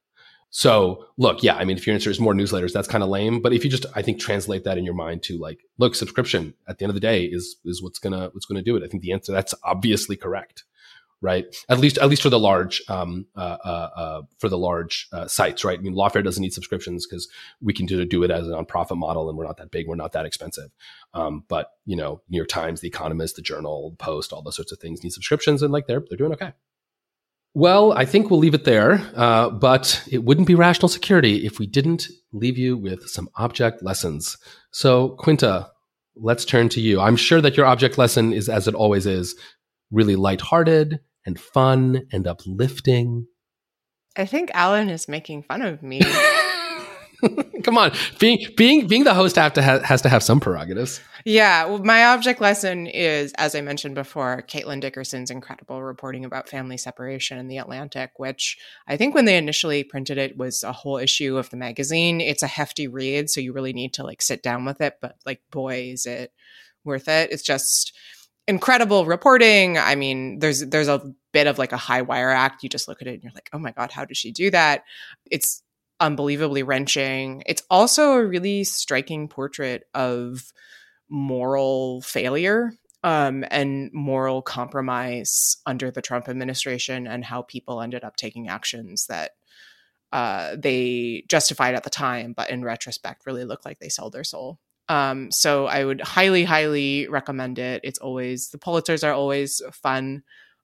So 0.56 1.08
look, 1.18 1.41
yeah, 1.41 1.56
I 1.56 1.66
mean, 1.66 1.78
if 1.78 1.88
your 1.88 1.95
answer 1.95 2.12
is 2.12 2.20
more 2.20 2.36
newsletters, 2.36 2.74
that's 2.74 2.88
kind 2.88 3.04
of 3.04 3.10
lame. 3.10 3.41
But 3.41 3.54
if 3.54 3.64
you 3.64 3.72
just, 3.72 3.88
I 3.95 4.04
think, 4.04 4.20
translate 4.20 4.66
that 4.66 4.78
in 4.78 4.86
your 4.86 4.93
mind 4.93 5.24
to 5.24 5.39
like, 5.39 5.62
look, 5.80 5.95
subscription 5.95 6.54
at 6.68 6.78
the 6.78 6.86
end 6.86 6.91
of 6.91 6.93
the 6.93 6.99
day 6.99 7.26
is 7.26 7.56
is 7.66 7.82
what's 7.82 7.97
gonna 7.97 8.30
what's 8.34 8.45
gonna 8.45 8.62
do 8.62 8.76
it. 8.76 8.84
I 8.84 8.88
think 8.88 9.01
the 9.01 9.14
answer 9.14 9.32
that's 9.32 9.56
obviously 9.64 10.16
correct, 10.16 10.64
right? 11.22 11.47
At 11.70 11.80
least 11.80 11.97
at 11.97 12.08
least 12.08 12.22
for 12.22 12.30
the 12.30 12.38
large 12.38 12.84
um 12.88 13.26
uh, 13.36 13.58
uh, 13.66 13.89
uh 13.95 14.22
for 14.38 14.47
the 14.47 14.60
large 14.60 15.08
uh, 15.12 15.28
sites, 15.28 15.66
right? 15.66 15.80
I 15.80 15.82
mean, 15.82 15.95
Lawfare 15.95 16.24
doesn't 16.24 16.41
need 16.41 16.54
subscriptions 16.54 17.08
because 17.08 17.28
we 17.60 17.74
can 17.74 17.88
do 17.88 18.06
do 18.06 18.22
it 18.22 18.30
as 18.30 18.47
a 18.47 18.51
nonprofit 18.51 18.97
model, 18.97 19.30
and 19.30 19.38
we're 19.39 19.47
not 19.47 19.58
that 19.58 19.72
big, 19.72 19.88
we're 19.88 19.95
not 19.95 20.12
that 20.12 20.28
expensive. 20.28 20.70
Um, 21.16 21.45
but 21.47 21.72
you 21.88 21.95
know, 21.95 22.22
New 22.30 22.38
York 22.38 22.49
Times, 22.49 22.82
The 22.82 22.89
Economist, 22.89 23.38
The 23.38 23.41
Journal, 23.41 23.95
Post, 23.97 24.32
all 24.32 24.43
those 24.43 24.58
sorts 24.58 24.72
of 24.72 24.78
things 24.78 25.04
need 25.04 25.14
subscriptions, 25.14 25.64
and 25.64 25.74
like 25.74 25.88
they're 25.88 26.04
they're 26.08 26.18
doing 26.18 26.34
okay. 26.34 26.54
Well, 27.56 27.93
I 27.93 28.06
think 28.06 28.30
we'll 28.30 28.39
leave 28.39 28.56
it 28.56 28.64
there, 28.64 28.93
uh, 29.16 29.51
but 29.51 30.04
it 30.12 30.24
wouldn't 30.24 30.47
be 30.47 30.56
rational 30.56 30.89
security 30.89 31.45
if 31.45 31.60
we 31.60 31.68
didn't 31.68 32.08
leave 32.32 32.58
you 32.58 32.76
with 32.76 33.08
some 33.08 33.30
object 33.36 33.84
lessons. 33.84 34.38
So, 34.72 35.10
Quinta, 35.20 35.70
let's 36.16 36.45
turn 36.45 36.70
to 36.70 36.82
you. 36.82 36.99
I'm 36.99 37.16
sure 37.16 37.41
that 37.41 37.56
your 37.56 37.68
object 37.68 37.99
lesson 37.99 38.34
is, 38.34 38.49
as 38.49 38.68
it 38.68 38.74
always 38.74 39.06
is, 39.06 39.36
really 39.91 40.16
lighthearted 40.16 40.99
and 41.28 41.39
fun 41.39 42.08
and 42.12 42.26
uplifting. 42.26 43.28
I 44.18 44.26
think 44.26 44.49
Alan 44.56 44.89
is 44.89 45.08
making 45.08 45.43
fun 45.43 45.62
of 45.62 45.84
me. 45.84 46.01
Come 47.64 47.78
on, 47.78 47.91
being 48.20 48.47
being 48.55 48.88
being 48.88 49.03
the 49.03 49.14
host 49.14 49.36
have 49.36 49.53
to 49.53 49.64
ha- 49.64 49.80
has 49.80 50.01
to 50.03 50.09
have 50.09 50.24
some 50.24 50.39
prerogatives. 50.39 51.01
Yeah, 51.26 51.66
well, 51.66 51.80
my 51.80 52.03
object 52.07 52.41
lesson 52.41 52.86
is, 52.86 53.32
as 53.38 53.55
I 53.55 53.61
mentioned 53.61 53.95
before, 53.95 54.43
Caitlin 54.45 54.82
Dickerson's 54.82 55.32
incredible 55.32 55.82
reporting 55.82 56.26
about 56.26 56.49
family 56.49 56.76
separation 56.76 57.38
in 57.38 57.47
the 57.47 57.59
Atlantic, 57.59 58.11
which 58.18 58.57
I 58.88 58.97
think 58.97 59.16
when 59.16 59.24
they 59.24 59.38
initially 59.38 59.86
printed 59.86 60.18
it 60.18 60.38
was 60.38 60.64
a 60.64 60.74
whole 60.74 60.97
issue 60.97 61.38
of 61.38 61.49
the 61.49 61.55
magazine. 61.55 62.20
It's 62.20 62.43
a 62.43 62.47
hefty 62.47 62.88
read, 62.88 63.30
so 63.30 63.39
you 63.39 63.53
really 63.53 63.72
need 63.72 63.93
to 63.93 64.03
like 64.03 64.22
sit 64.22 64.43
down 64.43 64.66
with 64.66 64.82
it. 64.82 64.97
But 65.01 65.16
like, 65.26 65.41
boy, 65.49 65.91
is 65.93 66.05
it 66.05 66.34
worth 66.84 67.07
it! 67.07 67.32
It's 67.32 67.43
just 67.43 67.93
incredible 68.47 69.05
reporting. 69.05 69.78
I 69.78 69.95
mean, 69.95 70.39
there's 70.39 70.59
there's 70.61 70.89
a 70.89 71.14
bit 71.32 71.47
of 71.47 71.57
like 71.57 71.72
a 71.72 71.78
high 71.78 72.01
wire 72.01 72.30
act. 72.30 72.64
You 72.64 72.70
just 72.70 72.88
look 72.88 73.01
at 73.01 73.07
it 73.07 73.14
and 73.14 73.24
you're 73.24 73.32
like, 73.34 73.49
oh 73.53 73.59
my 73.59 73.72
god, 73.72 73.91
how 73.91 74.05
did 74.05 74.18
she 74.18 74.32
do 74.32 74.51
that? 74.51 74.84
It's 75.32 75.64
unbelievably 76.00 76.64
wrenching. 76.64 77.44
It's 77.46 77.64
also 77.70 78.14
a 78.14 78.26
really 78.26 78.64
striking 78.64 79.28
portrait 79.28 79.84
of 79.94 80.52
moral 81.10 82.02
failure 82.02 82.74
um, 83.04 83.44
and 83.52 83.91
moral 83.94 84.41
compromise 84.41 85.58
under 85.66 85.91
the 85.91 86.02
Trump 86.02 86.30
administration 86.30 87.06
and 87.08 87.24
how 87.24 87.41
people 87.41 87.82
ended 87.82 88.04
up 88.04 88.16
taking 88.16 88.48
actions 88.48 89.08
that 89.08 89.32
uh, 90.12 90.56
they 90.58 91.24
justified 91.28 91.76
at 91.76 91.84
the 91.84 91.89
time, 91.89 92.34
but 92.34 92.50
in 92.50 92.64
retrospect, 92.64 93.26
really 93.26 93.46
look 93.46 93.66
like 93.66 93.80
they 93.80 93.89
sold 93.89 94.14
their 94.14 94.24
soul. 94.24 94.60
Um, 94.89 95.32
so 95.32 95.66
I 95.66 95.84
would 95.84 96.02
highly, 96.02 96.44
highly 96.44 97.08
recommend 97.08 97.58
it. 97.58 97.82
It's 97.84 98.00
always 98.00 98.50
the 98.50 98.60
Pulitzers 98.60 99.08
are 99.08 99.14
always 99.14 99.62
fun 99.72 100.24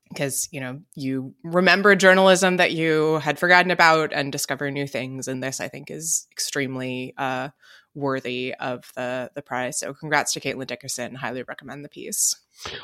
because 0.09 0.49
you 0.51 0.59
know 0.59 0.81
you 0.95 1.33
remember 1.43 1.95
journalism 1.95 2.57
that 2.57 2.71
you 2.71 3.15
had 3.19 3.39
forgotten 3.39 3.71
about 3.71 4.11
and 4.13 4.31
discover 4.31 4.69
new 4.71 4.87
things 4.87 5.27
and 5.27 5.43
this 5.43 5.61
i 5.61 5.67
think 5.67 5.91
is 5.91 6.27
extremely 6.31 7.13
uh, 7.17 7.49
worthy 7.95 8.53
of 8.59 8.91
the 8.95 9.29
the 9.35 9.41
prize 9.41 9.79
so 9.79 9.93
congrats 9.93 10.33
to 10.33 10.39
caitlin 10.39 10.67
dickerson 10.67 11.15
highly 11.15 11.43
recommend 11.43 11.83
the 11.83 11.89
piece 11.89 12.35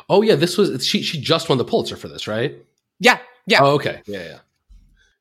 Oh 0.10 0.22
yeah, 0.22 0.36
this 0.36 0.58
was 0.58 0.86
she. 0.86 1.02
She 1.02 1.20
just 1.20 1.50
won 1.50 1.58
the 1.58 1.66
Pulitzer 1.66 1.96
for 1.96 2.08
this, 2.08 2.28
right? 2.28 2.56
yeah 3.00 3.18
yeah 3.46 3.60
Oh 3.62 3.72
okay, 3.72 4.02
yeah, 4.06 4.24
yeah. 4.24 4.40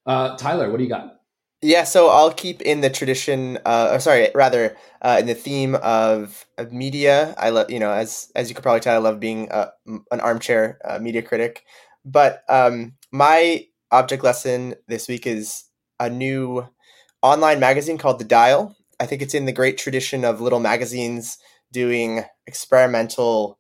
Uh, 0.07 0.37
Tyler, 0.37 0.71
what 0.71 0.77
do 0.77 0.85
you 0.85 0.91
got? 0.91 1.21
Yeah, 1.61 1.85
so 1.85 2.09
I'll 2.09 2.33
keep 2.33 2.61
in 2.61 2.83
the 2.83 2.91
tradition. 2.91 3.59
Uh, 3.65 3.91
or 3.93 4.01
sorry, 4.01 4.29
rather 4.35 4.77
uh, 5.01 5.17
in 5.19 5.27
the 5.27 5.35
theme 5.35 5.75
of, 5.77 6.45
of 6.59 6.73
media. 6.73 7.35
I 7.39 7.51
love, 7.51 7.71
you 7.71 7.81
know, 7.81 7.91
as 7.91 8.31
as 8.37 8.49
you 8.49 8.55
could 8.55 8.63
probably 8.63 8.81
tell, 8.81 8.95
I 8.95 8.99
love 8.99 9.19
being 9.19 9.51
uh, 9.51 9.71
an 9.87 10.21
armchair 10.21 10.79
uh, 10.85 10.99
media 10.99 11.23
critic. 11.23 11.65
But 12.05 12.43
um, 12.49 12.95
my 13.13 13.67
object 13.91 14.25
lesson 14.25 14.75
this 14.89 15.09
week 15.09 15.27
is 15.27 15.65
a 16.01 16.11
new 16.11 16.67
online 17.23 17.61
magazine 17.61 17.99
called 17.99 18.19
The 18.19 18.25
Dial. 18.25 18.77
I 19.01 19.07
think 19.07 19.23
it's 19.23 19.35
in 19.35 19.47
the 19.47 19.53
great 19.53 19.79
tradition 19.79 20.25
of 20.25 20.41
little 20.41 20.61
magazines 20.61 21.39
doing 21.73 22.25
experimental 22.47 23.59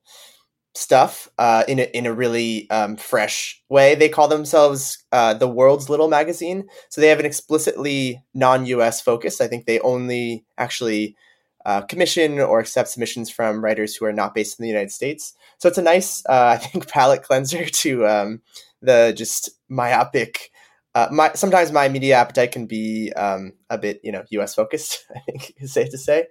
stuff 0.77 1.29
uh, 1.39 1.65
in 1.69 1.79
a, 1.79 1.85
in 1.97 2.07
a 2.07 2.13
really 2.13 2.69
um, 2.71 2.97
fresh 2.97 3.63
way. 3.69 3.95
They 3.95 4.09
call 4.09 4.29
themselves 4.29 5.05
uh, 5.13 5.35
the 5.35 5.49
world's 5.49 5.89
little 5.89 6.09
magazine, 6.09 6.67
so 6.91 7.01
they 7.01 7.09
have 7.09 7.21
an 7.21 7.27
explicitly 7.27 8.23
non-U.S. 8.35 9.01
focus. 9.01 9.41
I 9.41 9.47
think 9.47 9.67
they 9.67 9.81
only 9.81 10.45
actually 10.59 11.17
uh, 11.65 11.83
commission 11.83 12.41
or 12.41 12.61
accept 12.61 12.89
submissions 12.89 13.31
from 13.31 13.65
writers 13.65 13.97
who 13.97 14.05
are 14.05 14.13
not 14.13 14.35
based 14.35 14.59
in 14.59 14.65
the 14.65 14.69
United 14.69 14.91
States. 14.91 15.35
So 15.59 15.69
it's 15.69 15.79
a 15.79 15.83
nice, 15.83 16.25
uh, 16.27 16.51
I 16.55 16.57
think, 16.59 16.89
palate 16.89 17.23
cleanser 17.23 17.65
to 17.65 18.07
um, 18.07 18.43
the 18.83 19.15
just 19.17 19.51
myopic. 19.69 20.51
Uh, 20.95 21.09
my, 21.11 21.33
sometimes 21.33 21.73
my 21.73 21.89
media 21.89 22.17
appetite 22.17 22.53
can 22.53 22.67
be 22.67 23.13
um, 23.15 23.53
a 23.69 23.79
bit, 23.79 24.01
you 24.05 24.13
know, 24.13 24.23
U.S. 24.31 24.55
focused. 24.55 25.05
I 25.17 25.21
think 25.21 25.55
safe 25.65 25.91
to 25.91 25.99
say 25.99 26.27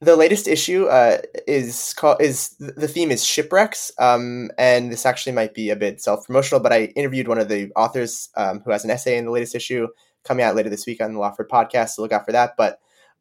the 0.00 0.16
latest 0.16 0.46
issue 0.46 0.86
uh, 0.86 1.18
is 1.46 1.92
called 1.96 2.20
is 2.20 2.50
the 2.58 2.86
theme 2.88 3.10
is 3.10 3.24
shipwrecks 3.24 3.90
um, 3.98 4.50
and 4.56 4.92
this 4.92 5.04
actually 5.04 5.32
might 5.32 5.54
be 5.54 5.70
a 5.70 5.76
bit 5.76 6.00
self-promotional 6.00 6.60
but 6.60 6.72
i 6.72 6.84
interviewed 6.96 7.28
one 7.28 7.38
of 7.38 7.48
the 7.48 7.70
authors 7.74 8.28
um, 8.36 8.60
who 8.60 8.70
has 8.70 8.84
an 8.84 8.90
essay 8.90 9.16
in 9.16 9.24
the 9.24 9.30
latest 9.30 9.54
issue 9.54 9.88
coming 10.24 10.44
out 10.44 10.54
later 10.54 10.70
this 10.70 10.86
week 10.86 11.00
on 11.00 11.12
the 11.12 11.18
Lawfare 11.18 11.48
podcast 11.48 11.90
so 11.90 12.02
look 12.02 12.12
out 12.12 12.24
for 12.24 12.32
that 12.32 12.54
but 12.56 12.78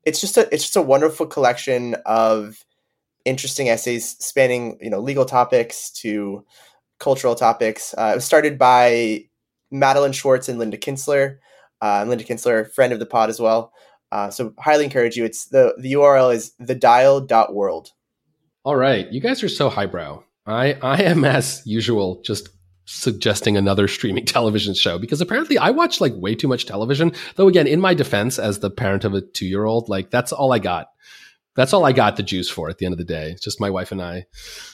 it's 0.07 0.21
just 0.21 0.38
a 0.38 0.47
it's 0.53 0.63
just 0.63 0.77
a 0.77 0.81
wonderful 0.81 1.27
collection 1.27 1.95
of 2.05 2.63
interesting 3.25 3.67
essays 3.67 4.15
spanning 4.19 4.77
you 4.81 4.89
know 4.89 5.01
legal 5.01 5.25
topics 5.25 5.91
to 5.91 6.45
cultural 6.97 7.35
topics. 7.35 7.93
Uh, 7.97 8.11
it 8.13 8.15
was 8.15 8.25
started 8.25 8.57
by 8.57 9.25
Madeline 9.69 10.13
Schwartz 10.13 10.47
and 10.47 10.57
Linda 10.57 10.77
Kinstler. 10.77 11.39
Uh, 11.81 12.05
Linda 12.07 12.23
Kinstler, 12.23 12.71
friend 12.71 12.93
of 12.93 12.99
the 12.99 13.05
pod 13.05 13.29
as 13.29 13.39
well. 13.39 13.73
Uh, 14.11 14.29
so 14.29 14.53
highly 14.57 14.85
encourage 14.85 15.17
you. 15.17 15.25
It's 15.25 15.47
the 15.47 15.75
the 15.77 15.91
URL 15.93 16.34
is 16.34 16.53
thedial.world. 16.61 17.91
All 18.63 18.77
right, 18.77 19.11
you 19.11 19.19
guys 19.19 19.43
are 19.43 19.49
so 19.49 19.69
highbrow. 19.69 20.23
I 20.45 20.77
I 20.81 21.03
am 21.03 21.25
as 21.25 21.61
usual 21.65 22.21
just 22.21 22.47
suggesting 22.88 23.57
another 23.57 23.88
streaming 23.88 24.26
television 24.26 24.73
show 24.73 24.97
because 24.97 25.22
apparently 25.22 25.57
I 25.57 25.69
watch 25.69 26.01
like 26.01 26.14
way 26.15 26.34
too 26.34 26.47
much 26.47 26.65
television. 26.65 27.11
Though 27.35 27.47
again, 27.47 27.68
in 27.68 27.80
my 27.80 27.93
defense 27.93 28.39
as 28.39 28.59
the 28.59 28.72
parent 28.72 29.03
of 29.03 29.14
a 29.14 29.22
2-year-old, 29.22 29.89
like 29.89 30.09
that's 30.09 30.31
all 30.31 30.51
I 30.51 30.59
got. 30.59 30.88
That's 31.55 31.73
all 31.73 31.85
I 31.85 31.91
got 31.91 32.18
the 32.18 32.23
juice 32.23 32.49
for 32.49 32.69
at 32.69 32.77
the 32.77 32.85
end 32.85 32.93
of 32.93 32.99
the 32.99 33.03
day. 33.03 33.31
It's 33.31 33.41
just 33.41 33.59
my 33.59 33.72
wife 33.72 33.91
and 33.91 33.99
I 34.01 34.26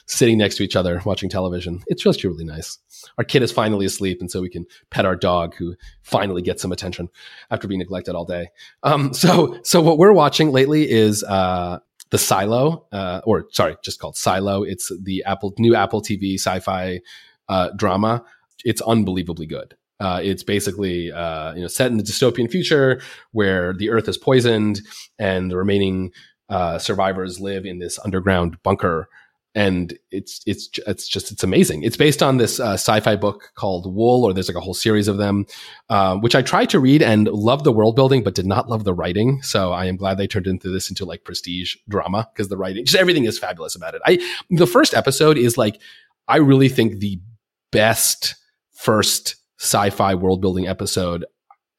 sitting 0.05 0.37
next 0.37 0.55
to 0.57 0.63
each 0.63 0.75
other 0.75 1.01
watching 1.05 1.29
television. 1.29 1.81
It's 1.87 2.03
just 2.03 2.23
really 2.25 2.43
nice. 2.43 2.77
Our 3.17 3.23
kid 3.23 3.41
is 3.41 3.53
finally 3.53 3.85
asleep, 3.85 4.19
and 4.19 4.29
so 4.29 4.41
we 4.41 4.49
can 4.49 4.65
pet 4.89 5.05
our 5.05 5.15
dog, 5.15 5.55
who 5.55 5.75
finally 6.01 6.41
gets 6.41 6.61
some 6.61 6.73
attention 6.73 7.07
after 7.49 7.69
being 7.69 7.79
neglected 7.79 8.15
all 8.15 8.25
day. 8.25 8.49
Um, 8.83 9.13
so, 9.13 9.57
so 9.63 9.81
what 9.81 9.97
we're 9.97 10.11
watching 10.11 10.51
lately 10.51 10.89
is 10.89 11.23
uh, 11.23 11.79
the 12.09 12.17
Silo, 12.17 12.85
uh, 12.91 13.21
or 13.23 13.45
sorry, 13.51 13.77
just 13.81 14.01
called 14.01 14.17
Silo. 14.17 14.63
It's 14.63 14.91
the 15.01 15.23
Apple 15.25 15.53
new 15.57 15.75
Apple 15.75 16.01
TV 16.01 16.35
sci-fi 16.35 16.99
uh, 17.49 17.69
drama. 17.75 18.23
It's 18.63 18.81
unbelievably 18.81 19.47
good. 19.47 19.75
Uh, 19.99 20.19
it's 20.21 20.43
basically 20.43 21.11
uh, 21.11 21.53
you 21.53 21.61
know 21.61 21.67
set 21.67 21.91
in 21.91 21.97
the 21.97 22.03
dystopian 22.03 22.49
future 22.49 23.01
where 23.31 23.73
the 23.73 23.89
Earth 23.89 24.07
is 24.07 24.17
poisoned 24.17 24.81
and 25.17 25.49
the 25.49 25.57
remaining 25.57 26.11
uh, 26.49 26.77
survivors 26.77 27.39
live 27.39 27.65
in 27.65 27.79
this 27.79 27.99
underground 28.03 28.61
bunker. 28.63 29.09
And 29.55 29.97
it's 30.09 30.41
it's 30.47 30.67
it's 30.87 31.07
just 31.07 31.31
it's 31.31 31.43
amazing. 31.43 31.83
It's 31.83 31.95
based 31.95 32.23
on 32.23 32.37
this 32.37 32.59
uh, 32.59 32.73
sci-fi 32.73 33.15
book 33.15 33.51
called 33.53 33.85
Wool, 33.93 34.25
or 34.25 34.33
there's 34.33 34.47
like 34.47 34.57
a 34.57 34.61
whole 34.61 34.73
series 34.73 35.07
of 35.07 35.17
them, 35.17 35.45
uh, 35.89 36.17
which 36.17 36.33
I 36.33 36.41
tried 36.41 36.71
to 36.71 36.79
read 36.79 37.03
and 37.03 37.27
loved 37.27 37.63
the 37.63 37.71
world 37.71 37.95
building, 37.95 38.23
but 38.23 38.33
did 38.33 38.47
not 38.47 38.67
love 38.67 38.83
the 38.83 38.95
writing. 38.95 39.43
So 39.43 39.71
I 39.71 39.85
am 39.85 39.95
glad 39.95 40.17
they 40.17 40.25
turned 40.25 40.47
into 40.47 40.69
this 40.69 40.89
into 40.89 41.05
like 41.05 41.23
prestige 41.23 41.75
drama 41.87 42.27
because 42.33 42.49
the 42.49 42.57
writing, 42.57 42.83
just 42.83 42.97
everything 42.97 43.25
is 43.25 43.37
fabulous 43.37 43.75
about 43.75 43.93
it. 43.93 44.01
I 44.05 44.19
the 44.49 44.65
first 44.65 44.95
episode 44.95 45.37
is 45.37 45.55
like 45.55 45.79
I 46.27 46.37
really 46.37 46.69
think 46.69 46.99
the 46.99 47.19
best 47.73 48.35
first 48.73 49.35
sci-fi 49.59 50.15
world 50.15 50.41
building 50.41 50.67
episode 50.67 51.25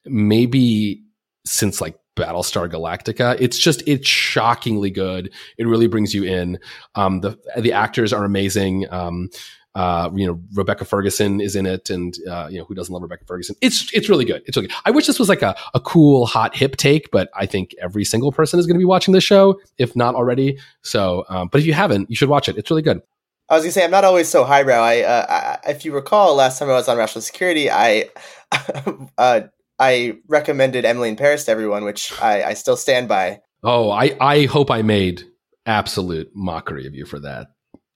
maybe 0.05 1.03
since 1.45 1.81
like 1.81 1.97
Battlestar 2.15 2.69
Galactica. 2.71 3.35
It's 3.39 3.57
just 3.57 3.83
it's 3.87 4.07
shockingly 4.07 4.89
good. 4.89 5.33
It 5.57 5.67
really 5.67 5.87
brings 5.87 6.13
you 6.13 6.23
in. 6.23 6.59
Um, 6.95 7.21
the 7.21 7.37
the 7.57 7.73
actors 7.73 8.13
are 8.13 8.23
amazing. 8.23 8.91
Um, 8.91 9.29
uh, 9.75 10.09
you 10.15 10.25
know, 10.25 10.41
Rebecca 10.53 10.85
Ferguson 10.85 11.41
is 11.41 11.53
in 11.53 11.65
it, 11.65 11.89
and 11.89 12.17
uh, 12.29 12.47
you 12.49 12.57
know 12.57 12.63
who 12.63 12.73
doesn't 12.73 12.93
love 12.93 13.01
Rebecca 13.01 13.25
Ferguson? 13.25 13.57
It's 13.61 13.93
it's 13.93 14.07
really 14.07 14.23
good. 14.23 14.41
It's 14.45 14.55
really 14.55 14.69
good. 14.69 14.77
I 14.85 14.91
wish 14.91 15.05
this 15.05 15.19
was 15.19 15.27
like 15.27 15.41
a, 15.41 15.55
a 15.73 15.81
cool, 15.81 16.25
hot, 16.25 16.55
hip 16.55 16.77
take, 16.77 17.11
but 17.11 17.29
I 17.35 17.45
think 17.45 17.75
every 17.81 18.05
single 18.05 18.31
person 18.31 18.57
is 18.57 18.65
going 18.65 18.75
to 18.75 18.79
be 18.79 18.85
watching 18.85 19.13
this 19.13 19.25
show, 19.25 19.59
if 19.77 19.93
not 19.93 20.15
already. 20.15 20.57
So, 20.81 21.25
um, 21.27 21.49
but 21.49 21.59
if 21.59 21.67
you 21.67 21.73
haven't, 21.73 22.09
you 22.09 22.15
should 22.15 22.29
watch 22.29 22.47
it. 22.47 22.57
It's 22.57 22.69
really 22.69 22.83
good. 22.83 23.01
I 23.49 23.55
was 23.55 23.63
gonna 23.63 23.71
say 23.71 23.83
I'm 23.83 23.91
not 23.91 24.03
always 24.03 24.27
so 24.27 24.43
highbrow. 24.43 24.81
I, 24.81 25.01
uh, 25.01 25.57
I 25.65 25.69
if 25.69 25.85
you 25.85 25.93
recall, 25.93 26.35
last 26.35 26.59
time 26.59 26.69
I 26.69 26.73
was 26.73 26.87
on 26.87 26.97
Rational 26.97 27.21
Security, 27.21 27.69
I 27.69 28.09
uh, 29.17 29.41
I 29.79 30.17
recommended 30.27 30.85
Emily 30.85 31.09
in 31.09 31.15
Paris 31.15 31.45
to 31.45 31.51
everyone, 31.51 31.83
which 31.83 32.11
I, 32.21 32.43
I 32.43 32.53
still 32.53 32.77
stand 32.77 33.07
by. 33.07 33.41
Oh, 33.63 33.91
I 33.91 34.15
I 34.19 34.45
hope 34.45 34.71
I 34.71 34.81
made 34.81 35.23
absolute 35.65 36.29
mockery 36.33 36.87
of 36.87 36.95
you 36.95 37.05
for 37.05 37.19
that. 37.19 37.47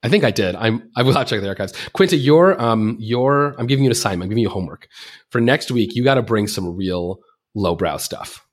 I 0.02 0.08
think 0.08 0.24
I 0.24 0.30
did. 0.30 0.54
I'm. 0.56 0.90
I 0.96 1.02
will 1.02 1.14
to 1.14 1.24
check 1.26 1.40
the 1.40 1.48
archives. 1.48 1.72
Quinta, 1.92 2.16
your 2.16 2.60
um 2.60 2.96
your 3.00 3.54
I'm 3.58 3.66
giving 3.66 3.84
you 3.84 3.88
an 3.88 3.92
assignment. 3.92 4.24
I'm 4.24 4.30
giving 4.30 4.42
you 4.42 4.50
homework 4.50 4.88
for 5.30 5.40
next 5.40 5.70
week. 5.70 5.94
You 5.94 6.04
got 6.04 6.14
to 6.14 6.22
bring 6.22 6.46
some 6.46 6.76
real 6.76 7.20
lowbrow 7.54 7.96
stuff. 7.96 8.46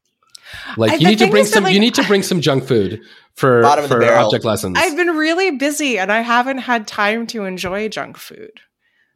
Like 0.78 0.94
I- 0.94 0.96
you 0.96 1.08
need 1.08 1.20
to 1.20 1.30
bring 1.30 1.44
is 1.44 1.52
that, 1.52 1.64
some. 1.64 1.68
you 1.74 1.80
need 1.80 1.96
to 1.96 2.04
bring 2.04 2.24
some 2.24 2.42
junk 2.42 2.66
food 2.66 3.02
for 3.34 3.62
Bottom 3.62 3.88
for 3.88 4.04
object 4.04 4.46
lessons. 4.46 4.78
I've 4.80 4.96
been 4.96 5.16
really 5.16 5.52
busy 5.52 6.00
and 6.00 6.12
I 6.12 6.22
haven't 6.22 6.60
had 6.60 6.88
time 6.88 7.28
to 7.28 7.46
enjoy 7.46 7.88
junk 7.90 8.18
food. 8.18 8.52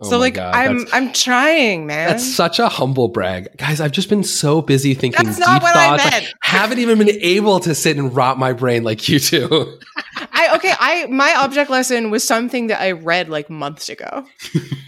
Oh 0.04 0.10
so 0.10 0.18
like 0.18 0.34
God, 0.34 0.56
I'm 0.56 0.88
I'm 0.92 1.14
trying, 1.14 1.86
man. 1.86 2.10
That's 2.10 2.26
such 2.26 2.58
a 2.58 2.68
humble 2.68 3.08
brag. 3.10 3.50
Guys, 3.58 3.80
I've 3.80 3.92
just 3.92 4.10
been 4.10 4.24
so 4.24 4.62
busy 4.62 4.96
thinking 4.96 5.24
That's 5.24 5.38
not 5.38 5.62
deep 5.62 5.64
what 5.64 5.76
I 5.76 5.98
thoughts. 5.98 6.12
meant. 6.12 6.34
haven't 6.42 6.80
even 6.80 6.98
been 6.98 7.10
able 7.22 7.60
to 7.60 7.76
sit 7.76 7.98
and 7.98 8.16
rot 8.16 8.40
my 8.40 8.54
brain 8.54 8.84
like 8.84 9.08
you 9.08 9.20
do. 9.20 9.80
I 10.34 10.56
okay, 10.56 10.74
I 10.80 11.06
my 11.06 11.36
object 11.38 11.70
lesson 11.70 12.10
was 12.10 12.24
something 12.24 12.68
that 12.68 12.82
I 12.82 12.94
read 12.94 13.30
like 13.30 13.52
months 13.52 13.90
ago. 13.90 14.26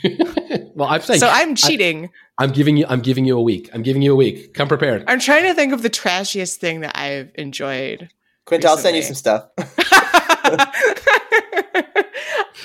well, 0.73 0.89
I'm 0.89 1.01
saying 1.01 1.19
So 1.19 1.29
I'm 1.29 1.53
cheating. 1.55 2.09
I, 2.37 2.43
am 2.43 2.51
giving 2.51 2.77
you 2.77 2.85
I'm 2.87 3.01
giving 3.01 3.25
you 3.25 3.37
a 3.37 3.41
week. 3.41 3.69
I'm 3.73 3.83
giving 3.83 4.01
you 4.01 4.13
a 4.13 4.15
week. 4.15 4.53
Come 4.53 4.67
prepared. 4.67 5.03
I'm 5.07 5.19
trying 5.19 5.43
to 5.43 5.53
think 5.53 5.73
of 5.73 5.81
the 5.81 5.89
trashiest 5.89 6.57
thing 6.57 6.81
that 6.81 6.97
I've 6.97 7.31
enjoyed. 7.35 8.09
Quint, 8.45 8.65
I'll 8.65 8.77
send 8.77 8.95
you 8.95 9.01
some 9.01 9.15
stuff. 9.15 9.49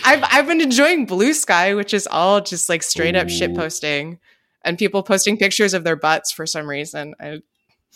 I've 0.05 0.25
I've 0.25 0.47
been 0.47 0.61
enjoying 0.61 1.07
Blue 1.07 1.35
Sky, 1.35 1.75
which 1.75 1.93
is 1.93 2.09
all 2.11 2.41
just 2.41 2.69
like 2.69 2.83
straight 2.83 3.15
up 3.15 3.29
shit 3.29 3.55
posting 3.55 4.19
and 4.65 4.79
people 4.79 5.03
posting 5.03 5.37
pictures 5.37 5.75
of 5.75 5.85
their 5.85 5.97
butts 5.97 6.33
for 6.33 6.47
some 6.47 6.69
reason. 6.69 7.15
I, 7.21 7.41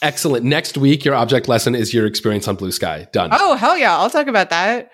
Excellent. 0.01 0.44
Next 0.44 0.78
week, 0.78 1.05
your 1.05 1.15
object 1.15 1.49
lesson 1.49 1.74
is 1.74 1.93
your 1.93 2.07
experience 2.07 2.49
on 2.49 2.57
Blue 2.57 2.73
Sky. 2.73 3.09
Done. 3.12 3.31
oh 3.32 3.57
hell 3.57 3.77
yeah, 3.77 3.97
I'll 3.97 4.11
talk 4.11 4.27
about 4.27 4.51
that. 4.51 4.90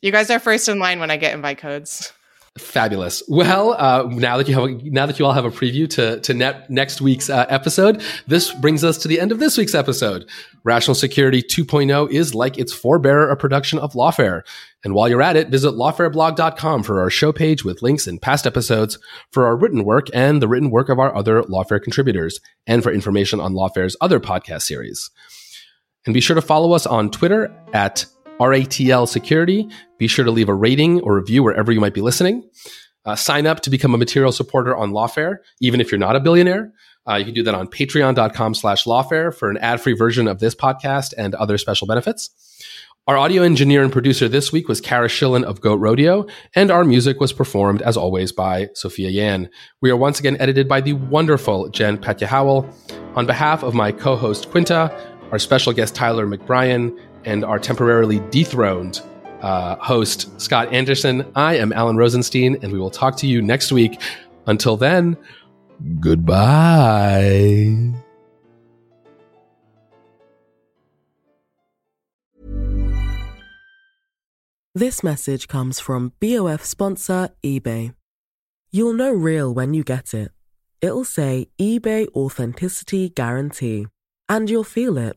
You 0.00 0.12
guys 0.12 0.30
are 0.30 0.38
first 0.38 0.68
in 0.68 0.78
line 0.78 1.00
when 1.00 1.10
I 1.10 1.16
get 1.16 1.34
invite 1.34 1.58
codes. 1.58 2.12
Fabulous. 2.58 3.22
Well, 3.28 3.74
uh, 3.78 4.08
now 4.10 4.36
that 4.36 4.48
you 4.48 4.54
have, 4.54 4.64
a, 4.64 4.90
now 4.90 5.06
that 5.06 5.18
you 5.18 5.24
all 5.24 5.32
have 5.32 5.44
a 5.44 5.50
preview 5.50 5.88
to 5.90 6.20
to 6.20 6.34
net, 6.34 6.68
next 6.68 7.00
week's 7.00 7.30
uh, 7.30 7.46
episode, 7.48 8.02
this 8.26 8.52
brings 8.54 8.84
us 8.84 8.98
to 8.98 9.08
the 9.08 9.20
end 9.20 9.32
of 9.32 9.38
this 9.38 9.56
week's 9.56 9.74
episode. 9.74 10.28
Rational 10.64 10.94
Security 10.94 11.42
2.0 11.42 12.10
is 12.10 12.34
like 12.34 12.58
its 12.58 12.74
forebearer, 12.74 13.30
a 13.30 13.36
production 13.36 13.78
of 13.78 13.92
Lawfare. 13.94 14.42
And 14.84 14.94
while 14.94 15.08
you're 15.08 15.22
at 15.22 15.36
it, 15.36 15.48
visit 15.48 15.72
lawfareblog.com 15.72 16.82
for 16.82 17.00
our 17.00 17.10
show 17.10 17.32
page 17.32 17.64
with 17.64 17.82
links 17.82 18.06
and 18.06 18.20
past 18.20 18.46
episodes, 18.46 18.98
for 19.30 19.46
our 19.46 19.56
written 19.56 19.84
work 19.84 20.08
and 20.12 20.42
the 20.42 20.48
written 20.48 20.70
work 20.70 20.88
of 20.88 20.98
our 20.98 21.14
other 21.14 21.42
Lawfare 21.42 21.82
contributors, 21.82 22.40
and 22.66 22.82
for 22.82 22.92
information 22.92 23.40
on 23.40 23.54
Lawfare's 23.54 23.96
other 24.00 24.20
podcast 24.20 24.62
series. 24.62 25.10
And 26.06 26.14
be 26.14 26.20
sure 26.20 26.36
to 26.36 26.42
follow 26.42 26.72
us 26.72 26.86
on 26.86 27.10
Twitter 27.10 27.54
at 27.72 28.06
RATL 28.40 29.08
Security. 29.08 29.68
Be 29.98 30.06
sure 30.06 30.24
to 30.24 30.30
leave 30.30 30.48
a 30.48 30.54
rating 30.54 31.00
or 31.00 31.16
review 31.16 31.42
wherever 31.42 31.72
you 31.72 31.80
might 31.80 31.94
be 31.94 32.00
listening. 32.00 32.48
Uh, 33.04 33.16
sign 33.16 33.46
up 33.46 33.60
to 33.60 33.70
become 33.70 33.94
a 33.94 33.98
material 33.98 34.32
supporter 34.32 34.76
on 34.76 34.90
Lawfare, 34.90 35.38
even 35.60 35.80
if 35.80 35.90
you're 35.90 35.98
not 35.98 36.16
a 36.16 36.20
billionaire. 36.20 36.72
Uh, 37.08 37.14
you 37.14 37.24
can 37.24 37.34
do 37.34 37.42
that 37.42 37.54
on 37.54 37.66
patreon.com 37.66 38.54
slash 38.54 38.84
lawfare 38.84 39.34
for 39.34 39.48
an 39.48 39.56
ad-free 39.58 39.94
version 39.94 40.28
of 40.28 40.40
this 40.40 40.54
podcast 40.54 41.14
and 41.16 41.34
other 41.36 41.56
special 41.56 41.86
benefits. 41.86 42.30
Our 43.06 43.16
audio 43.16 43.42
engineer 43.42 43.82
and 43.82 43.90
producer 43.90 44.28
this 44.28 44.52
week 44.52 44.68
was 44.68 44.82
Kara 44.82 45.08
Schillen 45.08 45.42
of 45.42 45.62
Goat 45.62 45.80
Rodeo, 45.80 46.26
and 46.54 46.70
our 46.70 46.84
music 46.84 47.20
was 47.20 47.32
performed, 47.32 47.80
as 47.80 47.96
always, 47.96 48.32
by 48.32 48.68
Sophia 48.74 49.08
Yan. 49.08 49.48
We 49.80 49.90
are 49.90 49.96
once 49.96 50.20
again 50.20 50.36
edited 50.38 50.68
by 50.68 50.82
the 50.82 50.92
wonderful 50.92 51.70
Jen 51.70 51.96
Patja 51.96 52.26
Howell. 52.26 52.68
On 53.14 53.24
behalf 53.24 53.62
of 53.62 53.72
my 53.72 53.92
co-host 53.92 54.50
Quinta, 54.50 54.94
our 55.32 55.38
special 55.38 55.72
guest 55.72 55.94
Tyler 55.94 56.26
McBrien, 56.26 56.94
and 57.28 57.44
our 57.44 57.58
temporarily 57.58 58.20
dethroned 58.30 59.02
uh, 59.42 59.76
host 59.76 60.40
Scott 60.40 60.72
Anderson, 60.72 61.30
I 61.36 61.58
am 61.58 61.72
Alan 61.72 61.96
Rosenstein, 61.96 62.56
and 62.62 62.72
we 62.72 62.78
will 62.78 62.90
talk 62.90 63.16
to 63.18 63.26
you 63.26 63.42
next 63.42 63.70
week. 63.70 64.00
Until 64.46 64.76
then, 64.76 65.16
goodbye. 66.00 67.92
This 74.74 75.02
message 75.02 75.48
comes 75.48 75.80
from 75.80 76.12
BOF 76.20 76.64
sponsor 76.64 77.30
eBay. 77.44 77.94
You'll 78.70 78.94
know 78.94 79.12
real 79.12 79.52
when 79.52 79.74
you 79.74 79.84
get 79.84 80.14
it. 80.14 80.30
It'll 80.80 81.04
say 81.04 81.48
eBay 81.60 82.06
Authenticity 82.14 83.10
Guarantee. 83.10 83.86
And 84.28 84.48
you'll 84.48 84.64
feel 84.64 84.96
it. 84.98 85.16